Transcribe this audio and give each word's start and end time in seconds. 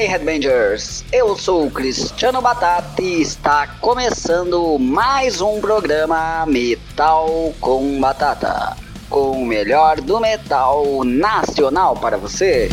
Aí, 0.00 0.06
Headbangers? 0.06 1.04
Eu 1.12 1.36
sou 1.36 1.66
o 1.66 1.70
Cristiano 1.70 2.40
Batata 2.40 3.02
e 3.02 3.20
está 3.20 3.66
começando 3.82 4.78
mais 4.78 5.42
um 5.42 5.60
programa 5.60 6.46
Metal 6.46 7.52
com 7.60 8.00
Batata, 8.00 8.78
com 9.10 9.32
o 9.32 9.44
melhor 9.44 10.00
do 10.00 10.18
metal 10.18 11.04
nacional 11.04 11.94
para 11.96 12.16
você. 12.16 12.70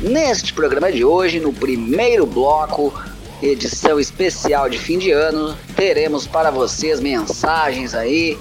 Neste 0.00 0.52
programa 0.52 0.90
de 0.90 1.04
hoje, 1.04 1.38
no 1.38 1.52
primeiro 1.52 2.26
bloco, 2.26 2.92
edição 3.40 4.00
especial 4.00 4.68
de 4.68 4.80
fim 4.80 4.98
de 4.98 5.12
ano, 5.12 5.56
teremos 5.76 6.26
para 6.26 6.50
vocês 6.50 6.98
mensagens 6.98 7.94
aí 7.94 8.36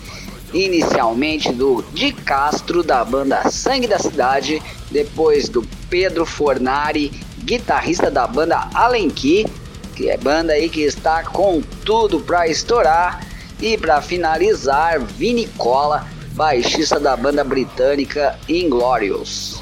inicialmente 0.53 1.51
do 1.51 1.83
Di 1.93 2.11
Castro 2.11 2.83
da 2.83 3.03
banda 3.03 3.49
Sangue 3.49 3.87
da 3.87 3.99
Cidade, 3.99 4.61
depois 4.91 5.49
do 5.49 5.67
Pedro 5.89 6.25
Fornari, 6.25 7.11
guitarrista 7.39 8.09
da 8.09 8.25
banda 8.27 8.67
Alenki, 8.73 9.45
que 9.95 10.09
é 10.09 10.17
banda 10.17 10.53
aí 10.53 10.69
que 10.69 10.81
está 10.81 11.23
com 11.23 11.61
tudo 11.83 12.19
para 12.19 12.47
estourar, 12.47 13.25
e 13.59 13.77
para 13.77 14.01
finalizar, 14.01 15.01
Vini 15.01 15.47
Cola, 15.57 16.05
baixista 16.33 16.99
da 16.99 17.17
banda 17.17 17.43
britânica 17.43 18.37
Inglorious. 18.47 19.61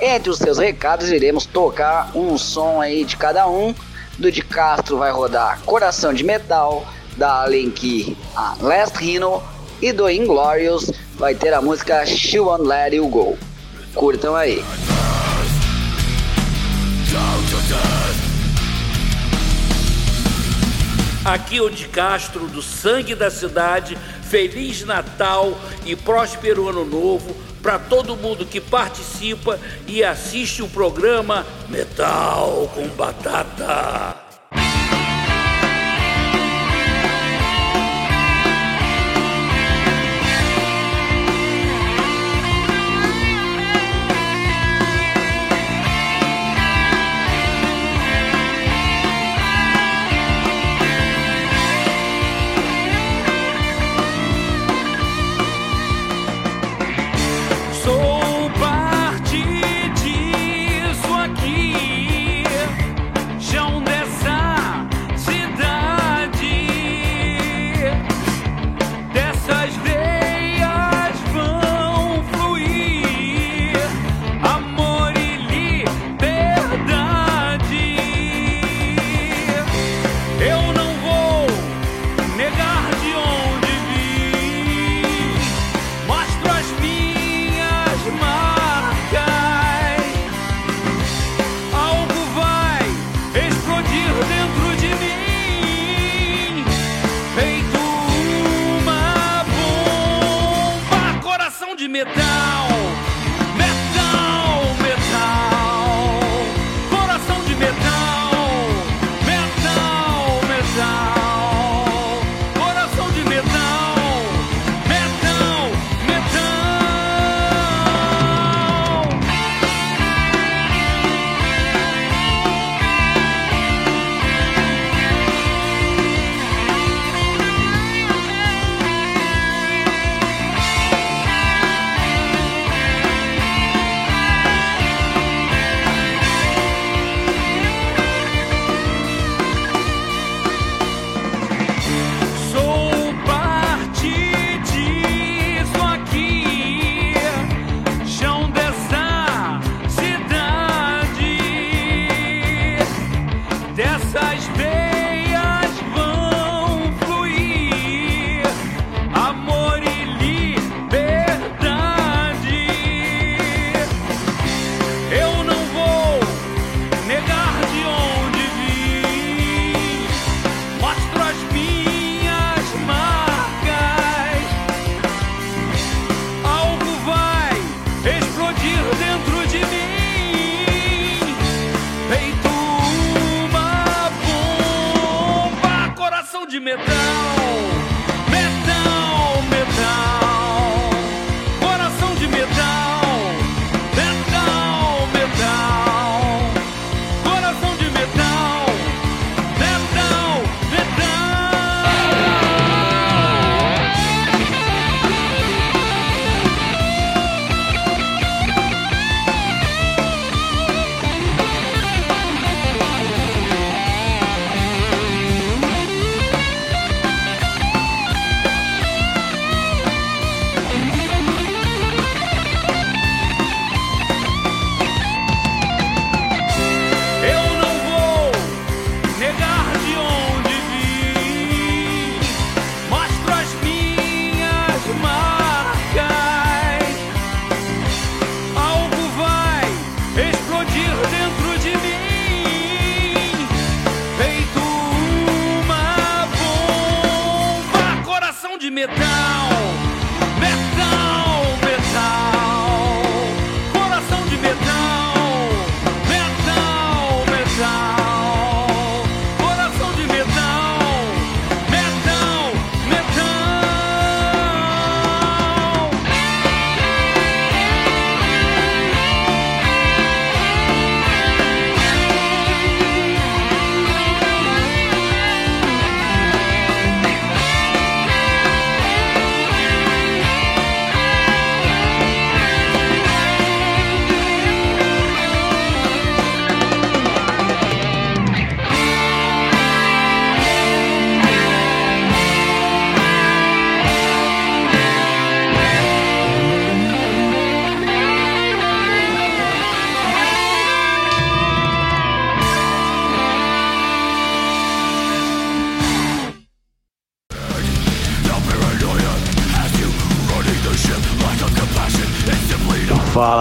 Entre 0.00 0.30
os 0.30 0.38
seus 0.38 0.58
recados 0.58 1.10
iremos 1.10 1.44
tocar 1.46 2.10
um 2.14 2.38
som 2.38 2.80
aí 2.80 3.04
de 3.04 3.16
cada 3.16 3.48
um. 3.48 3.74
Do 4.18 4.30
de 4.30 4.42
Castro 4.42 4.98
vai 4.98 5.10
rodar 5.10 5.60
Coração 5.62 6.14
de 6.14 6.22
Metal, 6.22 6.86
da 7.16 7.42
Alenki 7.42 8.16
a 8.36 8.54
Last 8.60 8.98
Rhino 8.98 9.42
e 9.84 9.92
do 9.92 10.08
Inglorious 10.08 10.90
vai 11.16 11.34
ter 11.34 11.52
a 11.52 11.60
música 11.60 12.06
She 12.06 12.40
Won't 12.40 12.66
Let 12.66 12.94
You 12.94 13.06
Go. 13.06 13.36
Curtam 13.94 14.34
aí. 14.34 14.64
Aqui 21.22 21.58
é 21.58 21.62
o 21.62 21.68
de 21.68 21.86
Castro, 21.88 22.46
do 22.46 22.62
Sangue 22.62 23.14
da 23.14 23.30
Cidade. 23.30 23.98
Feliz 24.22 24.86
Natal 24.86 25.52
e 25.84 25.94
próspero 25.94 26.66
Ano 26.66 26.86
Novo 26.86 27.36
para 27.62 27.78
todo 27.78 28.16
mundo 28.16 28.46
que 28.46 28.62
participa 28.62 29.60
e 29.86 30.02
assiste 30.02 30.62
o 30.62 30.68
programa 30.68 31.46
Metal 31.68 32.70
com 32.74 32.88
Batata. 32.88 34.23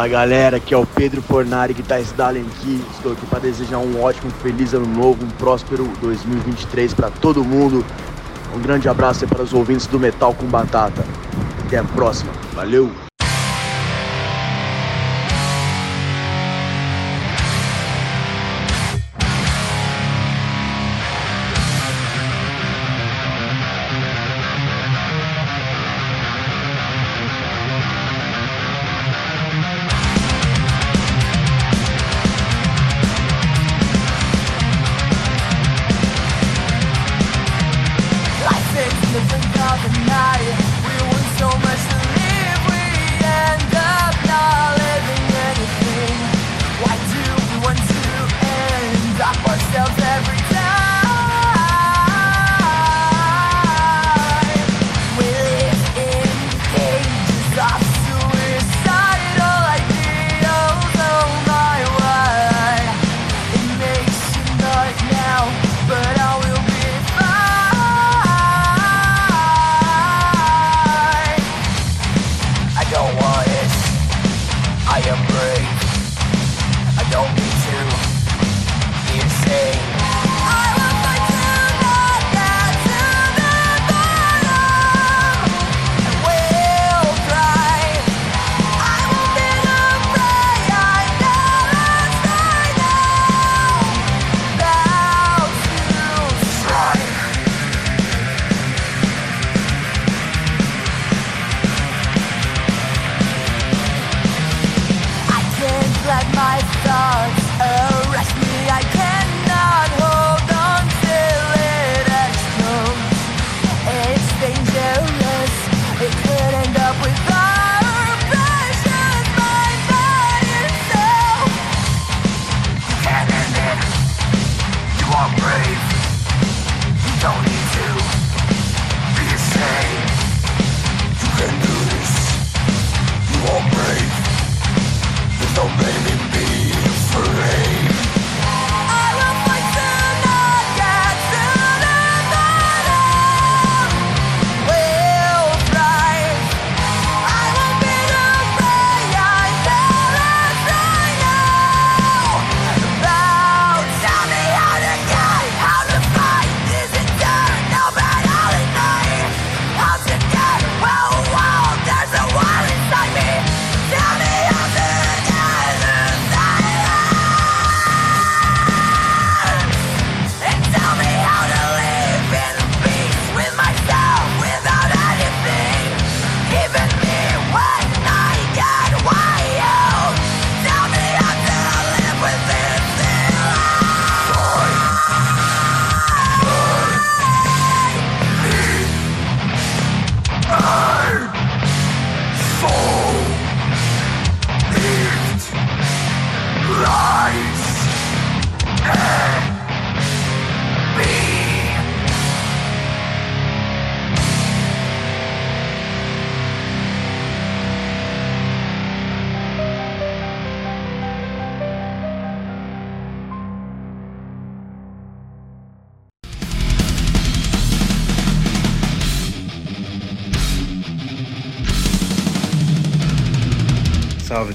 Fala 0.04 0.12
galera, 0.12 0.58
aqui 0.58 0.74
é 0.74 0.78
o 0.78 0.86
Pedro 0.86 1.22
Fornari, 1.22 1.74
Guitarrista 1.74 2.14
da 2.18 2.28
Allen 2.28 2.44
Key. 2.60 2.84
Estou 2.92 3.14
aqui 3.14 3.26
para 3.26 3.40
desejar 3.40 3.78
um 3.78 4.04
ótimo, 4.04 4.30
feliz 4.42 4.74
ano 4.74 4.86
novo, 4.86 5.24
um 5.24 5.30
próspero 5.30 5.86
2023 6.02 6.94
para 6.94 7.10
todo 7.10 7.42
mundo. 7.42 7.86
Um 8.54 8.60
grande 8.60 8.90
abraço 8.90 9.26
para 9.26 9.42
os 9.42 9.54
ouvintes 9.54 9.88
do 9.88 9.98
Metal 9.98 10.34
com 10.34 10.46
Batata. 10.46 11.06
Até 11.66 11.78
a 11.78 11.86
próxima, 11.86 12.34
valeu! 12.54 12.92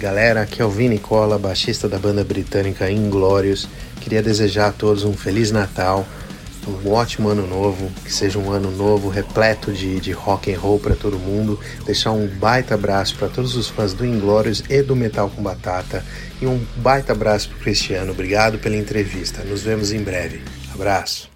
Galera, 0.08 0.40
aqui 0.40 0.62
é 0.62 0.64
o 0.64 0.70
Vini 0.70 0.98
Cola, 0.98 1.38
baixista 1.38 1.86
da 1.86 1.98
banda 1.98 2.24
britânica 2.24 2.90
Inglorious. 2.90 3.68
Queria 4.00 4.22
desejar 4.22 4.68
a 4.68 4.72
todos 4.72 5.04
um 5.04 5.12
Feliz 5.12 5.50
Natal, 5.50 6.06
um 6.66 6.90
ótimo 6.90 7.28
ano 7.28 7.46
novo, 7.46 7.90
que 8.02 8.10
seja 8.10 8.38
um 8.38 8.50
ano 8.50 8.70
novo 8.70 9.10
repleto 9.10 9.70
de, 9.70 10.00
de 10.00 10.10
rock 10.12 10.50
and 10.50 10.58
roll 10.58 10.78
para 10.78 10.96
todo 10.96 11.18
mundo. 11.18 11.60
Deixar 11.84 12.12
um 12.12 12.26
baita 12.26 12.72
abraço 12.72 13.16
para 13.16 13.28
todos 13.28 13.54
os 13.54 13.68
fãs 13.68 13.92
do 13.92 14.06
Inglorious 14.06 14.64
e 14.70 14.80
do 14.80 14.96
Metal 14.96 15.28
com 15.28 15.42
Batata. 15.42 16.02
E 16.40 16.46
um 16.46 16.58
baita 16.76 17.12
abraço 17.12 17.50
para 17.50 17.58
Cristiano. 17.58 18.12
Obrigado 18.12 18.58
pela 18.58 18.76
entrevista. 18.76 19.44
Nos 19.44 19.60
vemos 19.62 19.92
em 19.92 20.00
breve. 20.00 20.40
Abraço. 20.72 21.27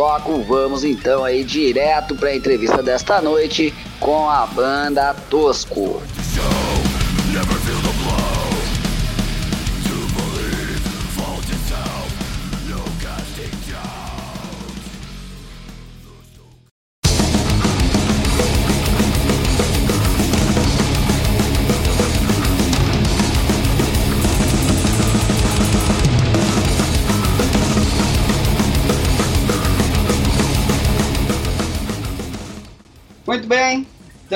Bloco, 0.00 0.42
vamos 0.44 0.82
então 0.82 1.22
aí 1.22 1.44
direto 1.44 2.14
para 2.16 2.30
a 2.30 2.34
entrevista 2.34 2.82
desta 2.82 3.20
noite 3.20 3.74
com 4.00 4.30
a 4.30 4.46
banda 4.46 5.12
Tosco. 5.28 6.02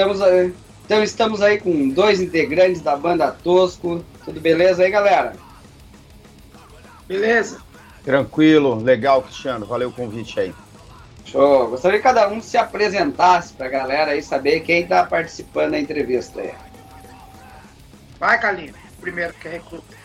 Estamos, 0.05 0.23
aí, 0.23 0.55
então 0.85 1.03
estamos 1.03 1.43
aí 1.43 1.59
com 1.59 1.89
dois 1.89 2.21
integrantes 2.21 2.83
da 2.83 2.97
banda 2.97 3.31
Tosco. 3.31 4.05
Tudo 4.25 4.41
beleza 4.41 4.83
aí, 4.83 4.91
galera? 4.91 5.35
Beleza. 7.07 7.59
Tranquilo, 8.05 8.77
legal, 8.77 9.23
Cristiano. 9.23 9.65
Valeu 9.65 9.89
o 9.89 9.93
convite 9.93 10.39
aí. 10.39 10.55
Show. 11.25 11.71
Gostaria 11.71 11.99
que 11.99 12.03
cada 12.03 12.29
um 12.29 12.41
se 12.41 12.57
apresentasse 12.57 13.55
para 13.55 13.67
a 13.67 13.71
galera 13.71 14.11
aí 14.13 14.23
saber 14.23 14.61
quem 14.61 14.83
está 14.83 15.05
participando 15.05 15.73
da 15.73 15.81
entrevista 15.81 16.41
aí. 16.41 16.53
Vai, 18.21 18.39
Carlinhos. 18.39 18.77
Primeiro 19.01 19.33
que 19.35 19.49
recruta. 19.49 19.97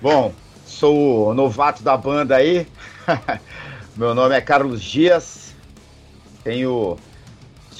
Bom, 0.00 0.32
sou 0.66 1.28
o 1.28 1.34
novato 1.34 1.82
da 1.82 1.96
banda 1.96 2.36
aí. 2.36 2.66
Meu 3.96 4.14
nome 4.14 4.34
é 4.34 4.40
Carlos 4.40 4.82
Dias. 4.82 5.54
Tenho 6.44 6.98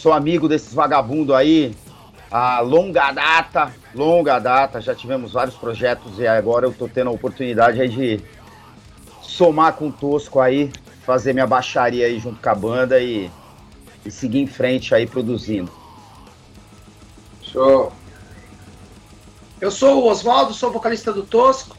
sou 0.03 0.13
amigo 0.13 0.49
desses 0.49 0.75
vagabundos 0.75 1.33
aí 1.33 1.77
a 2.29 2.59
longa 2.59 3.13
data, 3.13 3.73
longa 3.95 4.41
data, 4.41 4.81
já 4.81 4.97
tivemos 4.97 5.35
vários 5.35 5.55
projetos 5.55 6.19
e 6.19 6.27
agora 6.27 6.67
eu 6.67 6.73
tô 6.73 6.89
tendo 6.89 7.07
a 7.09 7.13
oportunidade 7.13 7.81
aí 7.81 7.89
de 7.89 8.21
somar 9.21 9.75
com 9.75 9.89
o 9.89 9.93
Tosco 9.93 10.41
aí, 10.41 10.73
fazer 11.07 11.33
minha 11.33 11.47
baixaria 11.47 12.07
aí 12.07 12.19
junto 12.19 12.43
com 12.43 12.49
a 12.49 12.55
banda 12.55 12.99
e, 12.99 13.31
e 14.05 14.11
seguir 14.11 14.41
em 14.41 14.47
frente 14.49 14.93
aí 14.93 15.07
produzindo. 15.07 15.71
Show. 17.41 17.93
Eu 19.61 19.71
sou 19.71 20.03
o 20.03 20.07
Oswaldo, 20.09 20.53
sou 20.53 20.73
vocalista 20.73 21.13
do 21.13 21.23
Tosco. 21.23 21.77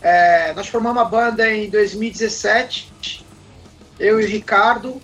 É, 0.00 0.54
nós 0.54 0.68
formamos 0.68 1.02
a 1.02 1.04
banda 1.04 1.52
em 1.52 1.68
2017, 1.68 3.26
eu 3.98 4.20
e 4.20 4.24
o 4.24 4.28
Ricardo, 4.28 5.02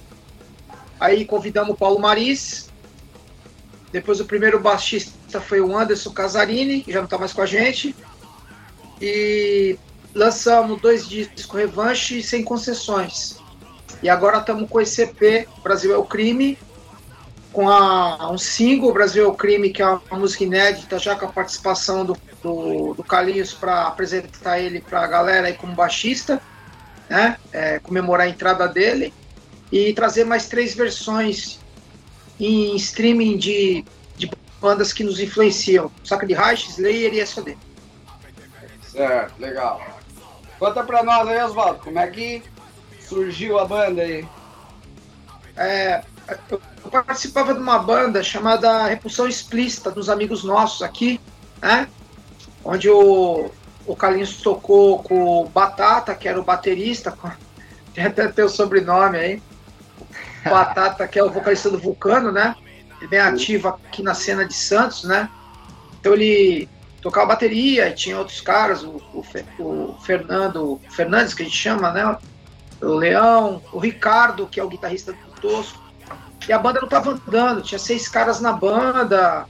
Aí 1.02 1.24
convidamos 1.24 1.74
o 1.74 1.76
Paulo 1.76 1.98
Maris. 1.98 2.70
Depois 3.90 4.20
o 4.20 4.24
primeiro 4.24 4.60
baixista 4.60 5.40
foi 5.40 5.60
o 5.60 5.76
Anderson 5.76 6.12
Casarini, 6.12 6.80
que 6.80 6.92
já 6.92 7.00
não 7.00 7.06
está 7.06 7.18
mais 7.18 7.32
com 7.32 7.42
a 7.42 7.46
gente. 7.46 7.92
E 9.00 9.76
lançamos 10.14 10.80
dois 10.80 11.08
discos 11.08 11.58
Revanche 11.58 12.22
sem 12.22 12.44
concessões. 12.44 13.36
E 14.00 14.08
agora 14.08 14.38
estamos 14.38 14.70
com 14.70 14.80
esse 14.80 15.02
EP, 15.02 15.48
Brasil 15.60 15.92
é 15.92 15.96
o 15.96 16.04
Crime, 16.04 16.56
com 17.52 17.68
a, 17.68 18.30
um 18.30 18.38
single, 18.38 18.92
Brasil 18.92 19.24
é 19.24 19.26
o 19.26 19.34
Crime, 19.34 19.70
que 19.70 19.82
é 19.82 19.86
uma 19.86 20.20
música 20.20 20.44
inédita, 20.44 21.00
já 21.00 21.16
com 21.16 21.26
a 21.26 21.32
participação 21.32 22.04
do, 22.04 22.16
do, 22.40 22.94
do 22.94 23.02
Carlinhos 23.02 23.52
para 23.52 23.88
apresentar 23.88 24.60
ele 24.60 24.80
para 24.80 25.02
a 25.02 25.06
galera 25.08 25.48
aí 25.48 25.54
como 25.54 25.74
baixista, 25.74 26.40
né? 27.10 27.36
É, 27.52 27.80
comemorar 27.80 28.28
a 28.28 28.30
entrada 28.30 28.68
dele 28.68 29.12
e 29.72 29.94
trazer 29.94 30.24
mais 30.24 30.46
três 30.48 30.74
versões 30.74 31.58
em 32.38 32.76
streaming 32.76 33.38
de, 33.38 33.84
de 34.16 34.30
bandas 34.60 34.92
que 34.92 35.02
nos 35.02 35.18
influenciam: 35.18 35.90
Saca 36.04 36.26
de 36.26 36.34
Reich, 36.34 36.68
Slayer 36.68 37.14
e 37.14 37.26
SOD. 37.26 37.56
Certo, 38.86 39.40
legal. 39.40 39.80
Conta 40.58 40.84
pra 40.84 41.02
nós 41.02 41.26
aí, 41.26 41.42
Oswaldo, 41.42 41.80
como 41.80 41.98
é 41.98 42.06
que 42.08 42.42
surgiu 43.00 43.58
a 43.58 43.64
banda 43.64 44.02
aí? 44.02 44.28
É, 45.56 46.02
eu 46.50 46.60
participava 46.90 47.54
de 47.54 47.60
uma 47.60 47.78
banda 47.78 48.22
chamada 48.22 48.86
Repulsão 48.86 49.26
Explícita, 49.26 49.90
dos 49.90 50.08
amigos 50.08 50.44
nossos 50.44 50.82
aqui, 50.82 51.20
né? 51.60 51.88
Onde 52.64 52.88
o, 52.88 53.50
o 53.86 53.96
Carlinhos 53.96 54.36
tocou 54.36 55.02
com 55.02 55.42
o 55.42 55.48
Batata, 55.48 56.14
que 56.14 56.28
era 56.28 56.38
o 56.38 56.44
baterista, 56.44 57.16
tem 57.94 58.04
até 58.04 58.28
teu 58.28 58.48
sobrenome 58.48 59.18
aí. 59.18 59.42
Batata, 60.44 61.06
que 61.06 61.18
é 61.18 61.24
o 61.24 61.30
vocalista 61.30 61.70
do 61.70 61.78
Vulcano, 61.78 62.32
né? 62.32 62.54
Ele 62.96 63.04
é 63.04 63.08
bem 63.08 63.20
ativo 63.20 63.68
aqui 63.68 64.02
na 64.02 64.14
cena 64.14 64.44
de 64.44 64.54
Santos, 64.54 65.04
né? 65.04 65.28
Então 66.00 66.14
ele 66.14 66.68
tocava 67.00 67.28
bateria 67.28 67.88
e 67.88 67.94
tinha 67.94 68.18
outros 68.18 68.40
caras, 68.40 68.82
o, 68.82 69.02
o, 69.12 69.24
o 69.58 69.98
Fernando 70.02 70.80
Fernandes, 70.90 71.34
que 71.34 71.42
a 71.42 71.44
gente 71.44 71.56
chama, 71.56 71.92
né? 71.92 72.16
O 72.80 72.94
Leão, 72.94 73.62
o 73.72 73.78
Ricardo, 73.78 74.46
que 74.46 74.58
é 74.58 74.64
o 74.64 74.68
guitarrista 74.68 75.12
do 75.12 75.40
Tosco. 75.40 75.82
E 76.48 76.52
a 76.52 76.58
banda 76.58 76.80
não 76.80 76.86
estava 76.86 77.10
andando, 77.10 77.62
tinha 77.62 77.78
seis 77.78 78.08
caras 78.08 78.40
na 78.40 78.52
banda, 78.52 79.46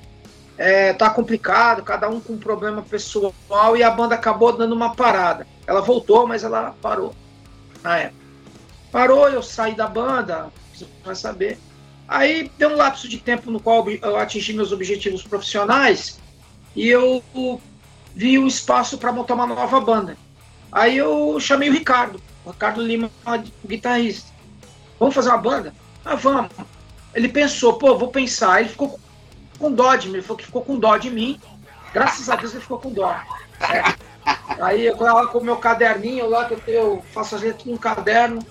é, 0.58 0.92
tá 0.92 1.08
complicado, 1.08 1.82
cada 1.82 2.08
um 2.08 2.20
com 2.20 2.34
um 2.34 2.38
problema 2.38 2.82
pessoal, 2.82 3.76
e 3.76 3.82
a 3.82 3.90
banda 3.90 4.14
acabou 4.14 4.56
dando 4.56 4.74
uma 4.74 4.94
parada. 4.94 5.46
Ela 5.66 5.80
voltou, 5.80 6.26
mas 6.26 6.44
ela 6.44 6.74
parou 6.82 7.14
na 7.82 7.98
época. 7.98 8.22
Parou, 8.90 9.28
eu 9.28 9.42
saí 9.42 9.74
da 9.74 9.86
banda, 9.86 10.48
você 10.84 11.04
vai 11.04 11.14
saber. 11.14 11.58
Aí 12.08 12.50
deu 12.58 12.70
um 12.70 12.76
lapso 12.76 13.08
de 13.08 13.18
tempo 13.18 13.50
no 13.50 13.60
qual 13.60 13.88
eu 13.88 14.16
atingi 14.16 14.52
meus 14.52 14.72
objetivos 14.72 15.22
profissionais 15.22 16.20
e 16.74 16.88
eu 16.88 17.22
vi 18.14 18.38
o 18.38 18.46
espaço 18.46 18.98
para 18.98 19.12
montar 19.12 19.34
uma 19.34 19.46
nova 19.46 19.80
banda. 19.80 20.16
Aí 20.70 20.96
eu 20.96 21.38
chamei 21.40 21.68
o 21.68 21.72
Ricardo, 21.72 22.20
o 22.44 22.50
Ricardo 22.50 22.82
Lima, 22.82 23.10
o 23.26 23.68
guitarrista. 23.68 24.30
Vamos 24.98 25.14
fazer 25.14 25.30
uma 25.30 25.38
banda? 25.38 25.74
Ah, 26.04 26.14
vamos. 26.14 26.50
Ele 27.14 27.28
pensou, 27.28 27.74
pô, 27.74 27.96
vou 27.96 28.08
pensar. 28.08 28.60
Ele 28.60 28.68
ficou 28.68 28.98
com 29.58 29.72
dó 29.72 29.94
de 29.96 30.08
mim, 30.08 30.14
ele 30.14 30.22
falou 30.22 30.38
que 30.38 30.46
ficou 30.46 30.62
com 30.62 30.78
dó 30.78 30.96
de 30.96 31.10
mim. 31.10 31.40
Graças 31.92 32.28
a 32.28 32.36
Deus 32.36 32.52
ele 32.52 32.62
ficou 32.62 32.78
com 32.78 32.90
dó. 32.90 33.14
É. 33.60 33.94
Aí 34.60 34.86
eu 34.86 34.96
com 34.96 35.38
o 35.38 35.44
meu 35.44 35.56
caderninho 35.56 36.28
lá, 36.28 36.44
que 36.44 36.70
eu 36.70 37.04
faço 37.12 37.36
as 37.36 37.42
letras 37.42 37.64
num 37.64 37.76
caderno, 37.76 38.44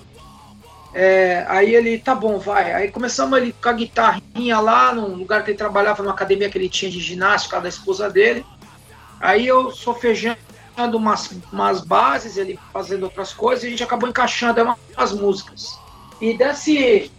é, 0.94 1.46
aí 1.48 1.74
ele, 1.74 1.98
tá 2.00 2.14
bom, 2.14 2.38
vai. 2.38 2.74
Aí 2.74 2.92
começamos 2.92 3.38
ele 3.40 3.54
com 3.54 3.70
a 3.70 3.74
guitarrinha 3.74 4.60
lá, 4.60 4.94
num 4.94 5.16
lugar 5.16 5.44
que 5.44 5.52
ele 5.52 5.58
trabalhava, 5.58 6.04
numa 6.04 6.14
academia 6.14 6.50
que 6.50 6.58
ele 6.58 6.70
tinha 6.70 6.92
de 6.92 7.00
ginástica 7.00 7.62
da 7.62 7.70
esposa 7.70 8.10
dele. 8.10 8.46
Aí 9.20 9.48
eu 9.48 9.72
sofejando 9.72 10.38
umas, 10.78 11.32
umas 11.52 11.82
bases, 11.82 12.38
ele 12.38 12.60
fazendo 12.74 13.04
outras 13.04 13.32
coisas, 13.32 13.64
e 13.64 13.68
a 13.68 13.70
gente 13.70 13.84
acabou 13.84 14.10
encaixando 14.10 14.76
umas 14.98 15.12
músicas. 15.14 15.80
E 16.20 16.38
desse 16.38 17.12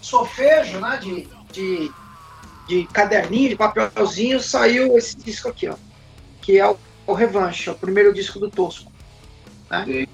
sofejo, 0.00 0.78
né, 0.78 0.98
de, 1.02 1.28
de, 1.50 1.90
de 2.68 2.86
caderninho, 2.92 3.48
de 3.48 3.56
papelzinho, 3.56 4.38
saiu 4.40 4.96
esse 4.96 5.16
disco 5.16 5.48
aqui, 5.48 5.68
ó. 5.68 5.74
Que 6.40 6.60
é 6.60 6.68
o, 6.68 6.76
o 7.06 7.14
Revanche, 7.14 7.68
é 7.68 7.72
o 7.72 7.76
primeiro 7.76 8.12
disco 8.14 8.38
do 8.38 8.50
Tosco. 8.50 8.92
Né? 9.70 10.06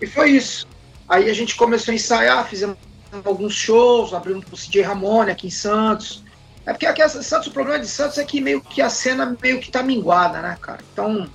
E 0.00 0.06
foi 0.06 0.30
isso. 0.30 0.66
Aí 1.08 1.30
a 1.30 1.34
gente 1.34 1.56
começou 1.56 1.92
a 1.92 1.94
ensaiar, 1.94 2.46
fizemos 2.46 2.76
alguns 3.24 3.54
shows, 3.54 4.12
abrimos 4.12 4.44
pro 4.44 4.56
CJ 4.56 4.82
Ramone 4.82 5.30
aqui 5.30 5.46
em 5.46 5.50
Santos. 5.50 6.22
É 6.66 6.72
porque 6.72 6.84
aqui 6.84 7.06
Santos, 7.08 7.48
o 7.48 7.50
problema 7.50 7.80
de 7.80 7.88
Santos 7.88 8.18
é 8.18 8.24
que 8.24 8.40
meio 8.40 8.60
que 8.60 8.82
a 8.82 8.90
cena 8.90 9.34
meio 9.40 9.58
que 9.58 9.70
tá 9.70 9.82
minguada, 9.82 10.42
né, 10.42 10.58
cara? 10.60 10.80
Então 10.92 11.28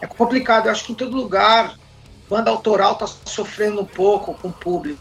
é 0.00 0.06
complicado. 0.06 0.66
Eu 0.66 0.72
acho 0.72 0.84
que 0.84 0.92
em 0.92 0.96
todo 0.96 1.16
lugar, 1.16 1.78
banda 2.28 2.50
autoral 2.50 2.96
tá 2.96 3.06
sofrendo 3.06 3.80
um 3.80 3.84
pouco 3.84 4.34
com 4.34 4.48
o 4.48 4.52
público. 4.52 5.00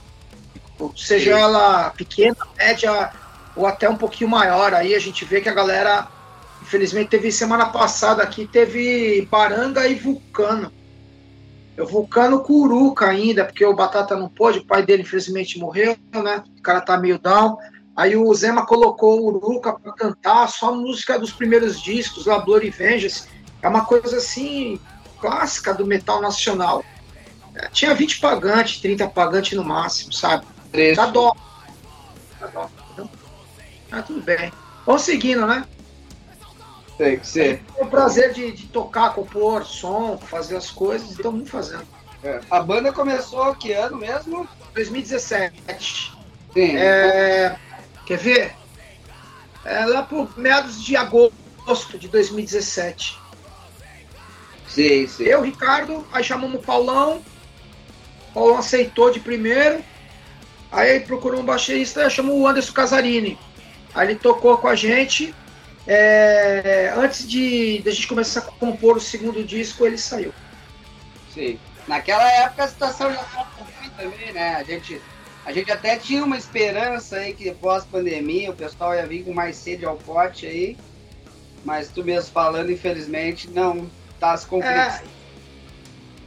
Seja 0.95 1.35
Sim. 1.35 1.41
ela 1.41 1.89
pequena, 1.91 2.37
média 2.57 3.11
ou 3.55 3.65
até 3.65 3.89
um 3.89 3.95
pouquinho 3.95 4.29
maior. 4.29 4.73
Aí 4.73 4.93
a 4.93 4.99
gente 4.99 5.25
vê 5.25 5.41
que 5.41 5.49
a 5.49 5.53
galera, 5.53 6.07
infelizmente, 6.61 7.09
teve 7.09 7.31
semana 7.31 7.67
passada 7.67 8.21
aqui, 8.21 8.45
teve 8.45 9.27
Baranga 9.31 9.87
e 9.87 9.95
Vulcano. 9.95 10.71
Eu 11.77 11.85
Vulcano 11.85 12.41
Curuca 12.41 13.07
ainda, 13.07 13.43
porque 13.43 13.65
o 13.65 13.75
Batata 13.75 14.15
não 14.15 14.29
pôde, 14.29 14.59
o 14.59 14.65
pai 14.65 14.83
dele 14.83 15.01
infelizmente 15.01 15.59
morreu, 15.59 15.97
né? 16.13 16.43
O 16.57 16.61
cara 16.61 16.79
tá 16.79 16.97
meio 16.97 17.19
down. 17.19 17.57
Aí 17.95 18.15
o 18.15 18.33
Zema 18.33 18.65
colocou 18.65 19.19
o 19.19 19.25
Uruca 19.27 19.73
para 19.73 19.93
cantar 19.93 20.47
só 20.47 20.73
música 20.73 21.19
dos 21.19 21.31
primeiros 21.31 21.81
discos, 21.81 22.25
lá 22.25 22.39
Bloody 22.39 22.69
Vengeance. 22.69 23.27
É 23.61 23.67
uma 23.67 23.85
coisa 23.85 24.17
assim, 24.17 24.79
clássica 25.19 25.73
do 25.73 25.85
metal 25.85 26.21
nacional. 26.21 26.83
É, 27.55 27.69
tinha 27.69 27.93
20 27.93 28.19
pagantes, 28.19 28.79
30 28.81 29.07
pagantes 29.09 29.57
no 29.57 29.63
máximo, 29.63 30.13
sabe? 30.13 30.45
Dá 30.95 31.07
dó. 31.07 31.33
Dá 32.39 32.47
dó. 32.47 32.69
Ah, 33.91 34.01
tudo 34.01 34.21
bem. 34.21 34.51
Vamos 34.85 35.03
seguindo, 35.03 35.45
né? 35.45 35.65
Tem 36.97 37.19
que 37.19 37.27
ser. 37.27 37.61
É 37.77 37.83
o 37.83 37.87
prazer 37.87 38.33
de, 38.33 38.51
de, 38.51 38.67
tocar, 38.67 39.13
compor 39.13 39.65
som, 39.65 40.17
fazer 40.17 40.55
as 40.55 40.71
coisas, 40.71 41.11
então 41.11 41.31
vamos 41.31 41.49
fazendo. 41.49 41.85
É. 42.23 42.39
A 42.49 42.59
banda 42.61 42.91
começou 42.93 43.53
que 43.55 43.73
ano 43.73 43.97
mesmo? 43.97 44.47
2017. 44.73 46.13
Sim. 46.53 46.77
É, 46.77 47.57
quer 48.05 48.17
ver? 48.17 48.55
É, 49.65 49.85
lá 49.85 50.03
por 50.03 50.37
meados 50.37 50.81
de 50.83 50.95
agosto 50.95 51.97
de 51.97 52.07
2017. 52.07 53.19
Sim, 54.67 55.07
sim. 55.07 55.23
Eu, 55.23 55.41
Ricardo, 55.41 56.05
aí 56.11 56.23
chamamos 56.23 56.59
o 56.59 56.63
Paulão. 56.63 57.21
O 58.29 58.33
Paulão 58.33 58.57
aceitou 58.57 59.11
de 59.11 59.19
primeiro. 59.19 59.83
Aí 60.71 60.99
procurou 61.01 61.41
um 61.41 61.45
baixista, 61.45 62.09
chamou 62.09 62.39
o 62.39 62.47
Anderson 62.47 62.73
Casarini. 62.73 63.37
Aí 63.93 64.09
ele 64.09 64.19
tocou 64.19 64.57
com 64.57 64.67
a 64.67 64.75
gente. 64.75 65.33
É, 65.87 66.93
antes 66.95 67.27
de, 67.27 67.79
de 67.79 67.89
a 67.89 67.91
gente 67.91 68.07
começar 68.07 68.39
a 68.39 68.43
compor 68.43 68.97
o 68.97 69.01
segundo 69.01 69.43
disco, 69.43 69.85
ele 69.85 69.97
saiu. 69.97 70.33
Sim. 71.33 71.59
Naquela 71.87 72.27
época 72.31 72.63
a 72.63 72.67
situação 72.67 73.13
já 73.13 73.21
estava 73.21 73.49
ruim 73.59 73.89
também, 73.95 74.33
né? 74.33 74.55
A 74.55 74.63
gente, 74.63 74.99
a 75.45 75.51
gente 75.51 75.71
até 75.71 75.95
tinha 75.97 76.23
uma 76.23 76.37
esperança 76.37 77.17
aí 77.17 77.33
que 77.33 77.51
pós-pandemia 77.51 78.49
o 78.49 78.55
pessoal 78.55 78.95
ia 78.95 79.05
vir 79.05 79.23
com 79.23 79.33
mais 79.33 79.55
sede 79.55 79.85
ao 79.85 79.95
pote 79.95 80.47
aí. 80.47 80.77
Mas 81.63 81.89
tu 81.89 82.03
mesmo 82.03 82.31
falando, 82.31 82.71
infelizmente, 82.71 83.49
não 83.49 83.89
está 84.13 84.35
se 84.37 84.45
concretizando. 84.45 85.09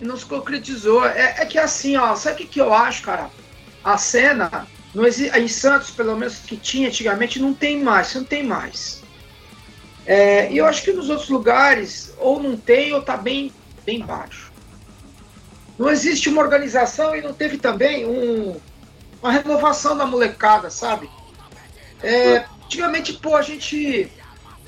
É, 0.00 0.04
não 0.04 0.16
se 0.16 0.24
concretizou. 0.24 1.04
É, 1.06 1.36
é, 1.38 1.46
que 1.46 1.58
assim, 1.58 1.96
ó, 1.96 2.14
sabe 2.14 2.34
o 2.34 2.38
que, 2.38 2.46
que 2.46 2.60
eu 2.60 2.72
acho, 2.72 3.02
cara? 3.02 3.30
A 3.82 3.96
cena, 3.96 4.66
não 4.94 5.06
existe, 5.06 5.36
em 5.38 5.48
Santos, 5.48 5.90
pelo 5.90 6.16
menos 6.16 6.38
que 6.38 6.56
tinha 6.56 6.88
antigamente, 6.88 7.40
não 7.40 7.54
tem 7.54 7.82
mais, 7.82 8.14
não 8.14 8.24
tem 8.24 8.42
mais. 8.42 8.97
É, 10.08 10.50
e 10.50 10.56
eu 10.56 10.64
acho 10.64 10.82
que 10.82 10.90
nos 10.90 11.10
outros 11.10 11.28
lugares, 11.28 12.14
ou 12.18 12.42
não 12.42 12.56
tem, 12.56 12.94
ou 12.94 13.02
tá 13.02 13.14
bem, 13.14 13.52
bem 13.84 14.00
baixo. 14.00 14.50
Não 15.78 15.90
existe 15.90 16.30
uma 16.30 16.40
organização 16.40 17.14
e 17.14 17.20
não 17.20 17.34
teve 17.34 17.58
também 17.58 18.06
um, 18.06 18.56
uma 19.22 19.30
renovação 19.30 19.94
da 19.98 20.06
molecada, 20.06 20.70
sabe? 20.70 21.10
É, 22.02 22.46
antigamente, 22.64 23.12
pô, 23.12 23.36
a 23.36 23.42
gente, 23.42 24.10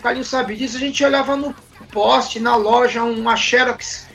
Carlinhos 0.02 0.28
sabe 0.28 0.54
disso, 0.56 0.76
a 0.76 0.80
gente 0.80 1.02
olhava 1.02 1.34
no 1.38 1.54
poste, 1.90 2.38
na 2.38 2.54
loja, 2.54 3.02
uma 3.02 3.34
Xerox 3.34 4.08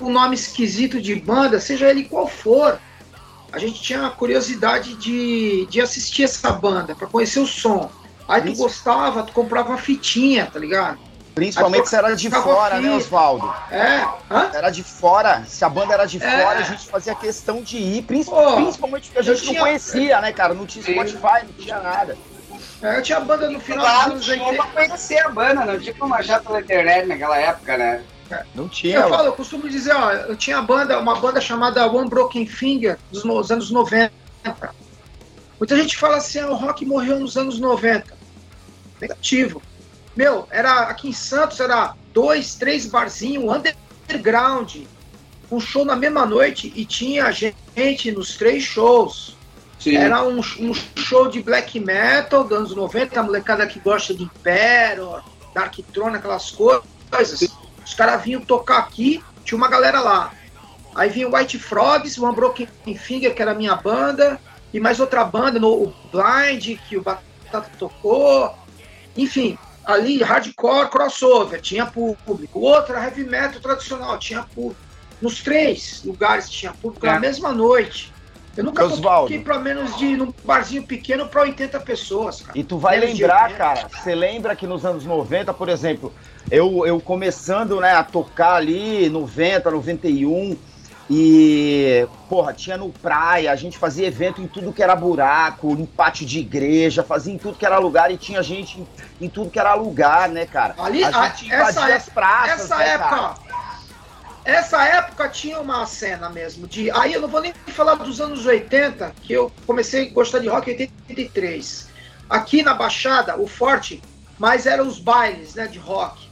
com 0.00 0.06
um 0.06 0.12
nome 0.12 0.34
esquisito 0.34 1.00
de 1.00 1.14
banda, 1.14 1.60
seja 1.60 1.88
ele 1.88 2.06
qual 2.06 2.26
for. 2.26 2.80
A 3.52 3.58
gente 3.58 3.80
tinha 3.80 4.04
a 4.04 4.10
curiosidade 4.10 4.96
de, 4.96 5.64
de 5.66 5.80
assistir 5.80 6.24
essa 6.24 6.50
banda, 6.50 6.92
para 6.92 7.06
conhecer 7.06 7.38
o 7.38 7.46
som. 7.46 7.88
Aí 8.28 8.42
tu 8.42 8.56
gostava, 8.56 9.22
tu 9.22 9.32
comprava 9.32 9.76
fitinha, 9.76 10.46
tá 10.46 10.58
ligado? 10.58 10.98
Principalmente 11.34 11.88
se 11.88 11.96
era 11.96 12.14
de 12.14 12.30
fora, 12.30 12.78
né, 12.78 12.94
Oswaldo? 12.94 13.52
É. 13.70 14.04
Hã? 14.30 14.50
Era 14.52 14.70
de 14.70 14.82
fora. 14.82 15.44
Se 15.46 15.64
a 15.64 15.68
banda 15.68 15.94
era 15.94 16.04
de 16.04 16.22
é. 16.22 16.42
fora, 16.42 16.58
a 16.58 16.62
gente 16.62 16.86
fazia 16.86 17.14
questão 17.14 17.62
de 17.62 17.78
ir. 17.78 18.02
Principalmente 18.02 19.08
porque 19.08 19.18
a 19.18 19.22
gente 19.22 19.46
não 19.46 19.54
conhecia, 19.54 20.20
né, 20.20 20.32
cara? 20.32 20.52
Não 20.52 20.66
tinha 20.66 20.84
Spotify, 20.84 21.46
não 21.46 21.54
tinha 21.58 21.80
nada. 21.80 22.16
É, 22.82 22.98
eu 22.98 23.02
tinha 23.02 23.20
banda 23.20 23.48
no 23.48 23.60
final 23.60 23.84
claro, 23.84 24.14
dos 24.14 24.28
anos 24.28 24.46
80. 24.46 24.50
Tinha 24.50 24.66
conhecer 24.74 25.18
a 25.18 25.28
banda, 25.30 25.64
não 25.64 25.78
tinha 25.78 25.94
como 25.94 26.14
achar 26.14 26.42
pela 26.42 26.60
internet 26.60 27.06
naquela 27.06 27.38
época, 27.38 27.78
né? 27.78 28.02
Não 28.54 28.68
tinha. 28.68 28.96
Eu 28.96 29.08
falo, 29.08 29.26
eu 29.26 29.32
costumo 29.32 29.68
dizer, 29.68 29.94
ó, 29.94 30.10
eu 30.12 30.36
tinha 30.36 30.60
banda, 30.60 30.98
uma 30.98 31.16
banda 31.16 31.40
chamada 31.40 31.86
One 31.86 32.08
Broken 32.08 32.46
Finger, 32.46 32.98
dos 33.10 33.50
anos 33.50 33.70
90. 33.70 34.12
Muita 35.62 35.76
gente 35.76 35.96
fala 35.96 36.16
assim, 36.16 36.40
ah, 36.40 36.48
o 36.48 36.56
rock 36.56 36.84
morreu 36.84 37.20
nos 37.20 37.36
anos 37.36 37.60
90 37.60 38.16
negativo. 39.00 39.62
Meu, 40.16 40.44
era 40.50 40.88
aqui 40.88 41.10
em 41.10 41.12
Santos 41.12 41.60
era 41.60 41.94
dois, 42.12 42.56
três 42.56 42.84
barzinhos 42.84 43.44
underground, 44.08 44.78
um 45.52 45.60
show 45.60 45.84
na 45.84 45.94
mesma 45.94 46.26
noite 46.26 46.72
e 46.74 46.84
tinha 46.84 47.30
gente 47.30 48.10
nos 48.10 48.36
três 48.36 48.64
shows. 48.64 49.36
Sim. 49.78 49.94
Era 49.94 50.24
um, 50.24 50.40
um, 50.40 50.74
show 50.96 51.28
de 51.28 51.40
black 51.40 51.78
metal 51.78 52.42
dos 52.42 52.58
anos 52.58 52.74
90, 52.74 53.20
a 53.20 53.22
molecada 53.22 53.64
que 53.64 53.78
gosta 53.78 54.12
de 54.12 54.24
Impero, 54.24 55.22
Dark 55.54 55.76
Throne, 55.92 56.16
aquelas 56.16 56.50
coisas. 56.50 57.38
Sim. 57.38 57.48
Os 57.86 57.94
caras 57.94 58.20
vinham 58.24 58.40
tocar 58.40 58.78
aqui, 58.78 59.22
tinha 59.44 59.56
uma 59.56 59.68
galera 59.68 60.00
lá. 60.00 60.32
Aí 60.92 61.08
vinha 61.08 61.28
White 61.28 61.60
Frogs, 61.60 62.18
One 62.18 62.34
Broken 62.34 62.66
Finger, 62.96 63.32
que 63.32 63.40
era 63.40 63.52
a 63.52 63.54
minha 63.54 63.76
banda, 63.76 64.40
e 64.72 64.80
mais 64.80 65.00
outra 65.00 65.24
banda, 65.24 65.58
no, 65.58 65.68
o 65.68 65.94
Blind, 66.10 66.78
que 66.88 66.96
o 66.96 67.02
Batata 67.02 67.70
tocou, 67.78 68.54
enfim, 69.16 69.58
ali 69.84 70.22
hardcore 70.22 70.88
crossover, 70.88 71.60
tinha 71.60 71.86
público. 71.86 72.58
O 72.58 72.62
outro 72.62 72.94
era 72.94 73.04
heavy 73.04 73.24
metal 73.24 73.60
tradicional, 73.60 74.18
tinha 74.18 74.42
público. 74.42 74.80
Nos 75.20 75.42
três 75.42 76.02
lugares 76.04 76.48
tinha 76.48 76.72
público 76.72 77.06
é. 77.06 77.12
na 77.12 77.20
mesma 77.20 77.52
noite. 77.52 78.12
Eu 78.56 78.64
nunca 78.64 78.86
toquei 78.86 79.38
para 79.38 79.58
menos 79.58 79.96
de 79.96 80.14
num 80.16 80.32
barzinho 80.44 80.82
pequeno 80.82 81.26
para 81.26 81.42
80 81.42 81.80
pessoas. 81.80 82.42
Cara. 82.42 82.58
E 82.58 82.62
tu 82.62 82.76
vai 82.76 83.00
menos 83.00 83.18
lembrar, 83.18 83.56
cara, 83.56 83.88
você 83.88 84.14
lembra 84.14 84.54
que 84.54 84.66
nos 84.66 84.84
anos 84.84 85.06
90, 85.06 85.54
por 85.54 85.70
exemplo, 85.70 86.12
eu, 86.50 86.86
eu 86.86 87.00
começando 87.00 87.80
né, 87.80 87.92
a 87.92 88.04
tocar 88.04 88.56
ali, 88.56 89.08
90, 89.08 89.70
91, 89.70 90.56
e, 91.14 92.08
porra, 92.26 92.54
tinha 92.54 92.78
no 92.78 92.88
praia, 92.88 93.52
a 93.52 93.54
gente 93.54 93.76
fazia 93.76 94.06
evento 94.06 94.40
em 94.40 94.46
tudo 94.46 94.72
que 94.72 94.82
era 94.82 94.96
buraco, 94.96 95.70
em 95.72 95.84
pátio 95.84 96.24
de 96.24 96.38
igreja, 96.38 97.02
fazia 97.02 97.34
em 97.34 97.36
tudo 97.36 97.58
que 97.58 97.66
era 97.66 97.78
lugar 97.78 98.10
e 98.10 98.16
tinha 98.16 98.42
gente 98.42 98.80
em, 98.80 98.86
em 99.20 99.28
tudo 99.28 99.50
que 99.50 99.58
era 99.58 99.74
lugar, 99.74 100.30
né, 100.30 100.46
cara? 100.46 100.74
Ali, 100.78 101.04
a 101.04 101.10
gente 101.26 101.52
a, 101.52 101.68
essa, 101.68 101.94
as 101.94 102.08
praças, 102.08 102.60
essa 102.62 102.78
né, 102.78 102.88
época, 102.94 103.10
cara? 103.10 103.34
Essa 104.42 104.84
época 104.86 105.28
tinha 105.28 105.60
uma 105.60 105.84
cena 105.84 106.30
mesmo 106.30 106.66
de. 106.66 106.90
Aí 106.90 107.12
eu 107.12 107.20
não 107.20 107.28
vou 107.28 107.42
nem 107.42 107.52
falar 107.66 107.96
dos 107.96 108.18
anos 108.18 108.46
80, 108.46 109.14
que 109.20 109.34
eu 109.34 109.52
comecei 109.66 110.08
a 110.08 110.14
gostar 110.14 110.38
de 110.38 110.48
rock 110.48 110.70
em 110.70 110.72
83. 110.72 111.90
Aqui 112.30 112.62
na 112.62 112.72
Baixada, 112.72 113.38
o 113.38 113.46
forte, 113.46 114.02
mas 114.38 114.64
eram 114.64 114.88
os 114.88 114.98
bailes, 114.98 115.54
né, 115.56 115.66
de 115.66 115.78
rock. 115.78 116.26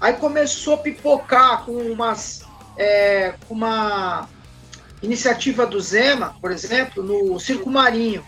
Aí 0.00 0.14
começou 0.14 0.74
a 0.74 0.78
pipocar 0.78 1.64
com 1.64 1.70
umas 1.70 2.41
é, 2.76 3.34
uma 3.48 4.28
iniciativa 5.02 5.66
do 5.66 5.80
Zema, 5.80 6.36
por 6.40 6.50
exemplo, 6.50 7.02
no 7.02 7.38
Circo 7.38 7.68
Marinho. 7.68 8.24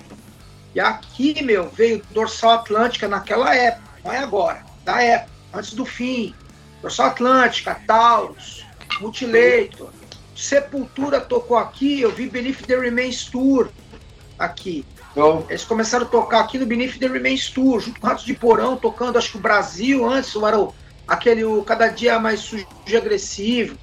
E 0.74 0.80
aqui, 0.80 1.42
meu, 1.42 1.68
veio 1.68 2.02
Dorsal 2.10 2.50
Atlântica 2.50 3.06
naquela 3.06 3.54
época, 3.54 3.88
não 4.04 4.12
é 4.12 4.18
agora, 4.18 4.64
da 4.84 5.00
época, 5.00 5.30
antes 5.52 5.72
do 5.72 5.84
fim. 5.84 6.34
Dorsal 6.82 7.06
Atlântica, 7.06 7.80
Taurus, 7.86 8.66
Multileito, 9.00 9.88
Sepultura 10.34 11.20
tocou 11.20 11.56
aqui, 11.56 12.00
eu 12.00 12.10
vi 12.10 12.28
Beneath 12.28 12.66
the 12.66 12.76
Remains 12.76 13.24
Tour 13.26 13.68
aqui. 14.36 14.84
Eles 15.48 15.64
começaram 15.64 16.06
a 16.06 16.08
tocar 16.08 16.40
aqui 16.40 16.58
no 16.58 16.66
Beneath 16.66 16.98
the 16.98 17.06
Remains 17.06 17.48
Tour, 17.48 17.80
junto 17.80 18.00
com 18.00 18.06
Ratos 18.08 18.24
de 18.24 18.34
Porão, 18.34 18.76
tocando, 18.76 19.16
acho 19.16 19.30
que 19.30 19.38
o 19.38 19.40
Brasil 19.40 20.04
antes, 20.04 20.34
era 20.34 20.58
o, 20.58 20.74
aquele 21.06 21.44
o 21.44 21.62
Cada 21.62 21.86
Dia 21.86 22.18
Mais 22.18 22.40
Sujo 22.40 22.66
e 22.84 22.96
Agressivo 22.96 23.78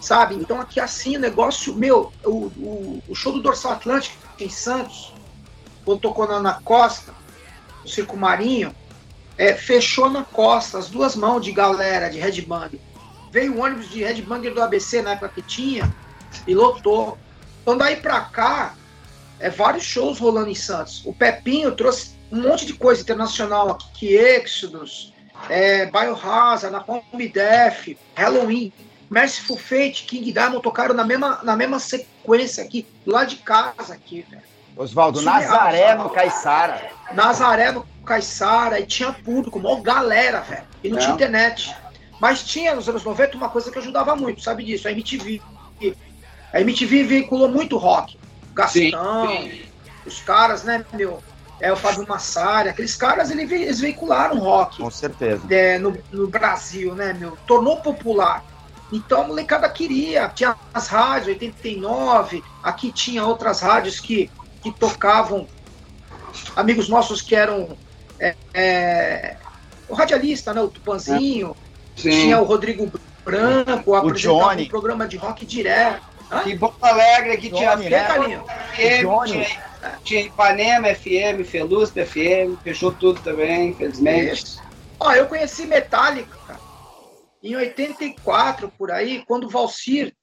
sabe? 0.00 0.34
Então 0.34 0.60
aqui 0.60 0.80
assim, 0.80 1.16
o 1.16 1.20
negócio, 1.20 1.74
meu, 1.74 2.12
o, 2.24 2.30
o, 2.30 3.02
o 3.08 3.14
show 3.14 3.32
do 3.32 3.42
Dorsal 3.42 3.72
Atlântico 3.72 4.16
em 4.38 4.48
Santos, 4.48 5.12
quando 5.84 6.00
tocou 6.00 6.26
na, 6.26 6.40
na 6.40 6.54
costa, 6.54 7.14
o 7.84 7.88
Circo 7.88 8.16
Marinho, 8.16 8.74
é, 9.36 9.54
fechou 9.54 10.10
na 10.10 10.24
costa, 10.24 10.78
as 10.78 10.88
duas 10.88 11.16
mãos 11.16 11.44
de 11.44 11.52
galera 11.52 12.08
de 12.08 12.18
headbang. 12.18 12.80
Veio 13.30 13.54
um 13.54 13.62
ônibus 13.62 13.88
de 13.88 14.02
headbanger 14.02 14.52
do 14.52 14.62
ABC 14.62 15.02
na 15.02 15.12
época 15.12 15.30
que 15.30 15.42
tinha 15.42 15.94
e 16.46 16.54
lotou. 16.54 17.16
Então 17.62 17.76
daí 17.76 17.96
pra 17.96 18.20
cá, 18.20 18.74
é 19.38 19.48
vários 19.48 19.84
shows 19.84 20.18
rolando 20.18 20.50
em 20.50 20.54
Santos. 20.54 21.02
O 21.06 21.12
Pepinho 21.12 21.72
trouxe 21.72 22.14
um 22.30 22.42
monte 22.42 22.66
de 22.66 22.74
coisa 22.74 23.00
internacional 23.00 23.70
aqui, 23.70 23.86
que 23.94 24.14
Exodus, 24.14 25.14
é, 25.48 25.86
Biohazard, 25.86 26.70
Napalm 26.70 27.02
Death, 27.32 27.96
Halloween. 28.14 28.72
Merciful 29.10 29.58
Fate, 29.58 30.04
King 30.04 30.30
Diamond 30.30 30.62
tocaram 30.62 30.94
na 30.94 31.04
mesma, 31.04 31.40
na 31.42 31.56
mesma 31.56 31.80
sequência 31.80 32.62
aqui, 32.62 32.86
lá 33.04 33.24
de 33.24 33.36
casa 33.36 33.92
aqui, 33.92 34.24
velho. 34.30 34.42
Oswaldo, 34.76 35.20
Nazaré 35.20 35.96
no 35.96 36.08
Caiçara. 36.08 36.92
Nazaré 37.12 37.72
no 37.72 37.84
Caiçara, 38.06 38.78
e 38.78 38.86
tinha 38.86 39.12
público, 39.12 39.58
mó 39.58 39.80
galera, 39.80 40.40
velho. 40.40 40.62
E 40.84 40.88
não 40.88 40.96
é. 40.96 41.00
tinha 41.00 41.14
internet. 41.14 41.74
Mas 42.20 42.44
tinha 42.44 42.74
nos 42.74 42.88
anos 42.88 43.02
90 43.02 43.36
uma 43.36 43.48
coisa 43.48 43.70
que 43.70 43.78
ajudava 43.78 44.14
muito, 44.14 44.42
sabe 44.42 44.64
disso? 44.64 44.86
A 44.86 44.92
MTV. 44.92 45.42
A 46.52 46.60
MTV 46.60 47.02
veiculou 47.02 47.48
muito 47.48 47.76
rock. 47.76 48.16
Gastão, 48.54 49.28
sim, 49.28 49.50
sim. 49.50 49.62
os 50.06 50.20
caras, 50.20 50.62
né, 50.62 50.84
meu? 50.92 51.20
É 51.60 51.72
o 51.72 51.76
Fábio 51.76 52.06
Massari, 52.08 52.68
aqueles 52.68 52.96
caras 52.96 53.30
eles 53.30 53.80
veicularam 53.80 54.38
rock. 54.38 54.78
Com 54.78 54.90
certeza. 54.90 55.42
É, 55.50 55.78
no, 55.78 55.96
no 56.10 56.26
Brasil, 56.28 56.94
né, 56.94 57.12
meu? 57.12 57.36
Tornou 57.46 57.76
popular. 57.78 58.44
Então 58.92 59.22
a 59.22 59.26
molecada 59.26 59.68
queria. 59.68 60.28
Tinha 60.28 60.56
as 60.72 60.88
rádios, 60.88 61.28
89, 61.28 62.42
aqui 62.62 62.92
tinha 62.92 63.24
outras 63.24 63.60
rádios 63.60 64.00
que, 64.00 64.30
que 64.62 64.72
tocavam. 64.72 65.46
Amigos 66.56 66.88
nossos 66.88 67.22
que 67.22 67.34
eram. 67.34 67.76
É, 68.18 68.34
é, 68.52 69.36
o 69.88 69.94
radialista, 69.94 70.52
né? 70.52 70.60
O 70.60 70.68
Tupanzinho. 70.68 71.56
Sim. 71.96 72.10
Tinha 72.10 72.40
o 72.40 72.44
Rodrigo 72.44 72.90
Branco, 73.24 73.96
o 73.96 74.12
Johnny. 74.12 74.64
um 74.64 74.68
programa 74.68 75.06
de 75.06 75.16
rock 75.16 75.44
direto. 75.44 76.10
Que 76.44 76.56
Porto 76.56 76.84
Alegre 76.84 77.32
aqui 77.32 77.50
tinha 77.50 77.74
Johnny, 77.74 77.90
né? 77.90 78.06
FM, 78.72 79.02
Johnny. 79.02 79.30
tinha, 79.32 79.46
tinha 80.04 80.20
Ipanema 80.22 80.94
FM, 80.94 81.44
Felusp 81.44 82.04
FM, 82.04 82.62
fechou 82.62 82.92
tudo 82.92 83.20
também, 83.20 83.70
infelizmente. 83.70 84.44
Isso. 84.44 84.62
Ó, 85.00 85.12
eu 85.12 85.26
conheci 85.26 85.66
Metallica 85.66 86.36
cara, 86.46 86.60
em 87.42 87.56
84, 87.56 88.72
por 88.76 88.90
aí, 88.90 89.24
quando 89.26 89.44
o 89.44 89.48
Valcir 89.48 90.14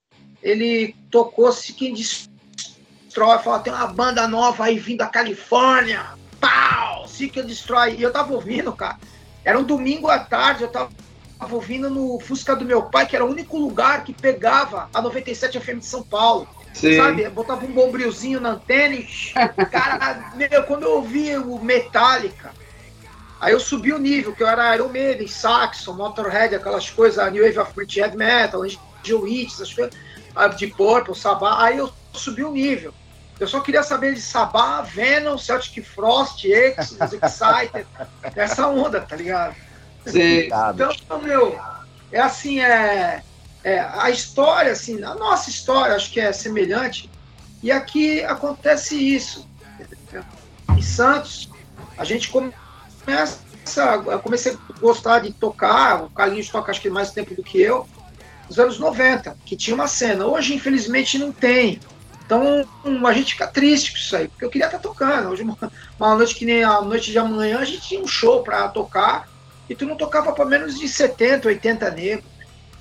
ele 0.42 0.96
tocou 1.10 1.52
Seeking 1.52 1.94
Destroy, 1.94 3.40
falou, 3.40 3.60
tem 3.60 3.74
uma 3.74 3.88
banda 3.88 4.28
nova 4.28 4.66
aí 4.66 4.78
vindo 4.78 5.00
da 5.00 5.08
Califórnia, 5.08 6.06
pau, 6.40 7.08
Seeking 7.08 7.46
Destroy. 7.46 7.96
E 7.96 8.04
eu 8.04 8.12
tava 8.12 8.34
ouvindo, 8.34 8.72
cara, 8.72 9.00
era 9.44 9.58
um 9.60 9.64
domingo 9.64 10.08
à 10.08 10.20
tarde, 10.20 10.64
eu 10.64 10.70
tava 10.70 10.92
tava 11.38 11.56
ouvindo 11.56 11.90
no 11.90 12.20
Fusca 12.20 12.56
do 12.56 12.66
meu 12.66 12.84
pai, 12.84 13.06
que 13.06 13.16
era 13.16 13.24
o 13.24 13.30
único 13.30 13.58
lugar 13.58 14.04
que 14.04 14.14
pegava 14.14 14.90
a 14.94 15.02
97 15.02 15.60
FM 15.60 15.80
de 15.80 15.86
São 15.86 16.04
Paulo. 16.04 16.48
Sim. 16.74 16.98
Sabe? 16.98 17.28
Botava 17.30 17.66
um 17.66 17.72
bombrilzinho 17.72 18.40
na 18.40 18.52
antena 18.52 18.96
e. 18.96 19.08
Cara, 19.72 20.34
meu, 20.36 20.64
quando 20.64 20.84
eu 20.84 20.96
ouvi 20.96 21.36
o 21.38 21.60
Metallica, 21.60 22.54
aí 23.40 23.54
eu 23.54 23.60
subi 23.60 23.94
o 23.94 24.00
nível, 24.00 24.34
que 24.34 24.44
eu 24.44 24.48
era 24.48 24.76
Iron 24.76 24.90
Maiden, 24.90 25.28
Saxon, 25.28 25.94
Motorhead, 25.94 26.56
aquelas 26.56 26.90
coisas, 26.90 27.32
New 27.32 27.44
Wave 27.44 27.60
of 27.60 27.74
British 27.74 27.98
Heavy 27.98 28.18
Metal, 28.18 28.62
Angel 28.64 29.22
Witch, 29.22 29.54
essas 29.54 29.74
coisas, 29.74 29.94
ah, 30.36 30.48
de 30.48 30.68
Purple, 30.68 31.16
Sabá, 31.16 31.64
aí 31.64 31.78
eu 31.78 31.92
subi 32.14 32.44
o 32.44 32.52
nível. 32.52 32.94
Eu 33.40 33.48
só 33.48 33.60
queria 33.60 33.84
saber 33.84 34.16
de 34.16 34.22
Sabá, 34.22 34.82
Venom, 34.82 35.38
Celtic 35.38 35.84
Frost, 35.86 36.44
Exodus, 36.46 37.14
Exciter, 37.14 37.86
essa 38.36 38.68
onda, 38.68 39.02
tá 39.02 39.16
ligado? 39.16 39.56
Sim. 40.06 40.50
Então, 40.74 41.22
meu, 41.22 41.60
é 42.12 42.20
assim, 42.20 42.60
é, 42.62 43.22
é, 43.64 43.80
a 43.80 44.10
história, 44.10 44.72
assim, 44.72 45.04
a 45.04 45.14
nossa 45.14 45.50
história 45.50 45.96
acho 45.96 46.12
que 46.12 46.20
é 46.20 46.32
semelhante, 46.32 47.10
e 47.62 47.72
aqui 47.72 48.24
acontece 48.24 48.96
isso. 48.96 49.48
Em 50.76 50.82
Santos, 50.82 51.50
a 51.98 52.04
gente 52.04 52.30
começa, 52.30 52.58
eu 54.12 54.20
comecei 54.20 54.54
a 54.54 54.80
gostar 54.80 55.20
de 55.20 55.32
tocar, 55.32 56.04
o 56.04 56.10
Carlinhos 56.10 56.50
toca 56.50 56.72
acho 56.72 56.82
que 56.82 56.90
mais 56.90 57.12
tempo 57.12 57.34
do 57.34 57.44
que 57.44 57.62
eu, 57.62 57.88
nos 58.48 58.60
anos 58.60 58.80
90, 58.80 59.38
que 59.46 59.56
tinha 59.56 59.76
uma 59.76 59.88
cena. 59.88 60.26
Hoje, 60.26 60.54
infelizmente, 60.54 61.18
não 61.18 61.32
tem. 61.32 61.80
Então, 62.26 62.66
a 63.06 63.14
gente 63.14 63.34
fica 63.34 63.48
triste 63.48 63.92
com 63.92 63.98
isso 63.98 64.16
aí, 64.16 64.28
porque 64.28 64.44
eu 64.44 64.50
queria 64.50 64.68
estar 64.68 64.80
tocando. 64.80 65.30
Hoje, 65.30 65.44
uma, 65.44 66.16
noite 66.16 66.36
que 66.36 66.46
nem 66.46 66.64
a 66.64 66.82
noite 66.82 67.12
de 67.12 67.18
amanhã, 67.18 67.60
a 67.60 67.66
gente 67.66 67.88
tinha 67.88 68.02
um 68.02 68.08
show 68.08 68.44
para 68.44 68.68
tocar, 68.68 69.30
e 69.70 69.76
tu 69.76 69.86
não 69.86 69.96
tocava 69.96 70.34
para 70.34 70.46
menos 70.46 70.78
de 70.78 70.88
70, 70.88 71.48
80 71.48 71.92
negros. 71.92 72.38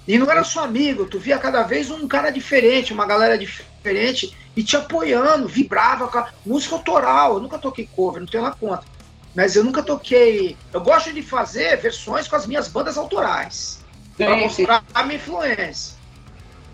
E 0.07 0.19
não 0.19 0.31
era 0.31 0.45
só 0.45 0.65
amigo, 0.65 1.07
tu 1.07 1.19
via 1.19 1.39
cada 1.39 1.63
vez 1.63 1.91
um 1.91 2.07
cara 2.07 2.31
diferente, 2.31 2.93
uma 2.93 3.07
galera 3.07 3.37
diferente, 3.37 4.37
e 4.57 4.63
te 4.63 4.77
apoiando, 4.77 5.49
vibrava 5.49 6.07
com 6.09 6.19
a 6.19 6.29
música 6.45 6.77
autoral. 6.77 7.35
Eu 7.35 7.41
nunca 7.41 7.59
toquei 7.59 7.89
cover, 7.95 8.21
não 8.21 8.29
tenho 8.29 8.45
lá 8.45 8.53
conta. 8.53 8.96
Mas 9.37 9.55
eu 9.55 9.63
nunca 9.63 9.83
toquei. 9.83 10.57
Eu 10.73 10.81
gosto 10.81 11.13
de 11.13 11.21
fazer 11.21 11.77
versões 11.77 12.27
com 12.27 12.35
as 12.35 12.47
minhas 12.47 12.69
bandas 12.69 12.97
autorais. 12.97 13.85
Para 14.17 14.35
mostrar 14.35 14.83
a 14.95 15.03
minha 15.03 15.17
influência. 15.17 15.95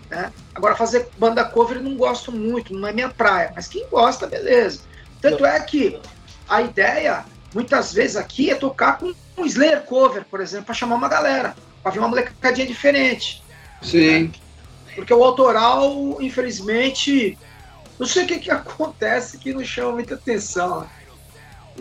né? 0.09 0.31
Agora, 0.55 0.73
fazer 0.73 1.09
banda 1.17 1.43
cover 1.43 1.77
eu 1.77 1.83
não 1.83 1.97
gosto 1.97 2.31
muito, 2.31 2.73
não 2.73 2.87
é 2.87 2.93
minha 2.93 3.09
praia. 3.09 3.51
Mas 3.53 3.67
quem 3.67 3.85
gosta, 3.89 4.27
beleza. 4.27 4.79
Tanto 5.19 5.45
é 5.45 5.59
que 5.59 5.99
a 6.47 6.61
ideia, 6.61 7.25
muitas 7.53 7.91
vezes 7.91 8.15
aqui, 8.15 8.49
é 8.49 8.55
tocar 8.55 8.97
com 8.97 9.13
um 9.37 9.45
Slayer 9.45 9.81
cover, 9.81 10.23
por 10.23 10.39
exemplo, 10.39 10.67
para 10.67 10.75
chamar 10.75 10.95
uma 10.95 11.09
galera, 11.09 11.53
para 11.81 11.91
ver 11.91 11.99
uma 11.99 12.07
molecadinha 12.07 12.65
diferente. 12.65 13.43
Sim. 13.81 14.31
Porque 14.95 15.13
o 15.13 15.21
autoral, 15.21 16.17
infelizmente, 16.21 17.37
não 17.99 18.07
sei 18.07 18.23
o 18.23 18.27
que, 18.27 18.39
que 18.39 18.51
acontece 18.51 19.37
que 19.37 19.53
não 19.53 19.65
chama 19.65 19.91
muita 19.93 20.15
atenção. 20.15 20.87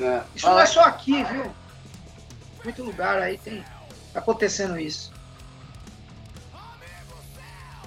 É. 0.01 0.23
Isso 0.35 0.47
não 0.47 0.59
é 0.59 0.67
só 0.67 0.83
aqui, 0.85 1.23
viu? 1.25 1.45
Muito 2.65 2.83
lugar 2.83 3.21
aí 3.21 3.39
tem 3.39 3.63
tá 4.13 4.21
acontecendo 4.21 4.79
isso. 4.79 5.13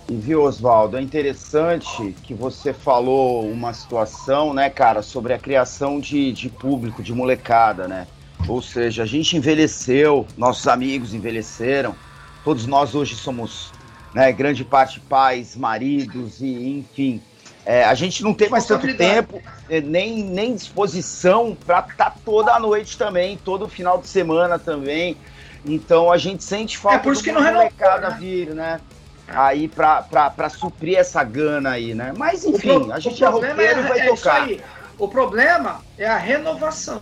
E 0.07 0.15
viu, 0.15 0.43
Oswaldo, 0.43 0.97
é 0.97 1.01
interessante 1.01 2.15
que 2.23 2.33
você 2.33 2.71
falou 2.71 3.49
uma 3.49 3.73
situação, 3.73 4.53
né, 4.53 4.69
cara, 4.69 5.01
sobre 5.01 5.33
a 5.33 5.39
criação 5.39 5.99
de, 5.99 6.31
de 6.31 6.47
público, 6.47 7.01
de 7.01 7.11
molecada, 7.11 7.87
né? 7.87 8.05
Ou 8.47 8.61
seja, 8.61 9.01
a 9.01 9.05
gente 9.05 9.35
envelheceu, 9.35 10.27
nossos 10.37 10.67
amigos 10.67 11.15
envelheceram, 11.15 11.95
todos 12.43 12.67
nós 12.67 12.93
hoje 12.93 13.15
somos, 13.15 13.71
né, 14.13 14.31
grande 14.31 14.63
parte 14.63 14.99
pais, 14.99 15.55
maridos 15.55 16.39
e 16.39 16.69
enfim. 16.69 17.19
É, 17.65 17.83
a 17.83 17.95
gente 17.95 18.23
não 18.23 18.33
tem 18.33 18.47
mais 18.47 18.65
tanto 18.65 18.85
tempo, 18.95 19.41
é, 19.69 19.81
nem, 19.81 20.23
nem 20.23 20.53
disposição 20.53 21.57
para 21.65 21.79
estar 21.79 22.15
toda 22.23 22.53
a 22.53 22.59
noite 22.59 22.95
também, 22.97 23.37
todo 23.37 23.67
final 23.67 23.97
de 23.97 24.07
semana 24.07 24.59
também. 24.59 25.17
Então 25.65 26.11
a 26.11 26.17
gente 26.17 26.43
sente 26.43 26.77
falta 26.77 26.97
É 26.97 26.99
por 26.99 27.13
isso 27.13 27.23
de 27.23 27.29
que 27.29 27.33
não 27.35 27.41
renovou, 27.41 27.63
molecada 27.63 28.09
né? 28.11 28.17
vir, 28.19 28.49
né? 28.53 28.79
Aí 29.27 29.67
pra, 29.67 30.03
pra, 30.03 30.29
pra 30.29 30.47
suprir 30.49 30.99
essa 30.99 31.23
gana 31.23 31.71
aí, 31.71 31.95
né? 31.95 32.13
Mas 32.15 32.45
enfim, 32.45 32.81
pro- 32.81 32.93
a 32.93 32.99
gente 32.99 33.23
é 33.23 33.27
roqueiro 33.27 33.79
e 33.79 33.83
vai 33.83 33.99
é 33.99 34.13
isso 34.13 34.23
tocar. 34.23 34.43
aí. 34.43 34.61
O 34.99 35.07
problema 35.07 35.81
é 35.97 36.05
a 36.05 36.17
renovação. 36.17 37.01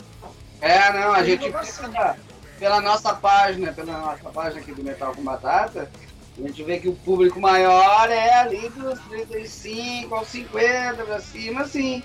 É, 0.62 0.94
não, 0.94 1.12
a 1.12 1.16
Tem 1.18 1.26
gente 1.38 1.52
pela, 1.52 2.16
pela 2.58 2.80
nossa 2.82 3.14
página, 3.14 3.74
pela 3.74 3.98
nossa 4.00 4.30
página 4.30 4.62
aqui 4.62 4.72
do 4.72 4.82
Metal 4.82 5.14
com 5.14 5.22
Batata, 5.22 5.92
a 6.38 6.48
gente 6.48 6.64
vê 6.64 6.80
que 6.80 6.88
o 6.90 6.94
público 6.96 7.40
maior 7.40 8.10
é 8.10 8.34
ali 8.40 8.70
dos 8.70 9.00
35 9.10 10.14
aos 10.16 10.28
50 10.30 11.04
pra 11.04 11.20
cima, 11.20 11.62
assim. 11.62 12.02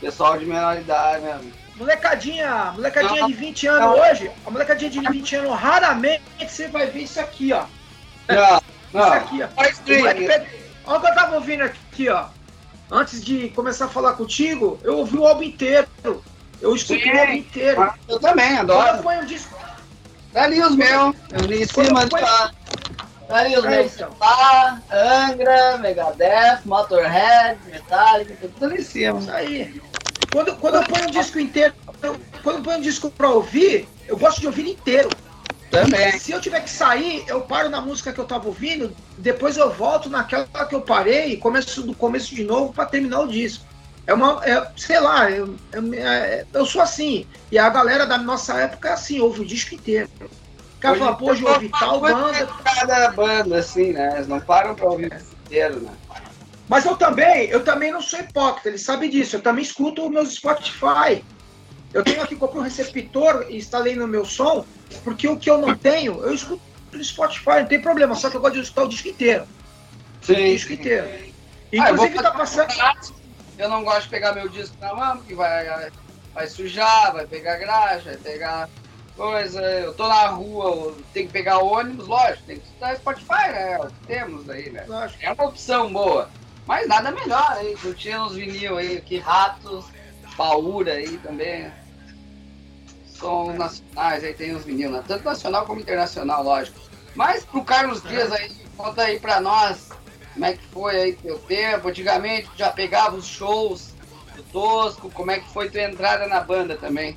Pessoal 0.00 0.38
de 0.38 0.46
menor 0.46 0.78
idade 0.78 1.22
mesmo. 1.24 1.52
Molecadinha, 1.76 2.72
molecadinha 2.74 3.20
Não. 3.20 3.28
de 3.28 3.34
20 3.34 3.66
anos 3.66 3.80
Não. 3.80 4.00
hoje, 4.10 4.30
a 4.46 4.50
molecadinha 4.50 4.90
de 4.90 5.00
20 5.00 5.36
anos, 5.36 5.58
raramente 5.58 6.22
você 6.40 6.66
vai 6.68 6.86
ver 6.86 7.02
isso 7.02 7.20
aqui, 7.20 7.52
ó. 7.52 7.64
Não, 8.28 8.56
Isso 8.56 8.62
não. 8.92 9.12
aqui, 9.12 9.42
ó. 9.42 9.48
Olha 9.56 9.70
o 10.96 11.00
que 11.00 11.06
eu 11.06 11.14
tava 11.14 11.34
ouvindo 11.36 11.62
aqui, 11.62 12.08
ó. 12.08 12.26
Antes 12.90 13.22
de 13.22 13.50
começar 13.50 13.84
a 13.84 13.88
falar 13.88 14.14
contigo, 14.14 14.80
eu 14.82 14.98
ouvi 14.98 15.18
o 15.18 15.26
álbum 15.26 15.42
inteiro. 15.42 15.86
Eu 16.60 16.74
escuto 16.74 17.00
Sim. 17.02 17.12
o 17.12 17.20
álbum 17.20 17.32
inteiro. 17.34 17.92
Eu 18.08 18.18
também, 18.18 18.56
Quando 18.56 18.70
eu 18.70 18.80
adoro. 18.80 19.02
ponho 19.02 19.20
um 19.20 19.26
disco. 19.26 19.56
Tá 20.32 20.44
ali 20.44 20.60
os 20.62 20.74
meus. 20.74 21.14
Eu 21.30 21.40
li 21.46 21.62
em 21.62 21.66
cima 21.66 22.06
de 22.06 22.14
lá. 22.20 22.50
Meus. 23.28 23.94
então. 23.94 24.10
Tá, 24.14 24.82
Angra, 24.90 25.78
Megadeth, 25.78 26.60
Motorhead, 26.64 27.60
Metallica, 27.66 28.48
tudo 28.58 28.74
em 28.74 28.82
cima. 28.82 29.18
Isso 29.18 29.30
aí. 29.30 29.80
Quando, 30.32 30.56
quando 30.56 30.76
eu 30.76 30.84
ponho 30.84 31.08
um 31.08 31.10
disco 31.10 31.38
inteiro, 31.38 31.74
eu- 32.02 32.20
quando 32.42 32.56
eu 32.58 32.62
ponho 32.62 32.78
um 32.78 32.82
disco 32.82 33.10
pra 33.10 33.30
ouvir, 33.30 33.88
eu 34.06 34.16
gosto 34.16 34.40
de 34.40 34.46
ouvir 34.46 34.68
inteiro. 34.68 35.10
Também. 35.70 36.18
Se 36.18 36.32
eu 36.32 36.40
tiver 36.40 36.60
que 36.62 36.70
sair, 36.70 37.24
eu 37.28 37.42
paro 37.42 37.68
na 37.68 37.80
música 37.80 38.10
que 38.10 38.18
eu 38.18 38.24
tava 38.24 38.46
ouvindo, 38.46 38.96
depois 39.18 39.58
eu 39.58 39.70
volto 39.70 40.08
naquela 40.08 40.46
que 40.66 40.74
eu 40.74 40.80
parei 40.80 41.32
e 41.32 41.36
começo 41.36 41.82
do 41.82 41.94
começo 41.94 42.34
de 42.34 42.42
novo 42.42 42.72
pra 42.72 42.86
terminar 42.86 43.20
o 43.20 43.28
disco. 43.28 43.66
É 44.06 44.14
uma, 44.14 44.40
é, 44.42 44.66
sei 44.74 44.98
lá, 44.98 45.30
eu, 45.30 45.54
eu, 45.70 45.92
é, 45.94 46.46
eu 46.54 46.64
sou 46.64 46.80
assim. 46.80 47.26
E 47.52 47.58
a 47.58 47.68
galera 47.68 48.06
da 48.06 48.16
nossa 48.16 48.58
época 48.58 48.88
é 48.88 48.92
assim, 48.92 49.20
ouve 49.20 49.42
o 49.42 49.46
disco 49.46 49.74
inteiro. 49.74 50.08
O 50.78 50.80
cara 50.80 50.96
fala, 50.96 51.16
pô, 51.16 51.32
hoje 51.32 51.42
eu 51.42 51.48
ouvi 51.48 51.68
tal 51.70 52.00
banda. 52.00 52.48
Cada 52.62 53.10
banda, 53.10 53.58
assim, 53.58 53.92
né? 53.92 54.14
Eles 54.14 54.28
não 54.28 54.38
param 54.38 54.76
pra 54.76 54.88
ouvir 54.88 55.12
o 55.12 55.44
inteiro, 55.44 55.80
né? 55.80 55.92
Mas 56.68 56.84
eu 56.84 56.96
também, 56.96 57.48
eu 57.48 57.64
também 57.64 57.90
não 57.90 58.00
sou 58.00 58.20
hipócrita, 58.20 58.68
ele 58.68 58.78
sabe 58.78 59.08
disso. 59.08 59.34
Eu 59.34 59.42
também 59.42 59.64
escuto 59.64 60.04
os 60.04 60.10
meus 60.10 60.34
Spotify. 60.34 61.24
Eu 61.92 62.04
tenho 62.04 62.22
aqui, 62.22 62.36
comprei 62.36 62.60
um 62.60 62.64
receptor 62.64 63.46
e 63.48 63.56
instalei 63.56 63.96
no 63.96 64.06
meu 64.06 64.24
som, 64.24 64.64
porque 65.02 65.26
o 65.26 65.36
que 65.36 65.50
eu 65.50 65.58
não 65.58 65.76
tenho, 65.76 66.22
eu 66.22 66.32
escuto 66.32 66.62
no 66.92 67.02
Spotify, 67.02 67.60
não 67.60 67.66
tem 67.66 67.80
problema, 67.80 68.14
só 68.14 68.30
que 68.30 68.36
eu 68.36 68.40
gosto 68.40 68.54
de 68.54 68.60
escutar 68.60 68.84
o 68.84 68.88
disco 68.88 69.08
inteiro. 69.08 69.48
O 70.22 70.26
Sim. 70.26 70.34
disco 70.34 70.74
inteiro. 70.74 71.08
Ah, 71.08 71.90
Inclusive 71.90 72.22
tá 72.22 72.30
passando. 72.30 72.72
Eu 73.56 73.68
não 73.68 73.82
gosto 73.82 74.02
de 74.04 74.10
pegar 74.10 74.32
meu 74.32 74.48
disco 74.48 74.76
na 74.80 74.94
mão, 74.94 75.16
porque 75.16 75.34
vai, 75.34 75.90
vai 76.32 76.46
sujar, 76.46 77.12
vai 77.14 77.26
pegar 77.26 77.56
graxa, 77.56 78.10
vai 78.10 78.18
pegar 78.18 78.68
coisa. 79.18 79.60
Eu 79.60 79.92
tô 79.92 80.06
na 80.06 80.28
rua, 80.28 80.94
tenho 81.12 81.26
que 81.26 81.32
pegar 81.32 81.58
ônibus, 81.58 82.06
lógico, 82.06 82.44
tem 82.46 82.58
que 82.58 82.64
escutar 82.64 82.96
Spotify, 82.96 83.52
né? 83.52 83.72
É 83.72 83.78
o 83.80 83.86
que 83.88 84.06
temos 84.06 84.48
aí, 84.48 84.70
né? 84.70 84.84
Lógico. 84.86 85.18
É 85.22 85.32
uma 85.32 85.44
opção 85.44 85.92
boa. 85.92 86.30
Mas 86.64 86.86
nada 86.86 87.10
melhor 87.10 87.50
aí, 87.52 87.74
curtir 87.76 88.16
uns 88.16 88.34
vinil 88.34 88.78
aí, 88.78 89.00
que 89.00 89.18
ratos, 89.18 89.86
paura 90.36 90.92
aí 90.92 91.18
também. 91.18 91.70
Sons 93.06 93.56
nacionais, 93.56 94.22
aí 94.22 94.32
tem 94.32 94.54
uns 94.54 94.64
vinil, 94.64 94.90
né? 94.92 95.02
Tanto 95.06 95.24
nacional 95.24 95.66
como 95.66 95.80
internacional, 95.80 96.44
lógico. 96.44 96.78
Mas 97.16 97.44
pro 97.44 97.64
Carlos 97.64 98.02
Dias 98.02 98.30
aí, 98.30 98.52
conta 98.76 99.02
aí 99.02 99.18
pra 99.18 99.40
nós 99.40 99.88
como 100.34 100.44
é 100.46 100.52
que 100.52 100.64
foi 100.66 100.96
aí 100.96 101.12
teu 101.14 101.36
tempo. 101.40 101.88
Antigamente 101.88 102.48
já 102.56 102.70
pegava 102.70 103.16
os 103.16 103.26
shows 103.26 103.92
do 104.36 104.42
Tosco, 104.44 105.10
como 105.10 105.32
é 105.32 105.40
que 105.40 105.48
foi 105.52 105.68
tua 105.68 105.82
entrada 105.82 106.28
na 106.28 106.40
banda 106.40 106.76
também? 106.76 107.16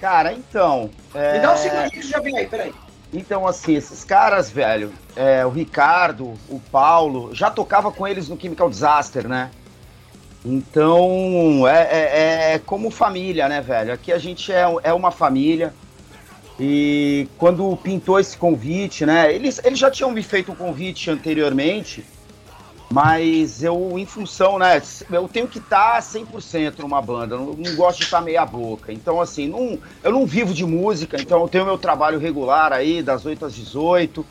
Cara, 0.00 0.32
então. 0.32 0.90
é, 1.14 1.34
Me 1.34 1.40
dá 1.40 1.52
um 1.52 1.56
segundinho 1.56 1.90
que 1.90 2.02
já 2.02 2.20
vem 2.20 2.38
aí, 2.38 2.46
peraí. 2.46 2.72
Então, 3.12 3.46
assim, 3.46 3.74
esses 3.74 4.04
caras, 4.04 4.50
velho, 4.50 4.92
é, 5.16 5.44
o 5.44 5.50
Ricardo, 5.50 6.34
o 6.48 6.60
Paulo, 6.70 7.34
já 7.34 7.50
tocava 7.50 7.90
com 7.90 8.06
eles 8.06 8.28
no 8.28 8.40
Chemical 8.40 8.70
Disaster, 8.70 9.28
né? 9.28 9.50
Então, 10.44 11.68
é, 11.68 11.82
é, 11.82 12.54
é 12.54 12.58
como 12.58 12.90
família, 12.90 13.48
né, 13.48 13.60
velho? 13.60 13.92
Aqui 13.92 14.12
a 14.12 14.18
gente 14.18 14.52
é, 14.52 14.64
é 14.82 14.92
uma 14.92 15.10
família. 15.10 15.74
E 16.58 17.28
quando 17.36 17.76
pintou 17.76 18.18
esse 18.18 18.36
convite, 18.36 19.04
né? 19.04 19.34
Eles, 19.34 19.60
eles 19.64 19.78
já 19.78 19.90
tinham 19.90 20.10
me 20.10 20.22
feito 20.22 20.52
um 20.52 20.54
convite 20.54 21.10
anteriormente, 21.10 22.04
mas 22.92 23.62
eu, 23.62 23.96
em 23.96 24.04
função, 24.04 24.58
né? 24.58 24.82
Eu 25.12 25.28
tenho 25.28 25.46
que 25.46 25.58
estar 25.58 25.94
tá 25.94 26.00
100% 26.00 26.80
numa 26.80 27.00
banda, 27.00 27.36
não, 27.36 27.52
não 27.52 27.76
gosto 27.76 27.98
de 27.98 28.04
estar 28.04 28.20
meia 28.20 28.44
boca. 28.44 28.92
Então, 28.92 29.20
assim, 29.20 29.46
não, 29.46 29.78
eu 30.02 30.10
não 30.10 30.26
vivo 30.26 30.52
de 30.52 30.66
música, 30.66 31.16
então 31.20 31.40
eu 31.40 31.48
tenho 31.48 31.64
meu 31.64 31.78
trabalho 31.78 32.18
regular 32.18 32.72
aí, 32.72 33.00
das 33.00 33.24
8 33.24 33.46
às 33.46 33.54
18. 33.54 34.26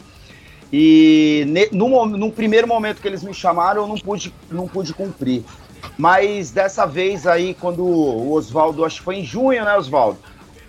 E 0.73 1.69
no, 1.71 2.05
no 2.05 2.31
primeiro 2.31 2.67
momento 2.67 3.01
que 3.01 3.07
eles 3.07 3.23
me 3.23 3.33
chamaram, 3.33 3.83
eu 3.83 3.87
não 3.87 3.97
pude, 3.97 4.33
não 4.51 4.67
pude 4.67 4.93
cumprir. 4.93 5.43
Mas 5.97 6.51
dessa 6.51 6.85
vez 6.85 7.25
aí, 7.25 7.53
quando 7.53 7.85
o 7.85 8.33
Oswaldo, 8.33 8.83
acho 8.83 8.97
que 8.97 9.05
foi 9.05 9.15
em 9.15 9.23
junho, 9.23 9.63
né, 9.63 9.77
Oswaldo? 9.77 10.19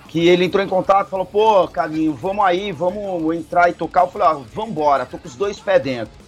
Que 0.06 0.28
ele 0.28 0.44
entrou 0.44 0.64
em 0.64 0.68
contato 0.68 1.08
falou, 1.08 1.26
pô, 1.26 1.66
Carlinho, 1.68 2.14
vamos 2.14 2.44
aí, 2.44 2.70
vamos 2.70 3.34
entrar 3.36 3.68
e 3.68 3.72
tocar. 3.72 4.02
Eu 4.02 4.08
falei, 4.08 4.28
ó, 4.28 4.30
ah, 4.30 4.44
vambora, 4.54 5.06
tô 5.06 5.18
com 5.18 5.26
os 5.26 5.34
dois 5.34 5.58
pés 5.58 5.82
dentro. 5.82 6.19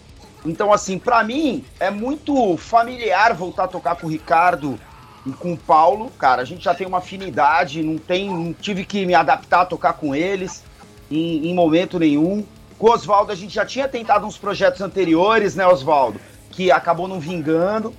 Então, 0.45 0.73
assim, 0.73 0.99
para 0.99 1.23
mim 1.23 1.65
é 1.79 1.91
muito 1.91 2.57
familiar 2.57 3.33
voltar 3.35 3.65
a 3.65 3.69
tocar 3.69 3.97
com 3.97 4.07
o 4.07 4.11
Ricardo 4.11 4.79
e 5.25 5.31
com 5.31 5.53
o 5.53 5.57
Paulo. 5.57 6.11
Cara, 6.19 6.43
a 6.43 6.45
gente 6.45 6.65
já 6.65 6.75
tem 6.75 6.87
uma 6.87 6.99
afinidade, 6.99 7.83
não 7.83 7.97
tem, 7.97 8.29
não 8.29 8.53
tive 8.53 8.85
que 8.85 9.07
me 9.07 9.15
adaptar 9.15 9.63
a 9.63 9.67
tocar 9.67 9.93
com 9.93 10.15
eles 10.15 10.65
em, 11.11 11.49
em 11.49 11.55
momento 11.55 11.99
nenhum. 11.99 12.45
Com 12.79 12.89
o 12.89 12.93
Oswaldo 12.93 13.31
a 13.31 13.35
gente 13.37 13.55
já 13.55 13.65
tinha 13.65 13.87
tentado 13.87 14.27
uns 14.27 14.37
projetos 14.37 14.81
anteriores, 14.81 15.55
né, 15.55 15.67
Oswaldo? 15.67 16.21
Que 16.51 16.73
acabou 16.73 17.07
não 17.07 17.21
vingando. 17.21 17.95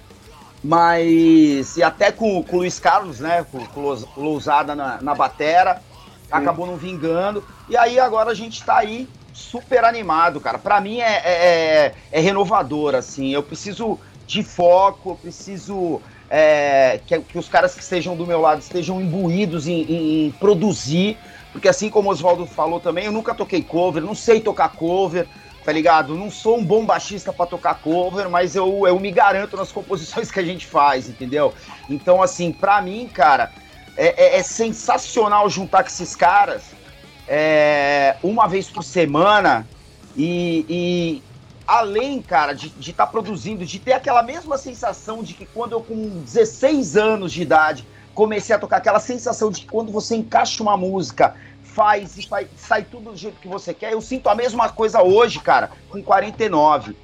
Mas. 0.61 1.77
E 1.77 1.83
até 1.83 2.11
com, 2.11 2.41
com 2.43 2.57
o 2.57 2.59
Luiz 2.59 2.79
Carlos, 2.79 3.19
né? 3.19 3.45
Com, 3.51 3.65
com 3.67 3.81
o 3.81 4.05
Lousada 4.17 4.75
na, 4.75 5.01
na 5.01 5.15
batera. 5.15 5.81
Acabou 6.31 6.65
não 6.65 6.77
vingando. 6.77 7.43
E 7.69 7.77
aí 7.77 7.99
agora 7.99 8.31
a 8.31 8.33
gente 8.33 8.63
tá 8.63 8.77
aí 8.77 9.07
super 9.33 9.83
animado, 9.83 10.39
cara. 10.39 10.57
Para 10.57 10.79
mim 10.79 10.99
é, 10.99 11.21
é, 11.25 11.31
é, 11.33 11.93
é, 12.11 12.19
renovador, 12.19 12.95
assim. 12.95 13.33
Eu 13.33 13.43
preciso 13.43 13.99
de 14.27 14.43
foco, 14.43 15.11
eu 15.11 15.15
preciso 15.15 16.01
é, 16.29 17.01
que, 17.05 17.19
que, 17.19 17.37
os 17.37 17.49
caras 17.49 17.73
que 17.73 17.81
estejam 17.81 18.15
do 18.15 18.25
meu 18.25 18.39
lado 18.39 18.61
estejam 18.61 19.01
imbuídos 19.01 19.67
em, 19.67 19.81
em, 19.81 20.27
em 20.27 20.31
produzir. 20.31 21.17
Porque 21.51 21.67
assim 21.67 21.89
como 21.89 22.09
o 22.09 22.11
Oswaldo 22.11 22.45
falou 22.45 22.79
também, 22.79 23.05
eu 23.05 23.11
nunca 23.11 23.33
toquei 23.33 23.61
cover, 23.61 24.01
não 24.01 24.15
sei 24.15 24.39
tocar 24.39 24.69
cover, 24.69 25.27
tá 25.63 25.71
ligado? 25.71 26.15
Não 26.15 26.31
sou 26.31 26.57
um 26.57 26.63
bom 26.63 26.85
baixista 26.85 27.31
para 27.31 27.45
tocar 27.45 27.75
cover, 27.75 28.29
mas 28.29 28.55
eu, 28.55 28.87
eu 28.87 28.99
me 28.99 29.11
garanto 29.11 29.55
nas 29.55 29.71
composições 29.71 30.31
que 30.31 30.39
a 30.39 30.43
gente 30.43 30.65
faz, 30.65 31.07
entendeu? 31.07 31.53
Então, 31.89 32.23
assim, 32.23 32.51
pra 32.51 32.81
mim, 32.81 33.07
cara, 33.07 33.51
é, 33.95 34.37
é, 34.37 34.39
é 34.39 34.43
sensacional 34.43 35.47
juntar 35.49 35.83
com 35.83 35.89
esses 35.89 36.15
caras 36.15 36.63
é, 37.27 38.17
uma 38.23 38.47
vez 38.47 38.69
por 38.69 38.83
semana 38.83 39.67
e, 40.15 40.65
e 40.69 41.23
além, 41.65 42.21
cara, 42.21 42.53
de 42.53 42.67
estar 42.79 43.05
tá 43.05 43.11
produzindo, 43.11 43.65
de 43.65 43.79
ter 43.79 43.93
aquela 43.93 44.21
mesma 44.21 44.57
sensação 44.57 45.23
de 45.23 45.33
que 45.33 45.45
quando 45.45 45.73
eu 45.73 45.81
com 45.81 46.21
16 46.23 46.97
anos 46.97 47.31
de 47.31 47.41
idade 47.41 47.87
comecei 48.13 48.55
a 48.55 48.59
tocar, 48.59 48.77
aquela 48.77 48.99
sensação 48.99 49.49
de 49.49 49.61
que 49.61 49.67
quando 49.67 49.91
você 49.91 50.15
encaixa 50.15 50.61
uma 50.61 50.77
música, 50.77 51.35
faz 51.63 52.15
e 52.17 52.23
sai, 52.23 52.47
sai 52.55 52.83
tudo 52.83 53.11
do 53.11 53.17
jeito 53.17 53.39
que 53.39 53.47
você 53.47 53.73
quer, 53.73 53.93
eu 53.93 54.01
sinto 54.01 54.29
a 54.29 54.35
mesma 54.35 54.69
coisa 54.69 55.01
hoje, 55.01 55.39
cara, 55.39 55.71
com 55.89 56.01
49 56.01 56.95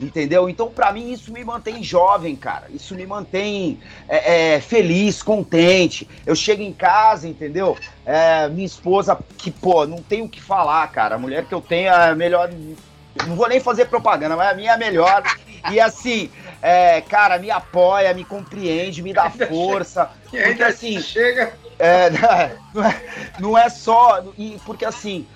entendeu? 0.00 0.48
Então, 0.48 0.68
para 0.68 0.92
mim, 0.92 1.12
isso 1.12 1.32
me 1.32 1.44
mantém 1.44 1.82
jovem, 1.82 2.36
cara. 2.36 2.66
Isso 2.70 2.94
me 2.94 3.06
mantém 3.06 3.80
é, 4.08 4.54
é, 4.54 4.60
feliz, 4.60 5.22
contente. 5.22 6.08
Eu 6.24 6.34
chego 6.34 6.62
em 6.62 6.72
casa, 6.72 7.28
entendeu? 7.28 7.76
É, 8.06 8.48
minha 8.48 8.66
esposa, 8.66 9.18
que, 9.36 9.50
pô, 9.50 9.86
não 9.86 9.98
tem 9.98 10.22
o 10.22 10.28
que 10.28 10.40
falar, 10.40 10.86
cara. 10.88 11.16
A 11.16 11.18
mulher 11.18 11.44
que 11.44 11.54
eu 11.54 11.60
tenho 11.60 11.88
é 11.88 12.10
a 12.10 12.14
melhor. 12.14 12.50
Não 13.26 13.34
vou 13.34 13.48
nem 13.48 13.60
fazer 13.60 13.86
propaganda, 13.86 14.36
mas 14.36 14.52
a 14.52 14.54
minha 14.54 14.70
é 14.70 14.74
a 14.74 14.78
melhor. 14.78 15.22
E 15.72 15.80
assim, 15.80 16.30
é, 16.62 17.00
cara, 17.00 17.38
me 17.38 17.50
apoia, 17.50 18.14
me 18.14 18.24
compreende, 18.24 19.02
me 19.02 19.12
dá 19.12 19.28
força. 19.30 20.10
Porque 20.30 20.62
assim. 20.62 21.00
Chega. 21.00 21.52
É, 21.78 22.10
não, 22.72 22.84
é, 22.84 23.02
não 23.40 23.58
é 23.58 23.68
só. 23.68 24.24
Porque 24.64 24.84
assim 24.84 25.26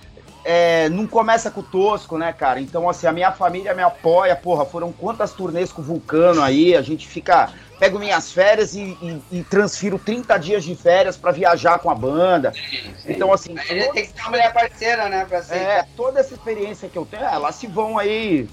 é, 0.44 0.88
não 0.88 1.06
começa 1.06 1.50
com 1.50 1.60
o 1.60 1.64
tosco, 1.64 2.18
né, 2.18 2.32
cara? 2.32 2.60
Então, 2.60 2.88
assim, 2.88 3.06
a 3.06 3.12
minha 3.12 3.30
família 3.32 3.74
me 3.74 3.82
apoia, 3.82 4.34
porra, 4.34 4.64
foram 4.64 4.92
quantas 4.92 5.32
turnês 5.32 5.72
com 5.72 5.80
o 5.82 5.84
Vulcano 5.84 6.42
aí, 6.42 6.74
a 6.74 6.82
gente 6.82 7.06
fica. 7.06 7.50
Pego 7.78 7.98
minhas 7.98 8.30
férias 8.30 8.74
e, 8.76 8.96
e, 9.02 9.22
e 9.38 9.42
transfiro 9.42 9.98
30 9.98 10.38
dias 10.38 10.62
de 10.62 10.74
férias 10.76 11.16
para 11.16 11.32
viajar 11.32 11.80
com 11.80 11.90
a 11.90 11.94
banda. 11.94 12.52
Sim, 12.52 12.60
sim. 12.60 13.12
Então, 13.12 13.32
assim. 13.32 13.58
A 13.58 13.64
gente 13.64 13.92
tem 13.92 14.06
que 14.06 14.12
ter 14.12 14.20
uma 14.20 14.30
mulher 14.30 14.52
parceira, 14.52 15.08
né? 15.08 15.24
Pra 15.24 15.42
ser... 15.42 15.56
É, 15.56 15.86
toda 15.96 16.20
essa 16.20 16.32
experiência 16.32 16.88
que 16.88 16.96
eu 16.96 17.04
tenho, 17.04 17.24
é, 17.24 17.34
elas 17.34 17.56
se 17.56 17.66
vão 17.66 17.98
aí 17.98 18.48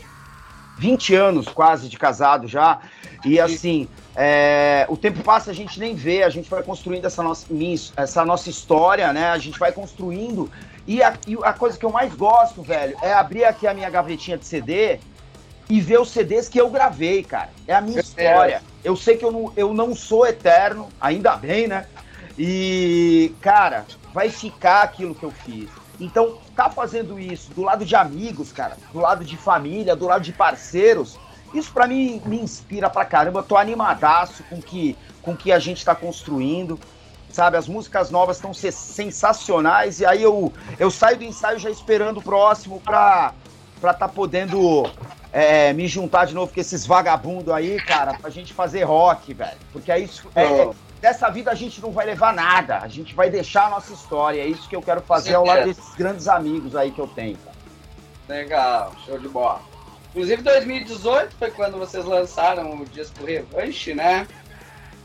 20 0.80 1.14
anos 1.14 1.48
quase 1.48 1.88
de 1.88 1.98
casado 1.98 2.48
já. 2.48 2.80
E 3.24 3.40
assim, 3.40 3.88
é, 4.16 4.86
o 4.90 4.98
tempo 4.98 5.22
passa, 5.24 5.52
a 5.52 5.54
gente 5.54 5.80
nem 5.80 5.94
vê, 5.94 6.24
a 6.24 6.30
gente 6.30 6.50
vai 6.50 6.64
construindo 6.64 7.06
essa 7.06 7.22
nossa, 7.22 7.46
essa 7.98 8.26
nossa 8.26 8.50
história, 8.50 9.14
né? 9.14 9.30
A 9.30 9.38
gente 9.38 9.60
vai 9.60 9.72
construindo 9.72 10.50
e 10.90 11.04
a, 11.04 11.14
e 11.28 11.38
a 11.44 11.54
coisa 11.54 11.78
que 11.78 11.86
eu 11.86 11.92
mais 11.92 12.12
gosto, 12.16 12.64
velho, 12.64 12.98
é 13.04 13.14
abrir 13.14 13.46
aqui 13.46 13.68
a 13.68 13.76
minha 13.76 13.92
gavetinha 13.92 14.40
de 14.40 14.46
CD 14.46 15.00
e 15.70 15.80
ver 15.80 16.00
os 16.00 16.10
CDs 16.10 16.50
que 16.50 16.60
eu 16.60 16.68
gravei, 16.68 17.22
cara. 17.22 17.52
É 17.68 17.76
a 17.76 17.80
minha 17.80 18.00
história. 18.00 18.64
Eu 18.84 18.96
sei 18.96 19.16
que 19.16 19.24
eu 19.24 19.32
não, 19.32 19.54
eu 19.56 19.72
não 19.72 19.94
sou 19.94 20.26
eterno, 20.26 20.90
ainda 21.00 21.36
bem, 21.36 21.68
né? 21.68 21.86
E, 22.36 23.36
cara, 23.40 23.86
vai 24.12 24.30
ficar 24.30 24.82
aquilo 24.82 25.14
que 25.14 25.22
eu 25.22 25.30
fiz. 25.30 25.70
Então, 26.00 26.40
tá 26.56 26.72
fazendo 26.72 27.20
isso 27.20 27.54
do 27.54 27.62
lado 27.62 27.86
de 27.86 27.96
amigos, 27.96 28.52
cara, 28.52 28.76
do 28.92 28.98
lado 28.98 29.24
de 29.24 29.38
família, 29.38 29.96
do 29.96 30.08
lado 30.08 30.24
de 30.24 30.34
parceiros, 30.34 31.20
isso 31.54 31.72
para 31.72 31.86
mim 31.86 32.20
me 32.26 32.42
inspira 32.42 32.90
pra 32.90 33.06
caramba. 33.06 33.42
Eu 33.42 33.44
tô 33.44 33.58
animadaço 33.58 34.44
com 34.50 34.60
que, 34.60 34.98
com 35.22 35.38
que 35.38 35.52
a 35.52 35.60
gente 35.60 35.86
tá 35.86 35.94
construindo 35.94 36.80
sabe? 37.32 37.58
As 37.58 37.68
músicas 37.68 38.10
novas 38.10 38.38
estão 38.38 38.54
sensacionais 38.54 40.00
e 40.00 40.06
aí 40.06 40.24
eu, 40.24 40.52
eu 40.80 40.90
saio 40.90 41.18
do 41.18 41.24
ensaio 41.24 41.60
já 41.60 41.70
esperando 41.70 42.18
o 42.18 42.24
próximo 42.24 42.80
pra 42.82 43.34
pra 43.80 43.94
tá 43.94 44.08
podendo 44.08 44.90
é, 45.32 45.72
me 45.74 45.88
juntar 45.88 46.26
de 46.26 46.34
novo 46.34 46.54
com 46.54 46.60
esses 46.60 46.86
vagabundos 46.86 47.54
aí, 47.54 47.82
cara, 47.82 48.14
pra 48.16 48.30
gente 48.30 48.54
fazer 48.54 48.84
rock, 48.84 49.34
velho. 49.34 49.58
Porque 49.72 49.92
é 49.92 50.00
isso. 50.00 50.30
É, 50.36 50.44
é, 50.44 50.70
dessa 51.00 51.30
vida 51.30 51.50
a 51.52 51.56
gente 51.56 51.82
não 51.82 51.92
vai 51.92 52.06
levar 52.06 52.34
nada, 52.34 52.80
a 52.80 52.88
gente 52.88 53.16
vai 53.16 53.30
deixar 53.30 53.68
a 53.68 53.70
nossa 53.70 53.94
história. 53.94 54.42
É 54.42 54.48
isso 54.48 54.68
que 54.68 54.76
eu 54.76 54.82
quero 54.82 55.02
fazer 55.02 55.36
ao 55.36 55.46
lado 55.46 55.66
desses 55.66 55.96
grandes 55.96 56.28
amigos 56.28 56.76
aí 56.76 56.92
que 56.92 57.00
eu 57.00 57.08
tenho. 57.08 57.38
Legal, 58.28 58.94
show 59.06 59.18
de 59.18 59.28
bola. 59.28 59.62
Inclusive 60.10 60.42
2018 60.42 61.36
foi 61.38 61.52
quando 61.52 61.78
vocês 61.78 62.04
lançaram 62.04 62.82
o 62.82 62.86
disco 62.86 63.24
Revanche, 63.24 63.94
né? 63.94 64.28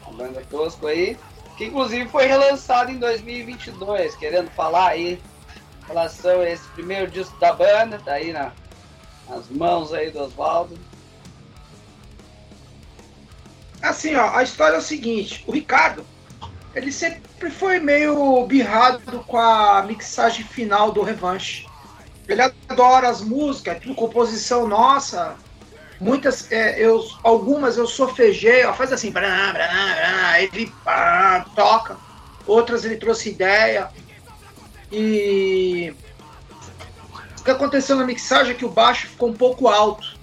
A 0.06 0.10
banda 0.10 0.42
Tosco 0.50 0.86
aí 0.86 1.16
que 1.56 1.66
inclusive 1.66 2.08
foi 2.08 2.26
relançado 2.26 2.90
em 2.90 2.98
2022, 2.98 4.16
querendo 4.16 4.50
falar 4.50 4.88
aí 4.88 5.14
em 5.82 5.86
relação 5.86 6.40
a 6.40 6.48
esse 6.48 6.66
primeiro 6.68 7.10
disco 7.10 7.38
da 7.38 7.52
banda, 7.52 8.00
tá 8.04 8.12
aí 8.12 8.32
na, 8.32 8.52
nas 9.28 9.48
mãos 9.48 9.92
aí 9.92 10.10
do 10.10 10.20
Oswaldo. 10.20 10.78
Assim, 13.80 14.14
ó, 14.14 14.34
a 14.34 14.42
história 14.42 14.76
é 14.76 14.78
o 14.78 14.82
seguinte, 14.82 15.44
o 15.46 15.52
Ricardo, 15.52 16.04
ele 16.74 16.90
sempre 16.90 17.50
foi 17.50 17.78
meio 17.78 18.44
birrado 18.46 19.20
com 19.24 19.38
a 19.38 19.82
mixagem 19.82 20.44
final 20.44 20.90
do 20.90 21.02
Revanche. 21.02 21.66
Ele 22.26 22.40
adora 22.40 23.08
as 23.08 23.20
músicas, 23.20 23.76
é 23.76 23.80
tudo 23.80 23.94
composição 23.94 24.66
nossa, 24.66 25.36
Muitas, 26.04 26.52
é, 26.52 26.78
eu, 26.78 27.02
algumas 27.22 27.78
eu 27.78 27.86
sofejei, 27.86 28.62
ó, 28.66 28.74
faz 28.74 28.92
assim, 28.92 29.10
brá, 29.10 29.54
brá, 29.54 29.66
brá, 29.66 30.42
ele 30.42 30.70
pá, 30.84 31.46
toca. 31.56 31.96
Outras 32.46 32.84
ele 32.84 32.98
trouxe 32.98 33.30
ideia. 33.30 33.88
E 34.92 35.94
o 37.40 37.42
que 37.42 37.50
aconteceu 37.50 37.96
na 37.96 38.04
mixagem 38.04 38.52
é 38.52 38.54
que 38.54 38.66
o 38.66 38.68
baixo 38.68 39.06
ficou 39.06 39.30
um 39.30 39.32
pouco 39.32 39.66
alto. 39.66 40.18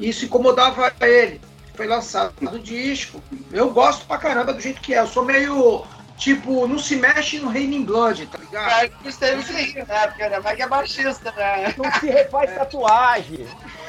E 0.00 0.08
isso 0.08 0.24
incomodava 0.24 0.90
ele. 1.02 1.42
Foi 1.74 1.86
lançado 1.86 2.32
o 2.40 2.58
disco. 2.58 3.22
Eu 3.52 3.70
gosto 3.72 4.06
pra 4.06 4.16
caramba 4.16 4.54
do 4.54 4.60
jeito 4.62 4.80
que 4.80 4.94
é. 4.94 5.00
Eu 5.00 5.06
sou 5.06 5.26
meio 5.26 5.84
Tipo, 6.16 6.66
não 6.66 6.78
se 6.78 6.96
mexe 6.96 7.38
no 7.38 7.50
Raining 7.50 7.84
Blood, 7.84 8.26
tá 8.26 8.38
ligado? 8.38 8.68
Cara, 8.70 8.90
isso 9.04 9.18
teve 9.18 9.42
sim, 9.42 9.74
né? 9.74 10.06
Porque 10.06 10.22
ainda 10.22 10.40
mais 10.40 10.56
que 10.56 10.62
é 10.62 10.66
baixista, 10.66 11.30
né? 11.32 11.74
Não 11.76 11.92
se 12.00 12.06
refaz 12.06 12.54
tatuagem. 12.54 13.46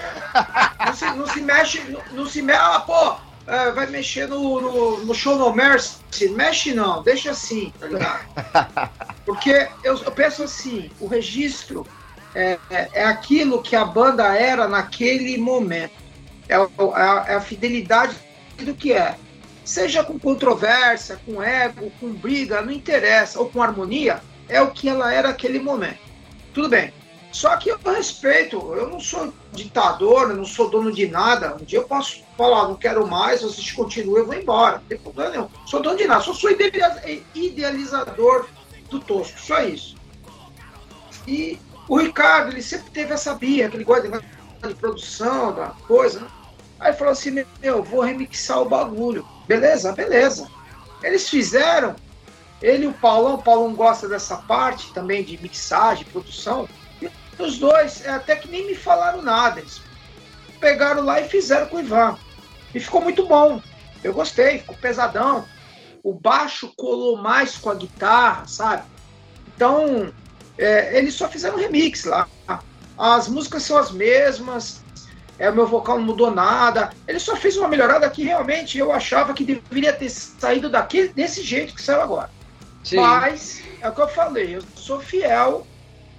Não 0.85 0.93
se, 0.93 1.05
não 1.05 1.27
se 1.27 1.41
mexe, 1.41 1.79
não, 1.89 2.01
não 2.11 2.25
se 2.25 2.41
mexe. 2.41 2.59
Ah, 2.61 2.79
pô, 2.79 3.15
é, 3.47 3.71
vai 3.71 3.87
mexer 3.87 4.27
no, 4.27 4.59
no, 4.61 5.05
no, 5.05 5.15
show 5.15 5.37
no 5.37 5.53
Mercy. 5.53 5.97
Mexe 6.29 6.73
não, 6.73 7.01
deixa 7.01 7.31
assim, 7.31 7.71
tá 7.79 7.87
ligado? 7.87 8.25
Porque 9.25 9.69
eu, 9.83 9.97
eu 9.97 10.11
penso 10.11 10.43
assim, 10.43 10.89
o 10.99 11.07
registro 11.07 11.87
é, 12.35 12.57
é, 12.69 12.89
é 12.93 13.05
aquilo 13.05 13.61
que 13.61 13.75
a 13.75 13.85
banda 13.85 14.35
era 14.35 14.67
naquele 14.67 15.37
momento. 15.37 15.93
É, 16.49 16.55
é, 16.55 17.33
é 17.33 17.35
a 17.35 17.41
fidelidade 17.41 18.15
do 18.59 18.73
que 18.73 18.93
é. 18.93 19.15
Seja 19.63 20.03
com 20.03 20.17
controvérsia, 20.17 21.19
com 21.25 21.41
ego, 21.41 21.91
com 21.99 22.13
briga, 22.13 22.61
não 22.61 22.71
interessa, 22.71 23.39
ou 23.39 23.49
com 23.49 23.61
harmonia, 23.61 24.21
é 24.47 24.61
o 24.61 24.71
que 24.71 24.87
ela 24.87 25.13
era 25.13 25.29
naquele 25.29 25.59
momento. 25.59 25.99
Tudo 26.53 26.69
bem. 26.69 26.93
Só 27.31 27.55
que 27.57 27.69
eu 27.69 27.77
respeito, 27.85 28.57
eu 28.73 28.89
não 28.89 28.99
sou 28.99 29.33
ditador, 29.53 30.29
eu 30.29 30.37
não 30.37 30.45
sou 30.45 30.69
dono 30.69 30.91
de 30.91 31.07
nada. 31.07 31.55
Um 31.55 31.65
dia 31.65 31.79
eu 31.79 31.83
posso 31.83 32.23
falar, 32.37 32.67
não 32.67 32.75
quero 32.75 33.05
mais, 33.05 33.41
vocês 33.41 33.71
continuam, 33.71 34.19
eu 34.19 34.25
vou 34.25 34.35
embora. 34.35 34.77
Não 34.77 34.85
tem 34.85 34.97
problema 34.97 35.29
nenhum. 35.31 35.49
Sou 35.65 35.81
dono 35.81 35.97
de 35.97 36.07
nada, 36.07 36.21
só 36.21 36.33
sou 36.33 36.49
idealizador 37.35 38.47
do 38.89 38.99
Tosco, 38.99 39.39
só 39.39 39.61
isso. 39.61 39.95
E 41.27 41.59
o 41.87 41.97
Ricardo, 41.97 42.51
ele 42.51 42.61
sempre 42.61 42.89
teve 42.91 43.13
essa 43.13 43.33
bia, 43.33 43.69
que 43.69 43.77
ele 43.77 43.83
gosta 43.83 44.07
de, 44.09 44.67
de 44.67 44.75
produção, 44.75 45.53
da 45.53 45.67
coisa. 45.87 46.21
Né? 46.21 46.27
Aí 46.79 46.93
falou 46.93 47.11
assim: 47.11 47.43
Meu, 47.61 47.83
vou 47.83 48.01
remixar 48.01 48.61
o 48.61 48.69
bagulho. 48.69 49.25
Beleza? 49.47 49.91
Beleza. 49.91 50.49
Eles 51.03 51.29
fizeram. 51.29 51.95
Ele 52.61 52.85
e 52.85 52.87
o 52.87 52.93
Paulão, 52.93 53.35
o 53.35 53.43
Paulão 53.43 53.73
gosta 53.73 54.07
dessa 54.07 54.37
parte 54.37 54.91
também 54.91 55.23
de 55.23 55.37
mixagem, 55.41 56.05
produção. 56.05 56.67
Os 57.39 57.57
dois, 57.57 58.05
é, 58.05 58.09
até 58.09 58.35
que 58.35 58.47
nem 58.47 58.65
me 58.65 58.75
falaram 58.75 59.21
nada. 59.21 59.59
Eles 59.59 59.81
pegaram 60.59 61.03
lá 61.03 61.21
e 61.21 61.29
fizeram 61.29 61.67
com 61.67 61.77
o 61.77 61.79
Ivan. 61.79 62.17
E 62.73 62.79
ficou 62.79 63.01
muito 63.01 63.27
bom. 63.27 63.61
Eu 64.03 64.13
gostei, 64.13 64.59
ficou 64.59 64.75
pesadão. 64.75 65.45
O 66.03 66.13
baixo 66.13 66.73
colou 66.75 67.17
mais 67.17 67.57
com 67.57 67.69
a 67.69 67.75
guitarra, 67.75 68.47
sabe? 68.47 68.83
Então, 69.55 70.11
é, 70.57 70.97
eles 70.97 71.13
só 71.13 71.27
fizeram 71.27 71.57
remix 71.57 72.05
lá. 72.05 72.27
As 72.97 73.27
músicas 73.27 73.63
são 73.63 73.77
as 73.77 73.91
mesmas, 73.91 74.81
é, 75.39 75.49
o 75.49 75.55
meu 75.55 75.67
vocal 75.67 75.97
não 75.97 76.05
mudou 76.05 76.31
nada. 76.31 76.91
Ele 77.07 77.19
só 77.19 77.35
fez 77.35 77.57
uma 77.57 77.67
melhorada 77.67 78.09
que 78.09 78.23
realmente 78.23 78.77
eu 78.77 78.91
achava 78.91 79.33
que 79.33 79.43
deveria 79.43 79.93
ter 79.93 80.09
saído 80.09 80.69
daquele, 80.69 81.09
desse 81.09 81.43
jeito 81.43 81.75
que 81.75 81.81
saiu 81.81 82.01
agora. 82.01 82.29
Sim. 82.83 82.97
Mas, 82.97 83.61
é 83.81 83.89
o 83.89 83.93
que 83.93 84.01
eu 84.01 84.07
falei, 84.07 84.55
eu 84.55 84.61
sou 84.75 84.99
fiel 84.99 85.67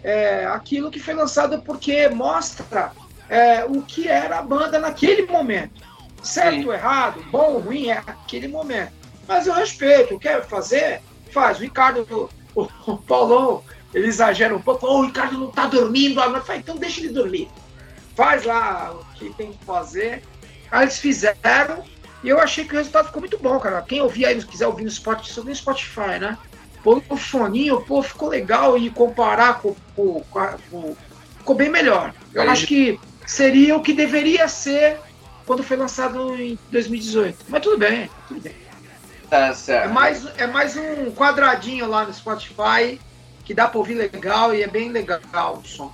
é, 0.02 0.46
àquilo 0.46 0.90
que 0.90 1.00
foi 1.00 1.14
lançado 1.14 1.60
porque 1.62 2.08
mostra 2.08 2.92
é, 3.28 3.64
o 3.64 3.82
que 3.82 4.08
era 4.08 4.38
a 4.38 4.42
banda 4.42 4.78
naquele 4.78 5.26
momento. 5.26 5.86
Certo 6.22 6.66
ou 6.66 6.74
errado, 6.74 7.24
bom 7.30 7.52
ou 7.52 7.60
ruim, 7.60 7.88
é 7.88 7.98
aquele 7.98 8.48
momento. 8.48 8.92
Mas 9.26 9.46
eu 9.46 9.54
respeito, 9.54 10.18
quer 10.18 10.44
fazer? 10.44 11.00
Faz. 11.32 11.58
O 11.58 11.62
Ricardo, 11.62 12.30
o, 12.54 12.68
o 12.86 12.96
Paulão, 12.96 13.62
ele 13.94 14.06
exagera 14.06 14.56
um 14.56 14.60
pouco. 14.60 14.86
Oh, 14.86 15.00
o 15.00 15.06
Ricardo 15.06 15.38
não 15.38 15.50
tá 15.50 15.66
dormindo. 15.66 16.20
Eu 16.20 16.42
falei, 16.42 16.60
então 16.60 16.76
deixa 16.76 17.00
ele 17.00 17.10
dormir. 17.10 17.48
Faz 18.16 18.44
lá 18.44 18.92
o 18.92 19.04
que 19.14 19.32
tem 19.34 19.52
que 19.52 19.64
fazer. 19.64 20.22
Aí 20.70 20.84
eles 20.84 20.98
fizeram 20.98 21.84
e 22.22 22.28
eu 22.28 22.40
achei 22.40 22.64
que 22.64 22.74
o 22.74 22.76
resultado 22.76 23.06
ficou 23.06 23.20
muito 23.20 23.38
bom, 23.38 23.58
cara. 23.60 23.80
Quem 23.82 24.00
ouvir 24.00 24.26
aí, 24.26 24.42
quiser 24.44 24.66
ouvir 24.66 24.84
no 24.84 24.90
Spotify, 24.90 25.40
no 25.40 25.54
Spotify, 25.54 26.18
né? 26.20 26.36
Pô, 26.82 27.02
o 27.08 27.16
foninho, 27.16 27.80
pô, 27.82 28.02
ficou 28.02 28.28
legal 28.28 28.78
e 28.78 28.90
comparar 28.90 29.60
com, 29.60 29.74
com, 29.96 30.22
com 30.30 30.96
ficou 31.38 31.56
bem 31.56 31.70
melhor. 31.70 32.14
Eu 32.34 32.42
aí, 32.42 32.48
acho 32.48 32.66
que 32.66 33.00
seria 33.26 33.76
o 33.76 33.82
que 33.82 33.92
deveria 33.92 34.48
ser 34.48 34.98
quando 35.46 35.62
foi 35.62 35.76
lançado 35.76 36.34
em 36.36 36.58
2018. 36.70 37.46
Mas 37.48 37.62
tudo 37.62 37.78
bem, 37.78 38.10
tudo 38.28 38.40
bem. 38.40 38.54
Tá 39.30 39.54
certo. 39.54 39.84
É 39.84 39.92
mais, 39.92 40.26
é 40.36 40.46
mais 40.46 40.76
um 40.76 41.10
quadradinho 41.12 41.86
lá 41.86 42.04
no 42.04 42.12
Spotify 42.12 43.00
que 43.44 43.54
dá 43.54 43.66
para 43.66 43.78
ouvir 43.78 43.94
legal 43.94 44.54
e 44.54 44.62
é 44.62 44.66
bem 44.66 44.90
legal 44.90 45.56
o 45.56 45.66
som. 45.66 45.92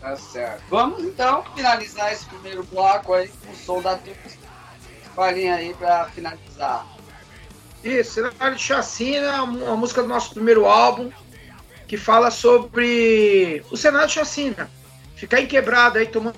Tá 0.00 0.16
certo. 0.16 0.62
Vamos 0.70 1.04
então 1.04 1.44
finalizar 1.54 2.12
esse 2.12 2.24
primeiro 2.24 2.64
bloco 2.64 3.12
aí 3.12 3.28
com 3.28 3.52
o 3.52 3.54
som 3.54 3.82
da 3.82 3.98
Farinha 5.14 5.56
aí 5.56 5.74
para 5.74 6.06
finalizar. 6.06 6.86
Isso, 7.82 8.14
Cenário 8.14 8.56
de 8.56 8.62
Chacina, 8.62 9.32
a 9.38 9.46
música 9.46 10.02
do 10.02 10.08
nosso 10.08 10.34
primeiro 10.34 10.66
álbum, 10.66 11.10
que 11.88 11.96
fala 11.96 12.30
sobre 12.30 13.64
o 13.70 13.76
cenário 13.76 14.06
de 14.06 14.14
chacina. 14.14 14.70
Ficar 15.16 15.40
em 15.40 15.46
quebrada 15.46 15.98
aí, 15.98 16.06
tomando 16.06 16.36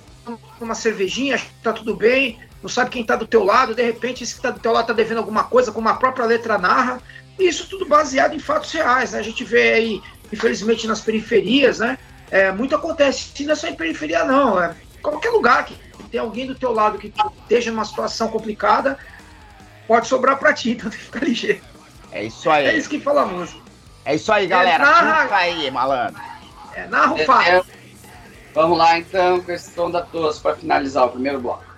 uma 0.60 0.74
cervejinha, 0.74 1.34
acha 1.34 1.46
que 1.46 1.62
tá 1.62 1.72
tudo 1.72 1.94
bem, 1.94 2.38
não 2.62 2.68
sabe 2.68 2.90
quem 2.90 3.04
tá 3.04 3.16
do 3.16 3.26
teu 3.26 3.44
lado, 3.44 3.74
de 3.74 3.82
repente 3.82 4.22
esse 4.22 4.36
que 4.36 4.40
tá 4.40 4.50
do 4.50 4.60
teu 4.60 4.72
lado 4.72 4.86
tá 4.86 4.92
devendo 4.92 5.18
alguma 5.18 5.44
coisa, 5.44 5.72
como 5.72 5.88
a 5.88 5.94
própria 5.94 6.24
letra 6.24 6.56
narra. 6.58 7.02
E 7.38 7.48
isso 7.48 7.68
tudo 7.68 7.84
baseado 7.84 8.34
em 8.34 8.38
fatos 8.38 8.70
reais, 8.70 9.12
né? 9.12 9.18
A 9.18 9.22
gente 9.22 9.42
vê 9.42 9.72
aí, 9.74 10.02
infelizmente, 10.32 10.86
nas 10.86 11.00
periferias, 11.00 11.80
né? 11.80 11.98
É, 12.30 12.52
muito 12.52 12.74
acontece, 12.74 13.30
e 13.42 13.44
não 13.44 13.52
é 13.52 13.56
só 13.56 13.66
em 13.66 13.74
periferia, 13.74 14.24
não. 14.24 14.62
É, 14.62 14.74
qualquer 15.02 15.30
lugar 15.30 15.64
que 15.64 15.76
tem 16.10 16.20
alguém 16.20 16.46
do 16.46 16.54
teu 16.54 16.72
lado 16.72 16.98
que 16.98 17.12
esteja 17.42 17.70
numa 17.70 17.84
situação 17.84 18.28
complicada, 18.28 18.98
pode 19.86 20.06
sobrar 20.06 20.38
pra 20.38 20.52
ti, 20.52 20.70
então 20.70 20.88
tem 20.90 20.98
que 20.98 21.04
ficar 21.04 21.24
ligeiro. 21.24 21.60
É 22.10 22.24
isso 22.24 22.50
aí. 22.50 22.66
É 22.66 22.76
isso 22.76 22.88
que 22.88 23.00
fala 23.00 23.22
a 23.22 23.26
música. 23.26 23.60
É 24.04 24.14
isso 24.14 24.32
aí, 24.32 24.46
galera. 24.46 24.84
É, 24.84 24.86
narra... 24.86 25.36
aí, 25.36 25.70
malandro. 25.70 26.20
É, 26.74 26.86
narra 26.86 27.14
o 27.14 27.18
é. 27.18 27.48
É, 27.48 27.62
vamos 28.54 28.78
lá, 28.78 28.98
então, 28.98 29.40
com 29.40 29.52
esse 29.52 29.72
som 29.74 29.90
da 29.90 30.02
tosse 30.02 30.40
para 30.40 30.56
finalizar 30.56 31.06
o 31.06 31.10
primeiro 31.10 31.40
bloco. 31.40 31.71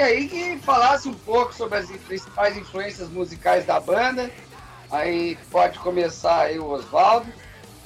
Gostaria 0.00 0.04
aí 0.04 0.28
que 0.28 0.58
falasse 0.64 1.08
um 1.08 1.14
pouco 1.14 1.54
sobre 1.54 1.76
as 1.76 1.90
principais 1.90 2.56
influências 2.56 3.10
musicais 3.10 3.66
da 3.66 3.78
banda. 3.78 4.30
Aí 4.90 5.36
pode 5.50 5.78
começar 5.78 6.40
aí 6.40 6.58
o 6.58 6.70
Oswaldo. 6.70 7.30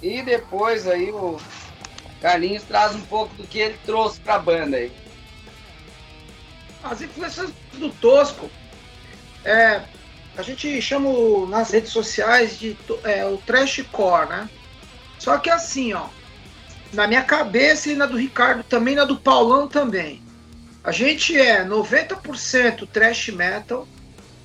E 0.00 0.22
depois 0.22 0.86
aí 0.86 1.10
o 1.10 1.40
Carlinhos 2.20 2.62
traz 2.62 2.94
um 2.94 3.00
pouco 3.00 3.34
do 3.34 3.44
que 3.44 3.58
ele 3.58 3.76
trouxe 3.84 4.20
para 4.20 4.36
a 4.36 4.38
banda 4.38 4.76
aí. 4.76 4.92
As 6.84 7.02
influências 7.02 7.50
do 7.72 7.90
Tosco, 7.90 8.48
é, 9.44 9.82
a 10.36 10.42
gente 10.42 10.80
chama 10.80 11.10
nas 11.48 11.72
redes 11.72 11.90
sociais 11.90 12.56
de 12.56 12.76
é, 13.02 13.26
o 13.26 13.38
trash 13.38 13.82
core, 13.90 14.28
né? 14.28 14.48
Só 15.18 15.36
que 15.38 15.50
assim, 15.50 15.92
ó, 15.94 16.06
na 16.92 17.08
minha 17.08 17.24
cabeça 17.24 17.90
e 17.90 17.96
na 17.96 18.06
do 18.06 18.16
Ricardo 18.16 18.62
também, 18.62 18.94
na 18.94 19.04
do 19.04 19.16
Paulão 19.16 19.66
também. 19.66 20.24
A 20.85 20.93
gente 20.93 21.35
é 21.35 21.64
90% 21.64 22.87
trash 22.93 23.30
metal 23.30 23.89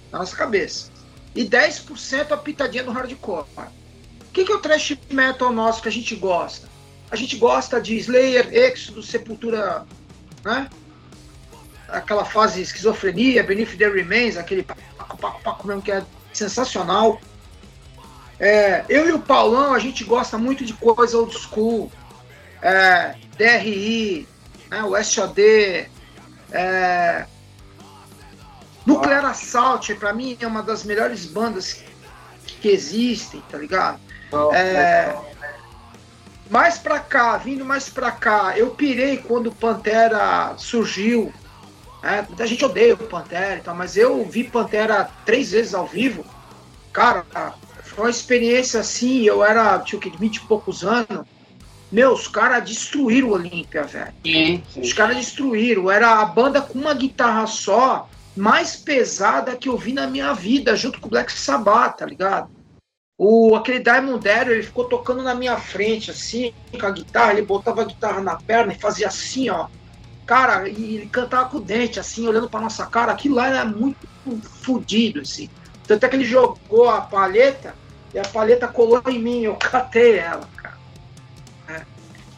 na 0.10 0.20
nossa 0.20 0.34
cabeça 0.34 0.90
e 1.36 1.44
10% 1.44 2.32
a 2.32 2.38
pitadinha 2.38 2.84
do 2.84 2.92
hardcore. 2.92 3.46
O 4.22 4.32
que, 4.32 4.46
que 4.46 4.52
é 4.52 4.56
o 4.56 4.60
trash 4.60 4.98
metal 5.12 5.52
nosso 5.52 5.82
que 5.82 5.90
a 5.90 5.92
gente 5.92 6.16
gosta? 6.16 6.70
A 7.12 7.16
gente 7.18 7.36
gosta 7.36 7.82
de 7.82 7.98
Slayer, 7.98 8.54
Exodus, 8.54 9.10
Sepultura, 9.10 9.86
né? 10.46 10.70
Aquela 11.90 12.24
fase 12.24 12.62
esquizofrenia, 12.62 13.44
Beneath 13.44 13.76
the 13.78 13.90
Remains, 13.90 14.38
aquele 14.38 14.64
paco, 14.64 15.18
paco, 15.18 15.42
paco 15.42 15.68
mesmo 15.68 15.82
que 15.82 15.92
é 15.92 16.06
sensacional. 16.32 17.20
É, 18.40 18.86
eu 18.88 19.10
e 19.10 19.12
o 19.12 19.20
Paulão, 19.20 19.74
a 19.74 19.80
gente 19.80 20.06
gosta 20.06 20.38
muito 20.38 20.64
de 20.64 20.74
coisa 20.74 21.18
old 21.18 21.38
school, 21.38 21.92
é, 22.62 23.16
DRI, 23.38 24.28
né, 24.70 24.84
o 24.84 24.96
SOD, 25.04 25.90
é, 26.52 27.26
Nuclear 28.86 29.26
Assault, 29.26 29.94
para 29.96 30.14
mim, 30.14 30.38
é 30.40 30.48
uma 30.48 30.64
das 30.64 30.84
melhores 30.84 31.26
bandas 31.26 31.84
que 32.62 32.70
existem, 32.70 33.42
tá 33.50 33.58
ligado? 33.58 34.00
É, 34.54 35.16
mais 36.50 36.78
pra 36.78 37.00
cá, 37.00 37.38
vindo 37.38 37.64
mais 37.64 37.90
pra 37.90 38.12
cá, 38.12 38.58
eu 38.58 38.72
pirei 38.72 39.18
quando 39.18 39.52
Pantera 39.52 40.56
surgiu. 40.58 41.32
É, 42.02 42.22
muita 42.22 42.48
gente 42.48 42.64
odeia 42.66 42.96
o 42.96 42.98
Pantera 42.98 43.58
e 43.58 43.62
tal, 43.62 43.76
mas 43.76 43.96
eu 43.96 44.26
vi 44.26 44.44
Pantera 44.44 45.10
três 45.26 45.52
vezes 45.52 45.74
ao 45.74 45.86
vivo. 45.86 46.26
Cara, 46.92 47.24
foi 47.84 48.06
uma 48.06 48.10
experiência 48.10 48.80
assim, 48.80 49.24
eu 49.24 49.44
era, 49.44 49.78
tinha 49.80 50.00
que 50.02 50.10
20 50.10 50.38
e 50.38 50.42
poucos 50.42 50.84
anos. 50.84 51.28
Meu, 51.92 52.14
os 52.14 52.28
caras 52.28 52.64
destruíram 52.64 53.30
o 53.30 53.34
Olímpia, 53.34 53.84
velho. 53.84 54.14
Sim, 54.26 54.64
sim. 54.72 54.82
Os 54.82 54.94
caras 54.94 55.18
destruíram. 55.18 55.90
Era 55.90 56.20
a 56.20 56.26
banda 56.26 56.62
com 56.62 56.78
uma 56.78 56.94
guitarra 56.94 57.48
só, 57.48 58.08
mais 58.36 58.76
pesada 58.76 59.56
que 59.56 59.68
eu 59.68 59.78
vi 59.78 59.94
na 59.94 60.08
minha 60.08 60.34
vida, 60.34 60.76
junto 60.76 61.00
com 61.00 61.08
o 61.08 61.10
Black 61.10 61.32
Sabbath, 61.32 61.98
tá 61.98 62.06
ligado? 62.06 62.50
O, 63.18 63.56
aquele 63.56 63.80
Diamond 63.80 64.24
Daryl, 64.24 64.54
ele 64.54 64.64
ficou 64.64 64.86
tocando 64.86 65.22
na 65.22 65.36
minha 65.36 65.58
frente, 65.58 66.10
assim, 66.10 66.54
com 66.80 66.86
a 66.86 66.92
guitarra, 66.92 67.34
ele 67.34 67.42
botava 67.42 67.82
a 67.82 67.86
guitarra 67.86 68.22
na 68.22 68.38
perna 68.38 68.72
e 68.72 68.80
fazia 68.80 69.08
assim, 69.08 69.50
ó. 69.50 69.68
Cara, 70.26 70.70
e 70.70 70.96
ele 70.96 71.10
cantava 71.10 71.50
com 71.50 71.58
o 71.58 71.62
dente, 71.62 72.00
assim, 72.00 72.28
olhando 72.28 72.50
pra 72.50 72.62
nossa 72.62 72.86
cara. 72.86 73.12
Aquilo 73.12 73.36
lá 73.36 73.48
era 73.48 73.66
muito 73.66 73.98
fodido, 74.62 75.22
assim. 75.22 75.50
Tanto 75.88 76.06
é 76.06 76.08
que 76.08 76.16
ele 76.16 76.24
jogou 76.24 76.88
a 76.88 77.02
palheta 77.02 77.74
e 78.14 78.20
a 78.20 78.22
palheta 78.22 78.68
colou 78.68 79.02
em 79.08 79.20
mim, 79.20 79.42
eu 79.42 79.56
catei 79.56 80.20
ela. 80.20 80.48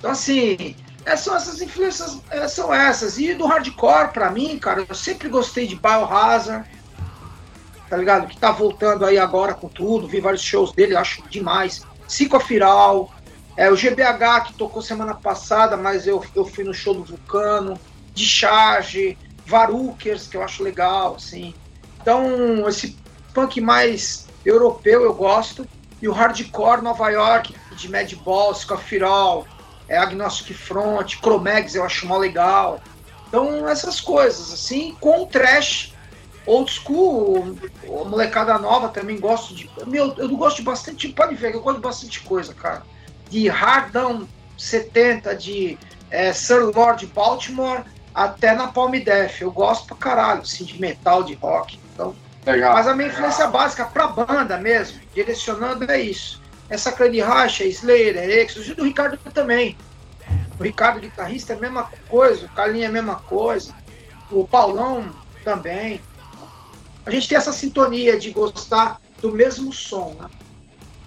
Então, 0.02 0.10
assim, 0.10 0.76
é, 1.06 1.16
são 1.16 1.36
essas 1.36 1.62
influências, 1.62 2.20
é, 2.32 2.47
são 2.47 2.74
essas. 2.74 3.20
E 3.20 3.36
do 3.36 3.45
hardcore, 3.45 4.12
pra 4.12 4.32
mim, 4.32 4.58
cara, 4.58 4.84
eu 4.89 4.95
sempre 4.95 5.30
gostei 5.30 5.68
de 5.68 5.76
Biohazard, 5.76 6.68
tá 7.88 7.97
ligado? 7.97 8.28
Que 8.28 8.36
tá 8.36 8.52
voltando 8.52 9.06
aí 9.06 9.20
agora 9.20 9.54
com 9.54 9.70
tudo, 9.70 10.08
vi 10.08 10.20
vários 10.20 10.41
shows 10.41 10.72
dele, 10.72 10.95
acho 10.95 11.22
demais. 11.30 11.84
Psicofiral, 12.08 13.14
é, 13.56 13.70
o 13.70 13.76
GBH 13.76 14.47
que 14.47 14.54
tocou 14.56 14.82
semana 14.82 15.14
passada, 15.14 15.78
mas 15.78 16.08
eu, 16.08 16.26
eu 16.36 16.45
fui 16.45 16.64
no 16.64 16.74
show 16.74 16.95
do 16.95 17.04
Vulcano, 17.04 17.80
de 18.16 18.26
Charge, 18.26 19.16
Varukers, 19.45 20.28
que 20.28 20.36
eu 20.36 20.41
acho 20.41 20.64
legal, 20.64 21.14
assim. 21.18 21.54
Então, 22.02 22.68
esse 22.68 22.97
punk 23.36 23.62
mais 23.62 24.28
europeu 24.43 25.04
eu 25.04 25.14
gosto. 25.14 25.68
E 26.02 26.08
o 26.08 26.12
hardcore 26.12 26.82
Nova 26.82 27.12
York, 27.12 27.56
de 27.76 27.88
Madball, 27.88 28.54
Psicofiral, 28.54 29.45
é 29.92 29.98
Agnostic 29.98 30.56
Front, 30.56 31.18
Chromex 31.18 31.76
eu 31.76 31.84
acho 31.84 32.08
mó 32.08 32.18
legal. 32.18 32.80
Então, 33.28 33.68
essas 33.68 34.00
coisas, 34.00 34.54
assim, 34.54 34.96
com 35.02 35.26
trash, 35.26 35.94
old 36.46 36.72
school, 36.72 37.58
a 37.84 38.06
molecada 38.06 38.58
nova 38.58 38.88
também 38.88 39.20
gosto 39.20 39.54
de. 39.54 39.70
Meu, 39.86 40.14
eu 40.18 40.30
gosto 40.30 40.58
de 40.58 40.64
bastante, 40.64 41.10
pode 41.10 41.36
ver, 41.36 41.54
eu 41.54 41.62
gosto 41.62 41.78
de 41.78 41.84
bastante 41.84 42.22
coisa, 42.22 42.54
cara. 42.54 42.84
De 43.30 43.50
Harddown 43.50 44.26
70, 44.58 45.36
de 45.36 45.78
é, 46.10 46.32
Sir 46.32 46.72
Lord 46.74 47.06
Baltimore, 47.08 47.84
até 48.16 48.54
na 48.56 48.68
Palm 48.68 48.94
Death. 48.94 49.42
Eu 49.42 49.52
gosto 49.52 49.88
pra 49.88 49.98
caralho, 49.98 50.42
assim, 50.42 50.64
de 50.64 50.80
metal, 50.80 51.24
de 51.24 51.34
rock. 51.34 51.78
Então, 51.94 52.16
Legal. 52.46 52.74
Mas 52.74 52.88
a 52.88 52.96
minha 52.96 53.10
influência 53.10 53.46
básica 53.48 53.86
pra 53.86 54.08
banda 54.08 54.58
mesmo, 54.58 55.00
direcionando, 55.14 55.89
é 55.92 56.00
isso 56.00 56.41
essa 56.72 56.89
clã 56.89 57.11
de 57.11 57.19
racha, 57.19 57.65
Slayer, 57.65 58.17
Exodus, 58.17 58.69
e 58.69 58.74
do 58.74 58.86
Ricardo 58.86 59.17
também. 59.32 59.78
O 60.57 60.63
Ricardo, 60.63 61.01
guitarrista, 61.01 61.51
é 61.51 61.55
a 61.57 61.59
mesma 61.59 61.91
coisa, 62.07 62.45
o 62.45 62.49
Carlinhos 62.49 62.86
é 62.86 62.88
a 62.88 62.91
mesma 62.91 63.15
coisa, 63.15 63.76
o 64.32 64.47
Paulão 64.47 65.09
também. 65.43 65.99
A 67.05 67.11
gente 67.11 67.28
tem 67.28 67.38
essa 67.38 67.51
sintonia 67.51 68.17
de 68.17 68.32
gostar 68.32 69.01
do 69.22 69.34
mesmo 69.34 69.74
som, 69.74 70.15
né? 70.17 70.30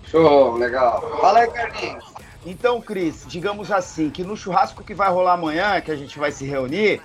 Show, 0.05 0.57
legal. 0.57 1.19
Fala 1.21 1.39
aí, 1.39 1.51
Carlinhos. 1.51 2.05
Então, 2.45 2.83
Cris, 2.83 3.25
digamos 3.27 3.73
assim, 3.73 4.11
que 4.11 4.23
no 4.23 4.37
churrasco 4.37 4.85
que 4.85 4.93
vai 4.93 5.11
rolar 5.11 5.33
amanhã, 5.33 5.81
que 5.81 5.91
a 5.91 5.97
gente 5.97 6.19
vai 6.19 6.31
se 6.31 6.45
reunir, 6.45 7.01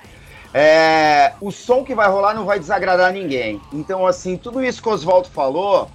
é, 0.54 1.32
o 1.40 1.50
som 1.50 1.86
que 1.86 1.96
vai 1.96 2.10
rolar 2.10 2.34
não 2.34 2.44
vai 2.44 2.60
desagradar 2.60 3.14
ninguém. 3.14 3.62
Então, 3.72 4.06
assim, 4.06 4.36
tudo 4.36 4.62
isso 4.62 4.82
que 4.82 4.90
o 4.90 4.92
Oswaldo 4.92 5.30
falou, 5.30 5.90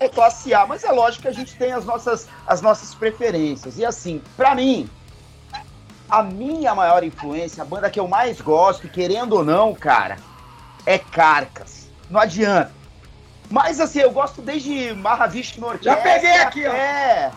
é 0.00 0.08
classe 0.08 0.52
A, 0.54 0.66
mas 0.66 0.82
é 0.82 0.90
lógico 0.90 1.22
que 1.22 1.28
a 1.28 1.32
gente 1.32 1.54
tem 1.56 1.72
as 1.72 1.84
nossas, 1.84 2.26
as 2.46 2.62
nossas 2.62 2.94
preferências. 2.94 3.78
E 3.78 3.84
assim, 3.84 4.22
para 4.34 4.54
mim, 4.54 4.88
a 6.08 6.22
minha 6.22 6.74
maior 6.74 7.04
influência, 7.04 7.62
a 7.62 7.66
banda 7.66 7.90
que 7.90 8.00
eu 8.00 8.08
mais 8.08 8.40
gosto, 8.40 8.88
querendo 8.88 9.34
ou 9.34 9.44
não, 9.44 9.74
cara, 9.74 10.16
é 10.86 10.98
Carcas. 10.98 11.90
Não 12.08 12.18
adianta. 12.18 12.72
Mas 13.50 13.78
assim, 13.78 13.98
eu 14.00 14.10
gosto 14.10 14.40
desde 14.40 14.94
Mahavishnu 14.94 15.66
Orquestra. 15.66 15.92
Já 15.92 15.96
peguei 16.00 16.36
aqui, 16.36 16.66
ó. 16.66 16.72
É, 16.72 17.30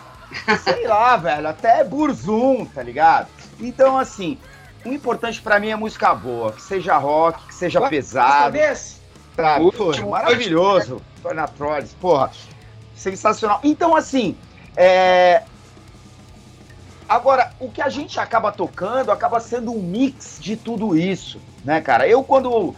sei 0.64 0.88
lá, 0.88 1.18
velho, 1.18 1.50
até 1.50 1.84
Burzum, 1.84 2.66
tá 2.66 2.82
ligado? 2.82 3.28
Então, 3.60 3.98
assim, 3.98 4.40
o 4.86 4.90
importante 4.94 5.42
para 5.42 5.60
mim 5.60 5.70
é 5.70 5.76
música 5.76 6.16
boa, 6.16 6.54
que 6.54 6.62
seja 6.62 6.96
rock, 6.98 7.46
que 7.48 7.54
seja 7.54 7.82
pesado. 7.90 8.58
Sabe? 8.58 9.72
Pô, 9.76 10.10
maravilhoso. 10.10 11.02
Tornatroles, 11.22 11.94
porra 12.00 12.32
sensacional. 12.96 13.60
Então, 13.64 13.96
assim, 13.96 14.36
é... 14.76 15.44
agora, 17.08 17.54
o 17.60 17.70
que 17.70 17.82
a 17.82 17.90
gente 17.90 18.20
acaba 18.20 18.52
tocando 18.52 19.12
acaba 19.12 19.40
sendo 19.40 19.72
um 19.72 19.82
mix 19.82 20.38
de 20.40 20.56
tudo 20.56 20.98
isso, 20.98 21.40
né, 21.64 21.82
cara? 21.82 22.08
Eu, 22.08 22.24
quando 22.24 22.76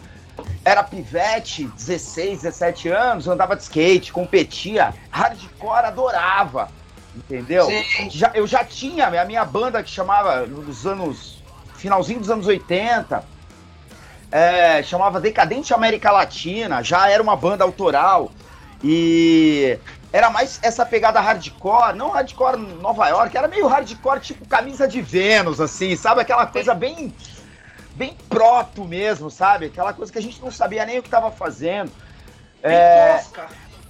era 0.63 0.84
pivete, 0.84 1.66
16, 1.68 2.41
17 2.41 2.89
anos, 2.89 3.28
andava 3.28 3.55
de 3.55 3.63
skate, 3.63 4.11
competia, 4.11 4.93
hardcore, 5.09 5.86
adorava, 5.86 6.70
entendeu? 7.16 7.68
Já, 8.09 8.32
eu 8.34 8.47
já 8.47 8.63
tinha 8.63 9.07
a 9.07 9.26
minha 9.26 9.45
banda 9.45 9.82
que 9.84 9.89
chamava, 9.89 10.45
nos 10.45 10.86
anos, 10.86 11.41
finalzinho 11.76 12.20
dos 12.20 12.30
anos 12.30 12.47
80, 12.47 13.24
é, 14.32 14.84
chamava 14.84 15.22
Decadente 15.22 15.74
América 15.74 16.11
Latina, 16.11 16.84
já 16.84 17.09
era 17.09 17.22
uma 17.22 17.36
banda 17.36 17.63
autoral, 17.63 18.32
e 18.84 19.80
era 20.16 20.30
mais 20.30 20.59
essa 20.63 20.86
pegada 20.86 21.20
hardcore, 21.20 21.93
não 21.93 22.11
hardcore 22.11 22.55
Nova 22.57 23.05
York, 23.09 23.36
era 23.36 23.49
meio 23.49 23.68
hardcore 23.68 24.22
tipo 24.22 24.45
camisa 24.45 24.88
de 24.88 25.01
Vênus, 25.01 25.59
assim, 25.59 25.93
sabe? 25.97 26.22
Aquela 26.22 26.47
coisa 26.47 26.74
bem 26.74 27.13
bem 27.93 28.16
proto 28.30 28.86
mesmo, 28.86 29.30
sabe? 29.30 29.66
Aquela 29.66 29.93
coisa 29.93 30.09
que 30.09 30.18
a 30.18 30.22
gente 30.22 30.41
não 30.41 30.49
sabia 30.49 30.86
nem 30.86 30.99
o 30.99 31.03
que 31.03 31.09
tava 31.09 31.32
fazendo. 31.32 31.91
Bem 32.61 32.72
É, 32.72 33.16
tosca. 33.16 33.47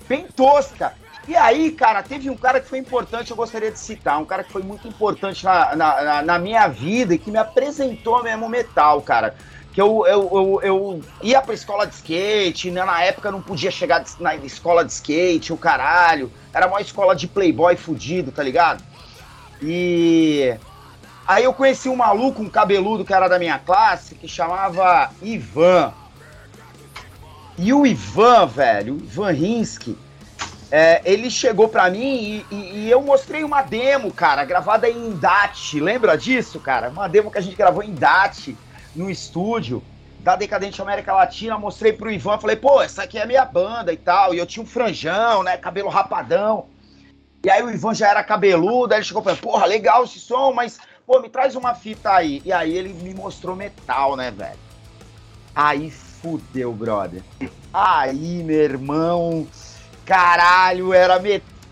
bem 0.10 0.28
tosca. 0.36 0.94
E 1.28 1.36
aí, 1.36 1.72
cara, 1.72 2.02
teve 2.02 2.28
um 2.32 2.38
cara 2.38 2.60
que 2.60 2.68
foi 2.68 2.80
importante, 2.80 3.30
eu 3.30 3.38
gostaria 3.38 3.72
de 3.72 3.78
citar, 3.78 4.20
um 4.20 4.26
cara 4.26 4.44
que 4.44 4.52
foi 4.52 4.64
muito 4.64 4.88
importante 4.88 5.46
na, 5.46 5.76
na, 5.76 6.22
na- 6.24 6.40
minha 6.40 6.68
vida 6.68 7.14
e 7.14 7.20
que 7.20 7.30
me 7.30 7.38
apresentou 7.38 8.24
mesmo 8.24 8.50
metal, 8.50 9.00
cara. 9.04 9.36
Que 9.76 9.82
eu, 9.82 10.08
eu, 10.08 10.30
eu, 10.34 10.60
eu 10.64 11.04
ia 11.22 11.42
pra 11.42 11.54
escola 11.54 11.86
de 11.86 11.94
skate, 11.96 12.72
né, 12.72 12.86
na 12.86 13.04
época 13.04 13.30
não 13.30 13.42
podia 13.42 13.70
chegar 13.70 14.06
na 14.22 14.34
escola 14.38 14.86
de 14.86 14.94
skate, 14.94 15.52
o 15.52 15.58
caralho. 15.58 16.32
Era 16.54 16.66
uma 16.66 16.80
escola 16.80 17.14
de 17.14 17.28
playboy 17.28 17.76
fudido, 17.76 18.32
tá 18.32 18.42
ligado? 18.42 18.82
E 19.62 20.56
aí 21.28 21.44
eu 21.44 21.54
conheci 21.54 21.90
um 21.90 21.96
maluco, 21.98 22.42
um 22.42 22.50
cabeludo 22.50 23.04
que 23.04 23.14
era 23.14 23.28
da 23.28 23.38
minha 23.38 23.60
classe, 23.60 24.16
que 24.16 24.30
chamava 24.30 25.12
Ivan. 25.22 25.94
E 27.58 27.74
o 27.74 27.86
Ivan, 27.86 28.46
velho, 28.46 28.96
Ivan 28.96 29.32
Rinsky, 29.32 29.98
é, 30.72 31.02
ele 31.04 31.30
chegou 31.30 31.68
pra 31.68 31.90
mim 31.90 32.46
e, 32.50 32.56
e- 32.56 32.78
e 32.86 32.90
eu 32.92 33.02
mostrei 33.02 33.44
uma 33.44 33.62
demo, 33.62 34.10
cara, 34.14 34.46
gravada 34.46 34.90
em 34.90 35.12
DAT. 35.12 35.82
Lembra 35.82 36.18
disso, 36.18 36.62
cara? 36.62 36.90
Uma 36.90 37.10
demo 37.10 37.30
que 37.30 37.38
a 37.38 37.42
gente 37.42 37.58
gravou 37.58 37.84
em 37.84 37.94
DAT, 37.94 38.56
no 38.96 39.10
estúdio 39.10 39.84
da 40.20 40.36
Decadente 40.36 40.82
América 40.82 41.14
Latina. 41.14 41.58
Mostrei 41.58 41.94
pro 41.94 42.12
Ivan, 42.12 42.40
falei, 42.40 42.56
pô, 42.56 42.82
essa 42.82 43.04
aqui 43.04 43.18
é 43.18 43.24
a 43.24 43.28
minha 43.28 43.46
banda 43.46 43.94
e 43.94 43.98
tal. 43.98 44.34
E 44.34 44.38
eu 44.38 44.46
tinha 44.46 44.64
um 44.64 44.68
franjão, 44.68 45.44
né, 45.44 45.58
cabelo 45.58 45.90
rapadão. 45.90 46.66
E 47.44 47.50
aí 47.50 47.62
o 47.62 47.70
Ivan 47.70 47.94
já 47.94 48.10
era 48.10 48.24
cabeludo, 48.24 48.94
aí 48.94 49.00
ele 49.00 49.06
chegou 49.06 49.22
e 49.22 49.26
falou, 49.26 49.38
porra, 49.40 49.66
legal 49.68 50.04
esse 50.04 50.20
som, 50.20 50.52
mas, 50.52 50.80
pô, 51.06 51.20
me 51.20 51.30
traz 51.30 51.56
uma 51.56 51.76
fita 51.76 52.12
aí. 52.12 52.42
E 52.44 52.52
aí 52.52 52.76
ele 52.76 52.92
me 52.94 53.14
mostrou 53.14 53.56
metal, 53.56 54.16
né, 54.16 54.32
velho? 54.32 54.58
Aí 55.54 55.92
fudeu, 55.92 56.74
brother. 56.74 57.22
Aí, 57.72 58.42
meu 58.44 58.62
irmão, 58.62 59.48
caralho, 60.06 60.92
era 60.92 61.20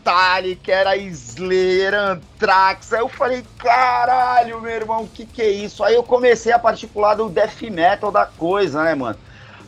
Metallica, 0.04 0.72
era 0.72 0.98
Slayer, 0.98 1.94
Anthrax. 1.94 2.92
Aí 2.92 3.00
eu 3.00 3.08
falei, 3.08 3.44
caralho, 3.58 4.62
meu 4.62 4.72
irmão, 4.72 5.04
o 5.04 5.08
que 5.08 5.26
que 5.26 5.42
é 5.42 5.50
isso? 5.50 5.82
Aí 5.82 5.96
eu 5.96 6.04
comecei 6.04 6.52
a 6.52 6.60
particular 6.60 7.16
do 7.16 7.30
death 7.30 7.62
metal 7.62 8.12
da 8.12 8.26
coisa, 8.26 8.84
né, 8.84 8.94
mano? 8.94 9.18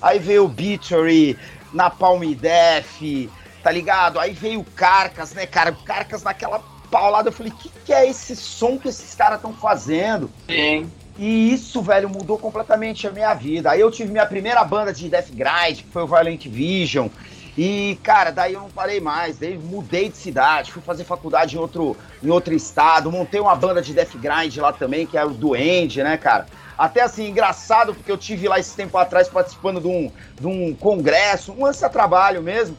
Aí 0.02 0.20
veio 0.20 0.44
o 0.44 0.46
Obituary, 0.46 1.40
Napalm 1.74 2.22
Death, 2.34 3.30
tá 3.64 3.72
ligado? 3.72 4.20
Aí 4.20 4.34
veio 4.34 4.60
o 4.60 4.66
Carcas, 4.66 5.34
né, 5.34 5.46
cara? 5.46 5.72
O 5.72 5.84
Carcas 5.84 6.22
naquela 6.22 6.62
paulada. 6.92 7.30
Eu 7.30 7.34
falei, 7.34 7.54
o 7.54 7.56
que 7.56 7.72
que 7.86 7.94
é 7.94 8.08
esse 8.10 8.36
som 8.36 8.78
que 8.78 8.90
esses 8.90 9.16
caras 9.16 9.38
estão 9.38 9.54
fazendo? 9.54 10.30
Sim. 10.48 10.92
E 11.18 11.54
isso, 11.54 11.82
velho, 11.82 12.10
mudou 12.10 12.38
completamente 12.38 13.08
a 13.08 13.12
minha 13.12 13.34
vida. 13.34 13.72
Aí 13.72 13.80
eu 13.80 13.90
tive 13.90 14.12
minha 14.12 14.26
primeira 14.26 14.62
banda 14.66 14.92
de 14.92 15.08
death 15.08 15.30
grind, 15.32 15.78
que 15.78 15.92
foi 15.92 16.04
o 16.04 16.08
Violent 16.08 16.46
Vision. 16.46 17.08
E, 17.58 17.98
cara, 18.04 18.32
daí 18.32 18.54
eu 18.54 18.62
não 18.62 18.70
parei 18.70 19.00
mais. 19.00 19.38
Daí 19.38 19.58
mudei 19.58 20.10
de 20.10 20.18
cidade, 20.18 20.72
fui 20.72 20.82
fazer 20.82 21.04
faculdade 21.06 21.56
em 21.56 21.60
outro, 21.60 21.96
em 22.22 22.30
outro 22.30 22.54
estado, 22.54 23.12
montei 23.12 23.40
uma 23.40 23.56
banda 23.56 23.82
de 23.82 23.94
death 23.94 24.16
grind 24.16 24.58
lá 24.58 24.74
também, 24.74 25.06
que 25.08 25.18
é 25.18 25.24
o 25.24 25.30
Duende, 25.30 26.04
né, 26.04 26.18
cara? 26.18 26.48
Até 26.78 27.02
assim, 27.02 27.30
engraçado, 27.30 27.94
porque 27.94 28.12
eu 28.12 28.18
tive 28.18 28.50
lá 28.50 28.60
esse 28.60 28.76
tempo 28.76 28.98
atrás 28.98 29.30
participando 29.30 29.80
de 29.80 29.88
um, 29.88 30.12
de 30.40 30.46
um 30.48 30.76
congresso, 30.76 31.54
um 31.54 31.64
lança 31.64 31.90
trabalho 31.90 32.42
mesmo. 32.42 32.78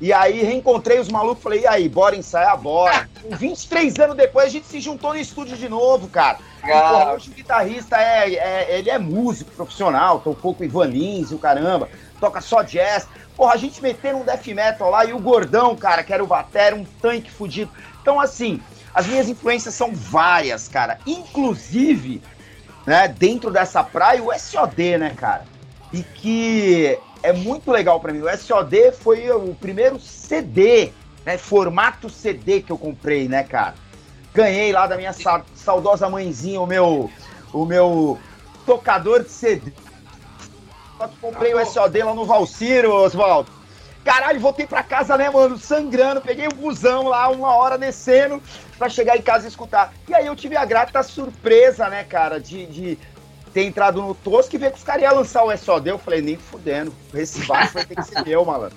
E 0.00 0.12
aí 0.12 0.42
reencontrei 0.42 0.98
os 1.00 1.08
malucos, 1.08 1.42
falei, 1.42 1.62
e 1.62 1.66
aí, 1.66 1.88
bora 1.88 2.16
ensaiar, 2.16 2.56
bora. 2.56 3.08
23 3.30 3.98
anos 3.98 4.16
depois 4.16 4.46
a 4.46 4.48
gente 4.48 4.66
se 4.66 4.80
juntou 4.80 5.12
no 5.12 5.18
estúdio 5.18 5.56
de 5.56 5.68
novo, 5.68 6.08
cara. 6.08 6.38
E, 6.64 6.68
porra, 6.70 7.12
hoje 7.14 7.30
o 7.30 7.32
guitarrista 7.34 7.96
é, 7.96 8.34
é- 8.34 8.78
ele 8.78 8.90
é 8.90 8.98
músico 8.98 9.50
profissional, 9.52 10.20
tocou 10.20 10.54
com 10.54 10.62
o 10.62 10.66
Ivan 10.66 10.86
Lins 10.86 11.30
e 11.30 11.34
o 11.34 11.38
caramba, 11.38 11.88
toca 12.20 12.40
só 12.40 12.62
jazz. 12.62 13.06
Porra, 13.38 13.54
a 13.54 13.56
gente 13.56 13.80
meteu 13.80 14.16
um 14.18 14.24
death 14.24 14.48
metal 14.48 14.90
lá 14.90 15.04
e 15.04 15.12
o 15.12 15.18
Gordão, 15.20 15.76
cara, 15.76 16.02
que 16.02 16.12
era 16.12 16.24
o 16.24 16.26
batera, 16.26 16.74
um 16.74 16.84
tanque 16.84 17.30
fudido. 17.30 17.70
Então, 18.02 18.18
assim, 18.18 18.60
as 18.92 19.06
minhas 19.06 19.28
influências 19.28 19.76
são 19.76 19.94
várias, 19.94 20.66
cara. 20.66 20.98
Inclusive, 21.06 22.20
né, 22.84 23.06
dentro 23.06 23.52
dessa 23.52 23.84
praia, 23.84 24.20
o 24.20 24.32
SOD, 24.32 24.98
né, 24.98 25.14
cara? 25.16 25.44
E 25.92 26.02
que 26.02 26.98
é 27.22 27.32
muito 27.32 27.70
legal 27.70 28.00
pra 28.00 28.12
mim. 28.12 28.22
O 28.22 28.28
SOD 28.28 28.90
foi 28.90 29.30
o 29.30 29.54
primeiro 29.54 30.00
CD, 30.00 30.92
né, 31.24 31.38
formato 31.38 32.10
CD 32.10 32.60
que 32.60 32.72
eu 32.72 32.76
comprei, 32.76 33.28
né, 33.28 33.44
cara? 33.44 33.74
Ganhei 34.34 34.72
lá 34.72 34.88
da 34.88 34.96
minha 34.96 35.12
sa- 35.12 35.44
saudosa 35.54 36.10
mãezinha 36.10 36.60
o 36.60 36.66
meu, 36.66 37.08
o 37.52 37.64
meu 37.64 38.18
tocador 38.66 39.22
de 39.22 39.30
CD. 39.30 39.72
Que 41.06 41.16
comprei 41.20 41.54
o 41.54 41.64
SOD 41.64 42.02
lá 42.02 42.14
no 42.14 42.24
Valciro, 42.24 42.92
Oswaldo. 42.92 43.50
Caralho, 44.04 44.40
voltei 44.40 44.66
pra 44.66 44.82
casa, 44.82 45.16
né, 45.16 45.28
mano, 45.28 45.58
sangrando, 45.58 46.20
peguei 46.20 46.46
o 46.46 46.54
busão 46.54 47.08
lá, 47.08 47.28
uma 47.28 47.54
hora 47.54 47.76
descendo, 47.76 48.42
pra 48.78 48.88
chegar 48.88 49.16
em 49.16 49.22
casa 49.22 49.44
e 49.44 49.48
escutar. 49.48 49.92
E 50.08 50.14
aí 50.14 50.26
eu 50.26 50.34
tive 50.34 50.56
a 50.56 50.64
grata 50.64 51.02
surpresa, 51.02 51.88
né, 51.88 52.04
cara, 52.04 52.40
de, 52.40 52.64
de 52.66 52.98
ter 53.52 53.64
entrado 53.64 54.00
no 54.00 54.14
Tosco 54.14 54.54
e 54.54 54.58
ver 54.58 54.70
que 54.72 54.78
os 54.78 54.84
caras 54.84 55.02
iam 55.02 55.14
lançar 55.14 55.44
o 55.44 55.54
SOD. 55.54 55.90
Eu 55.90 55.98
falei, 55.98 56.22
nem 56.22 56.36
fudendo, 56.36 56.94
esse 57.12 57.44
baixo 57.44 57.74
vai 57.74 57.84
ter 57.84 57.96
que 57.96 58.02
ser 58.02 58.24
meu, 58.24 58.44
malandro. 58.44 58.76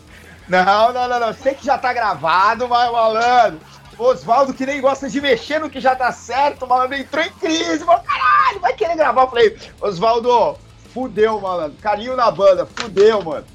Não, 0.49 0.91
não, 0.91 1.07
não, 1.07 1.19
não, 1.19 1.34
sei 1.34 1.53
que 1.53 1.65
já 1.65 1.78
tá 1.78 1.93
gravado, 1.93 2.67
mas, 2.67 2.91
malandro, 2.91 3.61
Oswaldo 3.97 4.53
que 4.53 4.65
nem 4.65 4.82
gosta 4.82 5.07
de 5.09 5.22
mexer 5.22 5.59
no 5.59 5.69
que 5.69 5.80
já 5.80 5.95
tá 5.95 6.11
certo, 6.11 6.67
malandro, 6.67 6.97
entrou 6.97 7.24
em 7.24 7.32
crise, 7.32 7.86
falou, 7.86 8.03
caralho, 8.03 8.59
vai 8.59 8.74
querer 8.74 8.97
gravar. 8.97 9.22
Eu 9.22 9.30
falei, 9.30 9.57
Oswaldo, 9.80 10.57
fudeu, 10.94 11.39
malandro, 11.39 11.78
carinho 11.82 12.16
na 12.16 12.30
banda, 12.30 12.66
fudeu, 12.66 13.24
mano. 13.24 13.46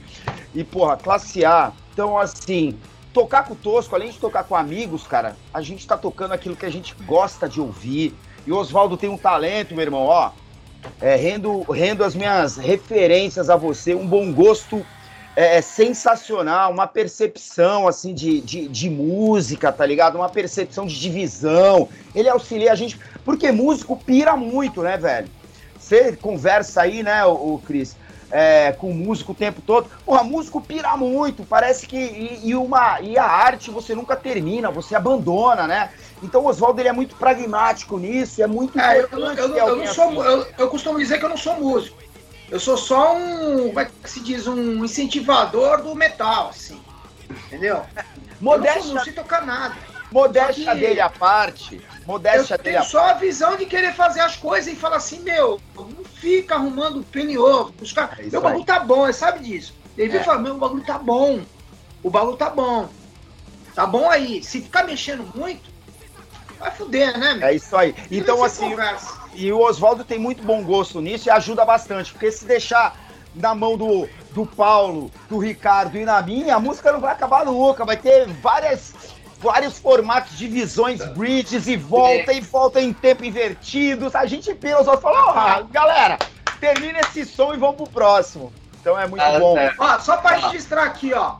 E, 0.54 0.64
porra, 0.64 0.96
classe 0.96 1.44
A. 1.44 1.72
Então, 1.92 2.18
assim, 2.18 2.78
tocar 3.12 3.44
com 3.44 3.54
o 3.54 3.56
Tosco, 3.56 3.94
além 3.94 4.10
de 4.10 4.18
tocar 4.18 4.44
com 4.44 4.54
amigos, 4.54 5.06
cara, 5.06 5.36
a 5.52 5.62
gente 5.62 5.86
tá 5.86 5.96
tocando 5.96 6.32
aquilo 6.32 6.56
que 6.56 6.66
a 6.66 6.70
gente 6.70 6.94
gosta 7.06 7.48
de 7.48 7.60
ouvir. 7.60 8.14
E 8.46 8.52
o 8.52 8.56
Oswaldo 8.56 8.96
tem 8.96 9.08
um 9.08 9.18
talento, 9.18 9.74
meu 9.74 9.82
irmão, 9.82 10.02
ó. 10.02 10.30
É, 11.00 11.16
rendo, 11.16 11.62
rendo 11.62 12.04
as 12.04 12.14
minhas 12.14 12.56
referências 12.56 13.50
a 13.50 13.56
você, 13.56 13.94
um 13.94 14.06
bom 14.06 14.32
gosto 14.32 14.84
é, 15.34 15.60
sensacional, 15.60 16.72
uma 16.72 16.86
percepção, 16.86 17.88
assim, 17.88 18.14
de, 18.14 18.40
de, 18.40 18.68
de 18.68 18.88
música, 18.88 19.72
tá 19.72 19.84
ligado? 19.84 20.16
Uma 20.16 20.28
percepção 20.28 20.86
de 20.86 20.98
divisão. 20.98 21.88
Ele 22.14 22.28
auxilia 22.28 22.72
a 22.72 22.74
gente, 22.74 22.98
porque 23.24 23.50
músico 23.52 23.96
pira 23.96 24.36
muito, 24.36 24.82
né, 24.82 24.96
velho? 24.96 25.28
Você 25.86 26.16
conversa 26.16 26.82
aí, 26.82 27.04
né, 27.04 27.24
o, 27.24 27.54
o 27.54 27.62
Cris? 27.64 27.96
é, 28.30 28.72
com 28.72 28.92
músico 28.92 29.30
o 29.30 29.34
tempo 29.34 29.62
todo. 29.62 29.88
Porra, 30.04 30.22
músico 30.24 30.60
pira 30.60 30.96
muito, 30.96 31.44
parece 31.44 31.86
que. 31.86 31.96
E, 31.96 32.48
e 32.48 32.54
uma, 32.56 33.00
e 33.00 33.16
a 33.16 33.24
arte 33.24 33.70
você 33.70 33.94
nunca 33.94 34.16
termina, 34.16 34.68
você 34.68 34.96
abandona, 34.96 35.66
né? 35.66 35.90
Então 36.20 36.42
o 36.42 36.48
Oswaldo 36.48 36.80
ele 36.80 36.88
é 36.88 36.92
muito 36.92 37.14
pragmático 37.14 37.98
nisso, 37.98 38.42
é 38.42 38.46
muito 38.46 38.78
É, 38.80 38.98
eu, 38.98 39.08
eu, 39.12 39.34
eu, 39.36 39.56
eu 39.56 39.76
não 39.76 39.86
sou, 39.86 40.08
assim. 40.08 40.30
eu, 40.30 40.46
eu 40.58 40.68
costumo 40.68 40.98
dizer 40.98 41.18
que 41.18 41.24
eu 41.24 41.28
não 41.28 41.36
sou 41.36 41.54
músico. 41.54 41.96
Eu 42.50 42.60
sou 42.60 42.76
só 42.76 43.16
um, 43.16 43.68
como 43.68 43.80
é 43.80 43.84
que 43.84 44.10
se 44.10 44.20
diz, 44.20 44.46
um 44.46 44.84
incentivador 44.84 45.82
do 45.82 45.94
metal, 45.94 46.48
assim. 46.48 46.80
Entendeu? 47.46 47.82
Eu 48.38 48.58
não, 48.58 48.82
sou, 48.82 48.94
não 48.94 49.02
sei 49.02 49.14
tocar 49.14 49.46
nada. 49.46 49.74
Modéstia 50.10 50.74
que- 50.74 50.80
dele 50.80 51.00
à 51.00 51.08
parte, 51.10 51.80
modéstia 52.06 52.54
Eu 52.54 52.58
dele 52.62 52.76
tenho 52.78 52.88
só 52.88 53.10
a 53.10 53.14
visão 53.14 53.56
de 53.56 53.66
querer 53.66 53.92
fazer 53.94 54.20
as 54.20 54.36
coisas 54.36 54.72
e 54.72 54.76
falar 54.76 54.96
assim, 54.96 55.20
meu, 55.20 55.60
não 55.76 56.04
fica 56.04 56.54
arrumando 56.54 57.02
pelo 57.04 57.30
em 57.30 57.38
ovo. 57.38 57.74
Os 57.80 57.92
caras, 57.92 58.18
É 58.18 58.22
meu 58.24 58.40
bagulho 58.40 58.64
tá 58.64 58.80
bom, 58.80 59.12
sabe 59.12 59.40
disso. 59.40 59.74
Ele 59.96 60.16
É. 60.16 60.20
e 60.20 60.24
fala, 60.24 60.38
meu, 60.38 60.54
o 60.54 60.58
bagulho 60.58 60.84
tá 60.84 60.98
bom. 60.98 61.40
O 62.02 62.10
bagulho 62.10 62.36
tá 62.36 62.50
bom. 62.50 62.88
Tá 63.74 63.86
bom 63.86 64.08
aí. 64.10 64.42
Se 64.42 64.60
ficar 64.62 64.84
mexendo 64.84 65.24
muito, 65.34 65.70
vai 66.58 66.70
fuder, 66.70 67.18
né, 67.18 67.34
meu? 67.34 67.48
É 67.48 67.54
isso 67.54 67.76
aí. 67.76 67.94
Então, 68.10 68.42
assim, 68.44 68.70
conversa. 68.70 69.14
E 69.34 69.52
o 69.52 69.60
Oswaldo 69.60 70.04
tem 70.04 70.18
muito 70.18 70.42
bom 70.42 70.62
gosto 70.62 71.00
nisso 71.00 71.28
e 71.28 71.30
ajuda 71.30 71.64
bastante, 71.64 72.12
porque 72.12 72.30
se 72.32 72.44
deixar 72.46 72.96
na 73.34 73.54
mão 73.54 73.76
do, 73.76 74.08
do 74.30 74.46
Paulo, 74.46 75.10
do 75.28 75.36
Ricardo 75.38 75.98
e 75.98 76.06
na 76.06 76.22
minha, 76.22 76.56
a 76.56 76.60
música 76.60 76.90
não 76.90 77.00
vai 77.00 77.12
acabar 77.12 77.44
nunca, 77.44 77.84
vai 77.84 77.98
ter 77.98 78.26
várias, 78.26 78.94
vários 79.38 79.78
formatos 79.78 80.36
de 80.38 80.48
visões, 80.48 81.04
bridges 81.14 81.66
e 81.66 81.76
volta 81.76 82.32
e 82.32 82.40
volta 82.40 82.80
em 82.80 82.92
tempo 82.92 83.24
invertidos. 83.24 84.14
A 84.14 84.26
gente 84.26 84.52
outros 84.86 85.02
falam, 85.02 85.30
"Ah, 85.30 85.62
galera, 85.70 86.18
termina 86.60 87.00
esse 87.00 87.24
som 87.24 87.52
e 87.54 87.56
vamos 87.56 87.76
pro 87.76 87.86
próximo. 87.86 88.52
Então 88.80 88.98
é 88.98 89.06
muito 89.06 89.22
Ah, 89.22 89.38
bom. 89.38 89.54
certo. 89.54 89.76
Ó, 89.80 89.98
só 89.98 90.16
pra 90.18 90.36
registrar 90.36 90.84
aqui, 90.84 91.12
ó. 91.12 91.36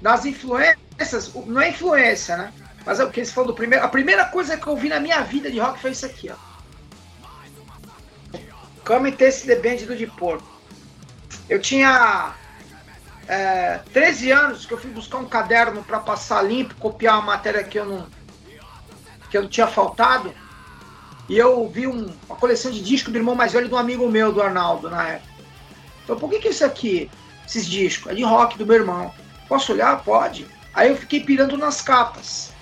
Nas 0.00 0.24
influências, 0.24 1.32
não 1.46 1.60
é 1.60 1.70
influência, 1.70 2.36
né? 2.36 2.52
Mas 2.86 3.00
é 3.00 3.04
o 3.04 3.10
que 3.10 3.20
eles 3.20 3.32
falam 3.32 3.48
do 3.48 3.54
primeiro. 3.54 3.84
A 3.84 3.88
primeira 3.88 4.24
coisa 4.26 4.56
que 4.56 4.66
eu 4.66 4.76
vi 4.76 4.88
na 4.88 5.00
minha 5.00 5.20
vida 5.22 5.50
de 5.50 5.58
rock 5.58 5.80
foi 5.80 5.90
isso 5.92 6.04
aqui, 6.06 6.30
ó. 6.30 6.36
Come 8.84 9.12
Taste 9.12 9.46
the 9.46 9.56
Band 9.56 9.86
do 9.86 9.96
de 9.96 10.06
Porco. 10.06 10.46
Eu 11.48 11.60
tinha 11.60 12.34
é, 13.28 13.80
13 13.92 14.30
anos 14.30 14.66
que 14.66 14.72
eu 14.72 14.78
fui 14.78 14.90
buscar 14.90 15.18
um 15.18 15.26
caderno 15.26 15.82
para 15.82 16.00
passar 16.00 16.42
limpo, 16.42 16.74
copiar 16.76 17.14
uma 17.14 17.26
matéria 17.26 17.64
que 17.64 17.78
eu 17.78 17.84
não 17.86 18.06
que 19.30 19.38
eu 19.38 19.42
não 19.42 19.48
tinha 19.48 19.66
faltado. 19.66 20.32
E 21.28 21.36
eu 21.36 21.68
vi 21.68 21.86
um, 21.86 22.14
uma 22.28 22.36
coleção 22.36 22.70
de 22.70 22.80
discos 22.80 23.12
do 23.12 23.18
irmão 23.18 23.34
mais 23.34 23.52
velho 23.52 23.66
de 23.66 23.74
um 23.74 23.78
amigo 23.78 24.08
meu, 24.08 24.30
do 24.30 24.40
Arnaldo, 24.40 24.88
na 24.88 25.08
época. 25.08 25.32
Então, 26.04 26.16
por 26.16 26.30
que, 26.30 26.38
que 26.38 26.48
é 26.48 26.50
isso 26.50 26.64
aqui, 26.64 27.10
esses 27.46 27.66
discos? 27.66 28.12
É 28.12 28.14
de 28.14 28.22
rock 28.22 28.56
do 28.58 28.66
meu 28.66 28.76
irmão. 28.76 29.12
Posso 29.48 29.72
olhar? 29.72 30.04
Pode. 30.04 30.46
Aí 30.72 30.90
eu 30.90 30.96
fiquei 30.96 31.20
pirando 31.20 31.56
nas 31.56 31.80
capas. 31.80 32.52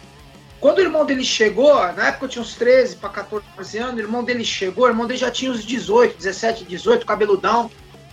Quando 0.60 0.78
o 0.78 0.82
irmão 0.82 1.04
dele 1.04 1.24
chegou, 1.24 1.74
na 1.92 2.08
época 2.08 2.26
eu 2.26 2.28
tinha 2.28 2.42
uns 2.42 2.54
13 2.54 2.96
para 2.96 3.10
14 3.10 3.78
anos, 3.78 3.96
o 3.96 4.00
irmão 4.00 4.22
dele 4.22 4.44
chegou, 4.44 4.84
o 4.84 4.88
irmão 4.88 5.06
dele 5.06 5.18
já 5.18 5.30
tinha 5.30 5.50
uns 5.50 5.64
18, 5.64 6.16
17, 6.16 6.64
18, 6.64 7.04
cabeludão. 7.04 7.68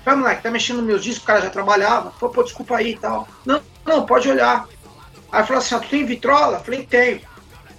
Falei, 0.09 0.23
moleque, 0.23 0.41
tá 0.41 0.49
mexendo 0.49 0.77
nos 0.77 0.85
meus 0.87 1.03
discos, 1.03 1.23
o 1.23 1.27
cara 1.27 1.41
já 1.41 1.49
trabalhava. 1.51 2.11
Falei, 2.11 2.33
pô, 2.33 2.43
desculpa 2.43 2.77
aí 2.77 2.93
e 2.93 2.97
tal. 2.97 3.27
Não, 3.45 3.61
não, 3.85 4.05
pode 4.07 4.27
olhar. 4.27 4.67
Aí 5.31 5.45
falou 5.45 5.59
assim, 5.59 5.75
ah, 5.75 5.79
tu 5.79 5.87
tem 5.87 6.03
vitrola? 6.03 6.59
Falei, 6.59 6.83
tenho. 6.83 7.21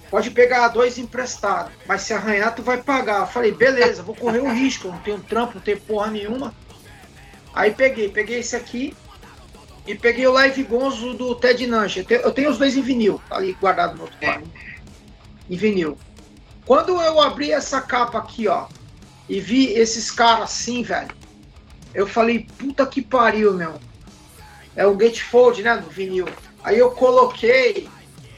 Pode 0.09 0.31
pegar 0.31 0.69
dois 0.69 0.97
emprestados, 0.97 1.73
mas 1.85 2.03
se 2.03 2.13
arranhar, 2.13 2.55
tu 2.55 2.61
vai 2.61 2.81
pagar. 2.81 3.25
Falei, 3.25 3.51
beleza, 3.51 4.01
vou 4.01 4.15
correr 4.15 4.39
o 4.39 4.47
risco, 4.51 4.87
não 4.87 4.97
tenho 4.99 5.19
trampo, 5.19 5.55
não 5.55 5.61
tenho 5.61 5.79
porra 5.81 6.09
nenhuma. 6.09 6.55
Aí 7.53 7.71
peguei, 7.71 8.07
peguei 8.07 8.39
esse 8.39 8.55
aqui 8.55 8.95
e 9.85 9.93
peguei 9.93 10.25
o 10.25 10.31
Live 10.31 10.63
Gonzo 10.63 11.13
do 11.13 11.35
Ted 11.35 11.67
Nugent. 11.67 12.09
Eu 12.09 12.31
tenho 12.31 12.49
os 12.49 12.57
dois 12.57 12.77
em 12.77 12.81
vinil, 12.81 13.21
tá 13.27 13.35
ali 13.35 13.51
guardado 13.59 13.95
no 13.95 14.03
outro 14.03 14.17
quarto. 14.17 14.49
Em 15.49 15.57
vinil. 15.57 15.97
Quando 16.65 17.01
eu 17.01 17.19
abri 17.19 17.51
essa 17.51 17.81
capa 17.81 18.19
aqui, 18.19 18.47
ó, 18.47 18.67
e 19.27 19.41
vi 19.41 19.73
esses 19.73 20.09
caras 20.09 20.43
assim, 20.43 20.81
velho, 20.81 21.20
eu 21.93 22.07
falei, 22.07 22.47
puta 22.57 22.85
que 22.85 23.01
pariu, 23.01 23.53
meu. 23.53 23.75
É 24.75 24.85
o 24.85 24.95
gatefold, 24.95 25.61
né, 25.61 25.77
do 25.77 25.89
vinil. 25.89 26.27
Aí 26.63 26.77
eu 26.77 26.91
coloquei, 26.91 27.89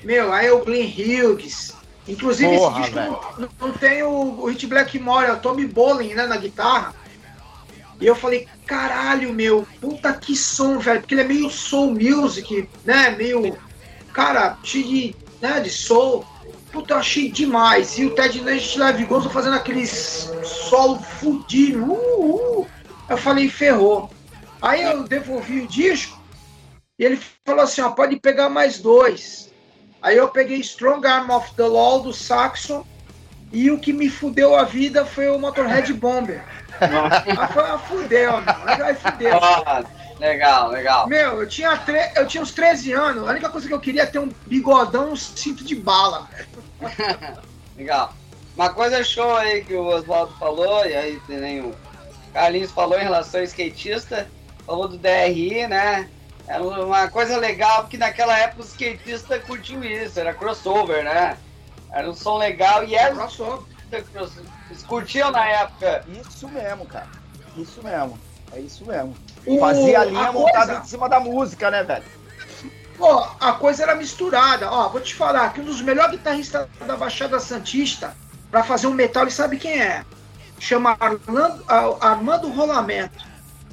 meu, 0.04 0.34
aí 0.34 0.48
é 0.48 0.52
o 0.52 0.64
Glenn 0.64 0.88
Hughes. 0.88 1.74
Inclusive, 2.08 2.58
Porra, 2.58 2.82
esse 2.82 2.92
disco 2.92 3.36
não, 3.38 3.50
não 3.60 3.72
tem 3.72 4.04
o, 4.04 4.10
o 4.10 4.46
Hit 4.48 4.68
Blackmore, 4.68 5.28
é 5.28 5.34
o 5.34 5.40
Tommy 5.40 5.66
Bolin, 5.66 6.14
né, 6.14 6.26
na 6.26 6.38
guitarra. 6.38 6.94
E 8.02 8.06
eu 8.06 8.16
falei, 8.16 8.48
caralho, 8.66 9.34
meu, 9.34 9.66
puta 9.80 10.12
que 10.14 10.36
som, 10.36 10.80
velho, 10.80 11.00
porque 11.00 11.14
ele 11.14 11.22
é 11.22 11.28
meio 11.28 11.50
soul 11.50 11.94
music, 11.94 12.68
né, 12.84 13.12
meio, 13.12 13.58
cara, 14.12 14.58
cheio 14.64 14.84
de, 14.84 15.16
né, 15.42 15.60
de 15.62 15.70
soul. 15.70 16.26
Puta, 16.72 16.96
eu 16.96 16.98
achei 16.98 17.32
demais. 17.32 17.98
E 18.00 18.06
o 18.06 18.16
Ted 18.16 18.42
Nugent 18.42 18.78
Live 18.78 19.06
Gonzo 19.06 19.30
fazendo 19.30 19.56
aqueles 19.56 20.32
solo 20.44 21.00
fudido. 21.00 21.84
Uh, 21.84 22.62
uh. 22.62 22.68
Eu 23.14 23.18
falei, 23.18 23.48
ferrou. 23.48 24.10
Aí 24.60 24.82
eu 24.82 25.04
devolvi 25.04 25.62
o 25.62 25.68
disco 25.68 26.20
e 26.98 27.06
ele 27.06 27.22
falou 27.46 27.62
assim, 27.62 27.80
ó, 27.82 27.92
pode 27.92 28.16
pegar 28.16 28.50
mais 28.50 28.80
dois. 28.80 29.54
Aí 30.02 30.18
eu 30.18 30.30
peguei 30.30 30.58
Strong 30.58 31.06
Arm 31.06 31.30
of 31.30 31.54
the 31.54 31.64
Law 31.64 32.02
do 32.02 32.12
Saxon 32.12 32.84
e 33.52 33.70
o 33.70 33.78
que 33.78 33.94
me 33.94 34.10
fudeu 34.10 34.56
a 34.56 34.64
vida 34.64 35.06
foi 35.06 35.30
o 35.30 35.38
Motorhead 35.38 35.94
Bomber. 35.94 36.44
Aí 36.82 37.48
foi, 37.54 37.64
ah, 37.64 37.78
fudeu, 37.78 38.32
meu. 38.42 38.86
Aí 38.86 38.96
fudeu. 38.96 39.38
Ó, 39.40 39.84
legal, 40.20 40.72
legal. 40.72 41.08
Meu, 41.08 41.40
eu 41.40 41.48
tinha, 41.48 41.78
tre... 41.78 42.12
eu 42.16 42.26
tinha 42.26 42.42
uns 42.42 42.52
13 42.52 42.94
anos, 42.94 43.28
a 43.28 43.32
única 43.32 43.50
coisa 43.50 43.68
que 43.68 43.74
eu 43.76 43.80
queria 43.80 44.02
é 44.02 44.08
ter 44.08 44.18
um 44.18 44.32
bigodão, 44.48 45.12
um 45.12 45.16
cinto 45.16 45.64
de 45.64 45.76
bala. 45.76 46.28
Legal. 47.78 48.12
Uma 48.56 48.72
coisa 48.72 49.04
show 49.04 49.36
aí 49.36 49.64
que 49.64 49.76
o 49.76 49.86
Oswaldo 49.86 50.34
falou, 50.40 50.84
e 50.86 50.96
aí 50.96 51.20
também 51.28 51.62
o 51.62 51.76
Carlinhos 52.34 52.72
falou 52.72 53.00
em 53.00 53.04
relação 53.04 53.40
ao 53.40 53.44
skatista, 53.46 54.28
falou 54.66 54.88
do 54.88 54.98
DRI, 54.98 55.68
né? 55.68 56.10
Era 56.48 56.62
uma 56.64 57.08
coisa 57.08 57.38
legal, 57.38 57.82
porque 57.82 57.98
naquela 57.98 58.38
época 58.38 58.62
os 58.64 58.70
skatistas 58.70 59.42
curtiam 59.44 59.84
isso, 59.84 60.20
era 60.20 60.34
crossover, 60.34 61.04
né? 61.04 61.38
Era 61.92 62.10
um 62.10 62.14
som 62.16 62.38
legal 62.38 62.84
e 62.84 62.96
era 62.96 63.14
Crossover. 63.16 63.60
eles 63.92 64.84
curtiam 64.84 65.32
na 65.32 65.48
época. 65.48 66.04
Isso 66.08 66.50
mesmo, 66.50 66.86
cara. 66.86 67.08
Isso 67.56 67.84
mesmo. 67.84 68.20
É 68.52 68.60
isso 68.60 68.86
mesmo. 68.86 69.16
O- 69.46 69.60
Fazia 69.60 70.02
a 70.02 70.06
linha 70.06 70.30
a 70.30 70.32
montada 70.32 70.66
coisa- 70.66 70.82
em 70.82 70.86
cima 70.86 71.08
da 71.08 71.20
música, 71.20 71.70
né, 71.70 71.84
velho? 71.84 72.04
Pô, 72.98 73.26
a 73.40 73.54
coisa 73.54 73.84
era 73.84 73.96
misturada. 73.96 74.70
Ó, 74.72 74.90
vou 74.90 75.02
te 75.02 75.14
falar 75.16 75.54
que 75.54 75.62
um 75.62 75.66
dos 75.66 75.82
melhores 75.82 76.12
guitarristas 76.12 76.68
da 76.86 76.96
Baixada 76.96 77.40
Santista 77.40 78.16
pra 78.52 78.64
fazer 78.64 78.88
um 78.88 78.94
metal, 78.94 79.24
ele 79.24 79.32
sabe 79.32 79.58
quem 79.58 79.82
é? 79.82 80.04
Chama 80.64 80.96
Arlando- 80.98 81.66
Armando 82.00 82.48
Rolamento. 82.50 83.26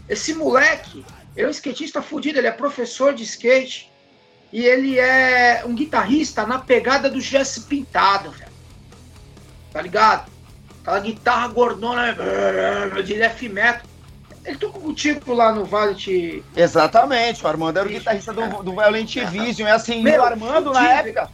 Esse 0.09 0.35
moleque, 0.35 1.05
ele 1.37 1.47
é 1.47 1.49
um 1.49 1.53
skatista 1.53 2.03
fudido, 2.03 2.39
ele 2.39 2.49
é 2.49 2.51
professor 2.51 3.15
de 3.15 3.23
skate. 3.23 3.89
E 4.53 4.65
ele 4.67 4.99
é 4.99 5.63
um 5.65 5.73
guitarrista 5.73 6.45
na 6.45 6.59
pegada 6.59 7.09
do 7.09 7.21
Jesse 7.21 7.61
Pintado, 7.63 8.33
velho. 8.33 8.51
Tá 9.73 9.81
ligado? 9.81 10.29
Aquela 10.83 10.99
guitarra 10.99 11.47
gordona 11.47 12.17
de 13.05 13.15
death 13.15 13.43
metal. 13.43 13.83
Ele 14.45 14.57
tocou 14.57 14.81
contigo 14.83 15.33
lá 15.33 15.53
no 15.53 15.65
Valiant 15.65 16.43
Exatamente, 16.57 17.45
o 17.45 17.47
Armando 17.47 17.79
era 17.79 17.87
o 17.89 17.93
guitarrista 17.93 18.33
do, 18.33 18.43
é. 18.43 18.49
do 18.49 18.73
Violent 18.73 19.15
Vision. 19.31 19.69
E 19.69 19.71
assim, 19.71 20.03
Meu, 20.03 20.23
o 20.23 20.25
Armando 20.25 20.73
na 20.73 20.91
época. 20.95 21.31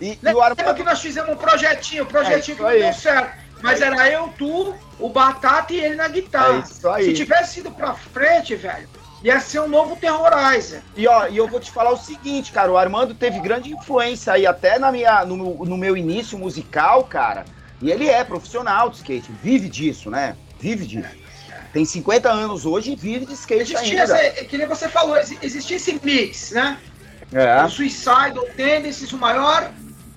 E, 0.00 0.06
e 0.06 0.12
o 0.14 0.18
Lembra 0.22 0.56
que 0.56 0.62
Armando. 0.62 0.84
nós 0.84 1.00
fizemos 1.00 1.30
um 1.30 1.36
projetinho, 1.36 2.02
um 2.02 2.06
projetinho 2.06 2.54
É 2.54 2.56
que 2.56 2.62
não 2.62 2.70
deu 2.70 2.92
certo. 2.94 3.47
Mas 3.62 3.80
era 3.80 4.08
eu, 4.10 4.32
tu, 4.38 4.74
o 4.98 5.08
Batata 5.08 5.72
e 5.72 5.80
ele 5.80 5.94
na 5.96 6.08
guitarra. 6.08 6.58
É 6.58 6.60
isso 6.60 6.88
aí. 6.88 7.04
Se 7.06 7.12
tivesse 7.14 7.60
ido 7.60 7.70
pra 7.70 7.94
frente, 7.94 8.54
velho, 8.54 8.88
ia 9.22 9.40
ser 9.40 9.60
um 9.60 9.68
novo 9.68 9.96
Terrorizer. 9.96 10.80
E 10.96 11.06
ó, 11.08 11.26
e 11.26 11.36
eu 11.36 11.48
vou 11.48 11.58
te 11.58 11.70
falar 11.70 11.90
o 11.90 11.96
seguinte, 11.96 12.52
cara, 12.52 12.70
o 12.70 12.76
Armando 12.78 13.14
teve 13.14 13.40
grande 13.40 13.72
influência 13.72 14.32
aí 14.32 14.46
até 14.46 14.78
na 14.78 14.92
minha, 14.92 15.24
no, 15.24 15.36
meu- 15.36 15.64
no 15.66 15.76
meu 15.76 15.96
início 15.96 16.38
musical, 16.38 17.04
cara. 17.04 17.44
E 17.82 17.90
ele 17.90 18.08
é 18.08 18.22
profissional 18.24 18.90
de 18.90 18.96
skate, 18.96 19.30
vive 19.42 19.68
disso, 19.68 20.10
né? 20.10 20.36
Vive 20.60 20.86
disso. 20.86 21.08
Tem 21.72 21.84
50 21.84 22.30
anos 22.30 22.64
hoje 22.64 22.92
e 22.92 22.96
vive 22.96 23.26
de 23.26 23.34
skate 23.34 23.74
Existia, 23.74 24.02
ainda. 24.02 24.26
esse, 24.26 24.44
que 24.46 24.56
nem 24.56 24.66
você 24.66 24.88
falou, 24.88 25.16
exi- 25.16 25.38
existia 25.42 25.76
esse 25.76 26.00
mix, 26.02 26.52
né? 26.52 26.78
É. 27.32 27.62
O 27.62 27.68
Suicidal 27.68 28.44
Tendencies, 28.56 29.12
o 29.12 29.18
maior 29.18 29.70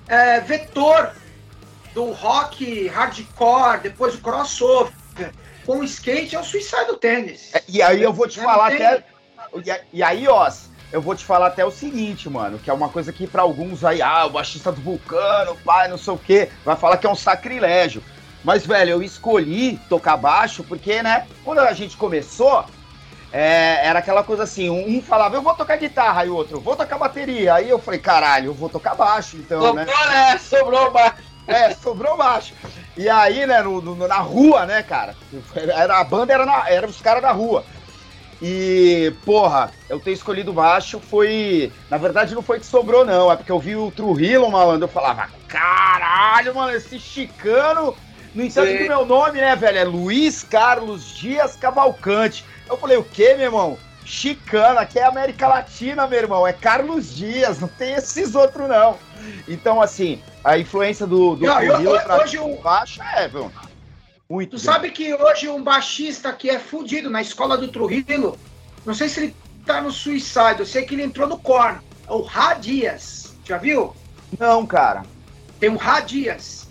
é, 0.08 0.40
vetor 0.40 1.10
do 1.94 2.10
rock 2.12 2.88
hardcore, 2.88 3.80
depois 3.82 4.14
o 4.14 4.18
crossover. 4.18 4.92
Com 5.64 5.78
o 5.78 5.84
skate 5.84 6.34
é 6.34 6.40
o 6.40 6.44
Suicidal 6.44 6.96
Tendencies. 6.96 7.54
É, 7.54 7.62
E 7.68 7.80
aí 7.82 8.02
eu 8.02 8.12
vou 8.12 8.26
te 8.26 8.40
falar 8.40 8.68
até. 8.74 9.04
E 9.92 10.02
aí, 10.02 10.26
ó, 10.26 10.50
eu 10.90 11.00
vou 11.00 11.14
te 11.14 11.24
falar 11.24 11.48
até 11.48 11.64
o 11.64 11.70
seguinte, 11.70 12.28
mano, 12.28 12.58
que 12.58 12.68
é 12.68 12.72
uma 12.72 12.88
coisa 12.88 13.12
que 13.12 13.26
pra 13.26 13.42
alguns 13.42 13.84
aí, 13.84 14.02
ah, 14.02 14.26
o 14.26 14.30
baixista 14.30 14.72
do 14.72 14.80
Vulcano, 14.80 15.56
pai, 15.64 15.88
não 15.88 15.98
sei 15.98 16.12
o 16.12 16.18
quê, 16.18 16.48
vai 16.64 16.76
falar 16.76 16.96
que 16.96 17.06
é 17.06 17.10
um 17.10 17.14
sacrilégio. 17.14 18.02
Mas, 18.44 18.66
velho, 18.66 18.90
eu 18.90 19.02
escolhi 19.02 19.78
tocar 19.88 20.16
baixo 20.16 20.64
porque, 20.64 21.02
né, 21.02 21.26
quando 21.44 21.60
a 21.60 21.72
gente 21.72 21.96
começou, 21.96 22.64
é, 23.32 23.86
era 23.86 24.00
aquela 24.00 24.22
coisa 24.22 24.42
assim, 24.42 24.68
um 24.68 25.00
falava, 25.00 25.36
eu 25.36 25.42
vou 25.42 25.54
tocar 25.54 25.76
guitarra, 25.76 26.26
e 26.26 26.28
o 26.28 26.34
outro, 26.34 26.60
vou 26.60 26.76
tocar 26.76 26.98
bateria. 26.98 27.54
Aí 27.54 27.70
eu 27.70 27.78
falei, 27.78 28.00
caralho, 28.00 28.46
eu 28.46 28.54
vou 28.54 28.68
tocar 28.68 28.94
baixo, 28.94 29.36
então, 29.36 29.62
Sobrou, 29.62 29.74
né? 29.86 29.86
né? 30.10 30.38
Sobrou 30.38 30.90
baixo. 30.90 31.31
É, 31.46 31.70
sobrou 31.74 32.16
baixo. 32.16 32.54
E 32.96 33.08
aí, 33.08 33.46
né, 33.46 33.62
no, 33.62 33.80
no- 33.80 34.08
na 34.08 34.18
rua, 34.18 34.64
né, 34.66 34.82
cara? 34.82 35.14
Era, 35.54 35.98
a 35.98 36.04
banda 36.04 36.32
era, 36.32 36.46
na, 36.46 36.68
era 36.68 36.86
os 36.86 37.00
caras 37.00 37.22
da 37.22 37.32
rua. 37.32 37.64
E, 38.40 39.14
porra, 39.24 39.70
eu 39.88 40.00
ter 40.00 40.12
escolhido 40.12 40.52
baixo 40.52 40.98
foi. 41.00 41.72
Na 41.88 41.96
verdade, 41.96 42.34
não 42.34 42.42
foi 42.42 42.58
que 42.58 42.66
sobrou, 42.66 43.04
não. 43.04 43.30
É 43.30 43.36
porque 43.36 43.52
eu 43.52 43.58
vi 43.60 43.76
o 43.76 43.90
Trujillo, 43.92 44.50
malandro. 44.50 44.84
Eu 44.84 44.92
falava, 44.92 45.28
caralho, 45.48 46.54
mano, 46.54 46.72
esse 46.76 46.98
chicano. 46.98 47.94
No 48.34 48.42
entanto, 48.42 48.66
que 48.78 48.84
o 48.84 48.88
meu 48.88 49.04
nome, 49.06 49.40
né, 49.40 49.54
velho, 49.54 49.78
é 49.78 49.84
Luiz 49.84 50.42
Carlos 50.42 51.14
Dias 51.14 51.54
Cavalcante. 51.54 52.44
Eu 52.68 52.76
falei, 52.78 52.96
o 52.96 53.04
quê, 53.04 53.34
meu 53.34 53.44
irmão? 53.46 53.78
Chicano, 54.04 54.80
aqui 54.80 54.98
é 54.98 55.04
América 55.04 55.46
Latina, 55.46 56.06
meu 56.08 56.18
irmão. 56.18 56.46
É 56.46 56.52
Carlos 56.52 57.14
Dias, 57.14 57.60
não 57.60 57.68
tem 57.68 57.92
esses 57.94 58.34
outros, 58.34 58.68
não. 58.68 58.98
Então, 59.46 59.80
assim, 59.80 60.20
a 60.44 60.58
influência 60.58 61.06
do, 61.06 61.36
do 61.36 61.46
Não, 61.46 61.62
eu- 61.62 61.74
hoje- 62.20 62.38
o- 62.38 62.60
baixo 62.60 63.00
é, 63.16 63.28
meu. 63.28 63.50
Muito. 64.28 64.52
Tu 64.52 64.58
sabe 64.58 64.90
que 64.90 65.12
hoje 65.14 65.48
um 65.48 65.62
baixista 65.62 66.32
que 66.32 66.48
é 66.48 66.58
fudido 66.58 67.10
na 67.10 67.20
escola 67.20 67.56
do 67.58 67.68
Trujillo, 67.68 68.38
não 68.84 68.94
sei 68.94 69.08
se 69.08 69.20
ele 69.20 69.36
tá 69.66 69.80
no 69.80 69.92
Suicide, 69.92 70.60
eu 70.60 70.66
sei 70.66 70.84
que 70.84 70.94
ele 70.94 71.02
entrou 71.02 71.28
no 71.28 71.38
Korn, 71.38 71.78
é 72.08 72.12
o 72.12 72.22
Ra 72.22 72.54
Dias. 72.54 73.36
Já 73.44 73.58
viu? 73.58 73.94
Não, 74.38 74.66
cara. 74.66 75.04
Tem 75.60 75.68
um 75.68 75.76
Ra 75.76 76.00
Dias. 76.00 76.68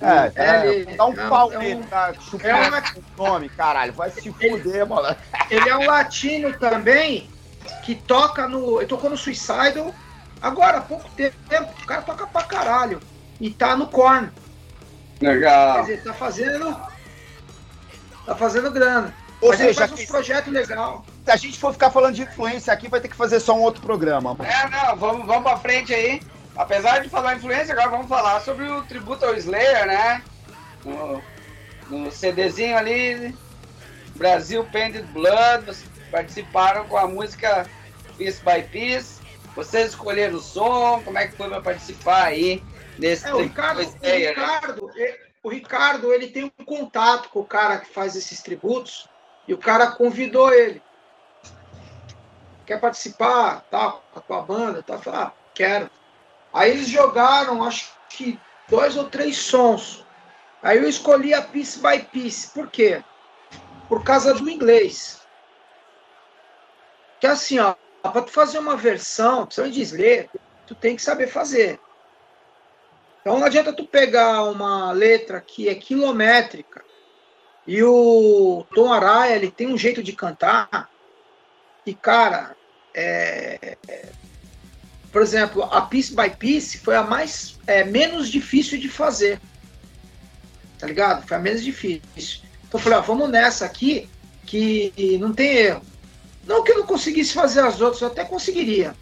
É, 0.00 0.32
é, 0.34 0.66
Ele- 0.74 0.96
dá 0.96 1.06
um 1.06 1.14
é 1.14 1.24
um- 1.26 1.28
pau 1.28 1.52
é 1.52 1.56
um- 1.56 1.60
nele, 1.60 1.86
tá? 1.86 2.10
é 2.14 2.20
Chupar 2.20 2.68
uma- 2.68 2.82
o 3.16 3.22
nome, 3.24 3.48
caralho. 3.48 3.92
Vai 3.94 4.10
se 4.10 4.30
fuder, 4.30 4.86
mano. 4.86 5.16
Ele 5.48 5.68
é 5.68 5.76
um 5.76 5.86
latino 5.86 6.52
também, 6.58 7.30
que 7.84 7.94
toca 7.94 8.46
no. 8.46 8.78
Ele 8.78 8.86
tocou 8.88 9.08
no 9.08 9.16
Suicidal 9.16 9.94
agora, 10.40 10.78
há 10.78 10.80
pouco 10.82 11.08
tempo. 11.10 11.36
O 11.82 11.86
cara 11.86 12.02
toca 12.02 12.26
pra 12.26 12.42
caralho. 12.44 13.00
E 13.40 13.50
tá 13.50 13.76
no. 13.76 13.86
Quer 13.88 14.30
Legal. 15.20 15.80
dizer, 15.82 16.02
tá 16.02 16.12
fazendo. 16.12 16.76
Tá 18.24 18.34
fazendo 18.34 18.70
grana. 18.70 19.14
Ou 19.40 19.50
Mas 19.50 19.58
seja, 19.58 19.80
faz 19.80 19.92
uns 19.92 20.00
que- 20.00 20.06
projetos 20.06 20.52
legais. 20.52 21.00
se 21.24 21.30
a 21.30 21.36
gente 21.36 21.58
for 21.58 21.72
ficar 21.72 21.90
falando 21.90 22.14
de 22.14 22.22
influência 22.22 22.72
aqui, 22.72 22.88
vai 22.88 23.00
ter 23.00 23.08
que 23.08 23.16
fazer 23.16 23.38
só 23.40 23.54
um 23.54 23.60
outro 23.60 23.82
programa. 23.82 24.36
É, 24.40 24.68
não, 24.68 24.96
vamos, 24.96 25.26
vamos 25.26 25.42
pra 25.42 25.58
frente 25.58 25.92
aí. 25.94 26.20
Apesar 26.56 27.00
de 27.02 27.08
falar 27.10 27.36
influência, 27.36 27.72
agora 27.74 27.90
vamos 27.90 28.08
falar 28.08 28.40
sobre 28.40 28.64
o 28.66 28.82
tributo 28.82 29.26
ao 29.26 29.34
Slayer, 29.34 29.86
né? 29.86 30.22
No, 30.82 31.22
no 31.90 32.10
CDzinho 32.10 32.76
ali, 32.78 33.36
Brasil 34.14 34.64
Painted 34.72 35.06
Blood, 35.12 35.76
participaram 36.10 36.86
com 36.86 36.96
a 36.96 37.06
música 37.06 37.66
Piece 38.16 38.40
by 38.42 38.62
Piece. 38.62 39.15
Vocês 39.56 39.88
escolheram 39.88 40.36
o 40.36 40.40
som, 40.40 41.00
como 41.02 41.18
é 41.18 41.26
que 41.26 41.34
foi 41.34 41.48
pra 41.48 41.62
participar 41.62 42.24
aí 42.24 42.62
desse 42.98 43.26
É, 43.26 43.34
o 43.34 43.38
Ricardo, 43.38 43.80
ao 43.80 43.86
o 43.86 44.00
né? 44.02 44.16
Ricardo, 44.16 44.90
é, 44.98 45.20
o 45.42 45.48
Ricardo, 45.48 46.12
ele 46.12 46.28
tem 46.28 46.44
um 46.44 46.64
contato 46.64 47.30
com 47.30 47.40
o 47.40 47.46
cara 47.46 47.78
que 47.78 47.88
faz 47.90 48.14
esses 48.14 48.42
tributos 48.42 49.08
e 49.48 49.54
o 49.54 49.58
cara 49.58 49.92
convidou 49.92 50.52
ele. 50.52 50.82
Quer 52.66 52.78
participar, 52.78 53.64
tal, 53.70 54.04
com 54.12 54.18
a 54.18 54.22
tua 54.22 54.42
banda, 54.42 54.84
falei, 54.98 55.20
ah, 55.20 55.32
quero. 55.54 55.90
Aí 56.52 56.72
eles 56.72 56.88
jogaram, 56.88 57.62
acho 57.64 57.94
que 58.10 58.38
dois 58.68 58.94
ou 58.94 59.08
três 59.08 59.38
sons. 59.38 60.04
Aí 60.62 60.76
eu 60.76 60.88
escolhi 60.88 61.32
a 61.32 61.40
Piece 61.40 61.80
by 61.80 62.00
Piece. 62.12 62.50
Por 62.50 62.68
quê? 62.68 63.02
Por 63.88 64.04
causa 64.04 64.34
do 64.34 64.50
inglês. 64.50 65.22
Que 67.20 67.26
assim, 67.26 67.58
ó, 67.58 67.74
para 68.10 68.22
tu 68.22 68.32
fazer 68.32 68.58
uma 68.58 68.76
versão, 68.76 69.44
principalmente 69.44 69.74
de 69.74 69.82
Slayer, 69.82 70.28
tu 70.66 70.74
tem 70.74 70.96
que 70.96 71.02
saber 71.02 71.26
fazer. 71.28 71.78
Então 73.20 73.38
não 73.38 73.46
adianta 73.46 73.72
tu 73.72 73.84
pegar 73.84 74.44
uma 74.44 74.92
letra 74.92 75.40
que 75.40 75.68
é 75.68 75.74
quilométrica 75.74 76.84
e 77.66 77.82
o 77.82 78.64
Tom 78.74 78.92
Araya 78.92 79.34
ele 79.34 79.50
tem 79.50 79.66
um 79.66 79.76
jeito 79.76 80.02
de 80.02 80.12
cantar 80.12 80.88
e 81.84 81.94
cara, 81.94 82.56
é, 82.94 83.76
por 85.10 85.22
exemplo, 85.22 85.64
a 85.64 85.82
Piece 85.82 86.14
by 86.14 86.30
Piece 86.30 86.78
foi 86.78 86.94
a 86.94 87.02
mais 87.02 87.58
é, 87.66 87.82
menos 87.84 88.28
difícil 88.28 88.78
de 88.78 88.88
fazer, 88.88 89.40
tá 90.78 90.86
ligado? 90.86 91.26
Foi 91.26 91.36
a 91.36 91.40
menos 91.40 91.62
difícil. 91.62 92.42
Então 92.68 92.78
eu 92.78 92.78
falei, 92.78 92.98
ó, 92.98 93.02
vamos 93.02 93.28
nessa 93.28 93.64
aqui 93.66 94.08
que 94.44 95.18
não 95.20 95.32
tem 95.32 95.56
erro. 95.56 95.82
Não 96.46 96.62
que 96.62 96.72
eu 96.72 96.78
não 96.78 96.86
conseguisse 96.86 97.34
fazer 97.34 97.60
as 97.60 97.80
outras, 97.80 98.00
eu 98.00 98.08
até 98.08 98.24
conseguiria 98.24 98.94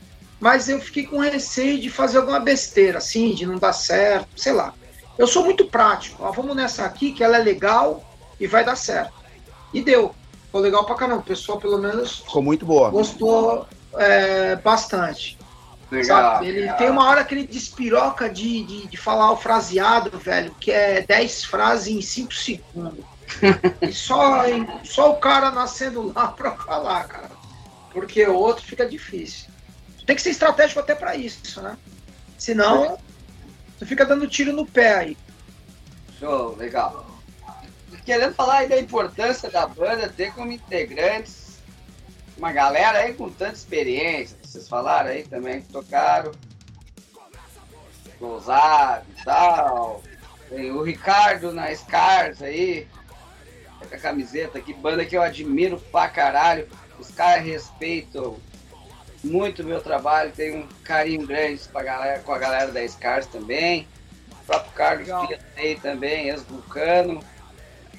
mas 0.45 0.69
eu 0.69 0.79
fiquei 0.79 1.07
com 1.07 1.19
receio 1.21 1.81
de 1.81 1.89
fazer 1.89 2.19
alguma 2.19 2.39
besteira, 2.39 2.99
assim, 2.99 3.35
de 3.35 3.47
não 3.47 3.57
dar 3.57 3.73
certo, 3.73 4.29
sei 4.37 4.53
lá. 4.53 4.75
Eu 5.17 5.27
sou 5.27 5.43
muito 5.43 5.65
prático, 5.65 6.23
ó, 6.23 6.31
vamos 6.33 6.55
nessa 6.55 6.85
aqui 6.85 7.13
que 7.13 7.25
ela 7.25 7.39
é 7.39 7.43
legal 7.43 8.05
e 8.39 8.47
vai 8.47 8.63
dar 8.63 8.77
certo. 8.77 9.15
E 9.73 9.81
deu. 9.81 10.15
Ficou 10.45 10.61
legal 10.61 10.85
pra 10.85 10.97
caramba. 10.97 11.21
O 11.21 11.25
pessoal, 11.25 11.59
pelo 11.59 11.79
menos, 11.79 12.19
Ficou 12.19 12.43
muito 12.43 12.67
boa. 12.67 12.91
gostou 12.91 13.67
é, 13.95 14.57
bastante. 14.57 15.39
Legal. 15.91 16.35
Sabe? 16.35 16.49
Ele 16.49 16.73
tem 16.75 16.91
uma 16.91 17.09
hora 17.09 17.25
que 17.25 17.35
ele 17.35 17.47
despiroca 17.47 18.29
de, 18.29 18.65
de, 18.65 18.87
de 18.87 18.97
falar 18.99 19.33
o 19.33 19.39
fraseado, 19.39 20.19
velho, 20.19 20.55
que 20.61 20.71
é 20.71 21.01
10 21.01 21.45
frases 21.45 21.89
em 21.89 22.03
5 22.03 22.35
segundos. 22.35 23.05
e 23.81 23.93
só, 23.93 24.43
só 24.85 25.13
o 25.13 25.17
cara 25.17 25.51
nascendo 25.51 26.13
lá 26.15 26.29
pra 26.29 26.51
falar, 26.53 27.05
cara. 27.05 27.31
Porque 27.95 28.27
o 28.27 28.35
outro 28.35 28.63
fica 28.63 28.87
difícil. 28.87 29.49
Tem 30.05 30.15
que 30.15 30.21
ser 30.21 30.31
estratégico 30.31 30.81
até 30.81 30.95
pra 30.95 31.17
isso, 31.17 31.63
né? 31.63 31.79
Senão, 32.37 32.99
tu 33.79 33.87
fica 33.87 34.05
dando 34.05 34.29
tiro 34.29 34.53
no 34.53 34.67
pé 34.67 34.95
aí. 34.95 35.17
Show, 36.19 36.55
legal. 36.57 37.07
Querendo 38.05 38.35
falar 38.35 38.59
aí 38.59 38.69
da 38.69 38.79
importância 38.79 39.51
da 39.51 39.67
banda 39.67 40.11
ter 40.11 40.35
como 40.35 40.53
integrantes 40.53 41.45
uma 42.37 42.53
galera 42.53 42.99
aí 42.99 43.15
com 43.15 43.31
tanta 43.31 43.55
experiência. 43.55 44.37
Vocês 44.43 44.69
falaram 44.69 45.11
aí 45.11 45.23
também 45.23 45.63
que 45.63 45.73
tocaram. 45.73 46.33
Gonzaga 48.19 49.05
e 49.09 49.25
tal. 49.25 50.03
Tem 50.49 50.71
o 50.71 50.83
Ricardo 50.83 51.53
na 51.53 51.75
Scars 51.75 52.43
aí. 52.43 52.87
Com 53.89 53.95
a 53.95 53.99
camiseta 53.99 54.59
aqui, 54.59 54.73
banda 54.73 55.05
que 55.05 55.17
eu 55.17 55.23
admiro 55.23 55.79
pra 55.79 56.09
caralho. 56.09 56.69
Os 56.99 57.11
caras 57.11 57.45
respeitam 57.45 58.39
muito 59.23 59.63
o 59.63 59.65
meu 59.65 59.81
trabalho, 59.81 60.33
tem 60.33 60.57
um 60.57 60.69
carinho 60.83 61.27
grande 61.27 61.61
pra 61.69 61.83
galera, 61.83 62.21
com 62.21 62.33
a 62.33 62.39
galera 62.39 62.71
da 62.71 62.87
Scars 62.87 63.27
também. 63.27 63.89
O 64.31 64.47
próprio 64.47 64.73
Carlos 64.73 65.09
aí 65.57 65.77
também, 65.81 66.29
ex-vulcano, 66.29 67.25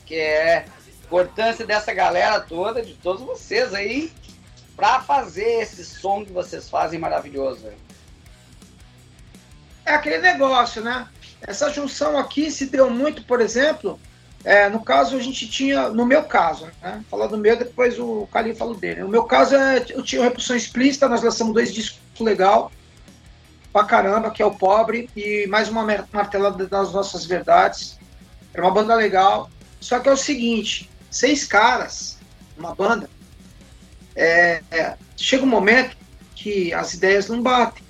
que 0.06 0.16
é 0.16 0.58
a 0.58 1.06
importância 1.06 1.66
dessa 1.66 1.94
galera 1.94 2.40
toda, 2.40 2.82
de 2.82 2.94
todos 2.94 3.24
vocês 3.24 3.74
aí, 3.74 4.12
pra 4.76 5.02
fazer 5.02 5.62
esse 5.62 5.84
som 5.84 6.24
que 6.24 6.32
vocês 6.32 6.70
fazem 6.70 7.00
maravilhoso. 7.00 7.68
aí. 7.68 7.78
É 9.86 9.94
aquele 9.94 10.20
negócio, 10.20 10.84
né? 10.84 11.08
Essa 11.42 11.72
junção 11.72 12.18
aqui 12.18 12.50
se 12.50 12.68
deu 12.68 12.90
muito, 12.90 13.24
por 13.24 13.42
exemplo, 13.42 14.00
é, 14.46 14.70
no 14.70 14.80
caso 14.80 15.18
a 15.18 15.20
gente 15.20 15.50
tinha, 15.50 15.90
no 15.90 16.06
meu 16.06 16.24
caso, 16.24 16.70
né? 16.82 17.04
Falar 17.10 17.26
do 17.26 17.38
meu, 17.38 17.58
depois 17.58 18.00
o 18.00 18.28
Calinho 18.32 18.56
fala 18.56 18.76
dele. 18.76 19.02
No 19.02 19.10
meu 19.10 19.24
caso, 19.24 19.56
é, 19.56 19.84
eu 19.90 20.04
tinha 20.04 20.22
o 20.22 20.24
Repulsão 20.24 20.56
Explícita, 20.56 21.10
nós 21.10 21.24
lançamos 21.24 21.54
dois 21.54 21.74
discos 21.74 22.00
legal 22.20 22.72
pra 23.74 23.84
caramba, 23.84 24.30
que 24.30 24.42
é 24.42 24.46
o 24.46 24.56
Pobre, 24.56 25.10
e 25.16 25.48
mais 25.48 25.68
uma 25.68 25.84
mar- 25.84 26.08
martelada 26.14 26.68
das 26.68 26.94
nossas 26.94 27.26
verdades. 27.26 28.00
Era 28.54 28.64
uma 28.64 28.72
banda 28.72 28.94
legal. 28.94 29.50
Só 29.82 30.00
que 30.00 30.08
é 30.08 30.12
o 30.12 30.18
seguinte, 30.18 30.90
seis 31.10 31.44
caras, 31.44 32.18
uma 32.58 32.74
banda, 32.74 33.10
é, 34.16 34.62
é, 34.72 34.96
chega 35.18 35.44
um 35.44 35.48
momento 35.48 35.98
que 36.36 36.74
as 36.74 36.94
ideias 36.94 37.28
não 37.28 37.42
batem 37.42 37.84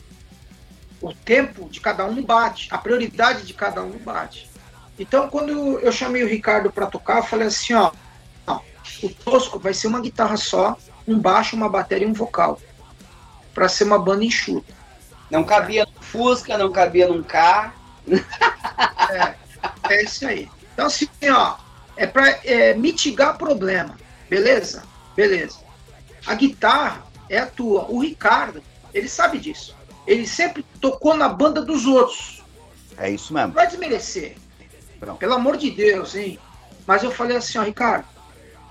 o 1.02 1.14
tempo 1.14 1.70
de 1.70 1.80
cada 1.82 2.06
um 2.06 2.24
bate, 2.24 2.68
a 2.72 2.78
prioridade 2.78 3.46
de 3.46 3.54
cada 3.54 3.84
um 3.84 3.98
bate. 3.98 4.50
Então, 4.98 5.30
quando 5.30 5.80
eu 5.80 5.92
chamei 5.92 6.24
o 6.24 6.28
Ricardo 6.28 6.72
para 6.72 6.86
tocar, 6.86 7.18
eu 7.18 7.24
falei 7.24 7.48
assim: 7.48 7.74
ó, 7.74 7.92
ó, 8.48 8.60
o 9.04 9.10
Tosco 9.10 9.60
vai 9.60 9.74
ser 9.74 9.88
uma 9.88 10.00
guitarra 10.00 10.38
só, 10.38 10.78
um 11.08 11.20
baixo, 11.20 11.56
uma 11.56 11.70
bateria 11.70 12.08
e 12.08 12.10
um 12.10 12.14
vocal, 12.14 12.60
para 13.54 13.68
ser 13.68 13.84
uma 13.84 14.00
banda 14.00 14.24
enxuta. 14.24 14.74
Não 15.30 15.44
cabia 15.44 15.86
no 15.86 16.02
Fusca, 16.02 16.58
não 16.58 16.72
cabia 16.72 17.08
num 17.08 17.24
carro. 17.24 17.74
É 19.90 20.04
isso 20.04 20.28
aí. 20.28 20.50
Então, 20.74 20.86
assim, 20.86 21.08
ó, 21.30 21.56
é 21.98 22.06
para 22.06 22.38
mitigar 22.78 23.38
problema, 23.38 23.98
beleza? 24.30 24.84
Beleza. 25.16 25.60
A 26.26 26.36
guitarra 26.36 27.04
é 27.30 27.40
a 27.40 27.46
tua. 27.46 27.86
O 27.90 28.00
Ricardo, 28.00 28.62
ele 28.94 29.10
sabe 29.10 29.40
disso. 29.40 29.76
Ele 30.06 30.28
sempre 30.28 30.64
tocou 30.80 31.16
na 31.16 31.28
banda 31.28 31.62
dos 31.62 31.86
outros. 31.86 32.44
É 32.98 33.10
isso 33.10 33.34
mesmo. 33.34 33.54
Vai 33.54 33.68
desmerecer. 33.68 34.36
Pelo 35.00 35.34
amor 35.34 35.58
de 35.58 35.72
Deus, 35.72 36.16
hein? 36.16 36.40
Mas 36.86 37.04
eu 37.04 37.12
falei 37.12 37.38
assim, 37.38 37.58
ó, 37.58 37.64
Ricardo, 37.64 38.06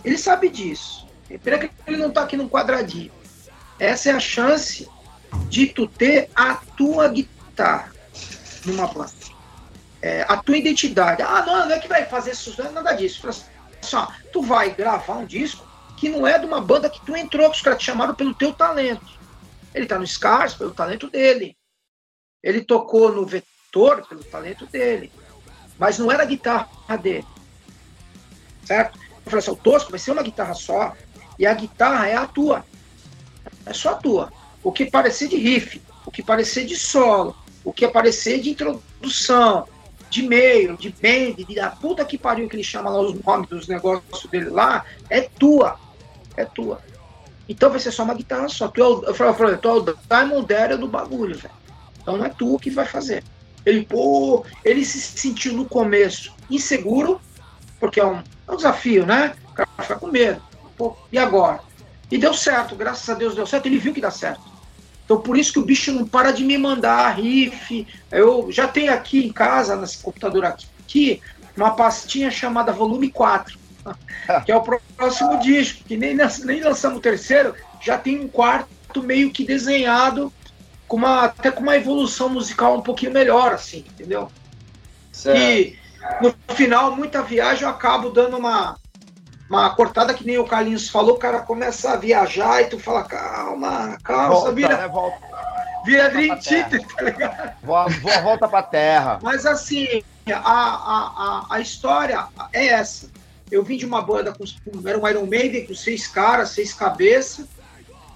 ele 0.05 0.19
sabe 0.19 0.49
disso. 0.49 1.07
É 1.31 1.39
pena 1.39 1.59
que 1.59 1.71
ele 1.87 1.97
não 1.97 2.11
tá 2.11 2.23
aqui 2.23 2.37
no 2.37 2.49
quadradinho. 2.49 3.13
Essa 3.79 4.11
é 4.11 4.13
a 4.13 4.21
chance 4.21 4.89
de 5.49 5.67
tu 5.67 5.87
ter 5.87 6.31
a 6.35 6.55
tua 6.55 7.09
guitarra 7.09 7.93
numa 8.65 8.87
banda. 8.87 9.13
É, 10.01 10.25
a 10.29 10.37
tua 10.37 10.59
identidade. 10.59 11.23
Ah, 11.23 11.45
não, 11.47 11.67
não 11.67 11.75
é 11.75 11.79
que 11.79 11.89
vai 11.89 12.05
fazer 12.05 12.35
sucesso, 12.35 12.69
é 12.69 12.73
nada 12.73 12.93
disso. 12.93 13.21
Fala 13.21 13.31
assim, 13.33 13.97
ó, 13.97 14.07
tu 14.33 14.43
vai 14.43 14.71
gravar 14.71 15.15
um 15.15 15.27
disco 15.27 15.67
que 15.97 16.09
não 16.09 16.27
é 16.27 16.39
de 16.39 16.45
uma 16.45 16.61
banda 16.61 16.91
que 16.91 17.05
tu 17.05 17.17
entrou, 17.17 17.51
que 17.51 17.57
os 17.57 17.63
caras 17.63 17.79
te 17.79 17.87
chamaram 17.87 18.15
pelo 18.15 18.35
teu 18.35 18.53
talento. 18.53 19.07
Ele 19.75 19.87
tá 19.87 19.99
no 19.99 20.07
Scars 20.07 20.55
pelo 20.55 20.73
talento 20.73 21.09
dele. 21.09 21.57
Ele 22.43 22.63
tocou 22.63 23.11
no 23.11 23.25
Vetor 23.25 24.07
pelo 24.07 24.23
talento 24.23 24.67
dele. 24.67 25.11
Mas 25.79 25.99
não 25.99 26.11
era 26.11 26.23
a 26.23 26.27
guitarra 26.27 26.97
dele. 27.01 27.27
Certo? 28.65 28.99
Eu 28.99 29.31
falei 29.31 29.39
assim, 29.39 29.51
o 29.51 29.57
Tosco 29.57 29.91
vai 29.91 29.99
ser 29.99 30.13
uma 30.13 30.23
guitarra 30.23 30.55
só. 30.55 30.95
E 31.39 31.47
a 31.47 31.55
guitarra 31.55 32.09
é 32.09 32.17
a 32.17 32.27
tua. 32.27 32.65
É 33.67 33.73
só 33.73 33.91
a 33.91 33.95
tua. 33.95 34.33
O 34.63 34.73
que 34.73 34.87
parecer 34.87 35.29
de 35.29 35.37
riff, 35.37 35.81
o 36.07 36.11
que 36.11 36.23
parecer 36.23 36.65
de 36.65 36.77
solo, 36.77 37.37
o 37.65 37.73
que 37.73 37.87
parecer 37.89 38.41
de 38.41 38.51
introdução, 38.51 39.67
de 40.09 40.23
meio, 40.23 40.77
de 40.77 40.91
bend, 40.91 41.45
de 41.45 41.55
da 41.57 41.71
puta 41.71 42.05
que 42.05 42.17
pariu 42.17 42.49
que 42.49 42.57
ele 42.57 42.63
chama 42.63 42.91
lá 42.91 43.01
os 43.01 43.15
nomes 43.21 43.49
dos 43.49 43.67
negócios 43.67 44.31
dele 44.31 44.51
lá, 44.51 44.85
é 45.11 45.23
tua. 45.23 45.79
É 46.37 46.45
tua. 46.45 46.81
Então 47.49 47.71
vai 47.71 47.79
ser 47.79 47.91
só 47.91 48.05
uma 48.05 48.15
guitarra 48.15 48.49
só. 48.49 48.69
Tu 48.69 48.81
é 48.81 48.87
o, 48.87 49.05
eu 49.05 49.15
falei, 49.15 49.33
eu 49.33 49.37
falei, 49.37 49.57
tu 49.57 49.69
é 49.69 49.73
o 49.73 49.81
Diamond 49.83 50.47
Daryl 50.47 50.79
do 50.79 50.89
bagulho, 50.89 51.37
velho. 51.37 51.55
Então 52.01 52.17
não 52.17 52.25
é 52.25 52.29
tu 52.29 52.59
que 52.59 52.71
vai 52.71 52.87
fazer. 52.87 53.25
Ele, 53.65 53.85
pô, 53.85 54.45
ele 54.65 54.85
se 54.85 55.01
sentiu 55.01 55.55
no 55.55 55.65
começo 55.65 56.33
inseguro, 56.51 57.21
porque 57.81 58.01
é 58.01 58.07
um, 58.07 58.17
é 58.17 58.53
um 58.53 58.57
desafio, 58.57 59.07
né? 59.07 59.35
O 59.51 59.53
cara 59.55 59.69
fica 59.81 59.97
com 59.97 60.09
medo. 60.09 60.43
Pô, 60.77 60.97
e 61.11 61.19
agora? 61.19 61.61
E 62.11 62.19
deu 62.19 62.35
certo, 62.35 62.77
graças 62.77 63.09
a 63.09 63.15
Deus 63.15 63.35
deu 63.35 63.47
certo, 63.47 63.67
ele 63.67 63.79
viu 63.79 63.95
que 63.95 64.01
dá 64.01 64.11
certo. 64.11 64.43
Então 65.05 65.21
por 65.21 65.37
isso 65.37 65.53
que 65.53 65.59
o 65.59 65.65
bicho 65.65 65.93
não 65.93 66.07
para 66.07 66.33
de 66.33 66.45
me 66.45 66.57
mandar 66.57 67.11
riff. 67.11 67.87
Eu 68.11 68.51
já 68.51 68.67
tenho 68.67 68.93
aqui 68.93 69.27
em 69.27 69.33
casa, 69.33 69.77
nesse 69.77 69.99
computador 69.99 70.45
aqui, 70.45 71.21
uma 71.57 71.75
pastinha 71.75 72.31
chamada 72.31 72.73
Volume 72.73 73.11
4. 73.11 73.59
que 74.45 74.53
é 74.53 74.57
o 74.57 74.63
próximo 74.63 75.39
disco, 75.41 75.85
que 75.85 75.97
nem, 75.97 76.17
nem 76.45 76.63
lançamos 76.63 76.99
o 76.99 77.03
terceiro, 77.03 77.55
já 77.83 77.99
tem 77.99 78.19
um 78.19 78.29
quarto 78.29 79.03
meio 79.03 79.31
que 79.31 79.45
desenhado, 79.45 80.33
com 80.87 80.97
uma, 80.97 81.25
até 81.25 81.51
com 81.51 81.61
uma 81.61 81.77
evolução 81.77 82.29
musical 82.29 82.77
um 82.77 82.83
pouquinho 82.83 83.13
melhor, 83.13 83.53
assim, 83.53 83.79
entendeu? 83.79 84.31
Certo. 85.13 85.39
E 85.41 85.79
no 86.21 86.35
final, 86.55 86.95
muita 86.95 87.23
viagem, 87.23 87.65
eu 87.65 87.69
acabo 87.69 88.11
dando 88.11 88.37
uma, 88.37 88.77
uma 89.49 89.75
cortada 89.75 90.15
que 90.15 90.27
nem 90.27 90.39
o 90.39 90.45
Carlinhos 90.45 90.89
falou, 90.89 91.15
o 91.15 91.19
cara 91.19 91.41
começa 91.41 91.93
a 91.93 91.97
viajar 91.97 92.63
e 92.63 92.67
tu 92.67 92.79
fala, 92.79 93.05
calma, 93.05 93.99
calma, 94.03 94.29
volta, 94.29 94.53
vira, 94.53 94.77
né? 94.77 94.89
volta, 94.89 95.19
vira 95.85 96.11
Dream 96.11 96.39
tá 96.39 97.05
ligado? 97.05 97.57
Volta, 97.63 98.21
volta 98.23 98.49
pra 98.49 98.63
terra. 98.63 99.19
Mas 99.23 99.47
assim, 99.47 100.03
a, 100.31 100.37
a, 100.37 101.13
a, 101.17 101.47
a 101.51 101.61
história 101.61 102.27
é 102.53 102.67
essa. 102.67 103.11
Eu 103.51 103.63
vim 103.63 103.77
de 103.77 103.87
uma 103.87 104.03
banda 104.03 104.33
com, 104.33 104.45
era 104.89 104.99
um 104.99 105.09
Iron 105.09 105.27
Maiden 105.27 105.67
com 105.67 105.75
seis 105.75 106.07
caras, 106.07 106.51
seis 106.51 106.73
cabeças, 106.73 107.47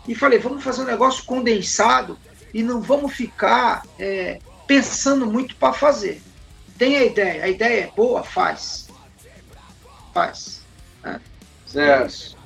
e 0.06 0.14
falei, 0.14 0.38
vamos 0.38 0.64
fazer 0.64 0.82
um 0.82 0.86
negócio 0.86 1.24
condensado 1.24 2.18
e 2.52 2.62
não 2.62 2.80
vamos 2.80 3.12
ficar 3.12 3.82
é, 3.98 4.38
pensando 4.66 5.26
muito 5.26 5.56
para 5.56 5.72
fazer. 5.72 6.22
Tem 6.76 6.96
a 6.96 7.04
ideia, 7.04 7.44
a 7.44 7.48
ideia 7.48 7.84
é 7.84 7.90
boa, 7.94 8.22
faz. 8.22 8.88
Faz. 10.14 10.62
É. 11.04 11.18
Certo. 11.66 12.36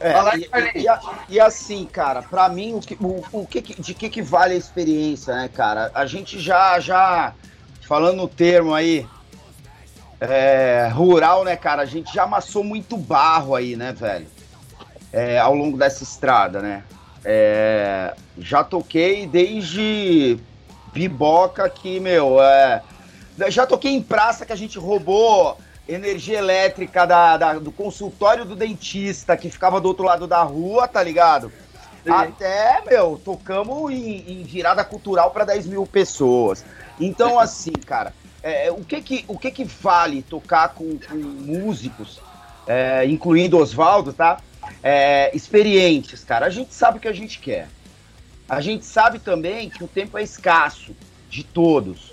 É, 0.00 0.36
e, 0.36 0.82
e, 0.82 0.86
e, 1.30 1.40
assim, 1.40 1.86
cara, 1.86 2.22
para 2.22 2.48
mim, 2.48 2.74
o 2.74 2.80
que, 2.80 2.94
o, 3.00 3.24
o 3.32 3.46
que, 3.46 3.60
de 3.60 3.94
que, 3.94 4.10
que 4.10 4.20
vale 4.20 4.54
a 4.54 4.56
experiência, 4.56 5.34
né, 5.34 5.48
cara? 5.48 5.90
A 5.94 6.04
gente 6.04 6.38
já, 6.38 6.78
já 6.80 7.32
falando 7.80 8.22
o 8.22 8.28
termo 8.28 8.74
aí, 8.74 9.06
é, 10.20 10.90
rural, 10.92 11.44
né, 11.44 11.56
cara? 11.56 11.82
A 11.82 11.86
gente 11.86 12.12
já 12.12 12.24
amassou 12.24 12.64
muito 12.64 12.96
barro 12.96 13.54
aí, 13.54 13.76
né, 13.76 13.92
velho? 13.92 14.26
É, 15.12 15.38
ao 15.38 15.54
longo 15.54 15.78
dessa 15.78 16.02
estrada, 16.02 16.60
né? 16.60 16.82
É, 17.24 18.14
já 18.38 18.62
toquei 18.62 19.26
desde 19.26 20.38
biboca 20.92 21.68
que, 21.68 21.98
meu, 21.98 22.40
é, 22.42 22.82
já 23.48 23.66
toquei 23.66 23.92
em 23.92 24.02
praça 24.02 24.44
que 24.44 24.52
a 24.52 24.56
gente 24.56 24.78
roubou 24.78 25.58
energia 25.88 26.38
elétrica 26.38 27.06
da, 27.06 27.36
da, 27.36 27.54
do 27.54 27.70
consultório 27.70 28.44
do 28.44 28.56
dentista 28.56 29.36
que 29.36 29.50
ficava 29.50 29.80
do 29.80 29.88
outro 29.88 30.04
lado 30.04 30.26
da 30.26 30.42
rua, 30.42 30.88
tá 30.88 31.02
ligado? 31.02 31.52
Sim. 32.02 32.10
Até, 32.10 32.82
meu, 32.86 33.20
tocamos 33.22 33.90
em, 33.90 34.40
em 34.40 34.42
virada 34.42 34.84
cultural 34.84 35.30
para 35.30 35.44
10 35.44 35.66
mil 35.66 35.86
pessoas. 35.86 36.64
Então, 37.00 37.38
assim, 37.40 37.72
cara, 37.72 38.14
é, 38.42 38.70
o, 38.70 38.84
que 38.84 39.00
que, 39.00 39.24
o 39.26 39.38
que 39.38 39.50
que 39.50 39.64
vale 39.64 40.22
tocar 40.22 40.70
com, 40.70 40.98
com 40.98 41.16
músicos, 41.16 42.20
é, 42.66 43.04
incluindo 43.06 43.58
Oswaldo, 43.58 44.12
tá? 44.12 44.38
É, 44.86 45.34
experientes, 45.34 46.22
cara. 46.22 46.44
A 46.44 46.50
gente 46.50 46.74
sabe 46.74 46.98
o 46.98 47.00
que 47.00 47.08
a 47.08 47.12
gente 47.12 47.38
quer. 47.38 47.68
A 48.46 48.60
gente 48.60 48.84
sabe 48.84 49.18
também 49.18 49.70
que 49.70 49.82
o 49.82 49.88
tempo 49.88 50.18
é 50.18 50.22
escasso 50.22 50.94
de 51.30 51.42
todos, 51.42 52.12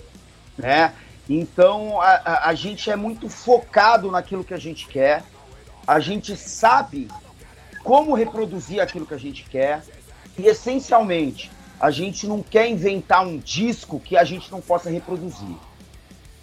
né? 0.57 0.93
Então 1.30 2.01
a, 2.01 2.47
a, 2.49 2.55
gente 2.55 2.89
é 2.89 2.95
muito 2.95 3.28
focado 3.28 4.09
naquilo 4.09 4.43
que 4.43 4.53
a 4.53 4.57
gente 4.57 4.88
quer, 4.88 5.24
a 5.86 5.99
gente 5.99 6.36
sabe 6.38 7.09
como 7.84 8.15
reproduzir 8.15 8.80
aquilo 8.80 9.05
que 9.05 9.13
a 9.13 9.19
gente 9.19 9.43
quer, 9.43 9.84
e 10.38 10.47
essencialmente 10.47 11.51
a 11.80 11.91
gente 11.91 12.26
não 12.26 12.41
quer 12.41 12.69
inventar 12.69 13.26
um 13.26 13.38
disco 13.38 13.99
que 13.99 14.15
a 14.15 14.24
gente 14.24 14.49
não 14.49 14.61
possa 14.61 14.89
reproduzir. 14.89 15.55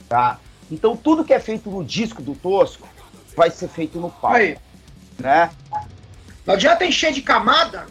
Tá? 0.08 0.38
Então 0.70 0.94
tudo 0.94 1.24
que 1.24 1.32
é 1.32 1.40
feito 1.40 1.70
no 1.70 1.82
disco 1.82 2.20
do 2.20 2.34
Tosco 2.34 2.86
vai 3.34 3.50
ser 3.50 3.68
feito 3.68 3.98
no 3.98 4.10
palco. 4.10 4.36
Aí. 4.36 4.58
Né? 5.18 5.50
Não 6.48 6.54
adianta 6.54 6.86
encher 6.86 7.12
de 7.12 7.20
camada, 7.20 7.86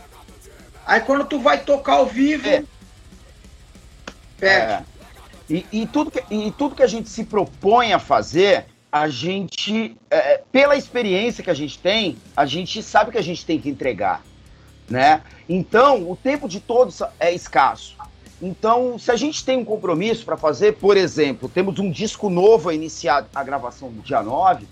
aí 0.83 0.99
quando 1.01 1.25
tu 1.25 1.39
vai 1.39 1.59
tocar 1.59 1.93
ao 1.93 2.07
vivo, 2.07 2.47
é. 2.47 2.63
perde. 4.39 4.73
É. 4.73 4.83
E, 5.47 5.65
e, 5.71 5.85
tudo 5.85 6.09
que, 6.09 6.23
e 6.31 6.49
tudo 6.49 6.73
que 6.73 6.81
a 6.81 6.87
gente 6.87 7.07
se 7.07 7.23
propõe 7.23 7.93
a 7.93 7.99
fazer, 7.99 8.65
a 8.91 9.07
gente, 9.09 9.95
é, 10.09 10.41
pela 10.51 10.75
experiência 10.75 11.43
que 11.43 11.51
a 11.51 11.53
gente 11.53 11.77
tem, 11.77 12.17
a 12.35 12.47
gente 12.47 12.81
sabe 12.81 13.11
que 13.11 13.19
a 13.19 13.21
gente 13.21 13.45
tem 13.45 13.61
que 13.61 13.69
entregar, 13.69 14.23
né? 14.89 15.21
Então, 15.47 16.09
o 16.09 16.15
tempo 16.15 16.49
de 16.49 16.59
todos 16.59 17.03
é 17.19 17.31
escasso. 17.31 17.95
Então, 18.41 18.97
se 18.97 19.11
a 19.11 19.15
gente 19.15 19.45
tem 19.45 19.59
um 19.59 19.65
compromisso 19.65 20.25
para 20.25 20.35
fazer, 20.35 20.77
por 20.77 20.97
exemplo, 20.97 21.47
temos 21.47 21.77
um 21.77 21.91
disco 21.91 22.27
novo 22.27 22.69
a 22.69 22.73
iniciar 22.73 23.27
a 23.35 23.43
gravação 23.43 23.91
no 23.91 24.01
dia 24.01 24.23
9, 24.23 24.65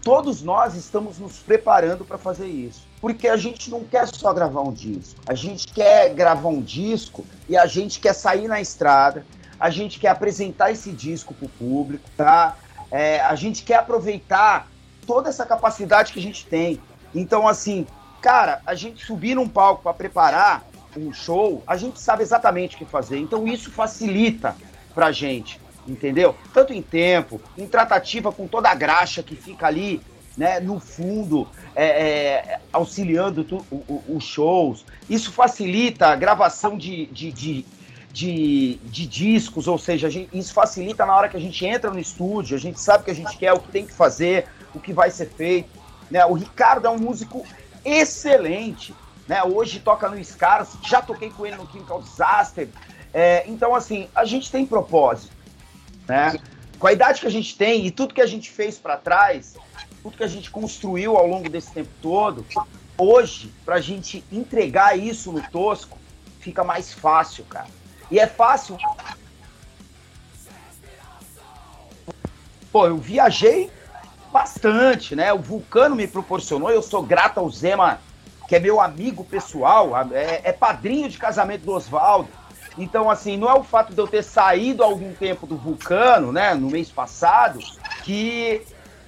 todos 0.00 0.40
nós 0.42 0.74
estamos 0.74 1.18
nos 1.18 1.36
preparando 1.40 2.02
para 2.02 2.16
fazer 2.16 2.46
isso. 2.46 2.85
Porque 3.00 3.28
a 3.28 3.36
gente 3.36 3.70
não 3.70 3.84
quer 3.84 4.06
só 4.08 4.32
gravar 4.32 4.62
um 4.62 4.72
disco. 4.72 5.20
A 5.26 5.34
gente 5.34 5.68
quer 5.68 6.14
gravar 6.14 6.48
um 6.48 6.60
disco 6.60 7.26
e 7.48 7.56
a 7.56 7.66
gente 7.66 8.00
quer 8.00 8.14
sair 8.14 8.48
na 8.48 8.60
estrada, 8.60 9.24
a 9.58 9.70
gente 9.70 9.98
quer 9.98 10.08
apresentar 10.08 10.70
esse 10.70 10.90
disco 10.92 11.34
para 11.34 11.46
o 11.46 11.48
público, 11.48 12.08
tá? 12.16 12.56
É, 12.90 13.20
a 13.20 13.34
gente 13.34 13.62
quer 13.62 13.76
aproveitar 13.76 14.68
toda 15.06 15.28
essa 15.28 15.46
capacidade 15.46 16.12
que 16.12 16.18
a 16.18 16.22
gente 16.22 16.46
tem. 16.46 16.80
Então, 17.14 17.46
assim, 17.46 17.86
cara, 18.20 18.60
a 18.66 18.74
gente 18.74 19.04
subir 19.04 19.34
num 19.34 19.48
palco 19.48 19.82
para 19.82 19.94
preparar 19.94 20.64
um 20.96 21.12
show, 21.12 21.62
a 21.66 21.76
gente 21.76 22.00
sabe 22.00 22.22
exatamente 22.22 22.74
o 22.74 22.78
que 22.78 22.84
fazer. 22.84 23.18
Então, 23.18 23.46
isso 23.46 23.70
facilita 23.70 24.56
pra 24.94 25.12
gente, 25.12 25.60
entendeu? 25.86 26.34
Tanto 26.52 26.72
em 26.72 26.82
tempo, 26.82 27.40
em 27.56 27.66
tratativa 27.66 28.32
com 28.32 28.46
toda 28.46 28.70
a 28.70 28.74
graxa 28.74 29.22
que 29.22 29.36
fica 29.36 29.66
ali, 29.66 30.00
né, 30.36 30.60
no 30.60 30.78
fundo, 30.78 31.48
é, 31.74 31.86
é, 31.86 32.60
auxiliando 32.72 33.64
os 34.08 34.24
shows. 34.24 34.84
Isso 35.08 35.32
facilita 35.32 36.08
a 36.08 36.16
gravação 36.16 36.76
de, 36.76 37.06
de, 37.06 37.32
de, 37.32 37.66
de, 38.12 38.74
de 38.84 39.06
discos, 39.06 39.66
ou 39.66 39.78
seja, 39.78 40.10
gente, 40.10 40.36
isso 40.36 40.52
facilita 40.52 41.06
na 41.06 41.16
hora 41.16 41.28
que 41.28 41.36
a 41.36 41.40
gente 41.40 41.64
entra 41.64 41.90
no 41.90 41.98
estúdio, 41.98 42.56
a 42.56 42.60
gente 42.60 42.78
sabe 42.78 43.02
o 43.02 43.04
que 43.04 43.10
a 43.10 43.14
gente 43.14 43.36
quer, 43.38 43.52
o 43.52 43.60
que 43.60 43.68
tem 43.70 43.86
que 43.86 43.92
fazer, 43.92 44.46
o 44.74 44.80
que 44.80 44.92
vai 44.92 45.10
ser 45.10 45.30
feito. 45.30 45.70
Né? 46.10 46.24
O 46.26 46.34
Ricardo 46.34 46.86
é 46.86 46.90
um 46.90 46.98
músico 46.98 47.44
excelente, 47.84 48.94
né? 49.28 49.42
Hoje 49.42 49.80
toca 49.80 50.08
no 50.08 50.22
Scars, 50.22 50.76
já 50.84 51.00
toquei 51.00 51.30
com 51.30 51.46
ele 51.46 51.56
no 51.56 51.70
Chemical 51.70 52.02
Disaster. 52.02 52.68
É, 53.14 53.44
então, 53.46 53.74
assim, 53.74 54.08
a 54.14 54.24
gente 54.24 54.50
tem 54.50 54.66
propósito, 54.66 55.32
né? 56.06 56.38
Com 56.78 56.86
a 56.86 56.92
idade 56.92 57.20
que 57.20 57.26
a 57.26 57.30
gente 57.30 57.56
tem 57.56 57.86
e 57.86 57.90
tudo 57.90 58.12
que 58.12 58.20
a 58.20 58.26
gente 58.26 58.50
fez 58.50 58.78
para 58.78 58.96
trás, 58.96 59.56
tudo 60.06 60.18
que 60.18 60.24
a 60.24 60.28
gente 60.28 60.52
construiu 60.52 61.16
ao 61.16 61.26
longo 61.26 61.48
desse 61.48 61.72
tempo 61.72 61.90
todo, 62.00 62.46
hoje, 62.96 63.52
pra 63.64 63.80
gente 63.80 64.24
entregar 64.30 64.96
isso 64.96 65.32
no 65.32 65.42
Tosco, 65.50 65.98
fica 66.38 66.62
mais 66.62 66.92
fácil, 66.92 67.44
cara. 67.46 67.66
E 68.08 68.20
é 68.20 68.26
fácil. 68.26 68.76
Pô, 72.70 72.86
eu 72.86 72.96
viajei 72.98 73.68
bastante, 74.32 75.16
né? 75.16 75.32
O 75.32 75.40
Vulcano 75.40 75.96
me 75.96 76.06
proporcionou, 76.06 76.70
eu 76.70 76.82
sou 76.82 77.02
grato 77.02 77.40
ao 77.40 77.50
Zema, 77.50 77.98
que 78.48 78.54
é 78.54 78.60
meu 78.60 78.80
amigo 78.80 79.24
pessoal, 79.24 79.90
é, 80.12 80.40
é 80.44 80.52
padrinho 80.52 81.08
de 81.08 81.18
casamento 81.18 81.62
do 81.62 81.72
Oswaldo. 81.72 82.28
Então, 82.78 83.10
assim, 83.10 83.36
não 83.36 83.50
é 83.50 83.54
o 83.54 83.64
fato 83.64 83.92
de 83.92 83.98
eu 83.98 84.06
ter 84.06 84.22
saído 84.22 84.84
algum 84.84 85.12
tempo 85.14 85.48
do 85.48 85.56
Vulcano, 85.56 86.30
né, 86.30 86.54
no 86.54 86.70
mês 86.70 86.92
passado, 86.92 87.58
que 88.04 88.62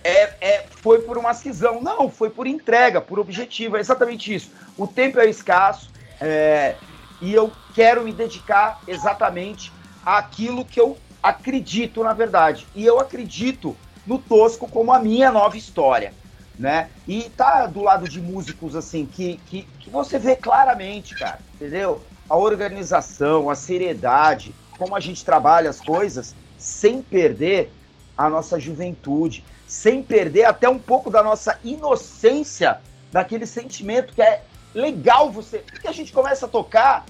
é, 0.09 0.37
é, 0.41 0.67
foi 0.71 1.01
por 1.01 1.19
uma 1.19 1.35
cisão. 1.35 1.81
Não, 1.81 2.11
foi 2.11 2.31
por 2.31 2.47
entrega, 2.47 3.01
por 3.01 3.19
objetivo. 3.19 3.77
É 3.77 3.81
exatamente 3.81 4.35
isso. 4.35 4.51
O 4.77 4.87
tempo 4.87 5.21
é 5.21 5.27
escasso. 5.27 5.91
É, 6.21 6.77
e 7.21 7.33
eu 7.35 7.53
quero 7.75 8.05
me 8.05 8.13
dedicar 8.13 8.81
exatamente 8.87 9.73
àquilo 10.05 10.65
que 10.65 10.81
eu 10.81 10.97
acredito, 11.23 12.03
na 12.03 12.13
verdade. 12.13 12.67
E 12.75 12.85
eu 12.85 12.99
acredito 12.99 13.77
no 14.07 14.19
Tosco 14.19 14.69
como 14.69 14.93
a 14.93 14.99
minha 14.99 15.31
nova 15.31 15.57
história, 15.57 16.15
né? 16.59 16.89
E 17.07 17.29
tá 17.37 17.67
do 17.67 17.83
lado 17.83 18.09
de 18.09 18.21
músicos, 18.21 18.75
assim, 18.75 19.05
que, 19.05 19.39
que, 19.47 19.63
que 19.81 19.91
você 19.91 20.19
vê 20.19 20.35
claramente, 20.35 21.15
cara, 21.15 21.41
entendeu? 21.55 22.01
A 22.29 22.37
organização, 22.37 23.51
a 23.51 23.55
seriedade, 23.55 24.55
como 24.79 24.97
a 24.97 25.01
gente 25.01 25.25
trabalha 25.25 25.69
as 25.69 25.81
coisas, 25.81 26.35
sem 26.57 27.03
perder 27.03 27.71
a 28.19 28.29
nossa 28.29 28.59
juventude, 28.59 29.45
sem 29.67 30.03
perder 30.03 30.45
até 30.45 30.69
um 30.69 30.79
pouco 30.79 31.09
da 31.09 31.23
nossa 31.23 31.59
inocência, 31.63 32.81
daquele 33.13 33.47
sentimento 33.47 34.13
que 34.13 34.21
é 34.21 34.43
legal 34.75 35.31
você. 35.31 35.59
Porque 35.59 35.87
a 35.87 35.93
gente 35.93 36.13
começa 36.13 36.47
a 36.47 36.49
tocar 36.49 37.07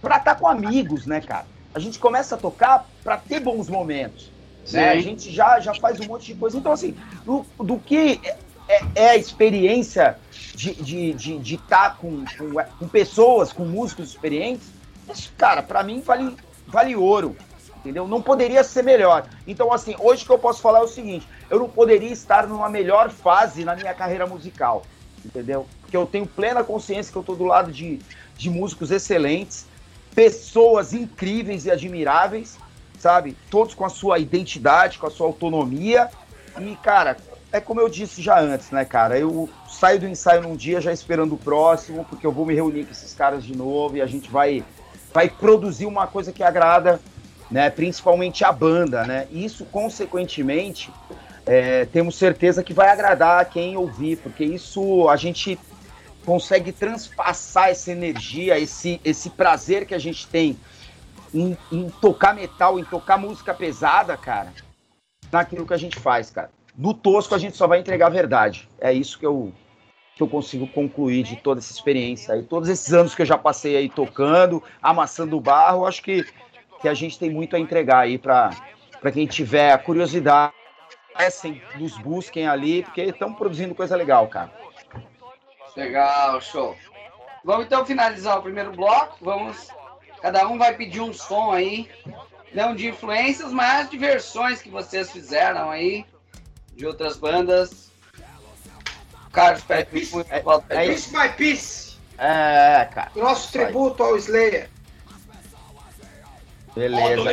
pra 0.00 0.16
estar 0.16 0.34
tá 0.34 0.40
com 0.40 0.48
amigos, 0.48 1.06
né, 1.06 1.20
cara? 1.20 1.46
A 1.74 1.78
gente 1.78 1.98
começa 1.98 2.34
a 2.34 2.38
tocar 2.38 2.88
pra 3.04 3.18
ter 3.18 3.40
bons 3.40 3.68
momentos. 3.68 4.32
Né? 4.70 4.90
A 4.90 5.00
gente 5.00 5.30
já, 5.30 5.60
já 5.60 5.74
faz 5.74 6.00
um 6.00 6.06
monte 6.06 6.26
de 6.26 6.34
coisa. 6.34 6.56
Então, 6.56 6.72
assim, 6.72 6.96
do, 7.24 7.44
do 7.58 7.78
que 7.78 8.20
é, 8.68 8.82
é, 8.94 9.10
a 9.10 9.16
experiência 9.16 10.18
de 10.54 10.70
estar 10.70 10.84
de, 10.84 11.12
de, 11.14 11.38
de 11.38 11.58
tá 11.58 11.90
com, 11.90 12.24
com, 12.24 12.54
com, 12.78 12.88
pessoas, 12.88 13.52
com 13.52 13.64
músicos 13.64 14.10
experientes, 14.10 14.68
isso, 15.12 15.32
cara, 15.36 15.62
pra 15.62 15.82
mim 15.82 16.00
vale, 16.00 16.36
vale 16.66 16.94
ouro. 16.94 17.36
Entendeu? 17.82 18.06
Não 18.06 18.22
poderia 18.22 18.62
ser 18.62 18.84
melhor. 18.84 19.26
Então, 19.44 19.72
assim, 19.72 19.96
hoje 19.98 20.24
que 20.24 20.30
eu 20.30 20.38
posso 20.38 20.62
falar 20.62 20.78
é 20.78 20.82
o 20.82 20.88
seguinte: 20.88 21.26
eu 21.50 21.58
não 21.58 21.68
poderia 21.68 22.12
estar 22.12 22.46
numa 22.46 22.68
melhor 22.70 23.10
fase 23.10 23.64
na 23.64 23.74
minha 23.74 23.92
carreira 23.92 24.24
musical. 24.24 24.84
Entendeu? 25.24 25.66
Porque 25.80 25.96
eu 25.96 26.06
tenho 26.06 26.24
plena 26.24 26.62
consciência 26.62 27.10
que 27.10 27.18
eu 27.18 27.22
estou 27.22 27.34
do 27.34 27.44
lado 27.44 27.72
de, 27.72 27.98
de 28.36 28.48
músicos 28.48 28.92
excelentes, 28.92 29.66
pessoas 30.14 30.92
incríveis 30.92 31.66
e 31.66 31.72
admiráveis, 31.72 32.56
sabe? 32.98 33.36
Todos 33.50 33.74
com 33.74 33.84
a 33.84 33.88
sua 33.88 34.20
identidade, 34.20 34.98
com 34.98 35.06
a 35.08 35.10
sua 35.10 35.26
autonomia. 35.26 36.08
E, 36.60 36.76
cara, 36.76 37.16
é 37.50 37.60
como 37.60 37.80
eu 37.80 37.88
disse 37.88 38.22
já 38.22 38.40
antes, 38.40 38.70
né, 38.70 38.84
cara? 38.84 39.18
Eu 39.18 39.48
saio 39.68 39.98
do 40.00 40.08
ensaio 40.08 40.42
num 40.42 40.54
dia 40.54 40.80
já 40.80 40.92
esperando 40.92 41.34
o 41.34 41.38
próximo, 41.38 42.04
porque 42.04 42.26
eu 42.26 42.32
vou 42.32 42.46
me 42.46 42.54
reunir 42.54 42.84
com 42.84 42.92
esses 42.92 43.12
caras 43.12 43.44
de 43.44 43.56
novo 43.56 43.96
e 43.96 44.02
a 44.02 44.06
gente 44.06 44.30
vai, 44.30 44.64
vai 45.12 45.28
produzir 45.28 45.86
uma 45.86 46.06
coisa 46.06 46.32
que 46.32 46.42
agrada, 46.42 47.00
né? 47.52 47.68
Principalmente 47.68 48.44
a 48.44 48.50
banda, 48.50 49.04
né? 49.04 49.28
E 49.30 49.44
isso, 49.44 49.66
consequentemente, 49.66 50.90
é, 51.44 51.84
temos 51.84 52.16
certeza 52.16 52.62
que 52.64 52.72
vai 52.72 52.88
agradar 52.88 53.44
quem 53.50 53.76
ouvir, 53.76 54.16
porque 54.16 54.42
isso 54.42 55.08
a 55.08 55.16
gente 55.16 55.58
consegue 56.24 56.72
transpassar 56.72 57.68
essa 57.68 57.92
energia, 57.92 58.58
esse, 58.58 59.00
esse 59.04 59.28
prazer 59.28 59.86
que 59.86 59.94
a 59.94 59.98
gente 59.98 60.26
tem 60.26 60.56
em, 61.34 61.56
em 61.70 61.90
tocar 62.00 62.34
metal, 62.34 62.78
em 62.78 62.84
tocar 62.84 63.18
música 63.18 63.52
pesada, 63.52 64.16
cara, 64.16 64.52
naquilo 65.30 65.66
que 65.66 65.74
a 65.74 65.78
gente 65.78 65.98
faz, 65.98 66.30
cara. 66.30 66.50
No 66.76 66.94
tosco 66.94 67.34
a 67.34 67.38
gente 67.38 67.56
só 67.56 67.66
vai 67.66 67.80
entregar 67.80 68.06
a 68.06 68.10
verdade. 68.10 68.66
É 68.80 68.92
isso 68.92 69.18
que 69.18 69.26
eu, 69.26 69.52
que 70.16 70.22
eu 70.22 70.28
consigo 70.28 70.66
concluir 70.68 71.22
de 71.22 71.36
toda 71.36 71.60
essa 71.60 71.72
experiência 71.72 72.34
aí. 72.34 72.42
Todos 72.42 72.68
esses 72.68 72.94
anos 72.94 73.14
que 73.14 73.22
eu 73.22 73.26
já 73.26 73.36
passei 73.36 73.76
aí 73.76 73.90
tocando, 73.90 74.62
amassando 74.80 75.38
barro, 75.40 75.84
acho 75.84 76.02
que, 76.02 76.24
que 76.82 76.88
a 76.88 76.94
gente 76.94 77.18
tem 77.18 77.30
muito 77.30 77.54
a 77.54 77.58
entregar 77.58 78.00
aí 78.00 78.18
para 78.18 78.50
quem 79.12 79.26
tiver 79.26 79.72
a 79.72 79.78
curiosidade. 79.78 80.52
Acessem, 81.14 81.62
nos 81.76 81.96
busquem 81.98 82.48
ali, 82.48 82.82
porque 82.82 83.02
estão 83.02 83.32
produzindo 83.32 83.74
coisa 83.74 83.94
legal, 83.94 84.26
cara. 84.28 84.52
Legal, 85.76 86.40
show. 86.40 86.76
Vamos 87.44 87.66
então 87.66 87.86
finalizar 87.86 88.38
o 88.38 88.42
primeiro 88.42 88.72
bloco. 88.72 89.18
Vamos. 89.20 89.68
Cada 90.20 90.46
um 90.48 90.58
vai 90.58 90.74
pedir 90.74 91.00
um 91.00 91.12
som 91.12 91.52
aí. 91.52 91.88
Não 92.52 92.74
de 92.74 92.88
influências, 92.88 93.52
mas 93.52 93.88
de 93.88 93.96
versões 93.96 94.60
que 94.60 94.70
vocês 94.70 95.10
fizeram 95.10 95.70
aí. 95.70 96.04
De 96.74 96.86
outras 96.86 97.16
bandas. 97.16 97.92
Carlos, 99.32 99.62
pede 99.64 99.90
Piece, 99.90 100.14
muito. 100.14 100.32
é, 100.32 100.42
É, 100.68 100.86
Piece 100.86 101.10
by 101.10 101.28
Piece. 101.36 101.96
É, 102.18 102.88
cara. 102.92 103.10
Nosso 103.16 103.52
tributo 103.52 104.02
ao 104.02 104.16
Slayer. 104.16 104.68
Beleza. 106.74 107.30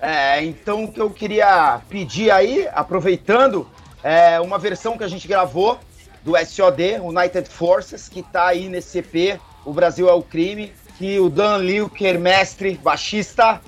É, 0.00 0.44
então 0.44 0.84
o 0.84 0.92
que 0.92 1.00
eu 1.00 1.10
queria 1.10 1.80
pedir 1.88 2.30
aí, 2.30 2.68
aproveitando, 2.72 3.66
é 4.02 4.38
uma 4.40 4.58
versão 4.58 4.98
que 4.98 5.04
a 5.04 5.08
gente 5.08 5.26
gravou 5.26 5.78
do 6.22 6.36
SOD, 6.36 7.00
United 7.00 7.48
Forces, 7.48 8.08
que 8.08 8.22
tá 8.22 8.48
aí 8.48 8.68
nesse 8.68 8.98
EP, 8.98 9.40
O 9.64 9.72
Brasil 9.72 10.08
é 10.08 10.12
o 10.12 10.22
Crime, 10.22 10.72
que 10.98 11.18
o 11.18 11.28
Dan 11.28 11.58
Lilker, 11.58 12.18
mestre, 12.18 12.74
baixista, 12.82 13.60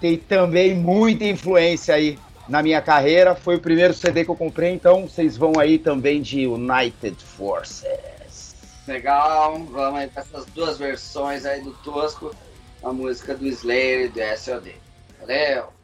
tem 0.00 0.16
também 0.16 0.74
muita 0.74 1.24
influência 1.24 1.94
aí 1.94 2.18
na 2.48 2.62
minha 2.62 2.80
carreira. 2.82 3.34
Foi 3.34 3.56
o 3.56 3.60
primeiro 3.60 3.94
CD 3.94 4.24
que 4.24 4.30
eu 4.30 4.36
comprei, 4.36 4.72
então 4.72 5.06
vocês 5.06 5.36
vão 5.36 5.52
aí 5.58 5.78
também 5.78 6.22
de 6.22 6.46
United 6.46 7.16
Forces. 7.22 8.56
Legal, 8.86 9.58
vamos 9.70 10.00
aí 10.00 10.08
para 10.08 10.22
essas 10.22 10.46
duas 10.46 10.78
versões 10.78 11.44
aí 11.44 11.60
do 11.60 11.72
Tosco, 11.84 12.34
a 12.82 12.92
música 12.92 13.34
do 13.34 13.46
Slayer 13.46 14.10
do 14.10 14.20
SOD. 14.36 14.74
Valeu! 15.20 15.77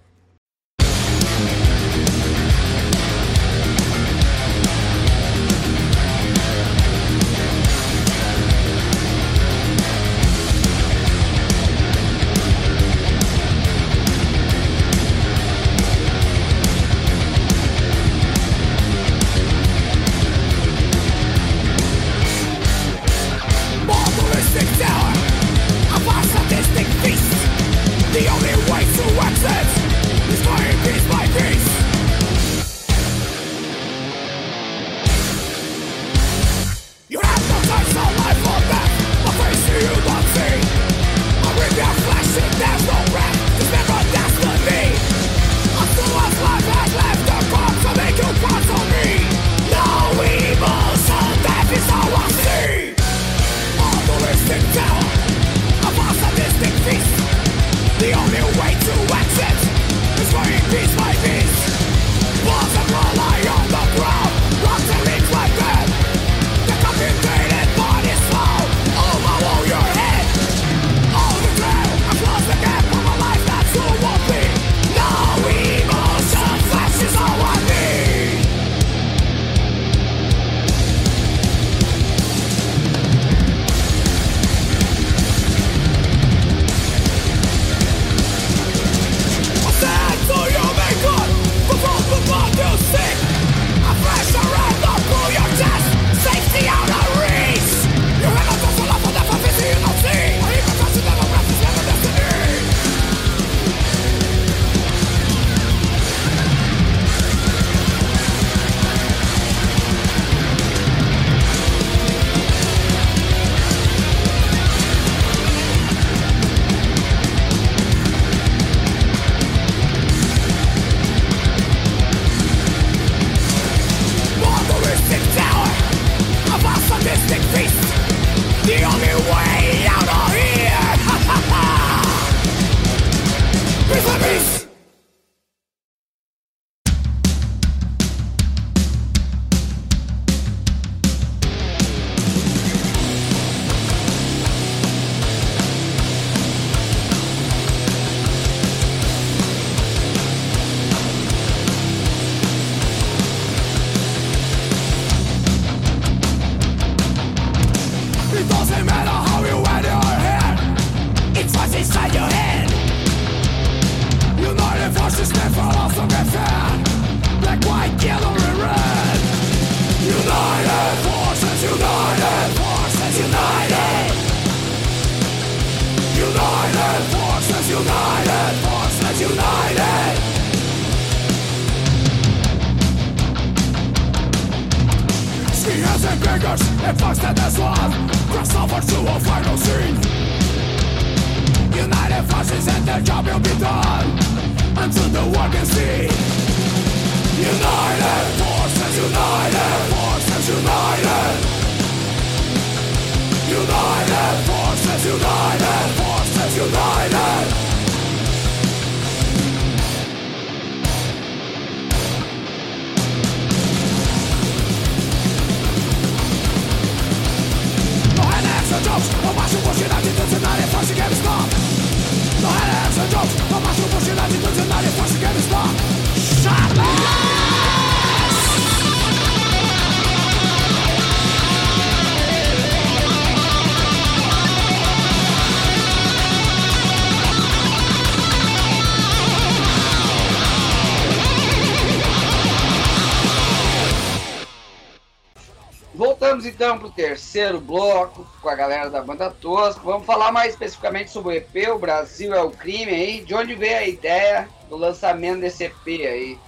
Voltamos 246.45 246.46
então 246.46 246.79
para 246.79 246.88
o 246.88 246.91
terceiro 246.91 247.61
bloco 247.61 248.26
com 248.41 248.49
a 248.49 248.54
galera 248.54 248.91
da 248.91 249.00
banda 249.00 249.30
Tosco. 249.30 249.84
Vamos 249.84 250.07
falar 250.07 250.30
mais 250.30 250.53
especificamente 250.53 251.11
sobre 251.11 251.34
o 251.34 251.37
EP, 251.37 251.71
o 251.75 251.79
Brasil 251.79 252.34
é 252.34 252.42
o 252.42 252.50
crime 252.50 252.92
aí. 252.92 253.25
De 253.25 253.34
onde 253.34 253.54
veio 253.54 253.79
a 253.79 253.87
ideia 253.87 254.49
do 254.68 254.76
lançamento 254.76 255.41
desse 255.41 255.64
EP 255.64 255.87
aí? 255.87 256.38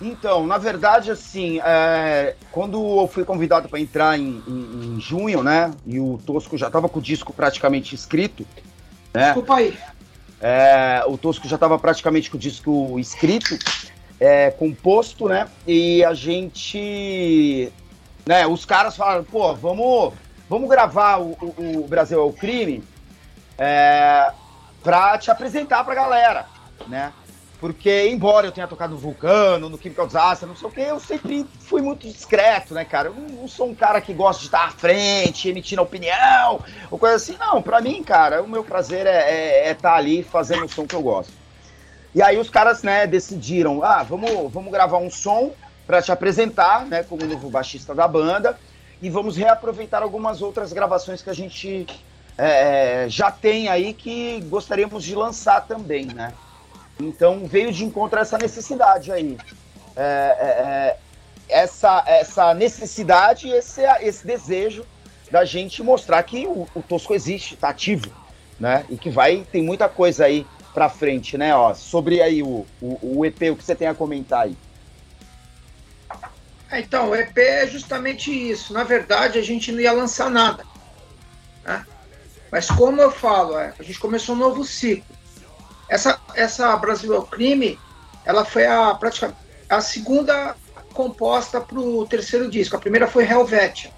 Então, 0.00 0.46
na 0.46 0.58
verdade, 0.58 1.10
assim, 1.10 1.60
é, 1.64 2.36
quando 2.52 3.00
eu 3.00 3.08
fui 3.08 3.24
convidado 3.24 3.68
para 3.68 3.80
entrar 3.80 4.18
em, 4.18 4.42
em, 4.46 4.96
em, 4.96 5.00
junho, 5.00 5.42
né? 5.42 5.72
E 5.86 5.98
o 5.98 6.18
Tosco 6.24 6.56
já 6.56 6.66
estava 6.66 6.88
com 6.88 6.98
o 6.98 7.02
disco 7.02 7.32
praticamente 7.32 7.94
escrito. 7.94 8.46
Né, 9.12 9.26
Desculpa 9.26 9.56
aí. 9.56 9.76
É, 10.40 11.02
o 11.06 11.16
Tosco 11.16 11.48
já 11.48 11.56
estava 11.56 11.78
praticamente 11.78 12.30
com 12.30 12.36
o 12.36 12.40
disco 12.40 12.98
escrito, 12.98 13.56
é, 14.20 14.50
composto, 14.50 15.28
né? 15.28 15.48
E 15.66 16.04
a 16.04 16.12
gente 16.12 17.72
né? 18.26 18.46
Os 18.46 18.64
caras 18.64 18.96
falaram, 18.96 19.24
pô, 19.24 19.54
vamos, 19.54 20.14
vamos 20.48 20.68
gravar 20.68 21.20
o, 21.20 21.32
o, 21.32 21.86
Brasil 21.86 22.20
é 22.20 22.22
o 22.22 22.32
Crime 22.32 22.82
é, 23.58 24.32
pra 24.82 25.18
te 25.18 25.30
apresentar 25.30 25.84
pra 25.84 25.94
galera, 25.94 26.46
né? 26.86 27.12
Porque, 27.60 28.08
embora 28.08 28.46
eu 28.46 28.52
tenha 28.52 28.66
tocado 28.66 28.92
no 28.92 28.98
Vulcano, 28.98 29.70
no 29.70 29.80
Chemical 29.80 30.06
Disaster, 30.06 30.46
não 30.46 30.56
sei 30.56 30.68
o 30.68 30.70
que, 30.70 30.80
eu 30.80 31.00
sempre 31.00 31.46
fui 31.60 31.80
muito 31.80 32.06
discreto, 32.06 32.74
né, 32.74 32.84
cara? 32.84 33.08
Eu 33.08 33.14
não, 33.14 33.48
sou 33.48 33.68
um 33.70 33.74
cara 33.74 34.02
que 34.02 34.12
gosta 34.12 34.40
de 34.40 34.48
estar 34.48 34.66
à 34.66 34.70
frente, 34.70 35.48
emitindo 35.48 35.80
opinião, 35.80 36.60
ou 36.90 36.98
coisa 36.98 37.16
assim. 37.16 37.36
Não, 37.38 37.62
pra 37.62 37.80
mim, 37.80 38.02
cara, 38.02 38.42
o 38.42 38.48
meu 38.48 38.62
prazer 38.64 39.06
é, 39.06 39.30
é, 39.30 39.68
é 39.68 39.70
estar 39.70 39.94
ali 39.94 40.22
fazendo 40.22 40.66
o 40.66 40.68
som 40.68 40.86
que 40.86 40.94
eu 40.94 41.00
gosto. 41.00 41.32
E 42.14 42.20
aí 42.20 42.36
os 42.36 42.50
caras, 42.50 42.82
né, 42.82 43.06
decidiram, 43.06 43.82
ah, 43.82 44.02
vamos, 44.02 44.52
vamos 44.52 44.70
gravar 44.70 44.98
um 44.98 45.10
som 45.10 45.52
para 45.86 46.00
te 46.00 46.10
apresentar, 46.10 46.86
né, 46.86 47.02
como 47.02 47.24
novo 47.26 47.50
baixista 47.50 47.94
da 47.94 48.08
banda, 48.08 48.58
e 49.02 49.10
vamos 49.10 49.36
reaproveitar 49.36 50.02
algumas 50.02 50.40
outras 50.40 50.72
gravações 50.72 51.20
que 51.20 51.30
a 51.30 51.34
gente 51.34 51.86
é, 52.38 53.04
é, 53.04 53.08
já 53.08 53.30
tem 53.30 53.68
aí 53.68 53.92
que 53.92 54.40
gostaríamos 54.48 55.04
de 55.04 55.14
lançar 55.14 55.66
também, 55.66 56.06
né? 56.06 56.32
Então 56.98 57.46
veio 57.46 57.72
de 57.72 57.84
encontro 57.84 58.18
essa 58.18 58.38
necessidade 58.38 59.12
aí. 59.12 59.36
É, 59.96 60.36
é, 60.40 60.46
é 60.46 60.98
essa, 61.48 62.02
essa 62.06 62.54
necessidade, 62.54 63.48
esse, 63.48 63.82
esse 64.00 64.26
desejo 64.26 64.84
da 65.30 65.44
gente 65.44 65.82
mostrar 65.82 66.22
que 66.22 66.46
o, 66.46 66.66
o 66.74 66.82
Tosco 66.82 67.14
existe, 67.14 67.54
está 67.54 67.68
ativo, 67.68 68.10
né? 68.58 68.84
E 68.88 68.96
que 68.96 69.10
vai, 69.10 69.46
tem 69.50 69.62
muita 69.62 69.88
coisa 69.88 70.24
aí 70.24 70.46
para 70.72 70.88
frente, 70.88 71.36
né? 71.36 71.54
Ó, 71.54 71.74
sobre 71.74 72.20
aí 72.22 72.42
o, 72.42 72.66
o, 72.80 73.18
o 73.18 73.24
EP, 73.24 73.42
o 73.52 73.56
que 73.56 73.64
você 73.64 73.74
tem 73.74 73.88
a 73.88 73.94
comentar 73.94 74.42
aí? 74.42 74.56
É, 76.74 76.80
então, 76.80 77.10
o 77.10 77.14
EP 77.14 77.38
é 77.38 77.66
justamente 77.68 78.32
isso. 78.32 78.72
Na 78.72 78.82
verdade, 78.82 79.38
a 79.38 79.42
gente 79.42 79.70
não 79.70 79.78
ia 79.78 79.92
lançar 79.92 80.28
nada. 80.28 80.64
Né? 81.64 81.86
Mas 82.50 82.66
como 82.66 83.00
eu 83.00 83.12
falo, 83.12 83.56
é, 83.56 83.72
a 83.78 83.82
gente 83.84 84.00
começou 84.00 84.34
um 84.34 84.38
novo 84.38 84.64
ciclo. 84.64 85.04
Essa, 85.88 86.20
essa 86.34 86.76
Brasil 86.76 87.14
é 87.14 87.18
o 87.18 87.22
Crime, 87.22 87.78
ela 88.24 88.44
foi 88.44 88.66
a, 88.66 88.92
praticamente, 88.92 89.38
a 89.68 89.80
segunda 89.80 90.56
composta 90.92 91.60
para 91.60 91.78
o 91.78 92.04
terceiro 92.06 92.50
disco. 92.50 92.74
A 92.74 92.80
primeira 92.80 93.06
foi 93.06 93.24
Helvetia. 93.24 93.92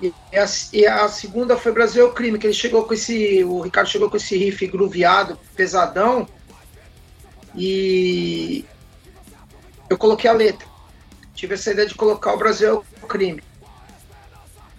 E 0.00 0.12
a, 0.32 0.46
e 0.72 0.86
a, 0.86 1.08
segunda 1.08 1.56
foi 1.56 1.72
Brasil 1.72 2.06
é 2.06 2.08
o 2.08 2.12
Crime, 2.12 2.38
que 2.38 2.46
ele 2.46 2.54
chegou 2.54 2.84
com 2.84 2.94
esse. 2.94 3.42
O 3.42 3.62
Ricardo 3.62 3.88
chegou 3.88 4.08
com 4.08 4.16
esse 4.16 4.36
riff 4.36 4.64
grooveado, 4.68 5.36
pesadão. 5.56 6.28
E 7.52 8.64
eu 9.90 9.98
coloquei 9.98 10.30
a 10.30 10.34
letra 10.34 10.75
tive 11.36 11.54
essa 11.54 11.70
ideia 11.70 11.86
de 11.86 11.94
colocar 11.94 12.32
o 12.32 12.38
Brasil 12.38 12.68
é 12.68 12.72
o 12.72 13.06
crime. 13.06 13.42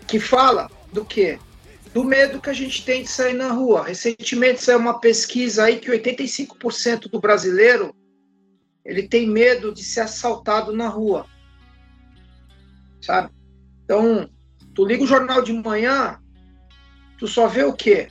Que 0.08 0.20
fala 0.20 0.70
do 0.92 1.06
quê? 1.06 1.40
Do 1.94 2.04
medo 2.04 2.42
que 2.42 2.50
a 2.50 2.54
gente 2.54 2.84
tem 2.84 3.04
de 3.04 3.10
sair 3.10 3.34
na 3.34 3.52
rua. 3.52 3.86
Recentemente 3.86 4.64
saiu 4.64 4.80
uma 4.80 5.00
pesquisa 5.00 5.66
aí 5.66 5.80
que 5.80 5.92
85% 5.92 7.10
do 7.10 7.22
brasileiro 7.22 7.96
ele 8.84 9.08
tem 9.08 9.30
medo 9.30 9.74
de 9.74 9.84
ser 9.84 10.02
assaltado 10.02 10.74
na 10.74 10.88
rua. 10.88 11.28
Sabe? 13.02 13.32
Então, 13.84 14.30
tu 14.74 14.86
liga 14.86 15.04
o 15.04 15.08
jornal 15.08 15.42
de 15.42 15.54
manhã, 15.54 16.20
tu 17.20 17.28
só 17.28 17.48
vê 17.48 17.64
o 17.64 17.74
quê? 17.74 18.10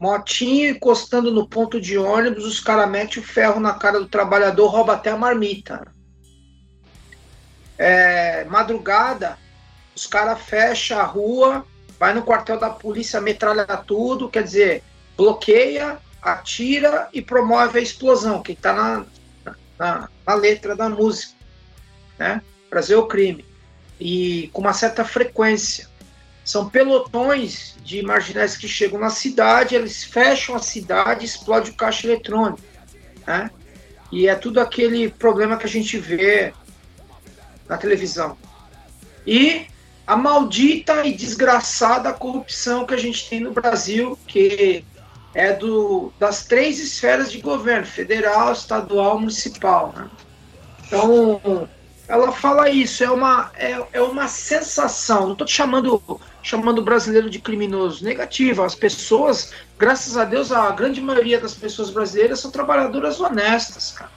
Motinho 0.00 0.70
encostando 0.70 1.30
no 1.30 1.48
ponto 1.48 1.80
de 1.80 1.96
ônibus, 1.96 2.44
os 2.44 2.58
caras 2.58 2.90
metem 2.90 3.22
o 3.22 3.26
ferro 3.26 3.60
na 3.60 3.74
cara 3.74 4.00
do 4.00 4.08
trabalhador, 4.08 4.68
rouba 4.68 4.94
até 4.94 5.10
a 5.10 5.16
marmita 5.16 5.91
é, 7.78 8.44
madrugada, 8.44 9.38
os 9.94 10.06
caras 10.06 10.40
fecham 10.42 10.98
a 10.98 11.04
rua, 11.04 11.66
vai 11.98 12.14
no 12.14 12.22
quartel 12.22 12.58
da 12.58 12.70
polícia, 12.70 13.20
metralha 13.20 13.66
tudo, 13.86 14.28
quer 14.28 14.42
dizer, 14.42 14.82
bloqueia, 15.16 15.98
atira 16.20 17.08
e 17.12 17.20
promove 17.20 17.78
a 17.78 17.82
explosão, 17.82 18.42
que 18.42 18.52
está 18.52 18.72
na, 18.72 19.04
na, 19.78 20.08
na, 20.26 20.34
letra 20.34 20.74
da 20.76 20.88
música, 20.88 21.34
né? 22.18 22.40
Prazer 22.70 22.96
o 22.96 23.06
crime. 23.06 23.44
E 24.00 24.48
com 24.52 24.62
uma 24.62 24.72
certa 24.72 25.04
frequência. 25.04 25.90
São 26.44 26.68
pelotões 26.68 27.76
de 27.84 28.02
marginais 28.02 28.56
que 28.56 28.66
chegam 28.66 28.98
na 28.98 29.10
cidade, 29.10 29.76
eles 29.76 30.02
fecham 30.02 30.56
a 30.56 30.58
cidade, 30.58 31.24
explode 31.24 31.70
o 31.70 31.76
caixa 31.76 32.06
eletrônico, 32.06 32.62
né? 33.26 33.50
E 34.10 34.26
é 34.26 34.34
tudo 34.34 34.60
aquele 34.60 35.08
problema 35.08 35.56
que 35.56 35.66
a 35.66 35.68
gente 35.68 35.98
vê 35.98 36.52
na 37.72 37.78
televisão. 37.78 38.36
E 39.26 39.66
a 40.06 40.14
maldita 40.14 41.06
e 41.06 41.12
desgraçada 41.14 42.12
corrupção 42.12 42.84
que 42.84 42.92
a 42.92 42.98
gente 42.98 43.28
tem 43.30 43.40
no 43.40 43.52
Brasil, 43.52 44.18
que 44.26 44.84
é 45.34 45.54
do, 45.54 46.12
das 46.18 46.44
três 46.44 46.78
esferas 46.78 47.32
de 47.32 47.40
governo, 47.40 47.86
federal, 47.86 48.52
estadual, 48.52 49.18
municipal. 49.18 49.94
Né? 49.96 50.10
Então, 50.86 51.66
ela 52.06 52.30
fala 52.30 52.68
isso, 52.68 53.02
é 53.02 53.10
uma, 53.10 53.50
é, 53.54 53.82
é 53.94 54.02
uma 54.02 54.28
sensação, 54.28 55.24
não 55.24 55.32
estou 55.32 55.46
chamando, 55.46 56.20
chamando 56.42 56.80
o 56.80 56.84
brasileiro 56.84 57.30
de 57.30 57.38
criminoso, 57.38 58.04
negativo, 58.04 58.62
as 58.62 58.74
pessoas, 58.74 59.54
graças 59.78 60.18
a 60.18 60.26
Deus, 60.26 60.52
a 60.52 60.70
grande 60.72 61.00
maioria 61.00 61.40
das 61.40 61.54
pessoas 61.54 61.88
brasileiras 61.88 62.40
são 62.40 62.50
trabalhadoras 62.50 63.18
honestas, 63.18 63.92
cara. 63.92 64.10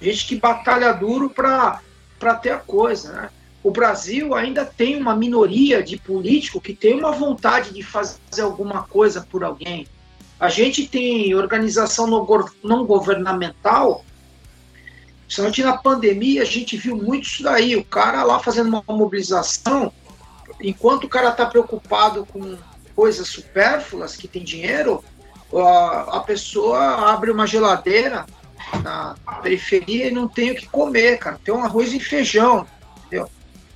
Gente 0.00 0.26
que 0.26 0.36
batalha 0.36 0.92
duro 0.92 1.30
para 1.30 1.80
para 2.18 2.34
ter 2.34 2.50
a 2.50 2.58
coisa. 2.58 3.12
Né? 3.12 3.30
O 3.62 3.70
Brasil 3.70 4.34
ainda 4.34 4.64
tem 4.64 4.96
uma 4.96 5.16
minoria 5.16 5.82
de 5.82 5.96
político 5.96 6.60
que 6.60 6.74
tem 6.74 6.98
uma 6.98 7.12
vontade 7.12 7.72
de 7.72 7.82
fazer 7.82 8.42
alguma 8.42 8.82
coisa 8.82 9.26
por 9.30 9.42
alguém. 9.42 9.86
A 10.38 10.48
gente 10.48 10.86
tem 10.86 11.34
organização 11.34 12.06
não 12.62 12.84
governamental, 12.84 14.04
principalmente 15.22 15.62
na 15.62 15.76
pandemia, 15.78 16.42
a 16.42 16.44
gente 16.44 16.76
viu 16.76 16.96
muito 16.96 17.24
isso 17.24 17.42
daí. 17.42 17.76
O 17.76 17.84
cara 17.84 18.22
lá 18.22 18.38
fazendo 18.38 18.68
uma 18.68 18.84
mobilização, 18.86 19.92
enquanto 20.60 21.04
o 21.04 21.08
cara 21.08 21.30
está 21.30 21.46
preocupado 21.46 22.26
com 22.26 22.58
coisas 22.94 23.28
supérfluas, 23.28 24.16
que 24.16 24.28
tem 24.28 24.44
dinheiro, 24.44 25.02
a, 25.52 26.18
a 26.18 26.20
pessoa 26.20 27.10
abre 27.12 27.30
uma 27.30 27.46
geladeira, 27.46 28.26
na 28.82 29.14
periferia 29.42 30.08
e 30.08 30.10
não 30.10 30.28
tem 30.28 30.50
o 30.50 30.54
que 30.54 30.66
comer, 30.66 31.18
cara. 31.18 31.40
Tem 31.42 31.54
um 31.54 31.64
arroz 31.64 31.92
e 31.92 32.00
feijão, 32.00 32.66
entendeu? 32.98 33.28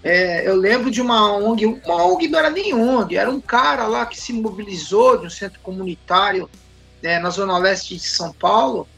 É, 0.02 0.48
eu 0.48 0.54
lembro 0.54 0.90
de 0.90 1.00
uma 1.00 1.32
ONG, 1.36 1.66
uma 1.66 2.04
ONG 2.04 2.28
não 2.28 2.38
era 2.38 2.50
nem 2.50 2.72
ONG, 2.72 3.16
era 3.16 3.30
um 3.30 3.40
cara 3.40 3.86
lá 3.86 4.06
que 4.06 4.18
se 4.18 4.32
mobilizou 4.32 5.18
de 5.18 5.26
um 5.26 5.30
centro 5.30 5.58
comunitário 5.60 6.48
né, 7.02 7.18
na 7.18 7.30
zona 7.30 7.58
leste 7.58 7.96
de 7.96 8.08
São 8.08 8.32
Paulo, 8.32 8.88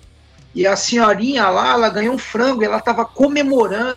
e 0.54 0.66
a 0.66 0.76
senhorinha 0.76 1.48
lá, 1.48 1.72
ela 1.72 1.88
ganhou 1.88 2.14
um 2.14 2.18
frango, 2.18 2.62
e 2.62 2.66
ela 2.66 2.78
estava 2.78 3.04
comemorando 3.04 3.96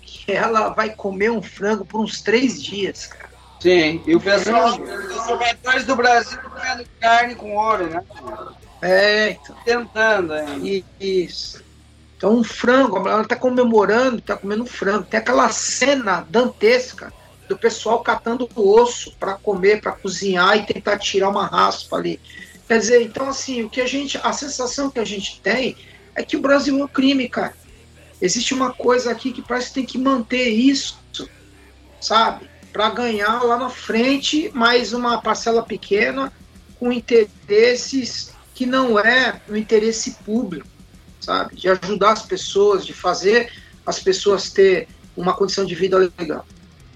que 0.00 0.30
ela 0.30 0.68
vai 0.68 0.90
comer 0.90 1.30
um 1.30 1.42
frango 1.42 1.84
por 1.84 2.00
uns 2.00 2.20
três 2.20 2.62
dias, 2.62 3.06
cara. 3.06 3.34
Sim, 3.60 4.02
e 4.06 4.14
o 4.14 4.20
pessoal, 4.20 4.78
os 5.76 5.84
do 5.84 5.96
Brasil 5.96 6.38
comendo 6.38 6.84
carne 7.00 7.34
com 7.34 7.56
ouro, 7.56 7.88
né? 7.88 8.04
É, 8.84 9.30
então. 9.30 9.56
Tentando 9.64 10.34
ainda. 10.34 10.84
Isso. 11.00 11.64
Então, 12.16 12.36
um 12.36 12.44
frango, 12.44 12.98
ela 13.08 13.22
está 13.22 13.34
comemorando, 13.34 14.18
está 14.18 14.36
comendo 14.36 14.66
frango. 14.66 15.06
Tem 15.06 15.18
aquela 15.18 15.48
cena 15.48 16.26
dantesca 16.28 17.10
do 17.48 17.56
pessoal 17.56 18.00
catando 18.00 18.48
o 18.54 18.78
osso 18.78 19.16
para 19.18 19.34
comer, 19.34 19.80
para 19.80 19.92
cozinhar 19.92 20.56
e 20.56 20.66
tentar 20.66 20.98
tirar 20.98 21.30
uma 21.30 21.46
raspa 21.46 21.96
ali. 21.96 22.20
Quer 22.68 22.78
dizer, 22.78 23.02
então 23.02 23.28
assim, 23.28 23.62
o 23.62 23.70
que 23.70 23.80
a 23.80 23.86
gente, 23.86 24.18
a 24.22 24.32
sensação 24.32 24.90
que 24.90 25.00
a 25.00 25.04
gente 25.04 25.40
tem 25.40 25.76
é 26.14 26.22
que 26.22 26.36
o 26.36 26.40
Brasil 26.40 26.78
é 26.78 26.84
um 26.84 26.88
crime, 26.88 27.28
cara. 27.28 27.54
Existe 28.20 28.52
uma 28.52 28.72
coisa 28.72 29.10
aqui 29.10 29.32
que 29.32 29.42
parece 29.42 29.68
que 29.68 29.74
tem 29.74 29.86
que 29.86 29.98
manter 29.98 30.48
isso, 30.48 30.98
sabe? 32.00 32.48
Para 32.72 32.90
ganhar 32.90 33.42
lá 33.42 33.56
na 33.58 33.70
frente 33.70 34.50
mais 34.54 34.92
uma 34.92 35.20
parcela 35.20 35.62
pequena 35.62 36.32
com 36.78 36.92
interesses 36.92 38.33
que 38.54 38.64
não 38.64 38.98
é 38.98 39.40
o 39.48 39.56
interesse 39.56 40.12
público, 40.24 40.66
sabe? 41.20 41.56
De 41.56 41.68
ajudar 41.68 42.12
as 42.12 42.22
pessoas, 42.22 42.86
de 42.86 42.92
fazer 42.92 43.52
as 43.84 43.98
pessoas 43.98 44.50
ter 44.50 44.88
uma 45.16 45.34
condição 45.34 45.66
de 45.66 45.74
vida 45.74 45.98
legal. 46.16 46.46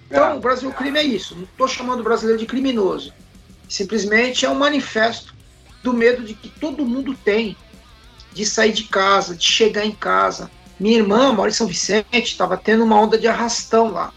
Então, 0.07 0.39
o 0.39 0.41
Brasil 0.41 0.73
crime 0.73 0.99
é 0.99 1.03
isso. 1.03 1.35
Não 1.35 1.43
estou 1.43 1.69
chamando 1.69 2.01
o 2.01 2.05
brasileiro 2.05 2.39
de 2.39 2.47
criminoso. 2.47 3.13
Simplesmente 3.69 4.47
é 4.47 4.51
um 4.51 4.55
manifesto 4.55 5.35
do 5.83 5.93
medo 5.93 6.25
de 6.25 6.33
que 6.33 6.49
todo 6.49 6.87
mundo 6.87 7.15
tem 7.25 7.57
de 8.33 8.47
sair 8.47 8.73
de 8.73 8.85
casa, 8.85 9.37
de 9.37 9.45
chegar 9.45 9.85
em 9.85 9.93
casa. 9.93 10.51
Minha 10.79 10.99
irmã 10.99 11.33
mora 11.33 11.51
em 11.51 11.55
São 11.55 11.67
Vicente, 11.67 12.07
estava 12.23 12.57
tendo 12.57 12.85
uma 12.85 13.01
onda 13.01 13.19
de 13.19 13.27
arrastão 13.27 13.91
lá. 13.91 14.13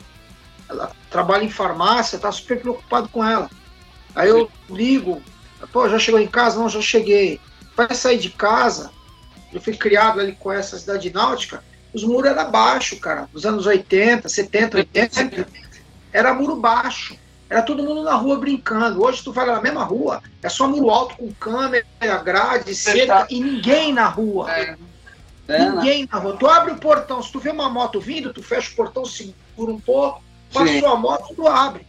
Ela 0.69 0.91
trabalha 1.09 1.43
em 1.43 1.49
farmácia, 1.49 2.19
tá 2.19 2.31
super 2.31 2.59
preocupado 2.61 3.09
com 3.09 3.23
ela. 3.23 3.49
Aí 4.15 4.29
eu 4.29 4.49
ligo, 4.69 5.21
pô, 5.67 5.87
já 5.89 5.99
chegou 5.99 6.19
em 6.19 6.27
casa? 6.27 6.59
Não, 6.59 6.69
já 6.69 6.81
cheguei. 6.81 7.39
Vai 7.75 7.93
sair 7.93 8.17
de 8.17 8.29
casa? 8.29 8.91
Eu 9.53 9.61
fui 9.61 9.75
criado 9.75 10.19
ali 10.19 10.33
com 10.33 10.51
essa 10.51 10.77
cidade 10.77 11.11
náutica. 11.11 11.63
Os 11.93 12.03
muros 12.03 12.31
eram 12.31 12.49
baixos, 12.49 12.99
cara. 12.99 13.27
Nos 13.33 13.45
anos 13.45 13.65
80, 13.65 14.29
70, 14.29 14.77
80, 14.77 15.47
era 16.13 16.33
muro 16.33 16.55
baixo. 16.55 17.17
Era 17.49 17.61
todo 17.61 17.83
mundo 17.83 18.03
na 18.03 18.15
rua 18.15 18.37
brincando. 18.37 19.03
Hoje 19.03 19.21
tu 19.21 19.33
vai 19.33 19.45
na 19.45 19.61
mesma 19.61 19.83
rua, 19.83 20.23
é 20.41 20.47
só 20.47 20.69
muro 20.69 20.89
alto 20.89 21.17
com 21.17 21.33
câmera, 21.33 21.85
grade, 22.23 22.73
cerca 22.73 23.27
e 23.29 23.41
ninguém 23.41 23.91
na 23.91 24.07
rua. 24.07 24.49
É. 24.51 24.77
É, 25.47 25.59
né? 25.59 25.69
Ninguém 25.69 26.07
na 26.09 26.17
rua. 26.17 26.37
Tu 26.37 26.47
abre 26.47 26.71
o 26.71 26.77
portão, 26.77 27.21
se 27.21 27.29
tu 27.29 27.39
vê 27.39 27.49
uma 27.49 27.69
moto 27.69 27.99
vindo, 27.99 28.33
tu 28.33 28.41
fecha 28.41 28.71
o 28.71 28.75
portão, 28.75 29.03
segura 29.03 29.71
um 29.71 29.79
pouco, 29.79 30.23
passou 30.53 30.87
a 30.87 30.95
moto, 30.95 31.35
tu 31.35 31.45
abre. 31.45 31.85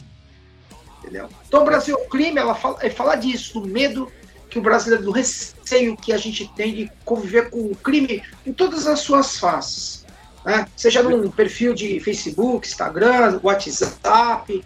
Entendeu? 0.98 1.28
Então 1.52 1.60
o 1.60 1.66
Brasil, 1.66 1.94
o 1.96 2.08
crime, 2.08 2.38
ela 2.38 2.54
fala, 2.54 2.78
é 2.80 2.88
falar 2.88 3.16
disso, 3.16 3.60
do 3.60 3.68
medo 3.68 4.10
que 4.48 4.58
o 4.58 4.62
brasileiro, 4.62 5.04
do 5.04 5.10
receio 5.10 5.94
que 5.98 6.10
a 6.10 6.16
gente 6.16 6.50
tem 6.54 6.74
de 6.74 6.90
conviver 7.04 7.50
com 7.50 7.58
o 7.58 7.76
crime 7.76 8.22
em 8.46 8.54
todas 8.54 8.86
as 8.86 9.00
suas 9.00 9.38
faces. 9.38 10.06
Né? 10.46 10.66
Seja 10.74 11.02
num 11.02 11.30
perfil 11.30 11.74
de 11.74 12.00
Facebook, 12.00 12.66
Instagram, 12.66 13.38
WhatsApp, 13.42 14.64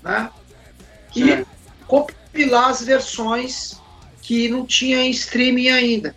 né? 0.00 0.30
E 1.16 1.32
É. 1.32 1.44
compilar 1.88 2.68
as 2.68 2.82
versões 2.82 3.80
que 4.22 4.48
não 4.48 4.64
tinha 4.64 4.98
em 5.02 5.10
streaming 5.10 5.70
ainda, 5.70 6.14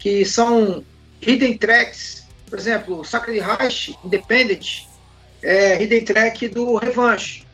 que 0.00 0.24
são 0.24 0.84
hidden 1.22 1.56
tracks, 1.56 2.26
por 2.50 2.58
exemplo, 2.58 3.04
Sacred 3.04 3.38
Reich 3.38 3.96
Independent 4.04 4.86
é 5.40 5.80
hidden 5.80 6.04
track 6.04 6.48
do 6.48 6.76
Revanche. 6.76 7.44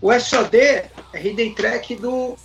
O 0.00 0.10
SOD 0.12 0.84
é 1.12 1.20
hidden 1.20 1.54
track 1.54 1.96
do 1.96 2.36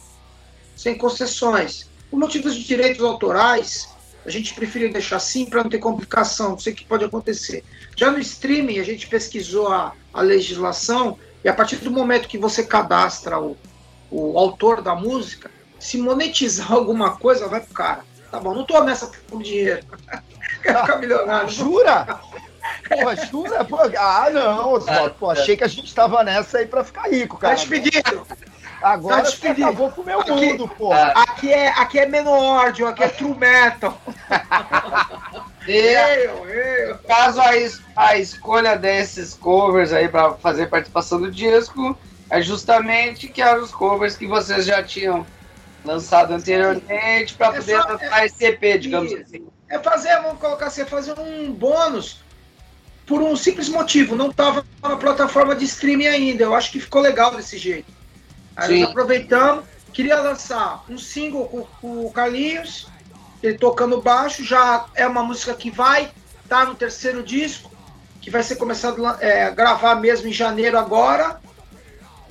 Sem 0.76 0.98
Concessões. 0.98 1.90
Por 2.10 2.19
motivos 2.19 2.56
de 2.56 2.64
direitos 2.64 3.03
autorais, 3.03 3.90
a 4.26 4.30
gente 4.30 4.53
preferiu 4.53 4.91
deixar 4.91 5.18
assim 5.18 5.45
para 5.45 5.64
não 5.64 5.69
ter 5.69 5.80
complicação, 5.80 6.52
não 6.52 6.60
sei 6.60 6.73
o 6.73 6.76
que 6.76 6.85
pode 6.85 7.03
acontecer. 7.03 7.64
Já 7.95 8.11
no 8.11 8.19
streaming, 8.19 8.80
a 8.80 8.84
gente 8.84 9.07
pesquisou 9.07 9.68
a, 9.72 9.94
a 10.14 10.22
legislação 10.22 11.18
e 11.44 11.49
a 11.49 11.53
partir 11.53 11.77
do 11.77 11.91
momento 11.91 12.27
que 12.27 12.38
você 12.38 12.64
cadastra 12.64 13.40
o, 13.40 13.57
o 14.10 14.38
autor 14.38 14.81
da 14.81 14.95
música, 14.95 15.52
se 15.80 15.98
monetizar 15.98 16.72
alguma 16.73 17.18
coisa, 17.18 17.48
vai 17.48 17.60
pro 17.60 17.73
cara. 17.73 18.06
Tá 18.31 18.40
bom, 18.40 18.53
não 18.53 18.65
tô 18.65 18.81
nessa 18.84 19.11
por 19.27 19.44
dinheiro. 19.44 19.85
Quero 20.64 20.80
ficar 20.80 20.98
milionário. 20.98 21.49
Jura? 21.49 22.19
Pô, 22.88 23.15
jura? 23.30 23.65
Pô, 23.65 23.77
ah, 23.98 24.30
não. 24.31 24.80
Só, 24.80 25.10
pô, 25.10 25.30
achei 25.30 25.57
que 25.57 25.64
a 25.64 25.68
gente 25.68 25.94
tava 25.94 26.23
nessa 26.23 26.60
aí 26.60 26.65
pra 26.65 26.84
ficar 26.84 27.10
rico, 27.10 27.35
Tá 27.35 27.41
cara. 27.41 27.56
despedido. 27.56 28.26
Agora 28.84 29.23
você 29.26 29.47
acabou 29.47 29.89
com 29.91 30.01
o 30.01 30.05
meu 30.05 30.19
Aqui- 30.19 30.31
mundo, 30.31 30.68
pô. 30.68 30.91
Aqui 30.91 31.51
é, 31.51 31.69
aqui 31.69 31.99
é 31.99 32.05
Menord, 32.05 32.84
aqui 32.84 33.03
é 33.03 33.07
True 33.07 33.35
Metal. 33.35 33.97
Eu, 35.65 36.45
eu. 36.49 36.97
caso 37.07 37.39
a, 37.39 37.55
es- 37.55 37.81
a 37.95 38.18
escolha 38.18 38.76
desses 38.77 39.34
covers 39.34 39.93
aí 39.93 40.10
para 40.10 40.34
fazer 40.34 40.68
participação 40.68 41.22
do 41.22 41.31
disco 41.31 41.97
é 42.30 42.41
justamente 42.41 43.30
que 43.30 43.41
eram 43.41 43.64
os 43.64 43.72
covers 43.72 44.18
que 44.18 44.27
vocês 44.27 44.65
já 44.65 44.84
tinham 44.84 45.26
lançado 45.85 46.34
anteriormente 46.34 47.34
para 47.35 47.47
É 47.47 47.60
poder 47.61 47.81
só- 47.81 47.88
lançar 47.88 48.26
esse 48.26 48.43
EP, 48.45 48.77
digamos 48.77 49.14
Isso. 49.14 49.22
assim. 49.23 49.47
É 49.69 49.80
fazer, 49.80 50.14
vamos 50.22 50.39
colocar 50.39 50.65
assim, 50.68 50.81
é 50.81 50.85
fazer 50.85 51.18
um 51.18 51.53
bônus 51.53 52.19
por 53.05 53.22
um 53.22 53.34
simples 53.38 53.69
motivo. 53.69 54.18
Não 54.18 54.31
estava 54.31 54.65
na 54.81 54.97
plataforma 54.97 55.55
de 55.55 55.64
streaming 55.64 56.07
ainda. 56.07 56.43
Eu 56.43 56.53
acho 56.53 56.72
que 56.73 56.80
ficou 56.81 57.01
legal 57.01 57.31
desse 57.34 57.57
jeito. 57.57 57.89
Aí 58.55 58.81
nós 58.81 58.89
aproveitamos, 58.89 59.65
queria 59.91 60.19
lançar 60.19 60.84
um 60.89 60.97
single 60.97 61.45
com, 61.47 61.63
com 61.81 62.05
o 62.05 62.11
Carlinhos, 62.11 62.88
ele 63.41 63.57
tocando 63.57 64.01
baixo, 64.01 64.43
já 64.43 64.85
é 64.95 65.05
uma 65.05 65.23
música 65.23 65.53
que 65.53 65.69
vai 65.69 66.11
estar 66.43 66.65
no 66.65 66.75
terceiro 66.75 67.23
disco, 67.23 67.71
que 68.21 68.30
vai 68.30 68.41
ser 68.41 68.55
começado 68.55 69.05
a 69.05 69.17
é, 69.19 69.51
gravar 69.51 69.95
mesmo 69.95 70.27
em 70.27 70.34
janeiro 70.34 70.77
agora. 70.77 71.41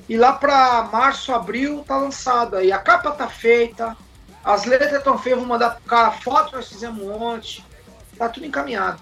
E 0.09 0.17
lá 0.17 0.33
para 0.33 0.89
março, 0.91 1.31
abril 1.31 1.83
tá 1.87 1.97
lançado 1.97 2.57
aí. 2.57 2.71
A 2.71 2.79
capa 2.79 3.11
tá 3.11 3.27
feita, 3.27 3.95
as 4.43 4.65
letras 4.65 4.91
estão 4.91 5.17
feitas, 5.17 5.39
vou 5.39 5.47
mandar 5.47 5.75
pro 5.75 5.83
cara, 5.83 6.11
foto 6.11 6.55
nós 6.55 6.67
fizemos 6.67 7.05
ontem. 7.05 7.63
Tá 8.17 8.27
tudo 8.27 8.45
encaminhado. 8.45 8.99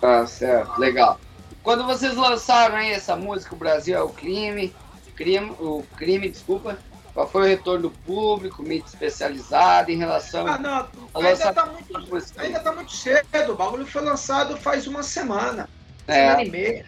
Tá 0.00 0.26
certo, 0.26 0.78
legal. 0.78 1.20
Quando 1.62 1.86
vocês 1.86 2.14
lançaram 2.14 2.76
aí 2.76 2.92
essa 2.92 3.16
música, 3.16 3.54
o 3.54 3.58
Brasil 3.58 3.96
é 3.96 4.02
o 4.02 4.08
crime, 4.08 4.74
crime 5.14 5.50
o 5.58 5.84
crime, 5.96 6.28
desculpa, 6.28 6.78
qual 7.12 7.28
foi 7.28 7.42
o 7.42 7.46
retorno 7.46 7.82
do 7.82 7.90
público, 7.90 8.62
mídia 8.62 8.86
especializada 8.86 9.90
em 9.92 9.96
relação 9.96 10.46
Ah, 10.46 10.58
não, 10.58 10.70
a 10.70 10.88
ainda 11.14 11.30
lançar 11.30 11.54
tá 11.54 11.66
muito, 11.66 12.40
ainda 12.40 12.60
tá 12.60 12.72
muito 12.72 12.92
cedo. 12.92 13.52
O 13.52 13.54
bagulho 13.54 13.86
foi 13.86 14.02
lançado 14.02 14.56
faz 14.56 14.86
uma 14.86 15.02
semana, 15.02 15.68
É. 16.08 16.14
semana 16.14 16.42
e 16.44 16.50
meia. 16.50 16.86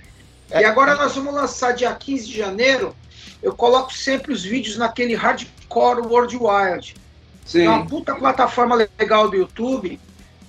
E 0.51 0.65
agora 0.65 0.95
nós 0.95 1.15
vamos 1.15 1.35
lançar 1.35 1.73
dia 1.73 1.95
15 1.95 2.27
de 2.27 2.37
janeiro. 2.37 2.95
Eu 3.43 3.55
coloco 3.55 3.93
sempre 3.93 4.33
os 4.33 4.43
vídeos 4.45 4.77
naquele 4.77 5.15
Hardcore 5.15 6.01
World 6.07 6.37
Wild. 6.37 6.97
É 7.55 7.69
uma 7.69 7.87
puta 7.87 8.15
plataforma 8.15 8.75
legal 8.99 9.29
do 9.29 9.37
YouTube. 9.37 10.01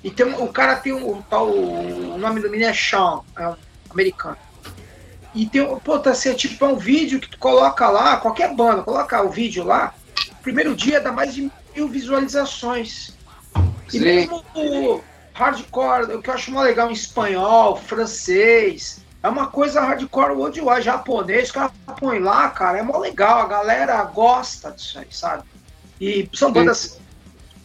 E 0.03 0.09
tem, 0.09 0.25
o 0.33 0.47
cara 0.47 0.75
tem 0.75 0.93
um, 0.93 1.21
tal. 1.23 1.49
O 1.49 2.17
nome 2.17 2.39
do 2.39 2.49
menino 2.49 2.69
é 2.69 2.73
Sean, 2.73 3.21
é 3.37 3.47
um 3.47 3.55
americano. 3.89 4.37
E 5.33 5.45
tem 5.45 5.61
um. 5.61 5.79
Pô, 5.79 5.99
tá 5.99 6.11
assim, 6.11 6.29
é 6.29 6.33
tipo 6.33 6.63
é 6.65 6.67
um 6.67 6.77
vídeo 6.77 7.19
que 7.19 7.29
tu 7.29 7.37
coloca 7.37 7.89
lá, 7.89 8.17
qualquer 8.17 8.53
banda, 8.55 8.83
coloca 8.83 9.21
o 9.21 9.29
vídeo 9.29 9.63
lá. 9.63 9.93
Primeiro 10.41 10.75
dia 10.75 11.01
dá 11.01 11.11
mais 11.11 11.33
de 11.33 11.51
mil 11.75 11.87
visualizações. 11.87 13.15
E 13.87 13.91
Sim. 13.91 13.99
mesmo 13.99 14.43
o 14.55 15.01
hardcore, 15.33 16.15
o 16.15 16.21
que 16.21 16.29
eu 16.29 16.33
acho 16.33 16.51
mais 16.51 16.67
legal 16.67 16.89
em 16.89 16.93
espanhol, 16.93 17.77
francês, 17.77 18.99
é 19.21 19.29
uma 19.29 19.47
coisa 19.47 19.81
hardcore 19.81 20.33
worldwide, 20.33 20.83
japonês, 20.83 21.45
os 21.45 21.51
caras 21.51 21.71
põem 21.99 22.19
lá, 22.19 22.49
cara, 22.49 22.79
é 22.79 22.81
mó 22.81 22.97
legal, 22.97 23.41
a 23.41 23.47
galera 23.47 24.03
gosta 24.03 24.71
disso 24.71 24.99
aí, 24.99 25.07
sabe? 25.11 25.43
E 25.99 26.29
são 26.33 26.51
bandas 26.51 26.99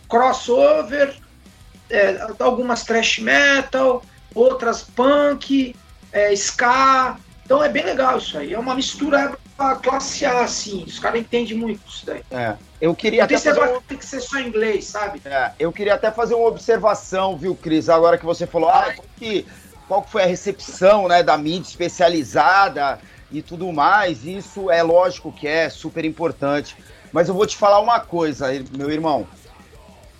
crossover, 0.09 1.17
é, 1.89 2.27
algumas 2.39 2.85
thrash 2.85 3.19
metal, 3.19 4.03
outras 4.35 4.83
punk, 4.83 5.77
é, 6.11 6.33
ska. 6.33 7.17
Então 7.45 7.63
é 7.63 7.69
bem 7.69 7.85
legal 7.85 8.19
isso 8.19 8.39
aí. 8.39 8.55
É 8.55 8.59
uma 8.59 8.75
mistura 8.75 9.37
classe 9.83 10.25
A, 10.25 10.43
assim. 10.43 10.85
Os 10.85 10.99
caras 10.99 11.21
entendem 11.21 11.57
muito 11.57 11.81
isso 11.89 12.07
daí. 12.07 12.23
É, 12.31 12.55
eu 12.81 12.95
queria 12.95 13.25
até 13.25 13.39
fazer 13.39 13.61
um- 13.63 13.81
que 13.81 13.87
tem 13.89 13.99
que 13.99 14.07
ser 14.07 14.21
só 14.21 14.41
inglês, 14.41 14.87
sabe? 14.87 15.21
É, 15.25 15.53
eu 15.59 15.73
queria 15.73 15.95
até 15.95 16.11
fazer 16.11 16.35
uma 16.35 16.49
observação, 16.49 17.37
viu, 17.37 17.55
Cris? 17.55 17.89
Agora 17.89 18.17
que 18.17 18.25
você 18.25 18.47
falou, 18.47 18.69
ah, 18.69 18.93
como 18.95 19.09
que, 19.17 19.47
qual 19.89 20.03
foi 20.03 20.23
a 20.23 20.27
recepção 20.27 21.09
né, 21.09 21.23
da 21.23 21.37
mídia 21.37 21.69
especializada 21.69 22.99
e 23.31 23.43
tudo 23.43 23.73
mais. 23.73 24.25
Isso 24.25 24.71
é 24.71 24.83
lógico 24.83 25.33
que 25.33 25.47
é 25.47 25.69
super 25.69 26.05
importante. 26.05 26.77
Mas 27.13 27.29
eu 27.29 27.35
vou 27.35 27.47
te 27.47 27.57
falar 27.57 27.81
uma 27.81 28.01
coisa, 28.01 28.49
meu 28.77 28.91
irmão. 28.91 29.27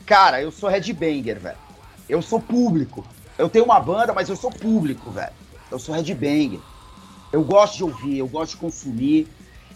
Cara, 0.05 0.43
eu 0.43 0.51
sou 0.51 0.69
headbanger, 0.69 1.39
velho. 1.39 1.57
Eu 2.09 2.21
sou 2.21 2.41
público. 2.41 3.07
Eu 3.39 3.49
tenho 3.49 3.65
uma 3.65 3.81
banda, 3.81 4.13
mas 4.13 4.29
eu 4.29 4.37
sou 4.37 4.51
público, 4.51 5.11
velho. 5.11 5.33
Eu 5.71 5.79
sou 5.79 5.95
headbanger. 5.95 6.61
Eu 7.33 7.43
gosto 7.43 7.79
de 7.79 7.85
ouvir, 7.85 8.19
eu 8.19 8.29
gosto 8.29 8.53
de 8.53 8.59
consumir 8.59 9.27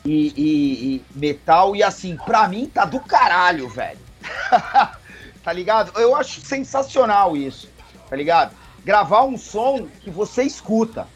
e, 0.05 0.33
e, 0.37 0.97
e 0.97 1.05
metal. 1.15 1.75
E 1.75 1.83
assim, 1.83 2.17
pra 2.17 2.47
mim 2.49 2.67
tá 2.67 2.85
do 2.85 3.01
caralho, 3.01 3.69
velho. 3.69 3.99
tá 5.43 5.53
ligado? 5.53 5.99
Eu 5.99 6.15
acho 6.15 6.41
sensacional 6.41 7.37
isso, 7.37 7.69
tá 8.09 8.15
ligado? 8.15 8.55
Gravar 8.85 9.25
um 9.25 9.39
som 9.39 9.87
que 10.01 10.11
você 10.11 10.43
escuta. 10.43 11.09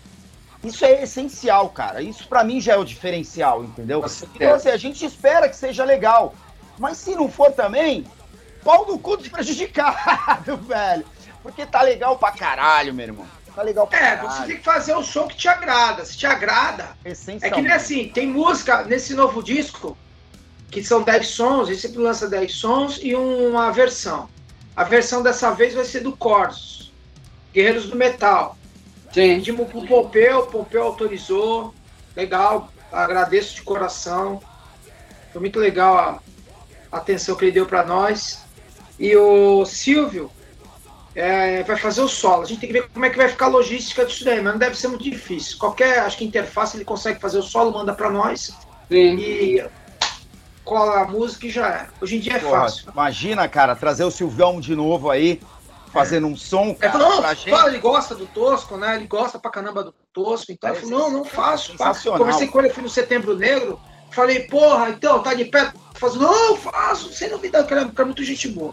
Isso 0.62 0.84
é 0.84 1.02
essencial, 1.02 1.70
cara. 1.70 2.02
Isso 2.02 2.28
para 2.28 2.44
mim 2.44 2.60
já 2.60 2.74
é 2.74 2.76
o 2.76 2.84
diferencial, 2.84 3.64
entendeu? 3.64 4.04
Então, 4.34 4.54
assim, 4.54 4.68
a 4.68 4.76
gente 4.76 5.04
espera 5.04 5.48
que 5.48 5.56
seja 5.56 5.84
legal. 5.84 6.34
Mas 6.78 6.98
se 6.98 7.14
não 7.14 7.30
for 7.30 7.52
também, 7.52 8.04
pau 8.62 8.86
no 8.86 8.98
cu 8.98 9.16
desprejudicado, 9.16 10.56
velho. 10.66 11.04
Porque 11.42 11.64
tá 11.64 11.82
legal 11.82 12.18
pra 12.18 12.32
caralho, 12.32 12.92
meu 12.92 13.06
irmão. 13.06 13.26
Tá 13.54 13.62
legal 13.62 13.86
pra 13.86 13.98
É, 13.98 14.16
caralho. 14.16 14.30
você 14.30 14.46
tem 14.46 14.56
que 14.56 14.64
fazer 14.64 14.94
o 14.94 15.02
som 15.02 15.26
que 15.26 15.36
te 15.36 15.48
agrada. 15.48 16.04
Se 16.04 16.16
te 16.16 16.26
agrada, 16.26 16.96
é 17.04 17.50
que 17.50 17.60
nem 17.62 17.72
assim, 17.72 18.08
tem 18.08 18.26
música 18.26 18.84
nesse 18.84 19.14
novo 19.14 19.42
disco, 19.42 19.96
que 20.70 20.82
são 20.82 21.02
10 21.02 21.26
sons, 21.26 21.68
ele 21.68 21.78
sempre 21.78 21.98
lança 21.98 22.28
10 22.28 22.52
sons 22.52 22.98
e 23.02 23.14
uma 23.14 23.70
versão. 23.72 24.28
A 24.76 24.84
versão 24.84 25.22
dessa 25.22 25.50
vez 25.50 25.74
vai 25.74 25.84
ser 25.84 26.00
do 26.00 26.16
Corsos, 26.16 26.92
Guerreiros 27.52 27.88
do 27.88 27.96
Metal. 27.96 28.56
Sim. 29.12 29.34
Pedimos 29.36 29.68
pro 29.68 29.86
Pompeu, 29.86 30.40
o 30.40 30.46
Pompeu 30.46 30.84
autorizou. 30.84 31.74
Legal, 32.14 32.72
agradeço 32.92 33.56
de 33.56 33.62
coração. 33.62 34.40
Foi 35.32 35.40
muito 35.40 35.58
legal 35.58 35.98
a 35.98 36.20
a 36.92 36.96
atenção 36.96 37.36
que 37.36 37.44
ele 37.44 37.52
deu 37.52 37.66
para 37.66 37.84
nós. 37.84 38.40
E 38.98 39.16
o 39.16 39.64
Silvio 39.64 40.30
é, 41.14 41.62
vai 41.64 41.76
fazer 41.76 42.00
o 42.02 42.08
solo. 42.08 42.42
A 42.42 42.46
gente 42.46 42.60
tem 42.60 42.68
que 42.72 42.80
ver 42.80 42.88
como 42.88 43.04
é 43.04 43.10
que 43.10 43.16
vai 43.16 43.28
ficar 43.28 43.46
a 43.46 43.48
logística 43.48 44.04
disso 44.04 44.24
daí, 44.24 44.40
mas 44.40 44.52
não 44.52 44.58
deve 44.58 44.76
ser 44.78 44.88
muito 44.88 45.02
difícil. 45.04 45.58
Qualquer, 45.58 46.00
acho 46.00 46.16
que 46.18 46.24
interface 46.24 46.76
ele 46.76 46.84
consegue 46.84 47.20
fazer 47.20 47.38
o 47.38 47.42
solo, 47.42 47.72
manda 47.72 47.92
para 47.92 48.10
nós 48.10 48.52
Sim. 48.88 49.16
e 49.18 49.64
cola 50.64 51.00
a 51.02 51.04
música 51.06 51.46
e 51.46 51.50
já 51.50 51.68
é. 51.68 51.86
Hoje 52.00 52.16
em 52.16 52.20
dia 52.20 52.34
é 52.34 52.38
Porra, 52.38 52.60
fácil. 52.60 52.90
imagina, 52.92 53.48
cara, 53.48 53.74
trazer 53.74 54.04
o 54.04 54.10
Silvão 54.10 54.60
de 54.60 54.76
novo 54.76 55.10
aí, 55.10 55.40
fazendo 55.92 56.28
um 56.28 56.36
som, 56.36 56.76
É, 56.80 56.88
cara, 56.88 56.92
falou, 56.92 57.18
pra 57.18 57.28
não, 57.30 57.34
gente. 57.34 57.66
ele 57.66 57.78
gosta 57.78 58.14
do 58.14 58.26
Tosco, 58.26 58.76
né? 58.76 58.94
Ele 58.96 59.06
gosta 59.08 59.38
pra 59.38 59.50
caramba 59.50 59.82
do 59.82 59.92
Tosco. 60.12 60.52
Então, 60.52 60.70
É 60.70 60.72
eu 60.72 60.76
falei, 60.76 60.90
não, 60.90 61.10
não 61.10 61.24
faço. 61.24 61.72
sensacional. 61.72 62.18
Conversei 62.20 62.46
com 62.46 62.60
ele, 62.60 62.70
fui 62.70 62.82
no 62.84 62.88
Setembro 62.88 63.36
Negro. 63.36 63.80
Falei, 64.12 64.40
porra, 64.44 64.90
então, 64.90 65.20
tá 65.22 65.34
de 65.34 65.44
pé? 65.46 65.72
Faz, 65.94 66.14
não, 66.14 66.56
faço, 66.56 67.12
sem 67.12 67.30
novidade, 67.30 67.66
que 67.66 67.74
ele 67.74 67.84
é 67.84 67.88
que 67.88 68.00
é 68.00 68.04
muito 68.04 68.22
gente 68.24 68.48
boa. 68.48 68.72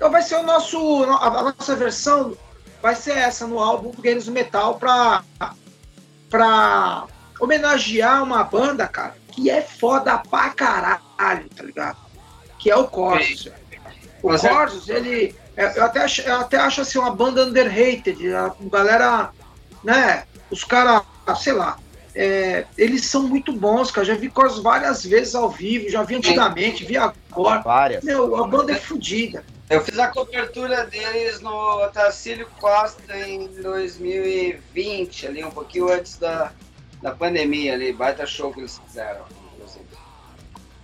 Então 0.00 0.10
vai 0.10 0.22
ser 0.22 0.36
o 0.36 0.42
nosso, 0.42 1.04
a, 1.04 1.42
nossa 1.42 1.76
versão 1.76 2.34
vai 2.80 2.94
ser 2.94 3.18
essa 3.18 3.46
no 3.46 3.58
álbum 3.58 3.90
Guerreiros 3.90 4.24
do 4.24 4.32
Metal 4.32 4.76
pra, 4.78 5.22
pra 6.30 7.04
homenagear 7.38 8.22
uma 8.22 8.42
banda, 8.42 8.88
cara, 8.88 9.14
que 9.30 9.50
é 9.50 9.60
foda 9.60 10.16
pra 10.16 10.48
caralho, 10.48 11.50
tá 11.54 11.62
ligado? 11.62 11.98
Que 12.58 12.70
é 12.70 12.76
o 12.76 12.88
Corsos. 12.88 13.50
O 14.22 14.28
Mas 14.28 14.42
é- 14.42 14.48
Corsos, 14.48 14.88
ele. 14.88 15.36
é, 15.54 15.78
Eu 15.78 15.84
até, 15.84 16.02
acho, 16.02 16.22
eu 16.22 16.36
até 16.36 16.56
acho 16.56 16.80
assim 16.80 16.98
uma 16.98 17.14
banda 17.14 17.44
underrated. 17.44 18.34
A 18.34 18.54
galera, 18.70 19.28
né? 19.84 20.24
Os 20.50 20.64
caras, 20.64 21.02
sei 21.36 21.52
lá. 21.52 21.76
É, 22.14 22.66
eles 22.76 23.04
são 23.06 23.22
muito 23.28 23.52
bons, 23.52 23.90
cara. 23.90 24.06
Já 24.06 24.14
vi 24.14 24.28
Corsos 24.28 24.62
várias 24.62 25.04
vezes 25.04 25.34
ao 25.34 25.48
vivo, 25.50 25.88
já 25.88 26.02
vi 26.02 26.16
antigamente, 26.16 26.84
vi 26.84 26.96
agora. 26.96 27.60
Várias. 27.60 28.02
Meu, 28.04 28.36
a 28.42 28.46
banda 28.48 28.72
é 28.72 28.76
fodida. 28.76 29.44
Eu 29.68 29.80
fiz 29.82 29.96
a 29.98 30.08
cobertura 30.08 30.84
deles 30.86 31.40
no 31.40 31.88
Tacílio 31.92 32.48
Costa 32.60 33.16
em 33.16 33.46
2020, 33.62 35.26
ali 35.26 35.44
um 35.44 35.50
pouquinho 35.50 35.92
antes 35.92 36.18
da, 36.18 36.50
da 37.00 37.12
pandemia 37.12 37.74
ali, 37.74 37.92
baita 37.92 38.26
show 38.26 38.52
que 38.52 38.60
eles 38.60 38.80
fizeram. 38.84 39.20
inclusive. 39.54 39.84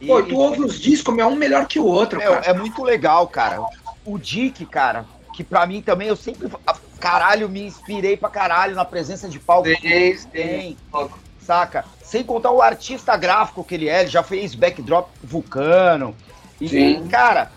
E- 0.01 0.07
Pô, 0.07 0.23
tu 0.23 0.37
ouve 0.37 0.61
os 0.63 0.79
discos, 0.81 1.15
meu, 1.15 1.25
é 1.27 1.29
um 1.29 1.35
melhor 1.37 1.67
que 1.67 1.81
o 1.81 1.85
outro, 1.85 2.19
Meu, 2.19 2.33
cara. 2.35 2.47
é 2.47 2.53
muito 2.53 2.85
legal, 2.85 3.27
cara. 3.27 3.65
O 4.05 4.19
Dick, 4.19 4.65
cara, 4.67 5.05
que 5.35 5.43
pra 5.43 5.67
mim 5.67 5.83
também, 5.83 6.07
eu 6.07 6.17
sempre, 6.17 6.49
caralho, 7.01 7.49
me 7.49 7.63
inspirei 7.67 8.17
pra 8.17 8.29
caralho 8.29 8.75
na 8.75 8.85
presença 8.85 9.29
de 9.29 9.39
palco. 9.39 9.65
que 9.65 9.87
ele 9.87 10.19
Sim, 10.19 10.29
tem, 10.29 10.77
sim. 10.93 11.09
saca? 11.41 11.85
Sem 12.03 12.23
contar 12.23 12.51
o 12.51 12.63
artista 12.63 13.17
gráfico 13.17 13.65
que 13.65 13.75
ele 13.75 13.89
é, 13.89 14.01
ele 14.01 14.11
já 14.11 14.23
fez 14.23 14.55
backdrop 14.55 15.09
Vulcano. 15.23 16.15
E, 16.61 16.69
Sim. 16.69 17.09
cara, 17.09 17.51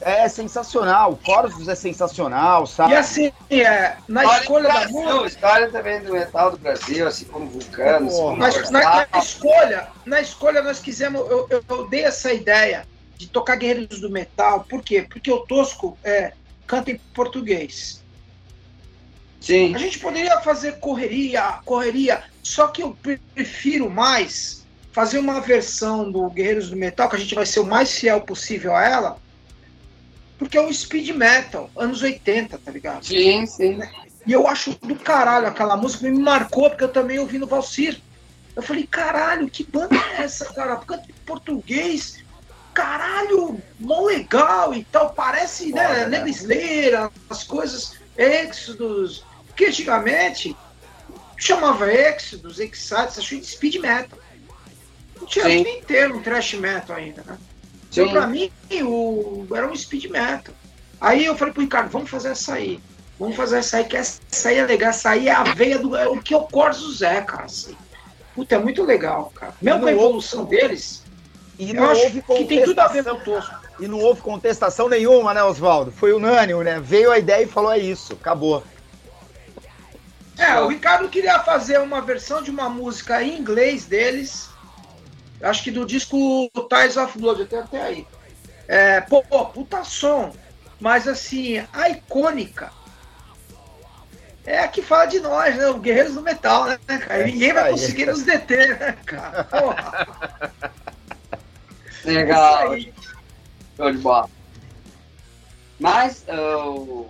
é 0.00 0.28
sensacional. 0.28 1.12
O 1.12 1.16
Corvus 1.16 1.68
é 1.68 1.74
sensacional, 1.74 2.66
sabe? 2.66 2.92
E 2.92 2.96
assim, 2.96 3.32
é, 3.50 3.96
na 4.06 4.22
História 4.22 4.40
escolha 4.42 4.62
do 4.62 4.68
da 4.68 4.74
Brasil, 4.74 5.00
música. 5.00 5.26
História 5.26 5.70
também 5.70 6.00
do 6.02 6.12
metal 6.12 6.50
do 6.52 6.58
Brasil, 6.58 7.08
assim 7.08 7.24
como 7.24 7.46
Vulcano, 7.48 8.06
assim 8.06 8.16
como 8.16 8.36
Mas 8.36 8.70
na, 8.70 9.06
na 9.10 9.18
escolha, 9.18 9.88
na 10.04 10.20
escolha 10.20 10.62
nós 10.62 10.78
quisemos, 10.78 11.20
eu, 11.28 11.46
eu, 11.50 11.64
eu 11.68 11.88
dei 11.88 12.04
essa 12.04 12.32
ideia 12.32 12.86
de 13.16 13.26
tocar 13.26 13.56
Guerreiros 13.56 14.00
do 14.00 14.10
Metal, 14.10 14.64
por 14.68 14.82
quê? 14.82 15.04
Porque 15.08 15.30
o 15.32 15.40
Tosco 15.40 15.98
é, 16.04 16.32
canta 16.66 16.92
em 16.92 16.98
português. 17.12 18.04
Sim, 19.40 19.74
A 19.74 19.78
gente 19.78 19.98
poderia 19.98 20.40
fazer 20.40 20.78
correria, 20.78 21.60
correria, 21.64 22.22
só 22.42 22.68
que 22.68 22.82
eu 22.82 22.96
prefiro 23.34 23.88
mais 23.88 24.66
fazer 24.92 25.18
uma 25.18 25.40
versão 25.40 26.10
do 26.10 26.28
Guerreiros 26.28 26.70
do 26.70 26.76
Metal, 26.76 27.08
que 27.08 27.16
a 27.16 27.18
gente 27.18 27.34
vai 27.34 27.46
ser 27.46 27.60
o 27.60 27.64
mais 27.64 27.96
fiel 27.96 28.20
possível 28.20 28.74
a 28.74 28.84
ela, 28.84 29.18
porque 30.38 30.58
é 30.58 30.60
um 30.60 30.72
speed 30.72 31.10
metal, 31.10 31.70
anos 31.76 32.02
80, 32.02 32.58
tá 32.58 32.70
ligado? 32.70 33.04
sim, 33.46 33.46
sim. 33.46 33.78
E 34.26 34.32
eu 34.32 34.46
acho 34.46 34.72
do 34.82 34.94
caralho 34.94 35.46
aquela 35.46 35.76
música, 35.76 36.08
me 36.08 36.18
marcou, 36.18 36.68
porque 36.68 36.84
eu 36.84 36.92
também 36.92 37.18
ouvi 37.18 37.38
no 37.38 37.46
Valsir. 37.46 37.98
Eu 38.54 38.62
falei, 38.62 38.86
caralho, 38.86 39.48
que 39.48 39.64
banda 39.64 39.96
é 39.96 40.22
essa, 40.22 40.52
cara? 40.52 40.76
Canta 40.76 41.06
em 41.08 41.14
português, 41.24 42.22
caralho, 42.74 43.58
mó 43.80 44.02
legal 44.02 44.74
e 44.74 44.84
tal. 44.84 45.14
Parece, 45.14 45.70
Foda, 45.70 46.08
né, 46.08 46.22
né? 46.22 47.10
As 47.30 47.42
coisas, 47.42 47.94
Exodus, 48.18 49.24
que 49.58 49.66
antigamente 49.66 50.56
chamava 51.36 51.92
Exodus, 51.92 52.60
acho 52.60 53.28
que 53.28 53.40
de 53.40 53.46
speed 53.46 53.76
metal. 53.80 54.18
Não 55.20 55.26
tinha 55.26 55.46
Sim. 55.46 55.64
nem 55.64 55.82
termo 55.82 56.22
thrash 56.22 56.54
metal 56.54 56.96
ainda, 56.96 57.24
né? 57.26 57.36
Sim. 57.90 58.02
Então, 58.02 58.12
pra 58.12 58.26
mim, 58.28 58.50
o, 58.84 59.44
era 59.52 59.68
um 59.68 59.74
speed 59.74 60.04
metal. 60.04 60.54
Aí 61.00 61.26
eu 61.26 61.36
falei 61.36 61.52
pro 61.52 61.62
Ricardo, 61.62 61.90
vamos 61.90 62.08
fazer 62.08 62.28
essa 62.28 62.54
aí. 62.54 62.80
Vamos 63.18 63.34
fazer 63.34 63.58
essa 63.58 63.78
aí, 63.78 63.84
que 63.84 63.96
essa 63.96 64.20
aí 64.44 64.58
é 64.58 64.64
legal. 64.64 64.90
Essa 64.90 65.10
aí 65.10 65.28
é 65.28 65.32
a 65.32 65.42
veia 65.42 65.78
do. 65.78 65.96
É 65.96 66.08
o 66.08 66.22
que 66.22 66.34
o 66.34 66.42
Corsos 66.42 67.02
é, 67.02 67.20
cara. 67.20 67.46
Assim. 67.46 67.76
Puta, 68.36 68.54
é 68.54 68.58
muito 68.58 68.84
legal, 68.84 69.32
cara. 69.34 69.54
Mesmo 69.60 69.80
com 69.80 69.86
a 69.86 69.92
evolução 69.92 70.44
deles, 70.44 71.02
E 71.58 71.70
eu 71.70 71.74
não 71.74 71.90
acho 71.90 72.02
houve 72.02 72.22
que 72.22 72.44
tem 72.44 72.62
tudo 72.62 72.78
a 72.78 72.86
ver 72.86 73.02
com 73.02 73.10
contestação. 73.10 73.34
o 73.34 73.40
Tosco. 73.40 73.68
E 73.80 73.88
não 73.88 73.98
houve 73.98 74.20
contestação 74.20 74.88
nenhuma, 74.88 75.34
né, 75.34 75.42
Oswaldo? 75.42 75.90
Foi 75.90 76.12
unânime, 76.12 76.62
né? 76.62 76.80
Veio 76.80 77.10
a 77.10 77.18
ideia 77.18 77.42
e 77.42 77.48
falou: 77.48 77.72
é 77.72 77.78
isso, 77.78 78.12
acabou. 78.12 78.62
É, 80.38 80.58
o 80.60 80.68
Ricardo 80.68 81.08
queria 81.08 81.40
fazer 81.40 81.80
uma 81.80 82.00
versão 82.00 82.40
de 82.42 82.50
uma 82.50 82.68
música 82.70 83.22
em 83.22 83.36
inglês 83.38 83.84
deles. 83.86 84.48
Acho 85.42 85.62
que 85.64 85.70
do 85.70 85.84
disco 85.84 86.50
Ties 86.70 86.96
of 86.96 87.18
Blood, 87.18 87.42
até 87.42 87.58
até 87.58 87.82
aí. 87.82 88.06
É, 88.68 89.00
pô, 89.00 89.22
pô, 89.22 89.46
puta 89.46 89.82
som. 89.84 90.32
Mas 90.80 91.08
assim, 91.08 91.64
a 91.72 91.88
icônica 91.90 92.70
é 94.46 94.60
a 94.60 94.68
que 94.68 94.80
fala 94.80 95.06
de 95.06 95.18
nós, 95.20 95.56
né? 95.56 95.66
O 95.68 95.78
Guerreiros 95.78 96.14
do 96.14 96.22
Metal, 96.22 96.66
né, 96.66 96.78
cara? 96.86 97.20
É 97.20 97.24
Ninguém 97.24 97.52
vai 97.52 97.64
aí. 97.64 97.70
conseguir 97.72 98.06
nos 98.06 98.22
deter, 98.22 98.78
né, 98.78 98.96
cara? 99.04 99.44
Porra, 99.44 100.06
Legal, 102.04 102.70
aí. 102.72 102.94
show 103.76 103.90
de 103.92 103.98
bola. 103.98 104.30
Mas, 105.80 106.24
o- 106.28 107.08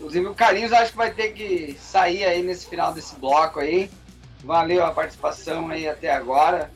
inclusive, 0.00 0.26
o 0.26 0.34
Carlinhos 0.34 0.72
acho 0.72 0.92
que 0.92 0.96
vai 0.96 1.10
ter 1.10 1.32
que 1.32 1.78
sair 1.80 2.24
aí 2.24 2.42
nesse 2.42 2.66
final 2.66 2.92
desse 2.92 3.14
bloco 3.16 3.60
aí. 3.60 3.90
Valeu 4.42 4.84
a 4.84 4.90
participação 4.90 5.68
aí 5.68 5.86
até 5.86 6.10
agora. 6.10 6.70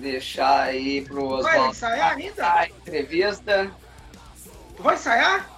Deixar 0.00 0.62
aí 0.62 1.02
pro 1.02 1.28
Vai 1.42 1.52
Oswaldo 1.52 1.70
ensaiar 1.70 2.16
ainda? 2.16 2.46
a 2.52 2.66
entrevista. 2.66 3.70
Tu 4.76 4.82
vai 4.82 4.94
ensaiar? 4.94 5.50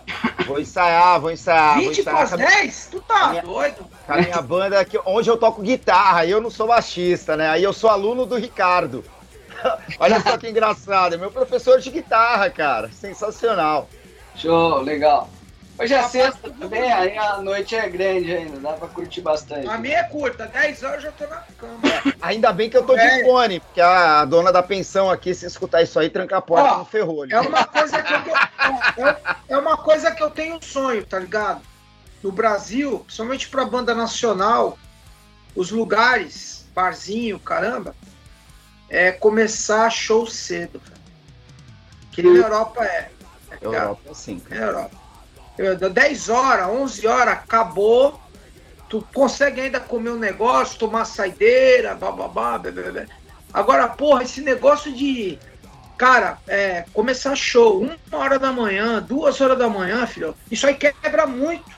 Vou 0.46 0.60
ensaiar, 0.60 1.20
vou 1.20 1.30
ensaiar. 1.30 1.74
vou 1.76 1.84
20 1.88 2.00
ensaiar 2.00 2.18
para 2.18 2.28
com 2.28 2.34
a- 2.34 2.46
10? 2.50 2.88
Tu 2.90 3.00
tá 3.02 3.28
minha- 3.28 3.42
doido? 3.42 3.86
com 4.06 4.12
a 4.12 4.16
minha 4.16 4.42
banda, 4.42 4.84
que, 4.84 5.00
onde 5.06 5.30
eu 5.30 5.36
toco 5.38 5.62
guitarra, 5.62 6.26
e 6.26 6.30
eu 6.32 6.40
não 6.40 6.50
sou 6.50 6.66
baixista, 6.66 7.36
né? 7.36 7.48
Aí 7.48 7.62
eu 7.62 7.72
sou 7.72 7.88
aluno 7.88 8.26
do 8.26 8.36
Ricardo. 8.36 9.02
Olha 9.98 10.20
só 10.20 10.36
que 10.36 10.48
engraçado, 10.48 11.14
é 11.14 11.16
meu 11.16 11.30
professor 11.30 11.80
de 11.80 11.90
guitarra, 11.90 12.50
cara. 12.50 12.90
Sensacional. 12.90 13.88
Show, 14.34 14.80
legal. 14.82 15.30
Hoje 15.76 15.92
é 15.92 16.02
sexta 16.08 16.50
também, 16.50 16.92
aí 16.92 17.18
a 17.18 17.38
noite 17.42 17.74
é 17.74 17.88
grande 17.88 18.32
ainda, 18.32 18.60
dá 18.60 18.72
pra 18.74 18.86
curtir 18.86 19.20
bastante. 19.20 19.66
A 19.68 19.76
minha 19.76 19.98
é 19.98 20.04
curta, 20.04 20.46
10 20.46 20.82
horas 20.84 20.96
eu 21.04 21.10
já 21.10 21.12
tô 21.12 21.26
na 21.26 21.42
cama. 21.58 21.80
Ainda 22.22 22.52
bem 22.52 22.70
que 22.70 22.76
eu 22.76 22.84
tô 22.86 22.94
de 22.94 23.00
É. 23.00 23.24
fone, 23.24 23.58
porque 23.58 23.80
a 23.80 24.24
dona 24.24 24.52
da 24.52 24.62
pensão 24.62 25.10
aqui, 25.10 25.34
se 25.34 25.44
escutar 25.46 25.82
isso 25.82 25.98
aí, 25.98 26.08
tranca 26.08 26.36
a 26.36 26.40
porta 26.40 26.74
Ó, 26.74 26.78
no 26.78 26.84
ferrolho. 26.84 27.34
É 27.34 27.40
uma 27.40 27.64
coisa 27.66 28.00
que 28.02 28.12
eu 28.12 28.22
tô- 28.22 28.36
é, 29.08 29.16
é 29.48 29.58
uma 29.58 29.76
coisa 29.76 30.12
que 30.12 30.22
eu 30.22 30.30
tenho 30.30 30.56
um 30.56 30.62
sonho, 30.62 31.04
tá 31.04 31.18
ligado? 31.18 31.60
No 32.22 32.30
Brasil, 32.30 33.00
principalmente 33.00 33.48
pra 33.48 33.64
banda 33.64 33.94
nacional, 33.96 34.78
os 35.56 35.70
lugares, 35.72 36.64
barzinho, 36.72 37.38
caramba, 37.40 37.96
é 38.88 39.10
começar 39.10 39.90
show 39.90 40.24
cedo. 40.24 40.80
Que 42.12 42.22
na 42.22 42.30
Europa 42.30 42.84
é. 42.84 43.10
tá? 43.50 43.56
Europa, 43.60 44.14
sim. 44.14 44.40
Na 44.48 44.56
Europa. 44.56 45.03
Eu, 45.56 45.76
dá 45.76 45.88
10 45.88 46.28
horas, 46.28 46.68
11 46.68 47.06
horas, 47.06 47.34
acabou. 47.34 48.20
Tu 48.88 49.06
consegue 49.14 49.60
ainda 49.60 49.80
comer 49.80 50.10
um 50.10 50.18
negócio, 50.18 50.78
tomar 50.78 51.04
saideira, 51.04 51.94
bababá, 51.94 52.58
bebê. 52.58 53.06
Agora, 53.52 53.88
porra, 53.88 54.22
esse 54.24 54.40
negócio 54.40 54.92
de. 54.92 55.38
Cara, 55.96 56.38
é, 56.48 56.84
começar 56.92 57.36
show, 57.36 57.80
uma 57.80 58.18
hora 58.18 58.36
da 58.36 58.52
manhã, 58.52 59.00
duas 59.00 59.40
horas 59.40 59.56
da 59.56 59.68
manhã, 59.68 60.04
filho, 60.06 60.34
isso 60.50 60.66
aí 60.66 60.74
quebra 60.74 61.24
muito. 61.24 61.70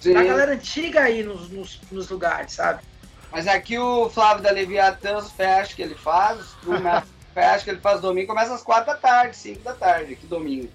Sim. 0.00 0.12
Da 0.12 0.24
galera 0.24 0.52
antiga 0.52 1.02
aí 1.02 1.22
nos, 1.22 1.48
nos, 1.50 1.80
nos 1.90 2.08
lugares, 2.08 2.54
sabe? 2.54 2.82
Mas 3.30 3.46
aqui 3.46 3.78
o 3.78 4.10
Flávio 4.10 4.42
da 4.42 4.50
Leviatã, 4.50 5.18
os 5.18 5.30
fest 5.30 5.76
que 5.76 5.82
ele 5.82 5.94
faz, 5.94 6.40
os 6.66 6.80
fest 7.32 7.64
que 7.64 7.70
ele 7.70 7.80
faz 7.80 8.00
domingo, 8.00 8.26
começa 8.26 8.52
às 8.52 8.62
quatro 8.62 8.86
da 8.86 8.96
tarde, 8.96 9.36
cinco 9.36 9.62
da 9.62 9.72
tarde, 9.72 10.14
aqui 10.14 10.26
domingo. 10.26 10.68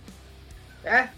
É? 0.84 1.10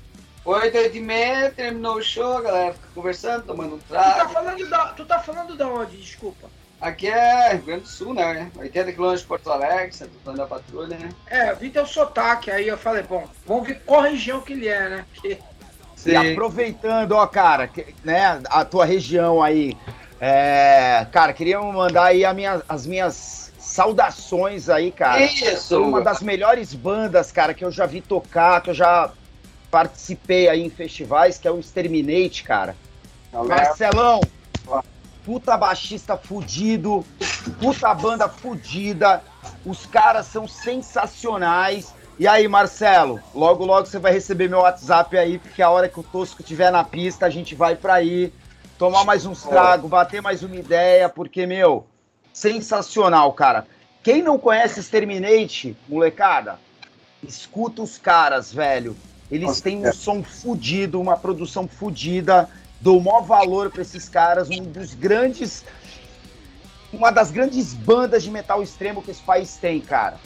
Oito, 0.47 0.77
oito 0.77 0.95
e 0.95 1.01
meia, 1.01 1.51
terminou 1.51 1.95
o 1.97 2.01
show, 2.01 2.37
a 2.37 2.41
galera 2.41 2.73
fica 2.73 2.87
conversando, 2.95 3.43
tomando 3.43 3.75
um 3.75 3.79
Tu 3.79 3.93
tá 3.93 4.13
trago. 4.13 4.29
falando 4.31 4.69
da, 4.69 4.85
tu 4.87 5.05
tá 5.05 5.19
falando 5.19 5.57
da 5.57 5.67
onde? 5.67 5.97
Desculpa. 5.97 6.47
Aqui 6.79 7.07
é 7.09 7.53
Rio 7.53 7.63
Grande 7.63 7.81
do 7.81 7.87
Sul, 7.89 8.13
né? 8.13 8.49
80 8.55 8.93
quilômetros 8.93 9.21
de 9.23 9.27
Porto 9.27 9.51
Alegre, 9.51 9.93
Santo 9.93 10.11
Antônio 10.21 10.37
da 10.39 10.45
Patrulha, 10.47 10.97
né? 10.97 11.09
É, 11.29 11.51
eu 11.51 11.55
vi 11.57 11.69
teu 11.69 11.85
sotaque, 11.85 12.49
aí 12.49 12.65
eu 12.65 12.77
falei, 12.77 13.03
bom, 13.03 13.27
vamos 13.45 13.67
ver 13.67 13.81
qual 13.85 14.03
região 14.03 14.39
que 14.39 14.53
ele 14.53 14.69
é, 14.69 14.87
né? 14.89 15.05
Porque 15.13 15.37
E 16.05 16.15
aproveitando, 16.15 17.11
ó, 17.11 17.27
cara, 17.27 17.67
que- 17.67 17.93
né, 18.05 18.39
a 18.49 18.63
tua 18.63 18.85
região 18.85 19.43
aí, 19.43 19.75
é, 20.21 21.05
cara, 21.11 21.33
queria 21.33 21.59
mandar 21.59 22.05
aí 22.05 22.23
a 22.23 22.33
minha- 22.33 22.61
as 22.69 22.85
minhas 22.87 23.51
saudações 23.59 24.69
aí, 24.69 24.93
cara. 24.93 25.19
Isso! 25.25 25.83
Uma 25.83 25.99
das 25.99 26.21
melhores 26.21 26.73
bandas, 26.73 27.33
cara, 27.33 27.53
que 27.53 27.65
eu 27.65 27.71
já 27.71 27.85
vi 27.85 27.99
tocar, 27.99 28.61
que 28.61 28.69
eu 28.69 28.73
já 28.73 29.11
participei 29.69 30.49
aí 30.49 30.63
em 30.63 30.69
festivais, 30.69 31.37
que 31.37 31.47
é 31.47 31.51
o 31.51 31.59
Exterminate, 31.59 32.43
cara. 32.43 32.75
Marcelão, 33.31 34.21
puta 35.25 35.57
baixista 35.57 36.15
fudido, 36.15 37.05
puta 37.59 37.93
banda 37.93 38.29
fudida, 38.29 39.21
os 39.65 39.85
caras 39.85 40.25
são 40.27 40.47
sensacionais. 40.47 41.93
E 42.17 42.27
aí, 42.27 42.47
Marcelo, 42.47 43.19
logo 43.35 43.65
logo 43.65 43.85
você 43.85 43.99
vai 43.99 44.11
receber 44.11 44.49
meu 44.49 44.59
WhatsApp 44.59 45.15
aí, 45.17 45.37
porque 45.37 45.61
a 45.61 45.69
hora 45.69 45.89
que 45.89 45.99
o 45.99 46.03
Tosco 46.03 46.41
estiver 46.41 46.71
na 46.71 46.83
pista, 46.83 47.25
a 47.25 47.29
gente 47.29 47.53
vai 47.53 47.75
pra 47.75 47.95
aí, 47.95 48.33
tomar 48.77 49.03
mais 49.03 49.25
uns 49.25 49.43
tragos, 49.43 49.89
bater 49.89 50.21
mais 50.21 50.41
uma 50.41 50.55
ideia, 50.55 51.09
porque, 51.09 51.45
meu, 51.45 51.85
sensacional, 52.33 53.33
cara. 53.33 53.67
Quem 54.01 54.23
não 54.23 54.39
conhece 54.39 54.79
Exterminate, 54.79 55.75
molecada, 55.87 56.57
escuta 57.21 57.81
os 57.81 57.97
caras, 57.97 58.53
velho. 58.53 58.95
Eles 59.29 59.59
têm 59.59 59.85
um 59.85 59.91
som 59.91 60.23
fudido, 60.23 61.01
uma 61.01 61.17
produção 61.17 61.67
fudida. 61.67 62.49
Dou 62.79 63.01
maior 63.01 63.21
valor 63.21 63.69
pra 63.69 63.81
esses 63.81 64.07
caras, 64.07 64.49
um 64.49 64.63
dos 64.63 64.93
grandes. 64.93 65.65
Uma 66.93 67.11
das 67.11 67.31
grandes 67.31 67.73
bandas 67.73 68.23
de 68.23 68.31
metal 68.31 68.63
extremo 68.63 69.01
que 69.01 69.11
esse 69.11 69.21
país 69.21 69.57
tem, 69.57 69.81
cara. 69.81 70.19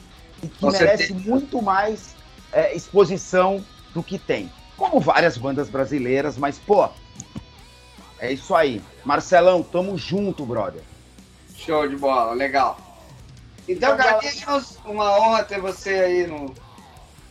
E 0.44 0.48
que 0.48 0.60
Com 0.60 0.72
merece 0.72 1.08
certeza. 1.08 1.30
muito 1.30 1.62
mais 1.62 2.16
é, 2.52 2.76
exposição 2.76 3.64
do 3.94 4.04
que 4.04 4.20
tem. 4.20 4.52
Como 4.78 5.00
várias 5.00 5.38
bandas 5.38 5.70
brasileiras, 5.70 6.38
mas, 6.38 6.60
pô. 6.60 6.88
É 8.20 8.32
isso 8.32 8.54
aí. 8.54 8.82
Marcelão, 9.04 9.64
tamo 9.64 9.98
junto, 9.98 10.46
brother. 10.46 10.84
Show 11.56 11.88
de 11.88 11.96
bola, 11.96 12.34
legal. 12.34 12.78
Então, 13.68 13.98
Carlinhos, 13.98 14.78
uma 14.86 15.20
honra 15.20 15.44
ter 15.44 15.60
você 15.60 15.90
aí 15.90 16.28
no 16.28 16.54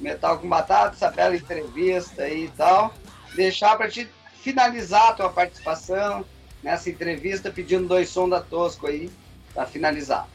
Metal 0.00 0.38
com 0.38 0.48
Batata, 0.48 0.94
essa 0.96 1.10
bela 1.10 1.36
entrevista 1.36 2.22
aí 2.22 2.44
e 2.46 2.48
tal. 2.48 2.92
Deixar 3.34 3.76
para 3.76 3.88
te 3.90 4.08
finalizar 4.42 5.08
a 5.08 5.12
tua 5.12 5.28
participação 5.30 6.24
nessa 6.62 6.90
entrevista, 6.90 7.50
pedindo 7.50 7.86
dois 7.86 8.08
sons 8.08 8.30
da 8.30 8.40
Tosco 8.40 8.86
aí, 8.86 9.10
para 9.54 9.66
finalizar. 9.66 10.26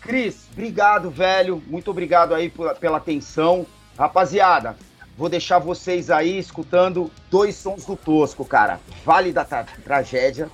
Cris, 0.00 0.46
obrigado, 0.52 1.10
velho. 1.10 1.62
Muito 1.66 1.90
obrigado 1.90 2.34
aí 2.34 2.48
por- 2.48 2.74
pela 2.76 2.98
atenção. 2.98 3.66
Rapaziada, 3.98 4.76
vou 5.16 5.28
deixar 5.28 5.58
vocês 5.58 6.10
aí 6.10 6.38
escutando 6.38 7.10
dois 7.30 7.56
sons 7.56 7.84
do 7.84 7.96
Tosco, 7.96 8.44
cara. 8.44 8.80
Vale 9.04 9.32
da 9.32 9.44
Tra- 9.44 9.66
Tragédia, 9.84 10.48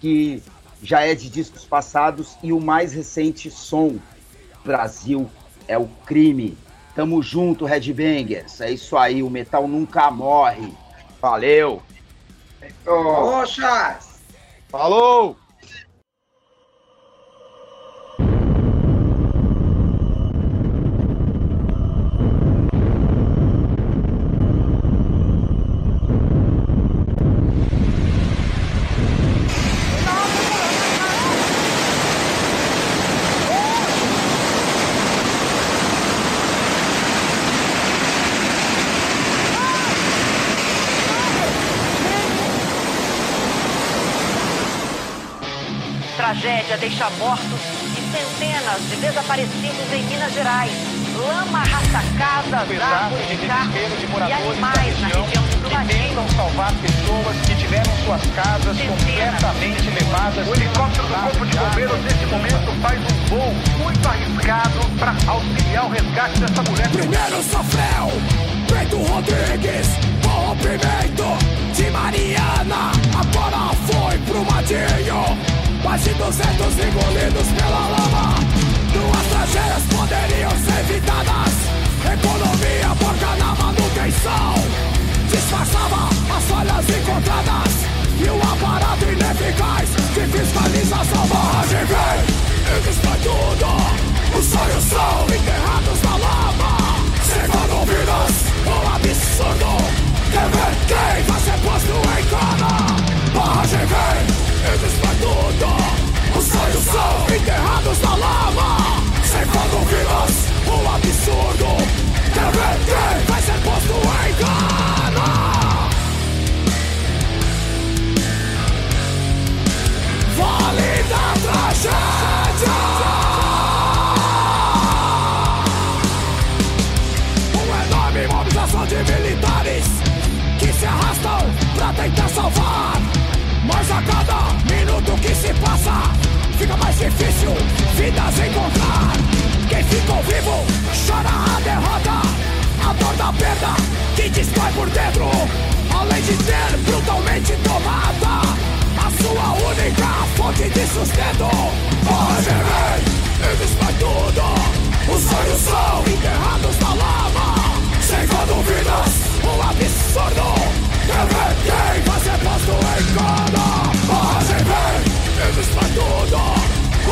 que 0.00 0.42
já 0.82 1.00
é 1.00 1.14
de 1.14 1.28
discos 1.28 1.64
passados, 1.64 2.36
e 2.42 2.52
o 2.52 2.60
mais 2.60 2.92
recente 2.92 3.50
som, 3.50 3.98
Brasil 4.64 5.28
é 5.66 5.76
o 5.76 5.86
crime. 6.06 6.56
Tamo 6.98 7.22
junto, 7.22 7.64
Headbangers. 7.64 8.60
É 8.60 8.72
isso 8.72 8.96
aí, 8.96 9.22
o 9.22 9.30
metal 9.30 9.68
nunca 9.68 10.10
morre. 10.10 10.74
Valeu! 11.22 11.80
Poxa! 12.84 14.00
Falou! 14.68 15.36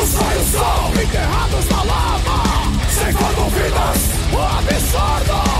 Os 0.01 0.09
sonhos 0.09 0.47
são 0.51 1.01
enterrados 1.01 1.65
na 1.69 1.83
lama 1.83 2.43
Sem 2.89 3.11
forma 3.13 3.47
o 3.47 4.57
absurdo. 4.57 5.56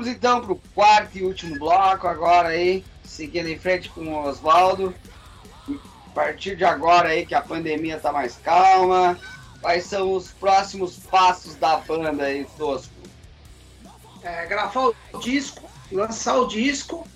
Voltamos 0.00 0.06
então 0.06 0.40
para 0.40 0.52
o 0.52 0.60
quarto 0.74 1.18
e 1.18 1.22
último 1.22 1.58
bloco 1.58 2.06
agora 2.06 2.48
aí, 2.48 2.82
seguindo 3.04 3.48
em 3.48 3.58
frente 3.58 3.90
com 3.90 4.00
o 4.00 4.26
Oswaldo. 4.26 4.94
A 5.68 6.10
partir 6.14 6.56
de 6.56 6.64
agora 6.64 7.10
aí 7.10 7.26
que 7.26 7.34
a 7.34 7.42
pandemia 7.42 7.98
tá 7.98 8.10
mais 8.10 8.36
calma, 8.36 9.18
quais 9.60 9.84
são 9.84 10.14
os 10.14 10.30
próximos 10.30 10.96
passos 10.96 11.54
da 11.54 11.76
banda 11.76 12.24
aí, 12.24 12.46
Tosco? 12.56 12.92
É, 14.22 14.46
gravar 14.46 14.88
o 14.88 15.18
disco, 15.18 15.68
lançar 15.92 16.38
o 16.38 16.48
disco 16.48 17.06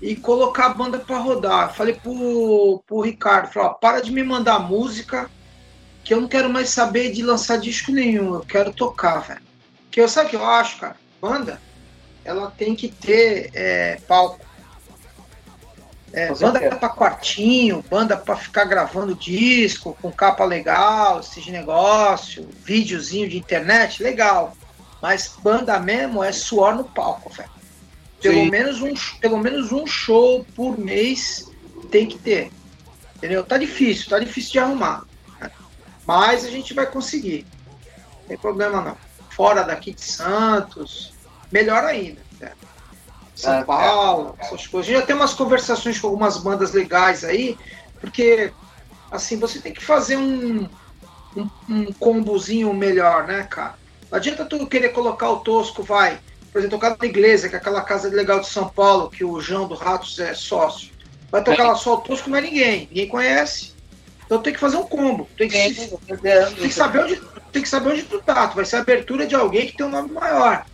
e 0.00 0.16
colocar 0.16 0.66
a 0.66 0.74
banda 0.74 0.98
para 0.98 1.18
rodar. 1.18 1.74
Falei 1.74 1.94
pro, 1.94 2.82
pro 2.86 3.00
Ricardo, 3.00 3.52
falei, 3.52 3.68
ó, 3.68 3.74
para 3.74 4.00
de 4.00 4.10
me 4.10 4.22
mandar 4.22 4.58
música, 4.58 5.30
que 6.02 6.14
eu 6.14 6.20
não 6.20 6.28
quero 6.28 6.48
mais 6.48 6.70
saber 6.70 7.12
de 7.12 7.22
lançar 7.22 7.58
disco 7.58 7.92
nenhum, 7.92 8.34
eu 8.34 8.40
quero 8.40 8.72
tocar, 8.72 9.18
velho. 9.18 9.42
Que 9.90 10.00
eu 10.00 10.08
sabe 10.08 10.28
o 10.28 10.30
que 10.30 10.36
eu 10.36 10.46
acho, 10.46 10.78
cara? 10.78 10.96
Banda, 11.20 11.60
ela 12.24 12.50
tem 12.50 12.74
que 12.74 12.88
ter 12.88 13.50
é, 13.54 13.98
palco. 14.06 14.40
É, 16.12 16.32
banda 16.34 16.76
pra 16.76 16.90
quartinho, 16.90 17.82
banda 17.88 18.18
pra 18.18 18.36
ficar 18.36 18.64
gravando 18.66 19.14
disco, 19.14 19.96
com 20.00 20.12
capa 20.12 20.44
legal, 20.44 21.20
esse 21.20 21.50
negócio, 21.50 22.48
videozinho 22.64 23.28
de 23.28 23.38
internet, 23.38 24.02
legal. 24.02 24.54
Mas 25.00 25.34
banda 25.42 25.80
mesmo 25.80 26.22
é 26.22 26.30
suor 26.30 26.74
no 26.74 26.84
palco, 26.84 27.30
velho. 27.30 27.50
Pelo 28.20 28.44
Sim. 28.44 28.50
menos, 28.50 28.82
um, 28.82 28.92
pelo 29.20 29.38
menos 29.38 29.72
um 29.72 29.86
show 29.86 30.44
por 30.54 30.78
mês 30.78 31.50
tem 31.90 32.06
que 32.06 32.18
ter. 32.18 32.52
Entendeu? 33.16 33.42
Tá 33.42 33.56
difícil, 33.56 34.08
tá 34.08 34.18
difícil 34.18 34.52
de 34.52 34.58
arrumar. 34.58 35.04
né? 35.40 35.50
Mas 36.06 36.44
a 36.44 36.50
gente 36.50 36.74
vai 36.74 36.86
conseguir. 36.86 37.46
Não 38.20 38.28
tem 38.28 38.38
problema 38.38 38.80
não. 38.80 38.96
Fora 39.30 39.62
daqui 39.62 39.92
de 39.92 40.02
Santos, 40.02 41.11
melhor 41.52 41.84
ainda. 41.84 42.20
né? 42.40 42.52
São 43.34 43.60
Ah, 43.60 43.64
Paulo, 43.64 44.36
essas 44.38 44.66
coisas. 44.66 44.88
A 44.88 44.92
gente 44.92 45.00
já 45.00 45.06
tem 45.06 45.16
umas 45.16 45.34
conversações 45.34 45.98
com 46.00 46.08
algumas 46.08 46.38
bandas 46.38 46.72
legais 46.72 47.24
aí, 47.24 47.56
porque 48.00 48.52
assim, 49.10 49.38
você 49.38 49.58
tem 49.60 49.72
que 49.72 49.84
fazer 49.84 50.16
um, 50.16 50.68
um, 51.36 51.48
um 51.68 51.92
combozinho 51.92 52.72
melhor, 52.72 53.26
né, 53.26 53.46
cara? 53.48 53.74
Não 54.10 54.16
adianta 54.16 54.44
tu 54.44 54.66
querer 54.66 54.90
colocar 54.90 55.30
o 55.30 55.40
Tosco, 55.40 55.82
vai, 55.82 56.18
por 56.50 56.58
exemplo, 56.58 56.78
tocar 56.78 56.96
na 56.98 57.06
igreja, 57.06 57.48
que 57.48 57.54
é 57.54 57.58
aquela 57.58 57.82
casa 57.82 58.08
legal 58.08 58.40
de 58.40 58.48
São 58.48 58.68
Paulo, 58.68 59.10
que 59.10 59.24
o 59.24 59.40
João 59.40 59.68
do 59.68 59.74
Ratos 59.74 60.18
é 60.18 60.34
sócio. 60.34 60.90
Vai 61.30 61.42
tocar 61.42 61.64
lá 61.64 61.74
só 61.74 61.94
o 61.94 62.00
Tosco, 62.00 62.28
não 62.28 62.38
é 62.38 62.42
ninguém, 62.42 62.86
ninguém 62.90 63.08
conhece. 63.08 63.72
Então 64.26 64.40
tem 64.42 64.52
que 64.52 64.60
fazer 64.60 64.76
um 64.76 64.84
combo. 64.84 65.28
Tem 65.36 65.48
que, 65.48 65.74
certeza. 65.74 65.98
tem 66.56 66.68
que 66.68 66.74
saber 66.74 67.00
onde, 67.00 67.22
tem 67.52 67.62
que 67.62 67.68
saber 67.68 67.90
onde 67.90 68.02
tu 68.02 68.20
tá. 68.22 68.48
Tu 68.48 68.56
vai 68.56 68.64
ser 68.64 68.76
a 68.76 68.80
abertura 68.80 69.26
de 69.26 69.34
alguém 69.34 69.66
que 69.66 69.76
tem 69.76 69.84
um 69.86 69.90
nome 69.90 70.10
maior. 70.10 70.64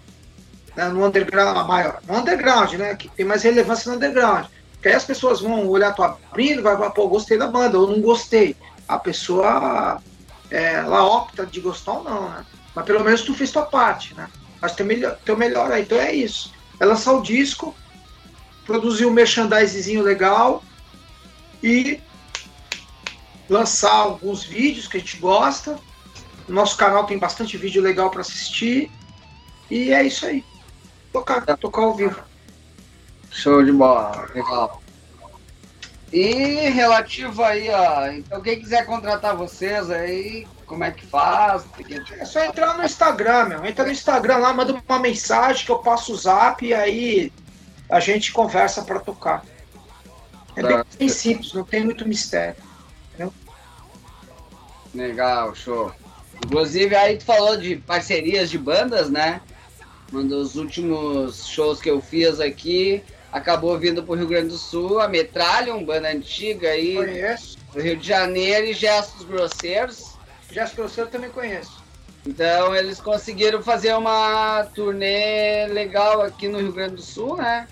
Né? 0.78 0.88
No 0.90 1.04
underground 1.04 1.66
maior. 1.66 2.00
No 2.06 2.18
underground, 2.18 2.74
né? 2.74 2.94
Que 2.94 3.08
tem 3.08 3.26
mais 3.26 3.42
relevância 3.42 3.90
no 3.90 3.96
underground. 3.96 4.46
Porque 4.74 4.86
aí 4.86 4.94
as 4.94 5.04
pessoas 5.04 5.40
vão 5.40 5.66
olhar 5.66 5.92
tu 5.92 6.04
abrindo, 6.04 6.62
vai 6.62 6.76
falar, 6.76 6.90
pô, 6.90 7.08
gostei 7.08 7.36
da 7.36 7.48
banda, 7.48 7.76
ou 7.80 7.88
não 7.88 8.00
gostei. 8.00 8.54
A 8.86 8.96
pessoa 8.96 10.00
é, 10.48 10.74
ela 10.74 11.04
opta 11.04 11.44
de 11.44 11.60
gostar 11.60 11.94
ou 11.94 12.04
não, 12.04 12.28
né? 12.28 12.46
Mas 12.76 12.84
pelo 12.84 13.02
menos 13.02 13.22
tu 13.22 13.34
fez 13.34 13.50
tua 13.50 13.66
parte, 13.66 14.14
né? 14.14 14.28
Mas 14.60 14.76
teu 14.76 14.86
melhor, 14.86 15.18
teu 15.24 15.36
melhor 15.36 15.72
aí. 15.72 15.82
Então 15.82 15.98
é 15.98 16.12
isso. 16.12 16.52
É 16.78 16.84
lançar 16.84 17.12
o 17.12 17.22
disco, 17.22 17.74
produzir 18.64 19.04
um 19.04 19.10
merchandisezinho 19.10 20.00
legal 20.00 20.62
e 21.60 22.00
lançar 23.50 23.94
alguns 23.94 24.44
vídeos 24.44 24.86
que 24.86 24.96
a 24.96 25.00
gente 25.00 25.16
gosta. 25.16 25.76
No 26.46 26.54
nosso 26.54 26.76
canal 26.76 27.04
tem 27.04 27.18
bastante 27.18 27.56
vídeo 27.56 27.82
legal 27.82 28.10
para 28.12 28.20
assistir. 28.20 28.92
E 29.68 29.92
é 29.92 30.04
isso 30.04 30.24
aí. 30.24 30.44
Tocar, 31.12 31.56
tocar 31.56 31.82
ao 31.82 31.94
vivo. 31.94 32.20
Show 33.30 33.62
de 33.64 33.72
bola, 33.72 34.28
legal. 34.34 34.82
E 36.12 36.70
relativo 36.70 37.42
aí, 37.42 37.68
ó, 37.68 38.06
então 38.06 38.40
quem 38.40 38.58
quiser 38.58 38.86
contratar 38.86 39.36
vocês 39.36 39.90
aí, 39.90 40.46
como 40.64 40.82
é 40.82 40.90
que 40.90 41.04
faz? 41.06 41.64
É 42.18 42.24
só 42.24 42.42
entrar 42.44 42.78
no 42.78 42.84
Instagram, 42.84 43.44
meu. 43.46 43.66
Entra 43.66 43.84
no 43.84 43.92
Instagram 43.92 44.38
lá, 44.38 44.54
manda 44.54 44.72
uma 44.88 44.98
mensagem 44.98 45.66
que 45.66 45.70
eu 45.70 45.78
passo 45.78 46.12
o 46.12 46.16
zap 46.16 46.64
e 46.64 46.72
aí 46.72 47.32
a 47.90 48.00
gente 48.00 48.32
conversa 48.32 48.82
para 48.82 49.00
tocar. 49.00 49.44
É 50.56 50.62
bem, 50.62 50.76
Tá. 50.78 50.86
bem 50.98 51.08
simples, 51.08 51.52
não 51.52 51.64
tem 51.64 51.84
muito 51.84 52.08
mistério. 52.08 52.56
Legal, 54.94 55.54
show. 55.54 55.92
Inclusive 56.44 56.96
aí 56.96 57.18
tu 57.18 57.24
falou 57.24 57.56
de 57.56 57.76
parcerias 57.76 58.48
de 58.48 58.56
bandas, 58.58 59.10
né? 59.10 59.40
Um 60.12 60.26
dos 60.26 60.56
últimos 60.56 61.46
shows 61.46 61.80
que 61.80 61.90
eu 61.90 62.00
fiz 62.00 62.40
aqui 62.40 63.02
acabou 63.30 63.78
vindo 63.78 64.02
pro 64.02 64.14
Rio 64.14 64.26
Grande 64.26 64.48
do 64.48 64.58
Sul, 64.58 65.00
a 65.00 65.06
Metralha, 65.06 65.74
banda 65.84 66.08
antiga 66.08 66.70
aí 66.70 66.96
Conheço. 66.96 67.58
do 67.74 67.80
Rio 67.80 67.96
de 67.96 68.08
Janeiro 68.08 68.66
e 68.66 68.72
Gestos 68.72 69.26
Grosseiros. 69.26 70.14
Jéssica 70.50 70.82
Grosseiro 70.82 71.10
também 71.10 71.28
conheço. 71.28 71.82
Então 72.26 72.74
eles 72.74 73.00
conseguiram 73.00 73.62
fazer 73.62 73.94
uma 73.94 74.64
turnê 74.74 75.66
legal 75.66 76.22
aqui 76.22 76.48
no 76.48 76.58
Rio 76.58 76.72
Grande 76.72 76.96
do 76.96 77.02
Sul, 77.02 77.36
né? 77.36 77.68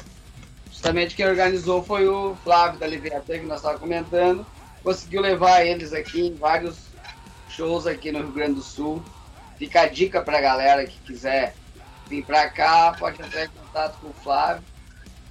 Justamente 0.71 1.17
quem 1.17 1.27
organizou 1.27 1.83
foi 1.83 2.07
o 2.07 2.37
Flávio 2.45 2.79
da 2.79 2.87
Leviatã, 2.87 3.39
que 3.39 3.47
nós 3.47 3.57
estávamos 3.59 3.81
comentando. 3.81 4.47
Conseguiu 4.83 5.23
levar 5.23 5.65
eles 5.65 5.95
aqui 5.95 6.27
em 6.27 6.35
vários 6.35 6.77
shows 7.49 7.87
aqui 7.87 8.13
no 8.13 8.19
Rio 8.19 8.33
Grande 8.33 8.55
do 8.57 8.63
Sul. 8.63 9.03
Fica 9.59 9.81
a 9.81 9.89
dica 9.89 10.21
pra 10.21 10.39
galera 10.39 10.87
que 10.87 10.99
quiser 11.01 11.55
vir 12.09 12.25
pra 12.25 12.49
cá, 12.49 12.95
pode 12.99 13.21
entrar 13.21 13.45
em 13.45 13.49
contato 13.49 13.99
com 14.01 14.09
o 14.09 14.15
Flávio. 14.15 14.63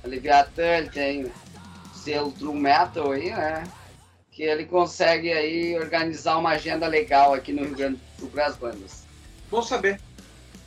A 0.03 0.07
Leviatã, 0.07 0.77
ele 0.77 0.89
tem 0.89 1.25
o 1.25 1.31
selo 1.93 2.31
True 2.31 2.59
Metal 2.59 3.11
aí, 3.11 3.31
né? 3.31 3.63
Que 4.31 4.43
ele 4.43 4.65
consegue 4.65 5.31
aí 5.31 5.77
organizar 5.77 6.37
uma 6.37 6.51
agenda 6.51 6.87
legal 6.87 7.33
aqui 7.33 7.53
no 7.53 7.63
Rio 7.63 7.75
Grande 7.75 7.95
do 7.95 8.19
Sul 8.19 8.29
para 8.29 8.45
as 8.47 8.55
bandas. 8.55 9.03
Bom 9.49 9.61
saber. 9.61 9.99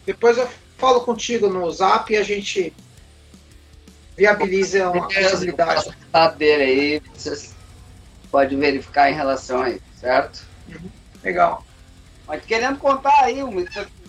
Depois 0.06 0.39
eu 0.39 0.48
falo 0.78 1.02
contigo 1.02 1.48
no 1.48 1.70
zap 1.70 2.12
e 2.12 2.16
a 2.16 2.22
gente 2.22 2.72
viabiliza 4.16 4.90
uma 4.90 5.06
possibilidade. 5.06 5.90
O 6.12 6.28
dele 6.30 6.62
aí, 6.62 7.02
vocês 7.14 7.55
podem 8.30 8.59
verificar 8.59 9.10
em 9.10 9.14
relação 9.14 9.62
aí, 9.62 9.80
certo? 10.01 10.47
Legal. 11.22 11.64
Mas 12.26 12.44
querendo 12.44 12.78
contar 12.78 13.24
aí 13.24 13.43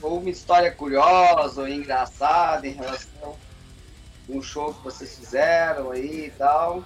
ou 0.01 0.19
uma 0.19 0.29
história 0.29 0.71
curiosa 0.71 1.61
ou 1.61 1.67
engraçada 1.67 2.67
em 2.67 2.71
relação 2.71 3.35
a 3.35 4.31
um 4.31 4.41
show 4.41 4.73
que 4.73 4.83
vocês 4.83 5.15
fizeram 5.17 5.91
aí 5.91 6.27
e 6.27 6.33
tal. 6.37 6.83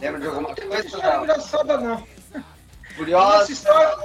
Lembra 0.00 0.20
de 0.20 0.26
alguma 0.26 0.48
Não 0.48 0.54
coisa? 0.54 0.86
história 0.86 1.16
Não? 1.16 1.24
engraçada, 1.24 1.78
não. 1.78 1.92
A 1.94 1.96
nossa, 1.96 2.44
Curiosa? 2.96 3.52
história, 3.52 3.96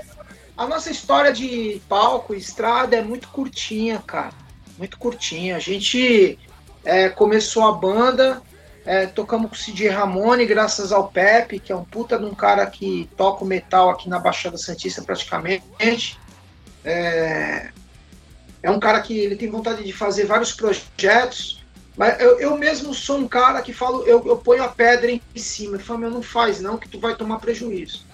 a 0.57 0.68
nossa 0.68 0.91
história 0.91 1.34
de 1.34 1.81
palco 1.89 2.34
e 2.34 2.38
estrada 2.38 2.95
é 2.95 3.01
muito 3.01 3.27
curtinha, 3.30 4.01
cara. 4.05 4.34
Muito 4.77 4.97
curtinha. 4.97 5.55
A 5.55 5.60
gente 5.60 6.38
é, 6.84 7.10
começou 7.10 7.68
a 7.68 7.72
banda, 7.73 8.41
é, 8.85 9.05
tocamos 9.07 9.49
com 9.49 9.55
o 9.55 9.57
Cid 9.57 9.88
Ramone, 9.88 10.45
graças 10.45 10.91
ao 10.91 11.07
Pepe, 11.10 11.60
que 11.60 11.72
é 11.72 11.76
um 11.76 11.84
puta 11.84 12.18
de 12.18 12.26
um 12.26 12.34
cara 12.34 12.65
que 12.65 13.10
toca 13.18 13.43
o 13.43 13.47
metal 13.47 13.89
aqui 13.89 14.10
na 14.10 14.19
Baixada 14.19 14.57
Santista 14.57 15.01
praticamente. 15.01 16.19
É, 16.84 17.72
é 18.64 18.72
um 18.72 18.80
cara 18.80 19.02
que 19.02 19.19
ele 19.19 19.35
tem 19.35 19.52
vontade 19.52 19.84
de 19.84 19.91
fazer 19.91 20.26
vários 20.26 20.53
projetos. 20.53 21.61
Mas 21.95 22.19
eu, 22.19 22.40
eu 22.40 22.57
mesmo 22.57 22.94
sou 22.94 23.18
um 23.18 23.27
cara 23.27 23.61
que 23.61 23.72
falo, 23.73 24.03
eu, 24.03 24.26
eu 24.26 24.38
ponho 24.38 24.64
a 24.64 24.69
pedra 24.69 25.11
em 25.11 25.22
cima. 25.35 25.76
Eu 25.76 25.81
falo, 25.81 25.99
meu, 25.99 26.10
não 26.10 26.23
faz 26.23 26.60
não, 26.61 26.77
que 26.77 26.90
tu 26.90 26.99
vai 26.99 27.14
tomar 27.15 27.40
prejuízo. 27.40 28.06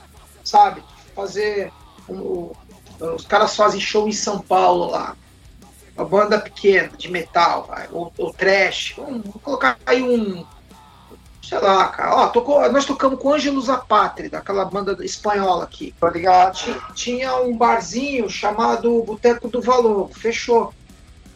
Sabe? 0.43 0.83
Fazer. 1.15 1.71
um- 2.09 2.51
os 2.99 3.25
caras 3.25 3.55
fazem 3.55 3.79
show 3.79 4.09
em 4.09 4.11
São 4.11 4.39
Paulo 4.41 4.91
lá. 4.91 5.15
Uma 5.95 6.05
banda 6.05 6.39
pequena, 6.39 6.89
de 6.97 7.09
metal, 7.09 7.65
vai, 7.65 7.87
ou, 7.91 8.11
ou 8.17 8.33
trash. 8.33 8.93
Vamos, 8.97 9.23
colocar 9.41 9.77
aí 9.85 10.01
um. 10.01 10.45
Sei 11.49 11.57
lá, 11.57 11.87
cara. 11.87 12.15
Ó, 12.15 12.27
tocou, 12.27 12.71
nós 12.71 12.85
tocamos 12.85 13.19
com 13.19 13.33
Ângelos 13.33 13.69
Apátria, 13.71 14.29
aquela 14.37 14.63
banda 14.65 14.95
espanhola 15.03 15.63
aqui. 15.63 15.95
Tô 15.99 16.07
ligado. 16.07 16.53
Ti- 16.55 16.75
Tinha 16.93 17.35
um 17.37 17.57
barzinho 17.57 18.29
chamado 18.29 19.01
Boteco 19.01 19.47
do 19.49 19.59
Valor, 19.59 20.11
fechou. 20.13 20.71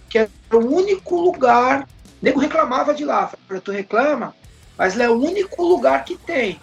Que 0.07 0.19
era 0.19 0.29
o 0.53 0.57
único 0.59 1.19
lugar. 1.19 1.81
O 1.81 1.87
nego 2.21 2.39
reclamava 2.39 2.93
de 2.93 3.03
lá. 3.03 3.31
Falei, 3.47 3.59
tu 3.59 3.71
reclama, 3.71 4.35
mas 4.77 4.95
lá 4.95 5.05
é 5.05 5.09
o 5.09 5.19
único 5.19 5.63
lugar 5.63 6.05
que 6.05 6.15
tem. 6.15 6.59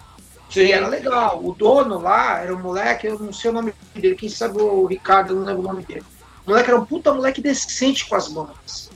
E 0.55 0.71
era 0.71 0.87
legal. 0.87 1.41
O 1.43 1.53
dono 1.53 1.99
lá 1.99 2.39
era 2.39 2.55
um 2.55 2.59
moleque, 2.59 3.07
eu 3.07 3.19
não 3.19 3.33
sei 3.33 3.51
o 3.51 3.53
nome 3.53 3.73
dele, 3.93 4.15
quem 4.15 4.29
sabe 4.29 4.61
o 4.61 4.85
Ricardo, 4.85 5.33
eu 5.33 5.39
não 5.39 5.45
lembro 5.45 5.61
o 5.61 5.67
nome 5.67 5.83
dele. 5.83 6.03
O 6.45 6.49
moleque 6.51 6.69
era 6.69 6.79
um 6.79 6.85
puta 6.85 7.13
moleque 7.13 7.41
decente 7.41 8.07
com 8.07 8.15
as 8.15 8.29
bandas. 8.29 8.89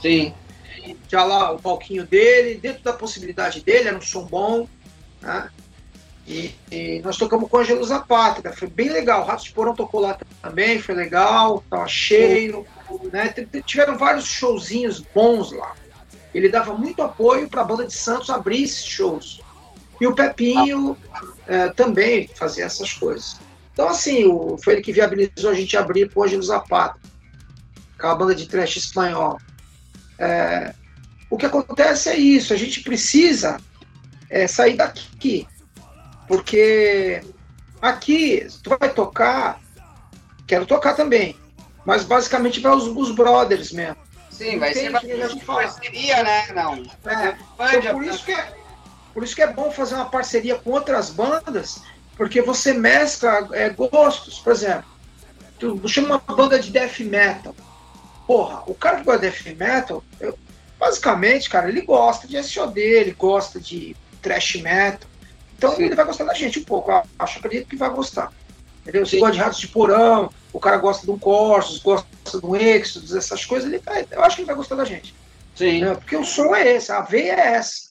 Sim. 0.00 0.34
Já 1.10 1.24
lá 1.24 1.50
o 1.50 1.60
palquinho 1.60 2.06
dele, 2.06 2.54
dentro 2.54 2.84
da 2.84 2.92
possibilidade 2.92 3.62
dele, 3.62 3.88
era 3.88 3.98
um 3.98 4.00
som 4.00 4.24
bom. 4.24 4.68
Né? 5.20 5.50
E, 6.26 6.54
e 6.70 7.00
nós 7.02 7.16
tocamos 7.16 7.50
com 7.50 7.58
Angelus 7.58 7.90
Apátrida, 7.90 8.52
foi 8.52 8.68
bem 8.68 8.88
legal. 8.88 9.22
O 9.22 9.24
Ratos 9.24 9.46
de 9.46 9.52
Porão 9.52 9.74
tocou 9.74 10.00
lá 10.00 10.16
também, 10.40 10.78
foi 10.78 10.94
legal, 10.94 11.64
tava 11.68 11.88
cheio. 11.88 12.64
Né? 13.12 13.34
Tiveram 13.66 13.98
vários 13.98 14.26
showzinhos 14.26 15.00
bons 15.00 15.50
lá. 15.50 15.74
ele 16.32 16.48
dava 16.48 16.74
muito 16.74 17.02
apoio 17.02 17.48
para 17.48 17.62
a 17.62 17.64
banda 17.64 17.84
de 17.84 17.94
Santos 17.94 18.30
abrir 18.30 18.62
esses 18.62 18.84
shows. 18.84 19.40
E 20.00 20.06
o 20.06 20.14
Pepinho 20.14 20.96
é, 21.48 21.68
também 21.70 22.28
fazia 22.28 22.64
essas 22.64 22.92
coisas. 22.92 23.40
Então, 23.72 23.88
assim, 23.88 24.24
o, 24.24 24.56
foi 24.62 24.74
ele 24.74 24.82
que 24.82 24.92
viabilizou 24.92 25.50
a 25.50 25.54
gente 25.54 25.76
abrir 25.76 26.08
pro 26.08 26.22
Ângelo 26.22 26.42
Zapata, 26.42 27.00
aquela 27.98 28.14
banda 28.14 28.34
de 28.34 28.46
trash 28.46 28.76
espanhol. 28.76 29.38
É, 30.18 30.74
o 31.30 31.36
que 31.36 31.46
acontece 31.46 32.08
é 32.08 32.16
isso, 32.16 32.52
a 32.52 32.56
gente 32.56 32.82
precisa 32.82 33.56
é, 34.28 34.46
sair 34.46 34.76
daqui. 34.76 35.46
Porque 36.26 37.22
aqui, 37.80 38.46
tu 38.62 38.76
vai 38.78 38.92
tocar, 38.92 39.60
quero 40.46 40.66
tocar 40.66 40.94
também, 40.94 41.36
mas 41.84 42.04
basicamente 42.04 42.60
para 42.60 42.74
os, 42.74 42.84
os 42.84 43.14
brothers 43.14 43.72
mesmo. 43.72 43.96
Sim, 44.30 44.58
vai 44.58 44.72
ser 44.72 44.90
Entende? 44.90 45.44
parceria, 45.44 46.22
né? 46.22 46.46
Não. 46.54 46.82
É, 47.04 47.36
então, 47.76 47.94
por, 47.94 48.04
isso 48.04 48.24
que 48.24 48.32
é, 48.32 48.52
por 49.12 49.22
isso 49.22 49.34
que 49.36 49.42
é 49.42 49.52
bom 49.52 49.70
fazer 49.70 49.94
uma 49.96 50.08
parceria 50.08 50.56
com 50.56 50.70
outras 50.70 51.10
bandas, 51.10 51.82
porque 52.16 52.40
você 52.40 52.72
mescla 52.72 53.48
é, 53.52 53.68
gostos. 53.70 54.38
Por 54.38 54.52
exemplo, 54.52 54.84
tu 55.58 55.86
chama 55.86 56.22
uma 56.26 56.36
banda 56.36 56.58
de 56.58 56.70
death 56.70 57.00
metal. 57.00 57.54
Porra, 58.26 58.62
o 58.66 58.74
cara 58.74 58.98
que 58.98 59.04
gosta 59.04 59.28
de 59.28 59.30
death 59.30 59.56
metal, 59.58 60.02
eu- 60.18 60.38
basicamente, 60.80 61.50
cara, 61.50 61.68
ele 61.68 61.82
gosta 61.82 62.26
de 62.26 62.42
SOD, 62.42 62.80
ele 62.80 63.12
gosta 63.12 63.60
de 63.60 63.94
thrash 64.22 64.56
metal. 64.56 65.08
Então 65.56 65.76
Sim. 65.76 65.84
ele 65.84 65.94
vai 65.94 66.06
gostar 66.06 66.24
da 66.24 66.32
gente 66.32 66.58
um 66.58 66.64
pouco. 66.64 66.90
Acho 67.18 67.38
acredito 67.38 67.68
que 67.68 67.76
vai 67.76 67.90
gostar. 67.90 68.32
Entendeu? 68.80 69.04
Você 69.04 69.18
gosta 69.18 69.34
de 69.34 69.40
ratos 69.40 69.60
de 69.60 69.68
porão, 69.68 70.30
o 70.54 70.58
cara 70.58 70.78
gosta 70.78 71.04
de 71.04 71.12
um 71.12 71.18
Corsos, 71.18 71.78
gosta 71.78 72.08
de 72.40 72.46
um 72.46 72.56
Exodus, 72.56 73.14
essas 73.14 73.44
coisas, 73.44 73.70
ele 73.70 73.80
vai, 73.84 74.06
eu 74.10 74.24
acho 74.24 74.36
que 74.36 74.42
ele 74.42 74.46
vai 74.46 74.56
gostar 74.56 74.74
da 74.76 74.86
gente. 74.86 75.14
Sim. 75.54 75.76
Entendeu? 75.76 75.96
Porque 75.96 76.16
o 76.16 76.24
som 76.24 76.54
é 76.54 76.76
esse, 76.76 76.90
a 76.90 77.02
veia 77.02 77.34
é 77.34 77.54
essa. 77.56 77.90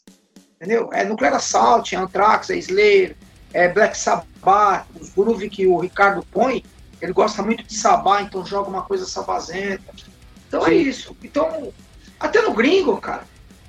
Entendeu? 0.56 0.90
É 0.92 1.06
Nuclear 1.06 1.36
Assault, 1.36 1.94
é 1.94 1.98
Anthrax, 2.00 2.50
é 2.50 2.58
Slayer, 2.58 3.16
é 3.54 3.70
Black 3.70 3.96
Sabbath, 3.96 4.88
os 5.00 5.10
groove 5.10 5.48
que 5.48 5.68
o 5.68 5.78
Ricardo 5.78 6.26
põe, 6.32 6.64
ele 7.00 7.14
gosta 7.14 7.44
muito 7.44 7.64
de 7.64 7.76
sabá, 7.76 8.24
então 8.24 8.44
joga 8.44 8.68
uma 8.68 8.82
coisa 8.82 9.06
sabazenta. 9.06 9.94
Então 10.48 10.66
é 10.66 10.70
Sim. 10.70 10.82
isso. 10.82 11.18
Então, 11.24 11.72
até 12.20 12.42
no 12.42 12.54
gringo, 12.54 12.98
cara, 12.98 13.24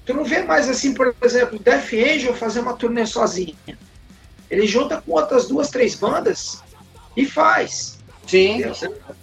tu 0.04 0.14
não 0.14 0.24
vê 0.24 0.42
mais 0.42 0.68
assim, 0.68 0.92
por 0.94 1.14
exemplo, 1.22 1.58
Death 1.58 1.92
Angel 1.92 2.34
fazer 2.34 2.60
uma 2.60 2.74
turnê 2.74 3.06
sozinha. 3.06 3.54
Ele 4.50 4.66
junta 4.66 5.00
com 5.00 5.12
outras 5.12 5.46
duas, 5.46 5.70
três 5.70 5.94
bandas 5.94 6.62
e 7.16 7.24
faz. 7.24 7.98
Sim. 8.26 8.62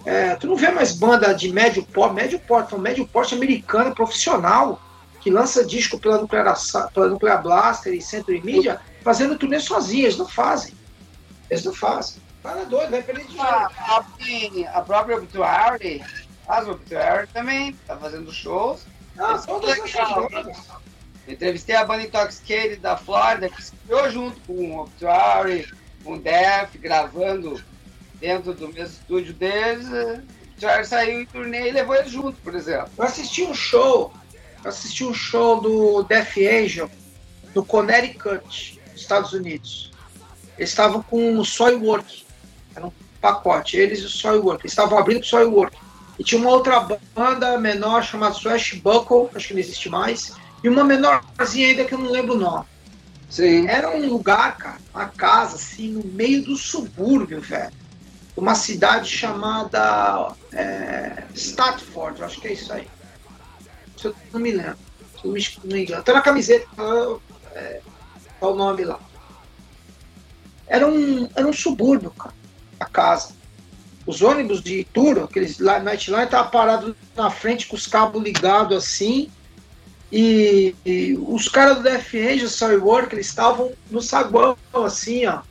É, 0.06 0.36
tu 0.36 0.48
não 0.48 0.56
vê 0.56 0.70
mais 0.70 0.94
banda 0.94 1.34
de 1.34 1.52
médio 1.52 1.84
porte, 1.84 2.16
médio 2.16 2.40
porte, 2.40 2.76
um 2.76 2.78
médio 2.78 3.08
porte 3.08 3.36
americana 3.36 3.94
profissional 3.94 4.82
que 5.22 5.30
lança 5.30 5.66
disco 5.66 6.00
pela 6.00 6.20
Nuclear, 6.20 6.56
pela 6.94 7.08
Nuclear 7.08 7.42
Blaster 7.42 7.94
e 7.94 8.02
Century 8.02 8.42
Media 8.42 8.80
fazendo 9.04 9.38
turnê 9.38 9.60
sozinha, 9.60 10.04
eles 10.04 10.18
não 10.18 10.28
fazem. 10.28 10.74
Eles 11.50 11.64
não 11.64 11.74
fazem. 11.74 12.22
Para 12.44 12.66
doido, 12.66 12.92
vai 12.92 13.02
perder 13.02 13.26
dinheiro. 13.26 13.48
A, 13.48 13.70
a, 13.98 14.78
a 14.78 14.82
própria 14.82 15.18
Obituary, 15.18 16.04
as 16.48 16.68
Obituary 16.68 17.28
também 17.28 17.74
tá 17.86 17.98
fazendo 17.98 18.32
shows. 18.32 18.86
Ah, 19.18 19.38
todas 19.38 19.78
legal. 19.78 20.30
Entrevistei 21.28 21.76
a 21.76 21.84
banda 21.84 22.04
Intoxicated 22.04 22.78
da 22.78 22.96
Flórida, 22.96 23.50
que 23.50 23.62
se 23.62 23.74
criou 23.86 24.10
junto 24.10 24.40
com 24.42 24.54
o 24.54 24.80
Obituary, 24.80 25.68
com 26.04 26.14
o 26.14 26.20
Def, 26.20 26.78
gravando 26.78 27.62
dentro 28.16 28.54
do 28.54 28.70
mesmo 28.70 28.96
estúdio 29.02 29.34
deles. 29.34 29.88
O 29.90 30.24
Obituary 30.52 30.86
saiu 30.86 31.22
em 31.22 31.26
turnê 31.26 31.70
e 31.70 31.72
levou 31.72 31.96
eles 31.96 32.12
junto, 32.12 32.40
por 32.42 32.56
exemplo. 32.56 32.90
Eu 32.98 33.04
assisti 33.04 33.44
um 33.44 33.54
show, 33.54 34.14
eu 34.64 34.70
assisti 34.70 35.04
um 35.04 35.14
show 35.14 35.60
do 35.60 36.04
Death 36.04 36.38
Angel 36.38 36.90
no 37.54 37.66
Connecticut, 37.66 38.80
nos 38.92 39.02
Estados 39.02 39.34
Unidos. 39.34 39.92
Eles 40.58 40.70
estavam 40.70 41.04
com 41.04 41.38
o 41.38 41.46
Soilwork, 41.46 42.26
era 42.74 42.88
um 42.88 42.92
pacote, 43.20 43.76
eles 43.76 44.00
e 44.00 44.06
o 44.06 44.10
Soilwork. 44.10 44.62
Eles 44.62 44.72
estavam 44.72 44.98
abrindo 44.98 45.20
pro 45.20 45.28
Soilwork. 45.28 45.78
E 46.18 46.24
tinha 46.24 46.42
uma 46.42 46.50
outra 46.50 46.88
banda 47.16 47.58
menor 47.60 48.04
chamada 48.04 48.34
Swashbuckle, 48.34 49.30
acho 49.36 49.50
que 49.50 49.54
não 49.54 49.60
existe 49.60 49.90
mais, 49.90 50.34
e 50.64 50.70
uma 50.70 50.84
menorzinha 50.84 51.68
ainda 51.68 51.86
que 51.86 51.94
eu 51.94 52.00
não 52.00 52.12
lembro 52.12 52.36
o 52.36 52.40
nome. 52.40 52.66
Sim. 53.30 53.68
Era 53.68 53.90
um 53.90 54.08
lugar, 54.08 54.58
cara, 54.58 54.78
uma 54.94 55.08
casa, 55.08 55.56
assim, 55.56 55.90
no 55.90 56.04
meio 56.06 56.44
do 56.44 56.56
subúrbio, 56.56 57.42
velho. 57.42 57.74
Uma 58.36 58.56
cidade 58.56 59.10
chamada 59.10 60.34
é, 60.54 61.24
Statford, 61.36 62.24
acho 62.24 62.40
que 62.40 62.48
é 62.48 62.54
isso 62.54 62.72
aí. 62.72 62.88
Se 63.98 64.08
eu 64.08 64.16
não 64.32 64.40
me 64.40 64.52
lembro. 64.52 64.78
Se 65.16 65.26
eu 65.26 65.34
não 65.64 65.76
me 65.76 65.84
engano. 65.84 66.04
Tá 66.04 66.14
na 66.14 66.22
camiseta, 66.22 66.68
é, 67.54 67.82
tá 68.40 68.48
o 68.48 68.56
nome 68.56 68.86
lá. 68.86 69.00
Era 70.68 70.88
um, 70.88 71.30
era 71.36 71.48
um 71.48 71.54
subúrbio, 71.54 72.12
cara, 72.12 72.34
a 72.80 72.86
casa. 72.86 73.37
Os 74.08 74.22
ônibus 74.22 74.62
de 74.64 74.86
tour, 74.86 75.26
aqueles 75.26 75.60
Nightline, 75.60 76.24
estavam 76.24 76.50
parados 76.50 76.96
na 77.16 77.30
frente 77.30 77.68
com 77.68 77.76
os 77.76 77.86
cabos 77.86 78.24
ligados 78.24 78.78
assim. 78.78 79.30
E, 80.10 80.74
e 80.86 81.18
os 81.28 81.50
caras 81.50 81.78
do 81.78 81.84
Death 81.84 82.14
Angel, 82.16 82.48
Soilwork, 82.48 83.14
eles 83.14 83.28
estavam 83.28 83.74
no 83.92 84.02
saguão, 84.02 84.56
assim, 84.74 85.26
ó. 85.26 85.42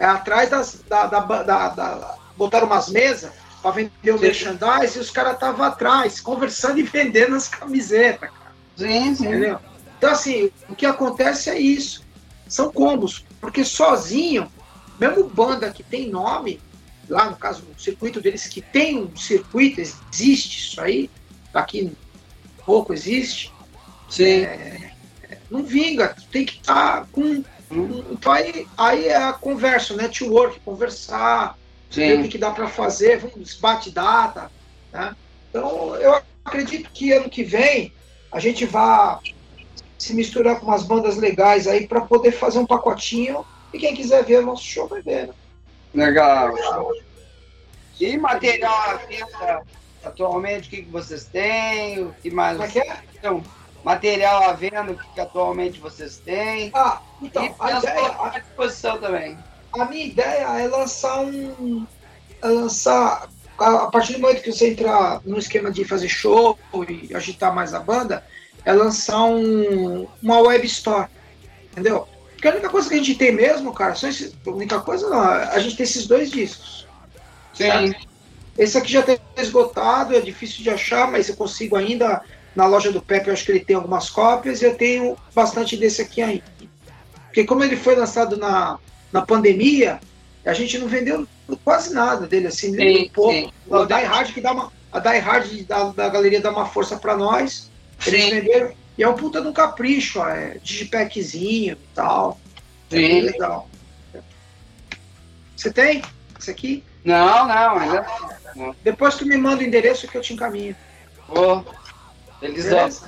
É, 0.00 0.06
atrás 0.06 0.48
das, 0.48 0.80
da, 0.88 1.06
da, 1.06 1.20
da- 1.20 1.68
da- 1.68 2.14
Botaram 2.36 2.66
umas 2.68 2.88
mesas 2.88 3.32
para 3.60 3.72
vender 3.72 4.12
o 4.12 4.16
Sim. 4.16 4.24
merchandise 4.24 4.96
e 4.96 5.00
os 5.00 5.10
caras 5.10 5.34
estavam 5.34 5.66
atrás, 5.66 6.20
conversando 6.20 6.78
e 6.78 6.84
vendendo 6.84 7.34
as 7.34 7.48
camisetas, 7.48 8.30
cara. 8.30 8.54
Sim, 8.76 9.14
sim. 9.14 9.26
Entendeu? 9.26 9.58
Então, 9.98 10.10
assim, 10.10 10.50
o 10.68 10.74
que 10.76 10.86
acontece 10.86 11.50
é 11.50 11.58
isso. 11.60 12.02
São 12.46 12.72
combos. 12.72 13.24
Porque 13.40 13.64
sozinho, 13.64 14.50
mesmo 14.98 15.28
banda 15.28 15.70
que 15.70 15.82
tem 15.82 16.08
nome, 16.08 16.60
lá 17.08 17.30
no 17.30 17.36
caso, 17.36 17.64
o 17.74 17.80
circuito 17.80 18.20
deles 18.20 18.46
que 18.46 18.60
tem 18.60 18.98
um 18.98 19.16
circuito, 19.16 19.80
existe 19.80 20.58
isso 20.58 20.80
aí, 20.80 21.10
aqui 21.54 21.92
pouco 22.64 22.92
existe, 22.92 23.52
Sim. 24.10 24.44
é, 24.44 24.90
não 25.50 25.62
vinga, 25.62 26.14
tem 26.30 26.44
que 26.44 26.54
estar 26.56 27.06
com. 27.10 27.42
com- 27.68 28.04
Então 28.10 28.32
aí, 28.32 28.66
aí 28.76 29.06
é 29.08 29.16
a 29.16 29.32
conversa, 29.32 29.96
network, 29.96 30.60
conversar, 30.60 31.56
ver 31.90 32.20
o 32.20 32.28
que 32.28 32.38
dá 32.38 32.50
para 32.50 32.68
fazer, 32.68 33.18
vamos 33.18 33.54
bate 33.54 33.90
data. 33.90 34.50
Né? 34.92 35.14
Então 35.48 35.94
eu 35.96 36.20
acredito 36.44 36.90
que 36.92 37.12
ano 37.12 37.30
que 37.30 37.42
vem 37.42 37.92
a 38.30 38.38
gente 38.38 38.66
vai 38.66 39.18
se 39.98 40.14
misturar 40.14 40.60
com 40.60 40.66
umas 40.66 40.84
bandas 40.84 41.16
legais 41.16 41.66
aí 41.66 41.86
para 41.86 42.02
poder 42.02 42.32
fazer 42.32 42.58
um 42.58 42.66
pacotinho 42.66 43.44
e 43.72 43.78
quem 43.78 43.94
quiser 43.94 44.24
ver 44.24 44.40
o 44.40 44.46
nosso 44.46 44.64
show 44.64 44.86
vai 44.86 45.02
ver. 45.02 45.28
Né? 45.28 45.34
Legal. 45.94 46.54
E 48.00 48.16
material 48.16 48.72
à 48.72 48.94
venda 48.94 49.62
atualmente, 50.04 50.68
o 50.68 50.70
que, 50.70 50.82
que 50.82 50.90
vocês 50.90 51.24
têm? 51.24 52.04
O 52.04 52.14
que 52.22 52.30
mais? 52.30 52.76
É 52.76 52.78
é? 52.78 52.98
Então, 53.14 53.42
material 53.84 54.44
à 54.44 54.52
venda, 54.52 54.92
o 54.92 54.96
que, 54.96 55.08
que 55.14 55.20
atualmente 55.20 55.80
vocês 55.80 56.18
têm? 56.18 56.70
Ah, 56.74 57.00
E 57.20 57.26
então, 57.26 57.54
a 57.58 57.66
penso 57.66 57.86
ideia, 57.86 58.16
à 58.20 58.38
disposição 58.38 58.98
também. 58.98 59.36
a 59.72 59.84
minha 59.86 60.04
ideia 60.06 60.60
é 60.60 60.68
lançar 60.68 61.20
um. 61.20 61.86
é 62.42 62.46
lançar. 62.48 63.28
A 63.58 63.84
a 63.84 63.90
partir 63.90 64.12
do 64.12 64.20
momento 64.20 64.40
que 64.42 64.52
você 64.52 64.70
entrar 64.70 65.20
no 65.24 65.36
esquema 65.36 65.68
de 65.72 65.84
fazer 65.84 66.08
show 66.08 66.56
e 66.88 67.12
agitar 67.12 67.52
mais 67.52 67.74
a 67.74 67.80
banda, 67.80 68.24
é 68.64 68.72
lançar 68.72 69.24
um, 69.24 70.06
uma 70.22 70.38
web 70.40 70.64
store. 70.66 71.08
Entendeu? 71.72 72.06
Porque 72.38 72.46
a 72.46 72.52
única 72.52 72.68
coisa 72.70 72.88
que 72.88 72.94
a 72.94 72.98
gente 72.98 73.16
tem 73.16 73.32
mesmo, 73.32 73.74
cara, 73.74 73.96
só 73.96 74.06
esse, 74.06 74.32
a 74.46 74.50
única 74.50 74.78
coisa 74.78 75.10
não, 75.10 75.20
a 75.20 75.58
gente 75.58 75.76
tem 75.76 75.82
esses 75.82 76.06
dois 76.06 76.30
discos. 76.30 76.86
Sim. 77.52 77.92
Esse 78.56 78.78
aqui 78.78 78.92
já 78.92 79.00
está 79.00 79.18
esgotado, 79.36 80.14
é 80.14 80.20
difícil 80.20 80.62
de 80.62 80.70
achar, 80.70 81.10
mas 81.10 81.28
eu 81.28 81.34
consigo 81.34 81.74
ainda. 81.74 82.22
Na 82.54 82.66
loja 82.66 82.90
do 82.92 83.02
Pepe, 83.02 83.28
eu 83.28 83.32
acho 83.32 83.44
que 83.44 83.52
ele 83.52 83.60
tem 83.64 83.76
algumas 83.76 84.08
cópias 84.08 84.62
e 84.62 84.64
eu 84.64 84.74
tenho 84.74 85.16
bastante 85.34 85.76
desse 85.76 86.00
aqui 86.00 86.22
ainda. 86.22 86.44
Porque 87.26 87.44
como 87.44 87.62
ele 87.62 87.76
foi 87.76 87.94
lançado 87.94 88.36
na, 88.36 88.78
na 89.12 89.22
pandemia, 89.22 90.00
a 90.44 90.52
gente 90.52 90.78
não 90.78 90.86
vendeu 90.86 91.26
quase 91.64 91.92
nada 91.92 92.26
dele, 92.26 92.46
assim, 92.46 92.72
vendeu 92.72 93.02
Sim, 93.02 93.10
pouco. 93.12 93.32
sim. 93.32 93.50
A 93.70 93.84
Die 93.84 94.06
Hard 94.06 94.32
que 94.32 94.40
dá 94.40 94.52
uma. 94.52 94.72
A 94.92 95.00
Die 95.00 95.18
Hard 95.18 95.66
da, 95.66 95.84
da 95.90 96.08
galeria 96.08 96.40
dá 96.40 96.50
uma 96.50 96.66
força 96.66 96.96
para 96.96 97.16
nós. 97.16 97.68
Eles 98.06 98.24
Sim. 98.24 98.30
venderam. 98.30 98.72
E 98.98 99.02
é 99.04 99.08
um 99.08 99.14
puta 99.14 99.40
de 99.40 99.46
um 99.46 99.52
capricho, 99.52 100.20
é 100.20 100.58
digipackzinho 100.60 101.74
e 101.74 101.94
tal. 101.94 102.40
É 102.90 102.96
Sim. 102.96 103.08
bem 103.08 103.20
legal. 103.22 103.70
Você 105.56 105.72
tem? 105.72 106.02
Esse 106.38 106.50
aqui? 106.50 106.82
Não, 107.04 107.46
não, 107.46 107.78
ainda 107.78 108.06
Depois 108.82 109.14
tu 109.14 109.24
me 109.24 109.36
manda 109.36 109.62
o 109.62 109.66
endereço 109.66 110.08
que 110.08 110.18
eu 110.18 110.20
te 110.20 110.34
encaminho. 110.34 110.76
vou. 111.28 111.64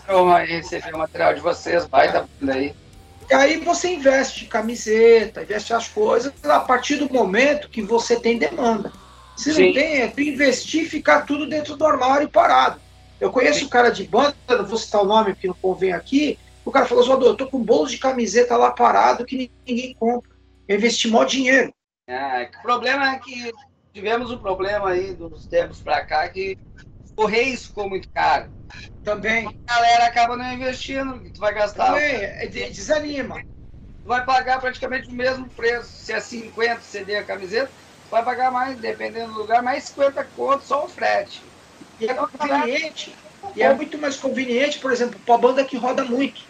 Vão 0.07 0.35
receber 0.35 0.95
o 0.95 0.99
material 0.99 1.35
de 1.35 1.41
vocês, 1.41 1.87
vai 1.87 2.13
da 2.13 2.25
banda 2.41 2.55
aí. 2.55 2.75
E 3.29 3.35
aí 3.35 3.57
você 3.59 3.95
investe 3.95 4.47
camiseta, 4.47 5.43
investe 5.43 5.73
as 5.73 5.89
coisas 5.89 6.33
a 6.45 6.61
partir 6.61 6.97
do 6.97 7.13
momento 7.13 7.69
que 7.69 7.83
você 7.83 8.19
tem 8.19 8.39
demanda. 8.39 8.93
Se 9.37 9.55
Sim. 9.55 9.67
não 9.67 9.73
tem, 9.73 10.03
é 10.03 10.09
tu 10.09 10.21
investir 10.21 10.83
e 10.83 10.89
ficar 10.89 11.23
tudo 11.23 11.49
dentro 11.49 11.77
do 11.77 11.85
armário 11.87 12.29
parado. 12.29 12.81
Eu 13.21 13.31
conheço 13.31 13.67
um 13.67 13.69
cara 13.69 13.91
de 13.91 14.09
banda, 14.09 14.35
não 14.49 14.65
vou 14.65 14.79
citar 14.79 15.03
o 15.03 15.07
nome 15.07 15.35
porque 15.35 15.47
não 15.47 15.57
convém 15.61 15.93
aqui. 15.93 16.39
O 16.65 16.71
cara 16.71 16.87
falou, 16.87 17.05
Zoador, 17.05 17.29
eu 17.29 17.37
tô 17.37 17.49
com 17.49 17.63
bolos 17.63 17.91
de 17.91 17.99
camiseta 17.99 18.57
lá 18.57 18.71
parado 18.71 19.25
que 19.27 19.51
ninguém 19.67 19.95
compra. 19.95 20.31
Eu 20.67 20.77
investi 20.77 21.09
mó 21.09 21.25
dinheiro. 21.25 21.73
É, 22.09 22.45
o 22.45 22.63
problema 22.63 23.13
é 23.13 23.19
que 23.19 23.53
tivemos 23.93 24.31
um 24.31 24.39
problema 24.39 24.91
aí 24.91 25.15
dos 25.15 25.47
tempos 25.47 25.81
pra 25.83 26.05
cá 26.05 26.29
que 26.29 26.57
o 27.17 27.23
Correios 27.23 27.67
ficou 27.67 27.89
muito 27.89 28.09
caro. 28.15 28.51
Também. 29.03 29.47
A 29.67 29.75
galera 29.75 30.07
acaba 30.07 30.37
não 30.37 30.53
investindo, 30.53 31.21
que 31.21 31.31
tu 31.31 31.41
vai 31.41 31.53
gastar. 31.53 31.87
Também, 31.87 32.15
é, 32.23 32.47
de- 32.47 32.71
desanima. 32.71 33.37
Tu 34.03 34.09
vai 34.09 34.25
pagar 34.25 34.61
praticamente 34.61 35.09
o 35.09 35.13
mesmo 35.13 35.49
preço. 35.51 35.91
Se 35.91 36.13
é 36.13 36.21
50 36.21 36.81
CD 36.81 37.17
a 37.17 37.25
camiseta, 37.25 37.69
tu 37.69 38.11
vai 38.11 38.25
pagar 38.25 38.51
mais, 38.51 38.79
dependendo 38.79 39.33
do 39.35 39.41
lugar, 39.41 39.63
mais 39.63 39.85
50 39.85 40.25
conto 40.25 40.65
só 40.65 40.85
o 40.85 40.89
frete. 40.89 41.50
E 42.01 42.07
é 42.07 42.15
conveniente. 42.15 43.15
E 43.57 43.63
é 43.63 43.75
muito 43.75 43.99
mais 43.99 44.17
conveniente, 44.17 44.79
por 44.79 44.93
exemplo, 44.93 45.19
para 45.25 45.39
banda 45.39 45.65
que 45.65 45.77
roda 45.77 46.05
muito. 46.05 46.43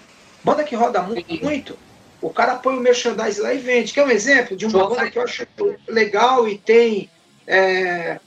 Banda 0.44 0.64
que 0.64 0.74
roda 0.74 1.02
mu- 1.02 1.14
muito, 1.43 1.78
o 2.20 2.31
cara 2.31 2.56
põe 2.56 2.77
o 2.77 2.81
merchandise 2.81 3.40
lá 3.40 3.52
e 3.52 3.59
vende. 3.59 3.93
Quer 3.93 4.05
um 4.05 4.10
exemplo 4.10 4.56
de 4.56 4.66
uma 4.66 4.89
banda 4.89 5.10
que 5.10 5.18
eu 5.18 5.22
acho 5.22 5.47
legal 5.89 6.48
e 6.48 6.56
tem, 6.59 7.10
é, 7.47 8.18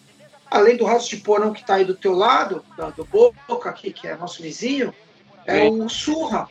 além 0.50 0.78
do 0.78 0.86
House 0.86 1.08
de 1.08 1.18
Porão 1.18 1.54
que 1.54 1.62
está 1.62 1.76
aí 1.76 1.86
do 1.86 1.96
teu 1.96 2.14
lado, 2.14 2.64
do, 2.78 2.92
do 2.92 3.06
Boca 3.48 3.70
aqui, 3.70 3.92
que 3.92 4.08
é 4.08 4.16
nosso 4.16 4.42
vizinho, 4.42 4.94
é 5.46 5.68
o 5.68 5.90
Surra. 5.90 6.48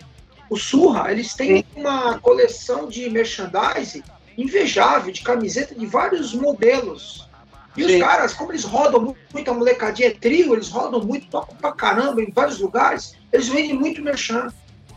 O 0.51 0.57
Surra, 0.57 1.11
eles 1.11 1.35
têm 1.35 1.65
uma 1.77 2.19
coleção 2.19 2.89
de 2.89 3.09
merchandise 3.09 4.05
invejável, 4.37 5.13
de 5.13 5.23
camiseta 5.23 5.75
de 5.75 5.87
vários 5.87 6.35
modelos. 6.35 7.29
E 7.77 7.85
os 7.85 7.91
Sim. 7.93 8.01
caras, 8.01 8.35
como 8.35 8.53
eles 8.53 8.65
rodam 8.65 9.01
mu- 9.01 9.17
muito, 9.33 9.51
a 9.51 9.55
molecadinha 9.55 10.09
é 10.09 10.13
trio, 10.13 10.53
eles 10.55 10.69
rodam 10.69 11.01
muito, 11.03 11.27
tocam 11.29 11.57
pra 11.57 11.73
caramba 11.73 12.23
em 12.23 12.31
vários 12.31 12.59
lugares, 12.61 13.15
eles 13.33 13.49
vendem 13.49 13.75
muito 13.75 14.03
merchan. 14.03 14.53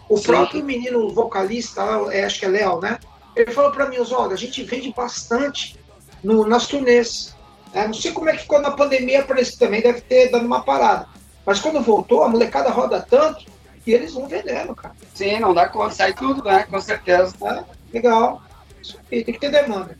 O 0.09 0.17
Sim. 0.17 0.23
próprio 0.23 0.63
menino 0.63 1.09
vocalista, 1.13 1.81
é, 2.11 2.25
acho 2.25 2.39
que 2.39 2.45
é 2.45 2.49
Léo, 2.49 2.79
né? 2.81 2.99
Ele 3.35 3.51
falou 3.51 3.71
pra 3.71 3.87
mim, 3.87 3.97
Oswaldo, 3.97 4.33
a 4.33 4.37
gente 4.37 4.61
vende 4.63 4.93
bastante 4.93 5.79
no, 6.23 6.45
nas 6.45 6.67
turnês. 6.67 7.33
né? 7.73 7.87
Não 7.87 7.93
sei 7.93 8.11
como 8.11 8.29
é 8.29 8.33
que 8.33 8.41
ficou 8.43 8.59
na 8.61 8.71
pandemia, 8.71 9.23
parece 9.23 9.53
que 9.53 9.59
também 9.59 9.81
deve 9.81 10.01
ter 10.01 10.29
dado 10.29 10.45
uma 10.45 10.61
parada. 10.63 11.07
Mas 11.45 11.59
quando 11.59 11.81
voltou, 11.81 12.23
a 12.23 12.29
molecada 12.29 12.69
roda 12.69 13.05
tanto 13.09 13.45
que 13.83 13.91
eles 13.91 14.13
vão 14.13 14.27
vendendo, 14.27 14.75
cara. 14.75 14.95
Sim, 15.13 15.39
não 15.39 15.53
dá 15.53 15.67
conta, 15.69 15.93
sai 15.95 16.13
tudo, 16.13 16.43
né? 16.43 16.63
Com 16.69 16.79
certeza. 16.81 17.33
Tá? 17.39 17.63
Legal. 17.93 18.41
Isso 18.81 18.97
aí, 19.11 19.23
tem 19.23 19.33
que 19.33 19.39
ter 19.39 19.51
demanda. 19.51 19.97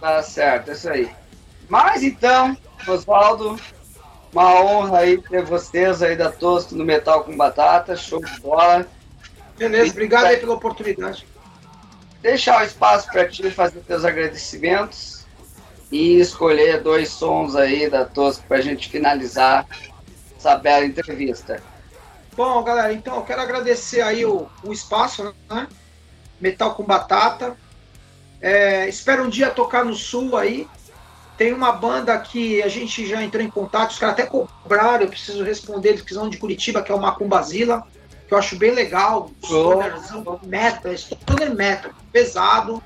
Tá 0.00 0.22
certo, 0.22 0.70
é 0.70 0.72
isso 0.74 0.88
aí. 0.90 1.10
Mas 1.70 2.02
então, 2.02 2.56
Oswaldo, 2.84 3.56
uma 4.32 4.60
honra 4.60 4.98
aí 4.98 5.22
ter 5.22 5.44
vocês 5.44 6.02
aí 6.02 6.16
da 6.16 6.30
Tosco 6.30 6.74
no 6.74 6.84
Metal 6.84 7.22
com 7.22 7.36
Batata, 7.36 7.96
show 7.96 8.20
de 8.20 8.40
bola. 8.40 8.84
Beleza, 9.56 9.92
obrigado 9.92 10.24
aí 10.24 10.36
pela 10.36 10.54
oportunidade. 10.54 11.24
Deixar 12.20 12.60
o 12.60 12.64
espaço 12.64 13.06
para 13.12 13.28
ti 13.28 13.48
fazer 13.52 13.80
teus 13.82 14.04
agradecimentos 14.04 15.24
e 15.92 16.18
escolher 16.18 16.82
dois 16.82 17.08
sons 17.08 17.54
aí 17.54 17.88
da 17.88 18.04
Tosco 18.04 18.44
pra 18.48 18.60
gente 18.60 18.88
finalizar 18.88 19.64
essa 20.36 20.56
bela 20.56 20.84
entrevista. 20.84 21.62
Bom, 22.36 22.64
galera, 22.64 22.92
então 22.92 23.14
eu 23.14 23.22
quero 23.22 23.42
agradecer 23.42 24.00
aí 24.00 24.26
o, 24.26 24.48
o 24.64 24.72
espaço, 24.72 25.32
né? 25.48 25.68
Metal 26.40 26.74
com 26.74 26.82
Batata. 26.82 27.56
É, 28.40 28.88
espero 28.88 29.24
um 29.24 29.28
dia 29.28 29.50
tocar 29.50 29.84
no 29.84 29.94
Sul 29.94 30.36
aí. 30.36 30.66
Tem 31.40 31.54
uma 31.54 31.72
banda 31.72 32.18
que 32.18 32.62
a 32.62 32.68
gente 32.68 33.06
já 33.06 33.22
entrou 33.22 33.42
em 33.42 33.48
contato, 33.48 33.92
os 33.92 33.98
caras 33.98 34.12
até 34.12 34.26
cobraram, 34.26 35.04
eu 35.04 35.08
preciso 35.08 35.42
responder, 35.42 35.88
eles 35.88 36.02
que 36.02 36.12
são 36.12 36.28
de 36.28 36.36
Curitiba, 36.36 36.82
que 36.82 36.92
é 36.92 36.94
o 36.94 37.00
Macumbazila, 37.00 37.86
que 38.28 38.34
eu 38.34 38.36
acho 38.36 38.56
bem 38.56 38.72
legal. 38.72 39.30
Stonerzão, 39.42 40.38
metal, 40.44 40.94
stoner 40.94 41.54
metal, 41.54 41.92
pesado. 42.12 42.82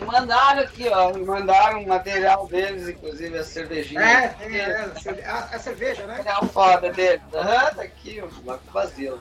Me 0.00 0.06
mandaram 0.06 0.62
aqui, 0.62 0.88
ó, 0.88 1.12
me 1.12 1.26
mandaram 1.26 1.82
um 1.82 1.86
material 1.86 2.46
deles, 2.46 2.88
inclusive 2.88 3.36
a 3.36 3.44
cervejinha. 3.44 4.00
É, 4.00 4.28
tem, 4.28 4.56
é, 4.56 5.26
a, 5.26 5.50
a 5.52 5.58
cerveja, 5.58 6.06
né? 6.06 6.16
Material 6.16 6.46
foda 6.46 6.90
deles. 6.90 7.20
Aham, 7.34 7.74
tá 7.74 7.82
aqui, 7.82 8.22
o 8.22 8.46
Marco 8.46 8.64
Basilo. 8.72 9.20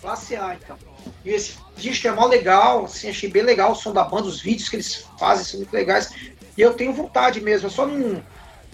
Classe 0.00 0.34
A, 0.34 0.56
então. 0.56 0.76
E 1.24 1.30
esse 1.30 1.56
disco 1.76 2.08
é 2.08 2.10
mó 2.10 2.26
legal, 2.26 2.86
assim, 2.86 3.08
achei 3.08 3.30
bem 3.30 3.44
legal 3.44 3.70
o 3.70 3.76
som 3.76 3.92
da 3.92 4.02
banda, 4.02 4.26
os 4.26 4.40
vídeos 4.40 4.68
que 4.68 4.74
eles 4.74 5.06
fazem 5.16 5.44
são 5.44 5.60
muito 5.60 5.72
legais. 5.72 6.12
E 6.56 6.60
eu 6.60 6.74
tenho 6.74 6.92
vontade 6.92 7.40
mesmo, 7.40 7.66
eu 7.66 7.70
só 7.70 7.86
não, 7.86 8.22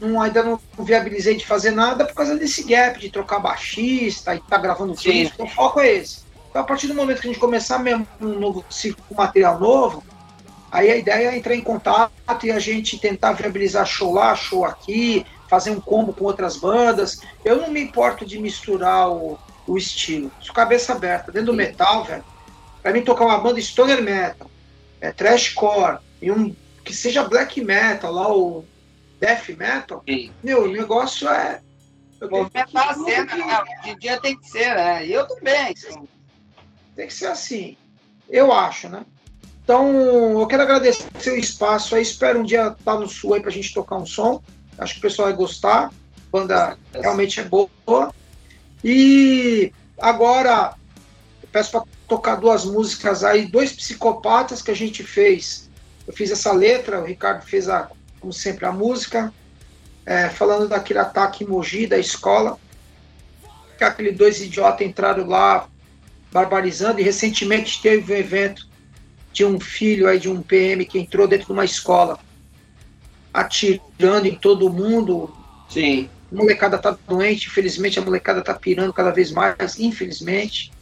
não- 0.00 0.20
ainda 0.20 0.42
não 0.42 0.60
viabilizei 0.78 1.36
de 1.36 1.46
fazer 1.46 1.70
nada 1.70 2.04
por 2.04 2.14
causa 2.14 2.36
desse 2.36 2.64
gap 2.64 2.98
de 2.98 3.10
trocar 3.10 3.38
baixista 3.38 4.34
e 4.34 4.40
tá 4.40 4.58
gravando 4.58 4.96
Sim. 4.96 5.10
disco, 5.12 5.34
então 5.34 5.46
o 5.46 5.50
foco 5.50 5.80
é 5.80 5.94
esse. 5.94 6.20
Então 6.50 6.62
a 6.62 6.64
partir 6.64 6.86
do 6.86 6.94
momento 6.94 7.20
que 7.20 7.28
a 7.28 7.30
gente 7.30 7.40
começar 7.40 7.78
mesmo 7.78 8.06
um 8.20 8.38
novo 8.38 8.64
ciclo 8.70 9.02
com 9.08 9.14
material 9.14 9.60
novo, 9.60 10.02
aí 10.72 10.90
a 10.90 10.96
ideia 10.96 11.28
é 11.28 11.36
entrar 11.36 11.54
em 11.54 11.60
contato 11.60 12.10
e 12.44 12.50
a 12.50 12.58
gente 12.58 12.98
tentar 12.98 13.32
viabilizar 13.32 13.86
show 13.86 14.12
lá, 14.12 14.34
show 14.34 14.64
aqui, 14.64 15.24
fazer 15.48 15.70
um 15.70 15.80
combo 15.80 16.12
com 16.12 16.24
outras 16.24 16.56
bandas. 16.56 17.20
Eu 17.44 17.56
não 17.56 17.70
me 17.70 17.80
importo 17.80 18.26
de 18.26 18.38
misturar 18.38 19.10
o, 19.10 19.38
o 19.66 19.78
estilo. 19.78 20.30
Sou 20.40 20.54
cabeça 20.54 20.92
aberta. 20.92 21.30
Dentro 21.32 21.52
do 21.52 21.54
metal, 21.54 22.04
velho, 22.04 22.24
pra 22.82 22.92
mim 22.92 23.02
tocar 23.02 23.24
uma 23.24 23.38
banda 23.38 23.60
stoner 23.60 24.02
metal, 24.02 24.50
é 25.00 25.12
trashcore, 25.12 25.98
e 26.20 26.30
um 26.30 26.54
que 26.88 26.94
seja 26.94 27.22
black 27.28 27.62
metal, 27.62 28.10
lá 28.12 28.34
o 28.34 28.64
death 29.20 29.48
metal, 29.50 30.02
Sim. 30.08 30.32
meu, 30.42 30.64
o 30.64 30.72
negócio 30.72 31.28
é. 31.28 31.60
Que- 32.18 32.26
Movimentar 32.26 32.88
a 32.90 32.94
cena, 32.94 33.36
né? 33.36 33.60
Hoje 33.62 33.90
em 33.92 33.98
dia 33.98 34.20
tem 34.20 34.36
que 34.36 34.48
ser, 34.48 34.74
né? 34.74 35.06
E 35.06 35.12
eu 35.12 35.26
também. 35.28 35.74
Tem 36.96 37.06
que 37.06 37.14
ser 37.14 37.26
assim. 37.26 37.76
Eu 38.28 38.52
acho, 38.52 38.88
né? 38.88 39.04
Então, 39.62 40.40
eu 40.40 40.46
quero 40.46 40.62
agradecer 40.62 41.30
o 41.30 41.36
espaço 41.36 41.94
aí. 41.94 42.02
Espero 42.02 42.40
um 42.40 42.42
dia 42.42 42.74
estar 42.76 42.96
no 42.98 43.06
sul 43.08 43.34
aí 43.34 43.40
pra 43.40 43.50
gente 43.50 43.72
tocar 43.72 43.96
um 43.96 44.06
som. 44.06 44.42
Acho 44.78 44.94
que 44.94 44.98
o 44.98 45.02
pessoal 45.02 45.28
vai 45.28 45.36
gostar. 45.36 45.86
A 45.86 45.92
banda 46.32 46.78
realmente 46.92 47.38
é 47.38 47.44
boa. 47.44 48.12
E 48.82 49.72
agora 50.00 50.74
eu 51.42 51.48
peço 51.52 51.70
para 51.70 51.84
tocar 52.08 52.36
duas 52.36 52.64
músicas 52.64 53.22
aí, 53.22 53.46
dois 53.46 53.72
psicopatas 53.72 54.60
que 54.62 54.70
a 54.70 54.76
gente 54.76 55.04
fez. 55.04 55.67
Eu 56.08 56.14
fiz 56.14 56.30
essa 56.30 56.50
letra, 56.52 57.02
o 57.02 57.04
Ricardo 57.04 57.44
fez 57.44 57.68
a, 57.68 57.90
como 58.18 58.32
sempre, 58.32 58.64
a 58.64 58.72
música, 58.72 59.30
é, 60.06 60.30
falando 60.30 60.66
daquele 60.66 60.98
ataque 60.98 61.44
em 61.44 61.46
Mogi 61.46 61.86
da 61.86 61.98
escola. 61.98 62.58
Que 63.76 63.84
aqueles 63.84 64.16
dois 64.16 64.40
idiotas 64.40 64.86
entraram 64.86 65.26
lá 65.26 65.68
barbarizando 66.32 66.98
e 66.98 67.02
recentemente 67.02 67.82
teve 67.82 68.10
um 68.10 68.16
evento 68.16 68.66
de 69.34 69.44
um 69.44 69.60
filho 69.60 70.08
aí 70.08 70.18
de 70.18 70.30
um 70.30 70.40
PM 70.40 70.86
que 70.86 70.98
entrou 70.98 71.28
dentro 71.28 71.48
de 71.48 71.52
uma 71.52 71.64
escola 71.66 72.18
atirando 73.32 74.26
em 74.26 74.34
todo 74.34 74.72
mundo. 74.72 75.30
Sim. 75.68 76.08
A 76.32 76.34
molecada 76.34 76.78
tá 76.78 76.96
doente, 77.06 77.48
infelizmente 77.48 77.98
a 77.98 78.02
molecada 78.02 78.40
tá 78.40 78.54
pirando 78.54 78.94
cada 78.94 79.10
vez 79.10 79.30
mais, 79.30 79.78
infelizmente. 79.78 80.72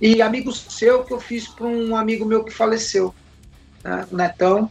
E 0.00 0.20
amigo 0.20 0.52
seu 0.52 1.04
que 1.04 1.12
eu 1.12 1.20
fiz 1.20 1.46
para 1.46 1.66
um 1.66 1.94
amigo 1.94 2.24
meu 2.24 2.42
que 2.42 2.52
faleceu, 2.52 3.14
né, 3.82 4.06
o 4.10 4.16
Netão, 4.16 4.70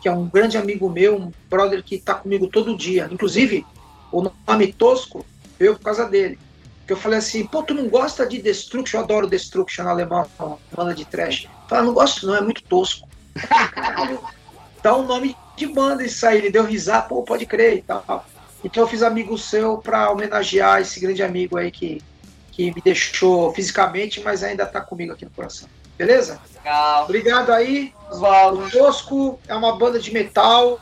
que 0.00 0.08
é 0.08 0.12
um 0.12 0.26
grande 0.26 0.56
amigo 0.56 0.88
meu, 0.88 1.16
um 1.16 1.32
brother 1.50 1.82
que 1.82 1.98
tá 1.98 2.14
comigo 2.14 2.46
todo 2.46 2.76
dia. 2.76 3.08
Inclusive, 3.10 3.66
o 4.12 4.30
nome 4.46 4.72
Tosco 4.72 5.24
veio 5.58 5.74
por 5.74 5.82
causa 5.82 6.06
dele. 6.06 6.38
Que 6.86 6.92
eu 6.92 6.96
falei 6.96 7.18
assim, 7.18 7.46
pô, 7.46 7.62
tu 7.62 7.74
não 7.74 7.88
gosta 7.88 8.26
de 8.26 8.40
Destruction? 8.40 8.98
Eu 8.98 9.04
adoro 9.04 9.26
Destruction 9.26 9.86
alemão, 9.86 10.26
banda 10.74 10.94
de 10.94 11.04
trash. 11.04 11.46
Fala, 11.68 11.82
não 11.82 11.92
gosto 11.92 12.26
não, 12.26 12.34
é 12.34 12.40
muito 12.40 12.62
tosco. 12.62 13.06
Dá 14.82 14.96
um 14.96 15.06
nome 15.06 15.36
de 15.56 15.66
banda 15.66 16.04
isso 16.04 16.26
aí. 16.26 16.38
Ele 16.38 16.50
deu 16.50 16.64
risada, 16.64 17.06
pô, 17.06 17.22
pode 17.22 17.44
crer 17.44 17.78
e 17.78 17.82
tal. 17.82 18.24
Então 18.64 18.82
eu 18.82 18.88
fiz 18.88 19.02
amigo 19.02 19.36
seu 19.36 19.78
para 19.78 20.10
homenagear 20.10 20.80
esse 20.80 20.98
grande 20.98 21.22
amigo 21.22 21.58
aí 21.58 21.70
que, 21.70 22.00
que 22.52 22.74
me 22.74 22.80
deixou 22.80 23.52
fisicamente, 23.52 24.20
mas 24.20 24.42
ainda 24.42 24.64
tá 24.64 24.80
comigo 24.80 25.12
aqui 25.12 25.24
no 25.24 25.30
coração. 25.30 25.68
Beleza? 25.98 26.40
Legal. 26.54 27.04
Obrigado 27.04 27.52
aí. 27.52 27.92
Oswaldo. 28.10 28.64
O 28.64 28.70
Tosco 28.70 29.40
é 29.48 29.54
uma 29.54 29.76
banda 29.76 29.98
de 29.98 30.12
metal, 30.12 30.80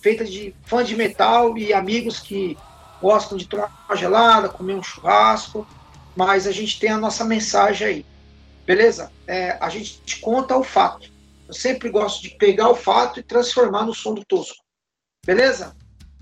feita 0.00 0.24
de 0.24 0.54
fã 0.64 0.82
de 0.82 0.96
metal 0.96 1.56
e 1.56 1.72
amigos 1.72 2.18
que 2.18 2.56
gostam 3.00 3.36
de 3.36 3.46
tomar 3.46 3.84
uma 3.86 3.96
gelada, 3.96 4.48
comer 4.48 4.74
um 4.74 4.82
churrasco, 4.82 5.66
mas 6.16 6.46
a 6.46 6.52
gente 6.52 6.80
tem 6.80 6.90
a 6.90 6.98
nossa 6.98 7.24
mensagem 7.24 7.86
aí. 7.86 8.06
Beleza? 8.64 9.12
É, 9.26 9.58
a 9.60 9.68
gente 9.68 10.00
te 10.00 10.18
conta 10.20 10.56
o 10.56 10.64
fato. 10.64 11.10
Eu 11.46 11.54
sempre 11.54 11.90
gosto 11.90 12.22
de 12.22 12.30
pegar 12.30 12.70
o 12.70 12.74
fato 12.74 13.20
e 13.20 13.22
transformar 13.22 13.84
no 13.84 13.94
som 13.94 14.14
do 14.14 14.24
Tosco. 14.24 14.62
Beleza? 15.26 15.76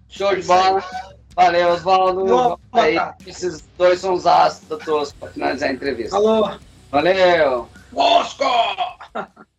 Show 0.08 0.34
de 0.34 0.42
bola. 0.42 0.82
Valeu, 1.36 1.68
Oswaldo. 1.68 2.58
Esses 3.24 3.62
dois 3.78 4.00
são 4.00 4.14
os 4.14 4.26
astros 4.26 4.68
da 4.68 4.84
Tosco 4.84 5.16
para 5.18 5.30
finalizar 5.30 5.68
a 5.68 5.72
entrevista. 5.72 6.16
Alô? 6.16 6.50
Valeu. 6.90 7.68
Tosco! 7.90 8.46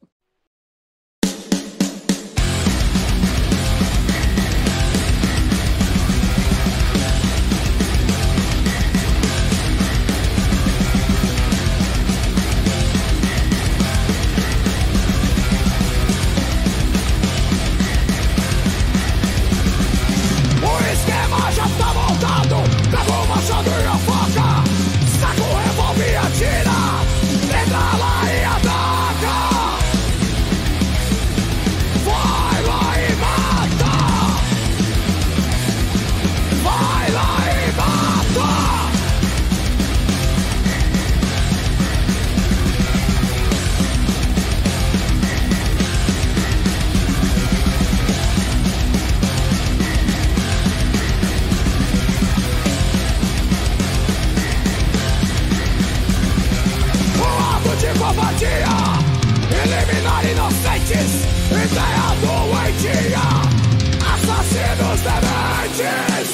Ideia 61.72 62.08
doentia 62.20 63.28
Assassinos 64.14 65.00
dementes 65.08 66.28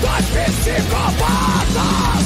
Dois 0.00 0.26
psicopatas 0.26 2.24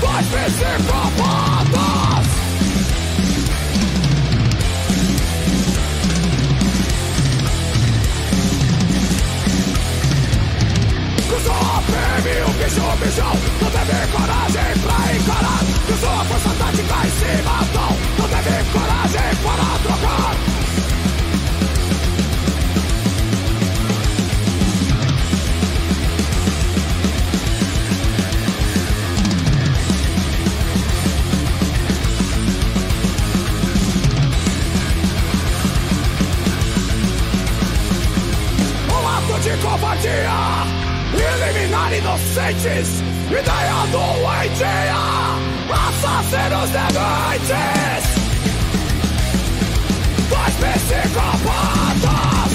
Dois 0.00 0.26
psicopatas 0.26 2.26
Cruzou 11.28 11.52
a 11.52 11.82
PM, 11.86 12.26
o 12.42 12.44
bicho, 12.52 12.96
bichão. 13.00 13.34
Não 13.62 13.70
teve 13.70 14.06
coragem 14.12 14.72
pra 14.82 14.98
encarar. 15.16 15.60
Cruzou 15.86 16.10
a 16.10 16.24
força 16.24 16.50
tática 16.58 16.96
e 17.06 17.08
se 17.10 17.42
matou 17.42 17.81
para 19.42 19.78
trocar 19.82 20.36
Um 38.90 39.08
ato 39.08 39.40
de 39.40 39.56
covardia 39.56 40.72
Eliminar 41.14 41.92
inocentes 41.92 43.02
Ideia 43.28 43.86
doentia 43.90 45.02
Assassinos 45.70 46.70
dementes 46.70 48.11
psicopatas 50.92 52.52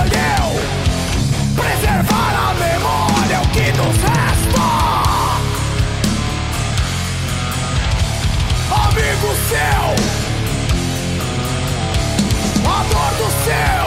escolheu 0.00 0.48
Preservar 1.54 2.32
a 2.34 2.54
memória 2.54 3.40
o 3.42 3.48
que 3.48 3.72
nos 3.72 3.96
resta. 3.96 4.66
Amigo 8.86 9.30
seu 9.48 9.84
A 12.66 12.82
dor 12.84 13.12
do 13.18 13.28
seu 13.44 13.84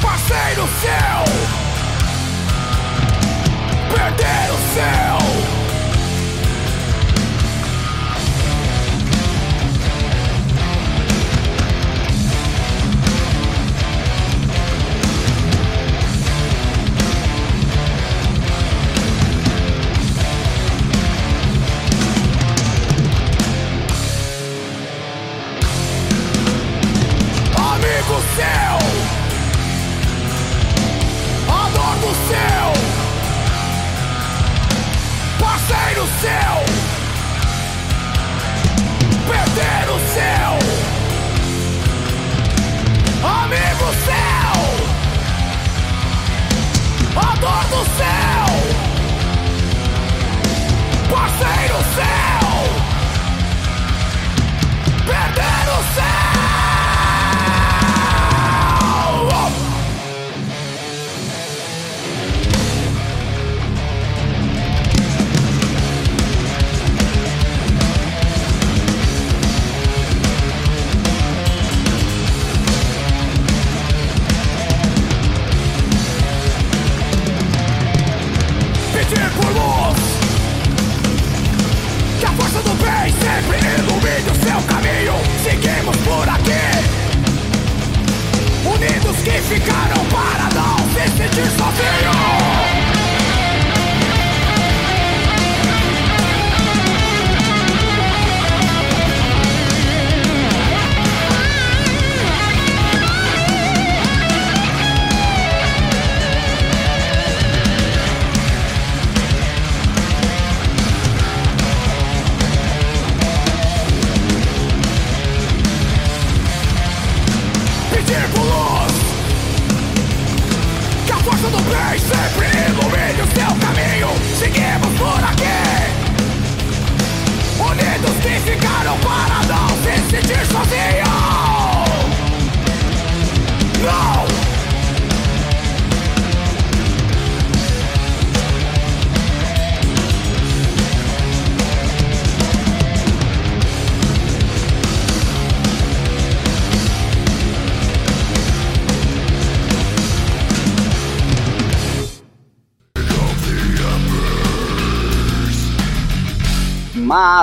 Parceiro 0.00 0.64
seu 0.80 1.22
perder 3.94 4.50
o 4.50 4.58
seu, 4.72 5.41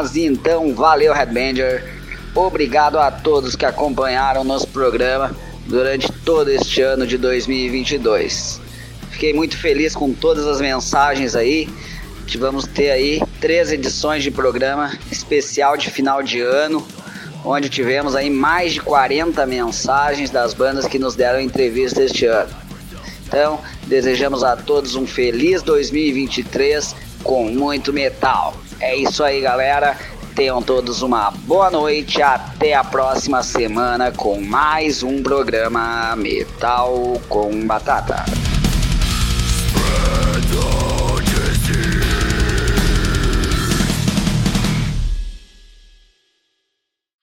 Mas 0.02 0.16
então, 0.16 0.74
valeu 0.74 1.14
Headbanger. 1.14 1.84
Obrigado 2.34 2.98
a 2.98 3.12
todos 3.12 3.54
que 3.54 3.66
acompanharam 3.66 4.46
nosso 4.46 4.66
programa 4.70 5.36
durante 5.66 6.10
todo 6.24 6.50
este 6.50 6.82
ano 6.82 7.06
de 7.06 7.18
2022. 7.18 8.62
Fiquei 9.12 9.34
muito 9.34 9.58
feliz 9.58 9.94
com 9.94 10.14
todas 10.14 10.48
as 10.48 10.62
mensagens 10.62 11.36
aí. 11.36 11.68
Vamos 12.38 12.66
ter 12.66 12.92
aí 12.92 13.22
três 13.42 13.74
edições 13.74 14.24
de 14.24 14.32
programa 14.32 14.98
especial 15.12 15.76
de 15.76 15.90
final 15.92 16.24
de 16.24 16.40
ano, 16.40 16.88
onde 17.44 17.68
tivemos 17.68 18.16
aí 18.16 18.30
mais 18.30 18.76
de 18.76 18.80
40 18.80 19.46
mensagens 19.46 20.30
das 20.30 20.54
bandas 20.54 20.88
que 20.88 20.98
nos 20.98 21.14
deram 21.14 21.42
entrevista 21.42 22.02
este 22.02 22.26
ano. 22.26 22.56
Então, 23.28 23.60
desejamos 23.86 24.46
a 24.46 24.56
todos 24.56 24.96
um 24.96 25.06
feliz 25.06 25.62
2023 25.62 26.96
com 27.22 27.50
muito 27.50 27.92
metal. 27.92 28.56
É 28.80 28.96
isso 28.96 29.24
aí, 29.24 29.42
galera. 29.42 29.98
Tenham 30.36 30.62
todos 30.62 31.02
uma 31.02 31.32
boa 31.32 31.70
noite. 31.70 32.22
Até 32.22 32.74
a 32.74 32.84
próxima 32.84 33.44
semana 33.44 34.12
com 34.12 34.40
mais 34.40 35.04
um 35.04 35.22
programa 35.22 36.16
Metal 36.16 37.22
com 37.28 37.68
Batata. 37.68 38.24